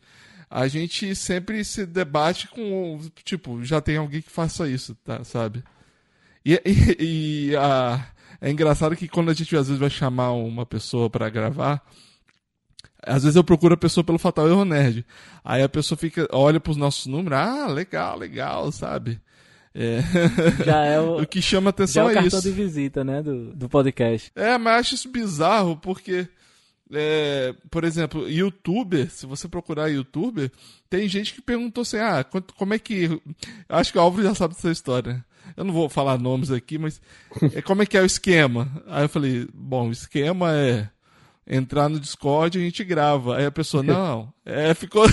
a 0.51 0.69
gente 0.69 1.15
sempre 1.17 1.65
se 1.65 1.87
debate 1.87 2.49
com, 2.49 3.01
tipo, 3.25 3.65
já 3.65 3.81
tem 3.81 3.97
alguém 3.97 4.21
que 4.21 4.31
faça 4.31 4.69
isso, 4.69 4.95
tá, 5.05 5.25
sabe? 5.25 5.63
E, 6.45 6.61
e- 6.65 6.97
e 7.51 7.57
a- 7.57 8.07
é 8.41 8.51
engraçado 8.51 8.97
que 8.97 9.09
quando 9.09 9.31
a 9.31 9.35
gente 9.35 9.57
às 9.57 9.69
vezes 9.69 9.81
vai 9.81 9.89
chamar 9.91 10.33
uma 10.33 10.67
pessoa 10.67 11.09
pra 11.09 11.31
gravar, 11.31 11.81
às 13.05 13.23
vezes 13.23 13.37
eu 13.37 13.45
procuro 13.45 13.75
a 13.75 13.79
pessoa 13.79 14.05
pelo 14.05 14.19
Fatal 14.19 14.49
Erro 14.49 14.65
Nerd. 14.65 15.05
Aí 15.45 15.63
a 15.63 15.69
pessoa 15.69 15.97
fica, 15.99 16.29
olha 16.33 16.61
pros 16.61 16.77
nossos 16.77 17.07
números, 17.07 17.39
ah, 17.39 17.67
legal, 17.67 18.19
legal, 18.19 18.71
sabe? 18.71 19.21
É, 19.75 20.01
Já 20.65 20.85
é 20.85 21.01
o, 21.01 21.23
o 21.23 21.27
que 21.27 21.41
chama 21.41 21.67
já 21.67 21.71
atenção 21.71 22.03
é 22.05 22.07
o 22.07 22.11
é 22.11 22.15
cartão 22.15 22.39
isso. 22.41 22.49
de 22.49 22.55
visita, 22.55 23.03
né, 23.03 23.23
do, 23.23 23.55
do 23.55 23.69
podcast. 23.69 24.31
É, 24.37 24.59
mas 24.59 24.81
acho 24.81 24.95
isso 24.97 25.09
bizarro 25.09 25.77
porque, 25.79 26.29
é, 26.93 27.55
por 27.71 27.85
exemplo, 27.85 28.29
youtuber, 28.29 29.11
se 29.11 29.27
você 29.27 29.49
procurar 29.49 29.89
youtuber, 29.89 30.51
tem 30.91 31.09
gente 31.09 31.35
que 31.35 31.41
perguntou 31.41 31.83
assim, 31.83 31.99
ah, 31.99 32.23
quanto- 32.25 32.55
como 32.55 32.75
é 32.75 32.79
que... 32.79 33.21
Acho 33.69 33.93
que 33.93 33.99
o 33.99 34.01
Álvaro 34.01 34.23
já 34.23 34.35
sabe 34.35 34.55
dessa 34.55 34.71
história. 34.71 35.15
né? 35.15 35.25
Eu 35.57 35.65
não 35.65 35.73
vou 35.75 35.89
falar 35.89 36.19
nomes 36.19 36.51
aqui, 36.51 36.79
mas 36.79 37.01
é, 37.55 37.61
como 37.63 37.83
é 37.83 37.87
que 37.87 37.97
é 37.97 38.03
o 38.03 38.07
esquema? 38.07 38.71
Aí 38.87 39.05
eu 39.05 39.09
falei, 39.09 39.49
bom, 39.53 39.89
o 39.89 39.93
esquema 39.93 40.53
é 40.55 40.89
entrar 41.47 41.89
no 41.89 41.99
Discord 42.01 42.57
e 42.57 42.63
a 42.63 42.65
gente 42.65 42.85
grava. 42.85 43.37
Aí 43.37 43.45
a 43.47 43.51
pessoa, 43.51 43.83
não, 43.85 44.33
é, 44.47 44.73
ficou... 44.75 45.05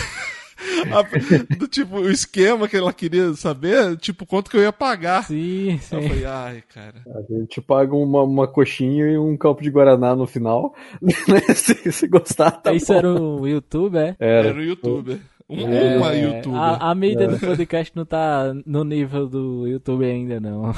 a- 0.91 1.55
do 1.55 1.67
tipo, 1.67 1.97
o 1.97 2.09
esquema 2.11 2.67
que 2.67 2.75
ela 2.77 2.91
queria 2.93 3.33
saber, 3.33 3.97
tipo, 3.97 4.25
quanto 4.25 4.49
que 4.51 4.57
eu 4.57 4.61
ia 4.61 4.73
pagar. 4.73 5.23
Sim, 5.25 5.69
Aí 5.71 5.75
eu 5.75 6.01
sim. 6.01 6.07
falei, 6.07 6.25
ai, 6.25 6.63
cara... 6.73 6.95
A 7.07 7.33
gente 7.33 7.61
paga 7.61 7.95
uma, 7.95 8.23
uma 8.23 8.47
coxinha 8.47 9.05
e 9.05 9.17
um 9.17 9.35
copo 9.37 9.61
de 9.63 9.69
Guaraná 9.69 10.15
no 10.15 10.27
final. 10.27 10.73
se, 11.55 11.91
se 11.91 12.07
gostar, 12.07 12.51
tá 12.51 12.73
Isso 12.73 12.87
bom. 12.93 12.97
era 12.99 13.09
o 13.13 13.47
YouTube, 13.47 13.97
é? 13.97 14.15
Era 14.19 14.57
o 14.57 14.61
youtuber. 14.63 15.19
Um, 15.49 15.67
É, 15.67 15.97
uma 15.97 16.13
É, 16.13 16.37
youtuber. 16.37 16.59
A, 16.59 16.91
a 16.91 16.95
mídia 16.95 17.27
do 17.27 17.39
podcast 17.39 17.95
não 17.95 18.05
tá 18.05 18.53
no 18.65 18.83
nível 18.83 19.27
do 19.27 19.67
YouTube 19.67 20.05
ainda, 20.05 20.39
não. 20.39 20.73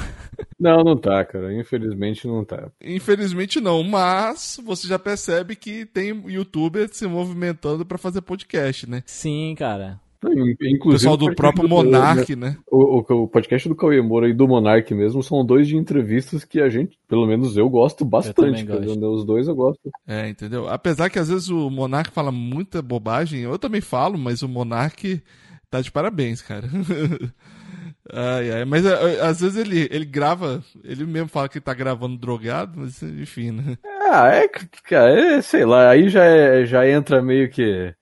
Não, 0.58 0.82
não 0.84 0.96
tá, 0.96 1.24
cara. 1.24 1.52
Infelizmente 1.52 2.26
não 2.26 2.44
tá. 2.44 2.70
Infelizmente 2.80 3.60
não, 3.60 3.82
mas 3.82 4.60
você 4.64 4.86
já 4.86 4.98
percebe 4.98 5.56
que 5.56 5.84
tem 5.84 6.10
youtuber 6.26 6.88
se 6.90 7.06
movimentando 7.06 7.84
pra 7.84 7.98
fazer 7.98 8.22
podcast, 8.22 8.88
né? 8.88 9.02
Sim, 9.04 9.54
cara. 9.58 10.00
Inclusive, 10.24 10.78
O 10.84 10.90
pessoal 10.92 11.16
do 11.16 11.26
podcast 11.26 11.36
próprio 11.36 11.68
Monark, 11.68 12.36
né? 12.36 12.56
O, 12.70 12.98
o, 13.00 13.22
o 13.22 13.28
podcast 13.28 13.68
do 13.68 13.74
Cauê 13.74 14.00
Moura 14.00 14.28
e 14.28 14.32
do 14.32 14.46
Monark 14.46 14.94
mesmo 14.94 15.22
são 15.22 15.44
dois 15.44 15.66
de 15.66 15.76
entrevistas 15.76 16.44
que 16.44 16.60
a 16.60 16.68
gente, 16.68 16.98
pelo 17.08 17.26
menos 17.26 17.56
eu 17.56 17.68
gosto 17.68 18.04
bastante. 18.04 18.64
cara. 18.64 18.84
gosto. 18.84 19.10
Os 19.12 19.24
dois 19.24 19.48
eu 19.48 19.54
gosto. 19.54 19.80
É, 20.06 20.28
entendeu? 20.28 20.68
Apesar 20.68 21.10
que 21.10 21.18
às 21.18 21.28
vezes 21.28 21.48
o 21.48 21.68
Monark 21.68 22.10
fala 22.12 22.30
muita 22.30 22.80
bobagem, 22.80 23.40
eu 23.40 23.58
também 23.58 23.80
falo, 23.80 24.16
mas 24.16 24.42
o 24.42 24.48
Monark 24.48 25.20
tá 25.68 25.80
de 25.80 25.90
parabéns, 25.90 26.40
cara. 26.40 26.68
ai, 28.12 28.50
ai. 28.52 28.64
Mas 28.64 28.84
é, 28.84 29.20
às 29.22 29.40
vezes 29.40 29.56
ele, 29.56 29.88
ele 29.90 30.04
grava, 30.04 30.62
ele 30.84 31.04
mesmo 31.04 31.28
fala 31.28 31.48
que 31.48 31.60
tá 31.60 31.74
gravando 31.74 32.16
drogado, 32.16 32.72
mas 32.76 33.02
enfim, 33.02 33.50
né? 33.50 33.76
Ah, 34.10 34.28
é, 34.28 34.48
cara, 34.48 35.36
é, 35.36 35.42
sei 35.42 35.64
lá, 35.64 35.90
aí 35.90 36.08
já, 36.08 36.24
é- 36.24 36.64
já 36.64 36.88
entra 36.88 37.22
meio 37.22 37.50
que. 37.50 37.94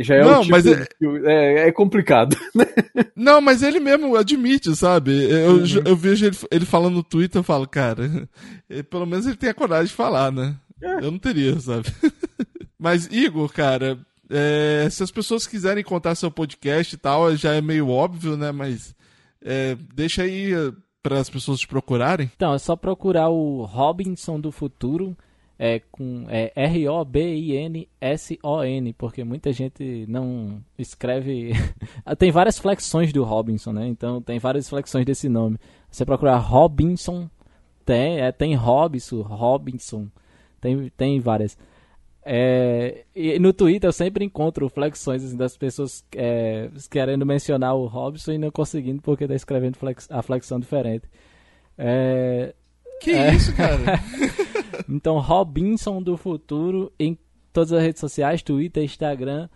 Já 0.00 0.14
é 0.14 0.24
Não, 0.24 0.38
o 0.38 0.42
tipo 0.42 0.50
mas 0.52 0.66
é- 0.66 0.74
de- 0.76 1.26
é, 1.26 1.68
é 1.68 1.72
complicado. 1.72 2.36
Não, 3.14 3.40
mas 3.40 3.62
ele 3.62 3.78
mesmo 3.80 4.16
admite, 4.16 4.74
sabe? 4.74 5.12
Eu, 5.30 5.62
eu 5.84 5.94
vejo 5.96 6.24
ele, 6.26 6.36
ele 6.50 6.64
falando 6.64 6.94
no 6.94 7.02
Twitter, 7.02 7.38
eu 7.40 7.42
falo, 7.44 7.68
cara, 7.68 8.26
eh, 8.70 8.82
pelo 8.82 9.04
menos 9.06 9.26
ele 9.26 9.36
tem 9.36 9.50
a 9.50 9.54
coragem 9.54 9.86
de 9.86 9.92
falar, 9.92 10.32
né? 10.32 10.56
Eu 10.80 11.10
não 11.10 11.18
teria, 11.18 11.58
sabe? 11.60 11.86
mas, 12.78 13.06
Igor, 13.12 13.50
cara, 13.52 13.98
eh, 14.30 14.88
se 14.90 15.02
as 15.02 15.10
pessoas 15.10 15.46
quiserem 15.46 15.84
contar 15.84 16.14
seu 16.14 16.30
podcast 16.30 16.94
e 16.94 16.98
tal, 16.98 17.34
já 17.36 17.52
é 17.54 17.60
meio 17.60 17.88
óbvio, 17.88 18.36
né? 18.36 18.52
Mas 18.52 18.94
eh, 19.42 19.76
deixa 19.94 20.22
aí 20.22 20.52
para 21.02 21.18
as 21.20 21.28
pessoas 21.28 21.60
te 21.60 21.68
procurarem. 21.68 22.30
Então, 22.34 22.54
é 22.54 22.58
só 22.58 22.74
procurar 22.74 23.28
o 23.28 23.64
Robinson 23.64 24.40
do 24.40 24.50
Futuro, 24.50 25.14
é 25.58 25.80
com 25.90 26.26
é 26.28 26.52
R-O-B-I-N-S-O-N, 27.64 28.92
porque 28.94 29.22
muita 29.24 29.52
gente 29.52 30.04
não 30.08 30.60
escreve. 30.78 31.52
tem 32.18 32.30
várias 32.30 32.58
flexões 32.58 33.12
do 33.12 33.22
Robinson, 33.24 33.72
né? 33.72 33.86
Então 33.86 34.20
tem 34.20 34.38
várias 34.38 34.68
flexões 34.68 35.04
desse 35.04 35.28
nome. 35.28 35.58
Você 35.90 36.04
procurar 36.04 36.36
Robinson, 36.38 37.28
tem, 37.84 38.20
é, 38.20 38.32
tem 38.32 38.54
Robinson, 38.54 39.22
Robinson, 39.22 40.08
tem, 40.60 40.90
tem 40.96 41.20
várias. 41.20 41.56
É, 42.26 43.04
e 43.14 43.38
no 43.38 43.52
Twitter 43.52 43.86
eu 43.86 43.92
sempre 43.92 44.24
encontro 44.24 44.66
flexões 44.70 45.22
assim, 45.22 45.36
das 45.36 45.58
pessoas 45.58 46.02
é, 46.16 46.70
querendo 46.90 47.26
mencionar 47.26 47.74
o 47.76 47.86
Robinson 47.86 48.32
e 48.32 48.38
não 48.38 48.50
conseguindo 48.50 49.02
porque 49.02 49.28
tá 49.28 49.34
escrevendo 49.34 49.76
flex- 49.76 50.10
a 50.10 50.22
flexão 50.22 50.58
diferente. 50.58 51.04
É, 51.76 52.54
Que 53.02 53.10
É. 53.10 53.34
isso, 53.34 53.54
cara? 53.54 53.76
então, 54.88 55.18
Robinson 55.18 56.02
do 56.02 56.16
Futuro 56.16 56.92
em 56.98 57.18
todas 57.52 57.72
as 57.72 57.82
redes 57.82 58.00
sociais, 58.00 58.42
Twitter, 58.42 58.82
Instagram, 58.82 59.48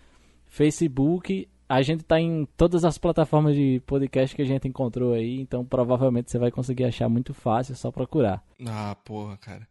Facebook. 0.46 1.48
A 1.68 1.82
gente 1.82 2.02
tá 2.02 2.18
em 2.18 2.46
todas 2.56 2.84
as 2.84 2.96
plataformas 2.96 3.54
de 3.54 3.82
podcast 3.84 4.34
que 4.34 4.40
a 4.40 4.46
gente 4.46 4.66
encontrou 4.66 5.12
aí, 5.12 5.38
então 5.38 5.64
provavelmente 5.64 6.30
você 6.30 6.38
vai 6.38 6.50
conseguir 6.50 6.84
achar 6.84 7.10
muito 7.10 7.34
fácil, 7.34 7.72
é 7.72 7.76
só 7.76 7.90
procurar. 7.90 8.42
Ah, 8.66 8.96
porra, 9.04 9.36
cara. 9.36 9.68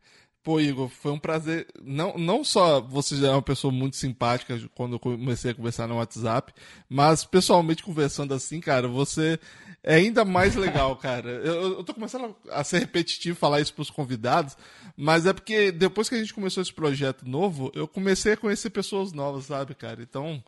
Pô, 0.47 0.61
Igor, 0.61 0.87
foi 0.87 1.11
um 1.11 1.19
prazer. 1.19 1.67
Não, 1.83 2.17
não 2.17 2.41
só 2.41 2.79
você 2.79 3.17
já 3.17 3.27
é 3.27 3.31
uma 3.31 3.41
pessoa 3.41 3.69
muito 3.69 3.97
simpática 3.97 4.57
quando 4.73 4.93
eu 4.93 4.99
comecei 4.99 5.51
a 5.51 5.53
conversar 5.53 5.89
no 5.89 5.97
WhatsApp, 5.97 6.53
mas 6.87 7.25
pessoalmente 7.25 7.83
conversando 7.83 8.33
assim, 8.33 8.61
cara, 8.61 8.87
você 8.87 9.37
é 9.83 9.95
ainda 9.95 10.23
mais 10.23 10.55
legal, 10.55 10.95
cara. 11.03 11.29
Eu, 11.29 11.79
eu 11.79 11.83
tô 11.83 11.93
começando 11.93 12.33
a 12.49 12.63
ser 12.63 12.79
repetitivo 12.79 13.35
falar 13.37 13.59
isso 13.59 13.73
pros 13.73 13.89
convidados, 13.89 14.55
mas 14.95 15.25
é 15.25 15.33
porque 15.33 15.69
depois 15.69 16.07
que 16.07 16.15
a 16.15 16.17
gente 16.17 16.33
começou 16.33 16.63
esse 16.63 16.73
projeto 16.73 17.27
novo, 17.27 17.69
eu 17.75 17.85
comecei 17.85 18.31
a 18.31 18.37
conhecer 18.37 18.69
pessoas 18.69 19.11
novas, 19.11 19.47
sabe, 19.47 19.75
cara? 19.75 20.01
Então, 20.01 20.41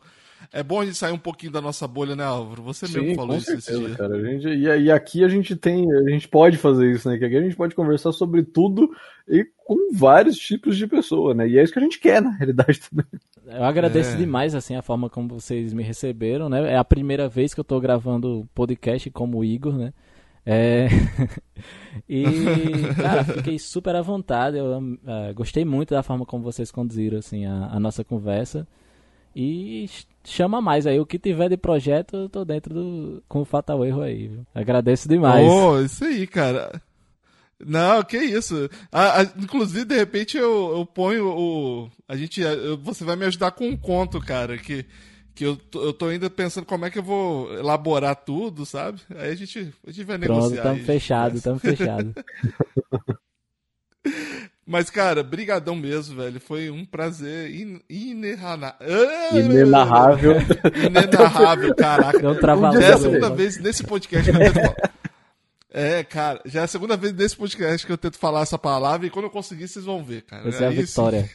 é 0.52 0.62
bom 0.62 0.80
a 0.80 0.86
gente 0.86 0.96
sair 0.96 1.12
um 1.12 1.18
pouquinho 1.18 1.52
da 1.52 1.60
nossa 1.60 1.86
bolha, 1.86 2.16
né, 2.16 2.24
Álvaro? 2.24 2.62
Você 2.62 2.86
Sim, 2.86 3.00
mesmo 3.00 3.14
falou 3.14 3.36
isso 3.36 3.46
certeza, 3.46 3.72
esse 3.72 3.86
dia. 3.86 3.96
cara. 3.96 4.16
A 4.16 4.22
gente, 4.22 4.48
e, 4.48 4.84
e 4.84 4.90
aqui 4.90 5.22
a 5.22 5.28
gente 5.28 5.54
tem, 5.54 5.84
a 5.92 6.10
gente 6.10 6.26
pode 6.26 6.56
fazer 6.56 6.90
isso, 6.90 7.08
né? 7.08 7.18
Que 7.18 7.24
aqui 7.26 7.36
a 7.36 7.42
gente 7.42 7.56
pode 7.56 7.74
conversar 7.74 8.12
sobre 8.12 8.42
tudo 8.42 8.90
e 9.30 9.46
com 9.64 9.92
vários 9.94 10.36
tipos 10.36 10.76
de 10.76 10.86
pessoa, 10.86 11.32
né? 11.34 11.48
E 11.48 11.58
é 11.58 11.62
isso 11.62 11.72
que 11.72 11.78
a 11.78 11.82
gente 11.82 11.98
quer, 12.00 12.20
na 12.20 12.30
realidade, 12.30 12.80
também. 12.90 13.06
Eu 13.46 13.64
agradeço 13.64 14.14
É. 14.14 14.16
demais 14.16 14.54
assim 14.54 14.74
a 14.76 14.82
forma 14.82 15.08
como 15.08 15.28
vocês 15.28 15.72
me 15.72 15.82
receberam, 15.82 16.48
né? 16.48 16.72
É 16.72 16.76
a 16.76 16.84
primeira 16.84 17.28
vez 17.28 17.54
que 17.54 17.60
eu 17.60 17.64
tô 17.64 17.80
gravando 17.80 18.48
podcast 18.54 19.08
como 19.10 19.44
Igor, 19.44 19.76
né? 19.76 19.92
É... 20.44 20.88
e, 22.08 22.24
cara, 22.96 23.24
fiquei 23.24 23.58
super 23.58 23.94
à 23.94 24.02
vontade. 24.02 24.56
Eu 24.58 24.80
eh, 25.06 25.32
gostei 25.34 25.64
muito 25.64 25.94
da 25.94 26.02
forma 26.02 26.24
como 26.26 26.42
vocês 26.44 26.70
conduziram 26.70 27.18
assim 27.18 27.46
a, 27.46 27.68
a 27.72 27.80
nossa 27.80 28.02
conversa. 28.04 28.66
E 29.34 29.86
ch- 29.88 30.06
chama 30.24 30.60
mais 30.60 30.86
aí. 30.86 30.98
O 30.98 31.06
que 31.06 31.18
tiver 31.18 31.48
de 31.48 31.56
projeto, 31.56 32.16
eu 32.16 32.28
tô 32.28 32.44
dentro 32.44 32.74
do 32.74 33.22
com 33.28 33.40
o 33.42 33.44
Fatal 33.44 33.84
Erro 33.84 34.02
aí, 34.02 34.28
viu? 34.28 34.46
Agradeço 34.54 35.08
demais. 35.08 35.46
Oh, 35.48 35.80
isso 35.80 36.04
aí, 36.04 36.26
cara. 36.26 36.80
Não, 37.66 38.02
que 38.02 38.16
isso. 38.16 38.68
Ah, 38.90 39.20
ah, 39.20 39.32
inclusive, 39.38 39.84
de 39.84 39.94
repente, 39.96 40.36
eu, 40.38 40.78
eu 40.78 40.86
ponho 40.86 41.26
o. 41.28 41.90
A 42.08 42.16
gente. 42.16 42.40
eu- 42.40 42.78
você 42.78 43.04
vai 43.04 43.16
me 43.16 43.26
ajudar 43.26 43.50
com 43.52 43.68
um 43.68 43.76
conto, 43.76 44.18
cara, 44.20 44.56
que, 44.56 44.84
que 45.34 45.44
eu, 45.44 45.56
tô- 45.56 45.82
eu 45.84 45.92
tô 45.92 46.06
ainda 46.06 46.30
pensando 46.30 46.64
como 46.64 46.86
é 46.86 46.90
que 46.90 46.98
eu 46.98 47.02
vou 47.02 47.52
elaborar 47.58 48.16
tudo, 48.16 48.64
sabe? 48.64 49.00
Aí 49.14 49.30
a 49.32 49.34
gente, 49.34 49.72
a 49.86 49.90
gente 49.90 50.04
vai 50.06 50.18
Pronto, 50.18 50.32
negociar. 50.50 50.56
estamos 50.58 50.78
aí, 50.80 50.84
fechados, 50.86 51.42
conversa. 51.42 51.68
estamos 51.68 51.78
fechados. 51.78 52.14
Mas, 54.66 54.88
cara, 54.88 55.22
brigadão 55.24 55.74
mesmo, 55.74 56.16
velho. 56.16 56.38
Foi 56.40 56.70
um 56.70 56.84
prazer 56.84 57.50
in, 57.52 57.80
Ah, 57.90 59.36
Inenarrável. 59.36 60.36
Inenarrável, 60.86 61.74
caraca. 61.74 62.28
Um 62.30 62.72
Já 62.80 62.80
é 62.86 62.92
a 62.92 62.98
segunda 62.98 63.30
vez 63.30 63.58
nesse 63.58 63.82
podcast 63.82 64.30
que 64.30 64.36
eu 64.36 64.52
tento. 64.52 64.99
É, 65.72 66.02
cara, 66.02 66.40
já 66.44 66.62
é 66.62 66.64
a 66.64 66.68
segunda 66.68 66.96
vez 66.96 67.12
nesse 67.12 67.36
podcast 67.36 67.86
que 67.86 67.92
eu 67.92 67.98
tento 67.98 68.18
falar 68.18 68.42
essa 68.42 68.58
palavra 68.58 69.06
e 69.06 69.10
quando 69.10 69.26
eu 69.26 69.30
conseguir 69.30 69.68
vocês 69.68 69.84
vão 69.84 70.02
ver, 70.02 70.22
cara. 70.22 70.48
Essa 70.48 70.64
é 70.64 70.66
a 70.66 70.70
vitória. 70.70 71.30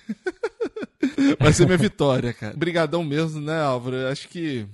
vai 1.39 1.53
ser 1.53 1.65
minha 1.65 1.77
vitória, 1.77 2.33
cara. 2.33 2.55
Brigadão 2.55 3.03
mesmo, 3.03 3.39
né, 3.39 3.61
Álvaro? 3.61 4.07
Acho 4.07 4.27
que 4.27 4.67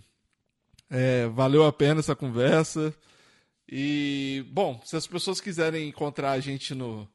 é, 0.90 1.28
valeu 1.28 1.64
a 1.66 1.72
pena 1.72 2.00
essa 2.00 2.16
conversa. 2.16 2.94
E, 3.70 4.46
bom, 4.52 4.82
se 4.84 4.96
as 4.96 5.06
pessoas 5.06 5.40
quiserem 5.40 5.88
encontrar 5.88 6.32
a 6.32 6.40
gente 6.40 6.74
no, 6.74 7.08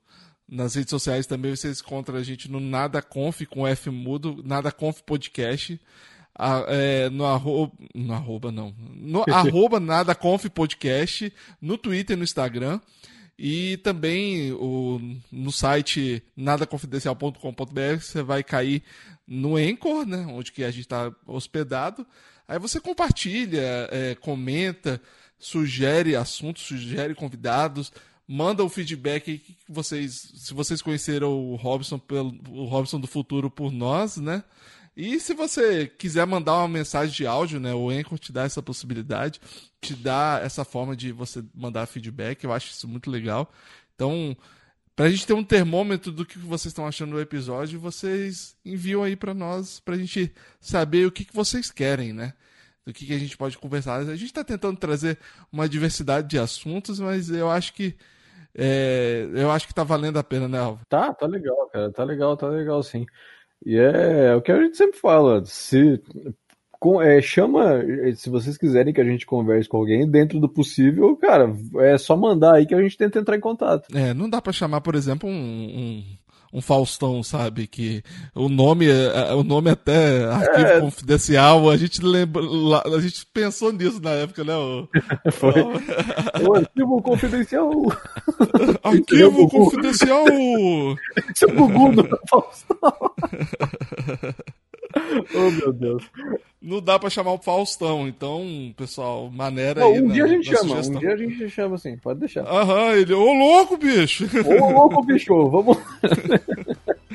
nas 0.48 0.74
redes 0.74 0.90
sociais 0.90 1.26
também, 1.26 1.54
vocês 1.54 1.80
encontram 1.80 2.16
a 2.16 2.22
gente 2.22 2.50
no 2.50 2.60
NadaConf, 2.60 3.42
com 3.46 3.66
F 3.66 3.90
mudo, 3.90 4.42
NadaConf 4.44 5.02
Podcast. 5.02 5.78
A- 6.38 6.64
é, 6.68 7.08
no 7.10 7.24
arroba, 7.24 7.72
no 7.94 8.12
arroba 8.12 8.52
não, 8.52 8.74
no 8.94 9.24
arroba 9.32 9.80
NadaConf 9.80 10.44
Podcast, 10.50 11.32
no 11.60 11.78
Twitter 11.78 12.14
e 12.14 12.18
no 12.18 12.24
Instagram. 12.24 12.80
E 13.38 13.76
também 13.78 14.50
o, 14.52 14.98
no 15.30 15.52
site 15.52 16.22
nadaconfidencial.com.br 16.34 18.00
você 18.00 18.22
vai 18.22 18.42
cair 18.42 18.82
no 19.26 19.56
Anchor, 19.56 20.06
né, 20.06 20.26
onde 20.30 20.52
que 20.52 20.64
a 20.64 20.70
gente 20.70 20.82
está 20.82 21.12
hospedado. 21.26 22.06
Aí 22.48 22.58
você 22.58 22.80
compartilha, 22.80 23.88
é, 23.90 24.14
comenta, 24.14 25.00
sugere 25.38 26.16
assuntos, 26.16 26.62
sugere 26.62 27.14
convidados, 27.14 27.92
manda 28.26 28.64
o 28.64 28.68
feedback 28.68 29.38
que 29.38 29.56
vocês, 29.68 30.32
se 30.36 30.54
vocês 30.54 30.80
conheceram 30.80 31.32
o 31.32 31.56
Robson 31.56 31.98
pelo 31.98 32.34
o 32.50 32.64
Robson 32.64 32.98
do 33.00 33.06
futuro 33.06 33.50
por 33.50 33.70
nós, 33.72 34.16
né? 34.16 34.42
E 34.96 35.20
se 35.20 35.34
você 35.34 35.86
quiser 35.86 36.26
mandar 36.26 36.54
uma 36.56 36.68
mensagem 36.68 37.14
de 37.14 37.26
áudio, 37.26 37.60
né? 37.60 37.74
O 37.74 37.90
Anchor 37.90 38.18
te 38.18 38.32
dá 38.32 38.44
essa 38.44 38.62
possibilidade, 38.62 39.40
te 39.78 39.94
dá 39.94 40.40
essa 40.42 40.64
forma 40.64 40.96
de 40.96 41.12
você 41.12 41.44
mandar 41.54 41.84
feedback. 41.86 42.42
Eu 42.42 42.52
acho 42.52 42.70
isso 42.70 42.88
muito 42.88 43.10
legal. 43.10 43.52
Então, 43.94 44.34
pra 44.94 45.10
gente 45.10 45.26
ter 45.26 45.34
um 45.34 45.44
termômetro 45.44 46.10
do 46.10 46.24
que 46.24 46.38
vocês 46.38 46.70
estão 46.70 46.86
achando 46.86 47.12
do 47.12 47.20
episódio, 47.20 47.78
vocês 47.78 48.56
enviam 48.64 49.02
aí 49.02 49.14
pra 49.14 49.34
nós, 49.34 49.80
pra 49.80 49.98
gente 49.98 50.32
saber 50.58 51.06
o 51.06 51.12
que, 51.12 51.26
que 51.26 51.34
vocês 51.34 51.70
querem, 51.70 52.14
né? 52.14 52.32
Do 52.86 52.92
que, 52.92 53.04
que 53.04 53.12
a 53.12 53.18
gente 53.18 53.36
pode 53.36 53.58
conversar. 53.58 53.96
A 53.96 54.16
gente 54.16 54.32
tá 54.32 54.42
tentando 54.42 54.78
trazer 54.78 55.18
uma 55.52 55.68
diversidade 55.68 56.26
de 56.26 56.38
assuntos, 56.38 56.98
mas 56.98 57.28
eu 57.28 57.50
acho 57.50 57.74
que 57.74 57.94
é, 58.58 59.28
eu 59.34 59.50
acho 59.50 59.66
que 59.68 59.74
tá 59.74 59.84
valendo 59.84 60.18
a 60.18 60.24
pena, 60.24 60.48
né, 60.48 60.58
Alvo? 60.58 60.80
Tá, 60.88 61.12
tá 61.12 61.26
legal, 61.26 61.68
cara. 61.68 61.92
Tá 61.92 62.02
legal, 62.02 62.34
tá 62.34 62.48
legal, 62.48 62.82
sim. 62.82 63.04
E 63.64 63.76
é, 63.76 64.34
o 64.34 64.42
que 64.42 64.52
a 64.52 64.60
gente 64.62 64.76
sempre 64.76 64.98
fala. 64.98 65.42
Se 65.44 66.00
com- 66.78 67.00
é, 67.00 67.20
chama, 67.20 67.82
se 68.14 68.28
vocês 68.30 68.56
quiserem 68.58 68.92
que 68.92 69.00
a 69.00 69.04
gente 69.04 69.26
converse 69.26 69.68
com 69.68 69.78
alguém 69.78 70.08
dentro 70.08 70.38
do 70.38 70.48
possível, 70.48 71.16
cara, 71.16 71.54
é 71.76 71.96
só 71.98 72.16
mandar 72.16 72.54
aí 72.56 72.66
que 72.66 72.74
a 72.74 72.82
gente 72.82 72.96
tenta 72.96 73.18
entrar 73.18 73.36
em 73.36 73.40
contato. 73.40 73.86
É, 73.96 74.12
não 74.14 74.28
dá 74.28 74.40
pra 74.42 74.52
chamar, 74.52 74.80
por 74.82 74.94
exemplo, 74.94 75.28
um, 75.28 75.32
um, 75.32 76.04
um 76.56 76.62
Faustão, 76.62 77.22
sabe? 77.22 77.66
Que 77.66 78.02
o 78.34 78.48
nome, 78.48 78.86
é- 78.86 79.30
é- 79.30 79.34
o 79.34 79.44
nome 79.44 79.68
é 79.68 79.74
até 79.74 80.24
arquivo 80.24 80.80
confidencial, 80.80 81.68
a 81.68 81.76
gente 81.76 82.00
lembra, 82.02 82.42
a 82.94 82.98
gente 83.00 83.26
pensou 83.26 83.70
nisso 83.70 84.00
na 84.02 84.12
época, 84.12 84.42
né? 84.42 84.54
O, 84.56 84.88
Foi. 85.32 85.52
O 86.42 86.54
arquivo 86.54 87.02
confidencial. 87.02 87.70
arquivo 88.82 89.48
confidencial! 89.50 90.24
Seu 91.34 91.48
Gugu 91.54 91.92
no 91.92 92.08
Faustão. 92.28 92.76
oh, 95.34 95.50
meu 95.50 95.72
Deus. 95.72 96.04
Não 96.60 96.80
dá 96.80 96.98
pra 96.98 97.08
chamar 97.10 97.32
o 97.32 97.38
Faustão, 97.38 98.08
então, 98.08 98.74
pessoal, 98.76 99.30
maneira 99.30 99.80
Não, 99.80 99.92
aí. 99.92 100.00
um 100.00 100.08
na- 100.08 100.14
dia 100.14 100.24
a 100.24 100.28
gente 100.28 100.46
chama, 100.46 100.68
sugestão. 100.68 100.96
um 100.96 100.98
dia 100.98 101.12
a 101.12 101.16
gente 101.16 101.50
chama 101.50 101.74
assim, 101.76 101.96
pode 101.96 102.20
deixar. 102.20 102.42
Aham, 102.46 102.92
ele, 102.94 103.12
ô 103.14 103.32
louco, 103.32 103.76
bicho! 103.76 104.26
Ô, 104.44 104.70
louco, 104.72 105.04
bicho, 105.04 105.48
vamos. 105.48 105.78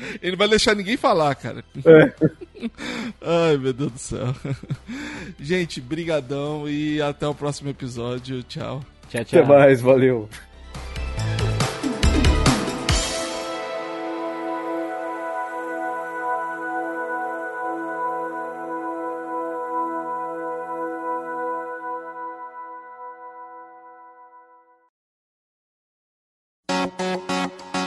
Ele 0.22 0.36
vai 0.36 0.48
deixar 0.48 0.74
ninguém 0.74 0.96
falar, 0.96 1.34
cara. 1.34 1.62
É. 1.84 2.12
Ai, 3.20 3.56
meu 3.56 3.72
Deus 3.72 3.92
do 3.92 3.98
céu. 3.98 4.34
Gente, 5.38 5.80
brigadão 5.80 6.68
e 6.68 7.00
até 7.00 7.26
o 7.26 7.34
próximo 7.34 7.70
episódio. 7.70 8.42
Tchau. 8.42 8.82
Tchau, 9.08 9.24
tchau. 9.24 9.40
Até 9.40 9.48
mais, 9.48 9.80
valeu. 9.80 10.28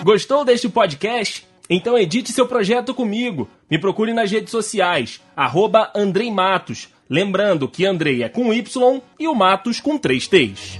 Gostou 0.05 0.45
deste 0.45 0.69
podcast? 0.69 1.47
Então 1.67 1.97
edite 1.97 2.31
seu 2.31 2.45
projeto 2.45 2.93
comigo. 2.93 3.49
Me 3.67 3.79
procure 3.79 4.13
nas 4.13 4.29
redes 4.29 4.51
sociais, 4.51 5.19
arroba 5.35 5.91
Andrei 5.95 6.29
Matos. 6.29 6.89
Lembrando 7.09 7.67
que 7.67 7.87
Andrei 7.87 8.21
é 8.21 8.29
com 8.29 8.53
Y 8.53 9.01
e 9.19 9.27
o 9.27 9.33
Matos 9.33 9.79
com 9.79 9.97
três 9.97 10.27
T's. 10.27 10.79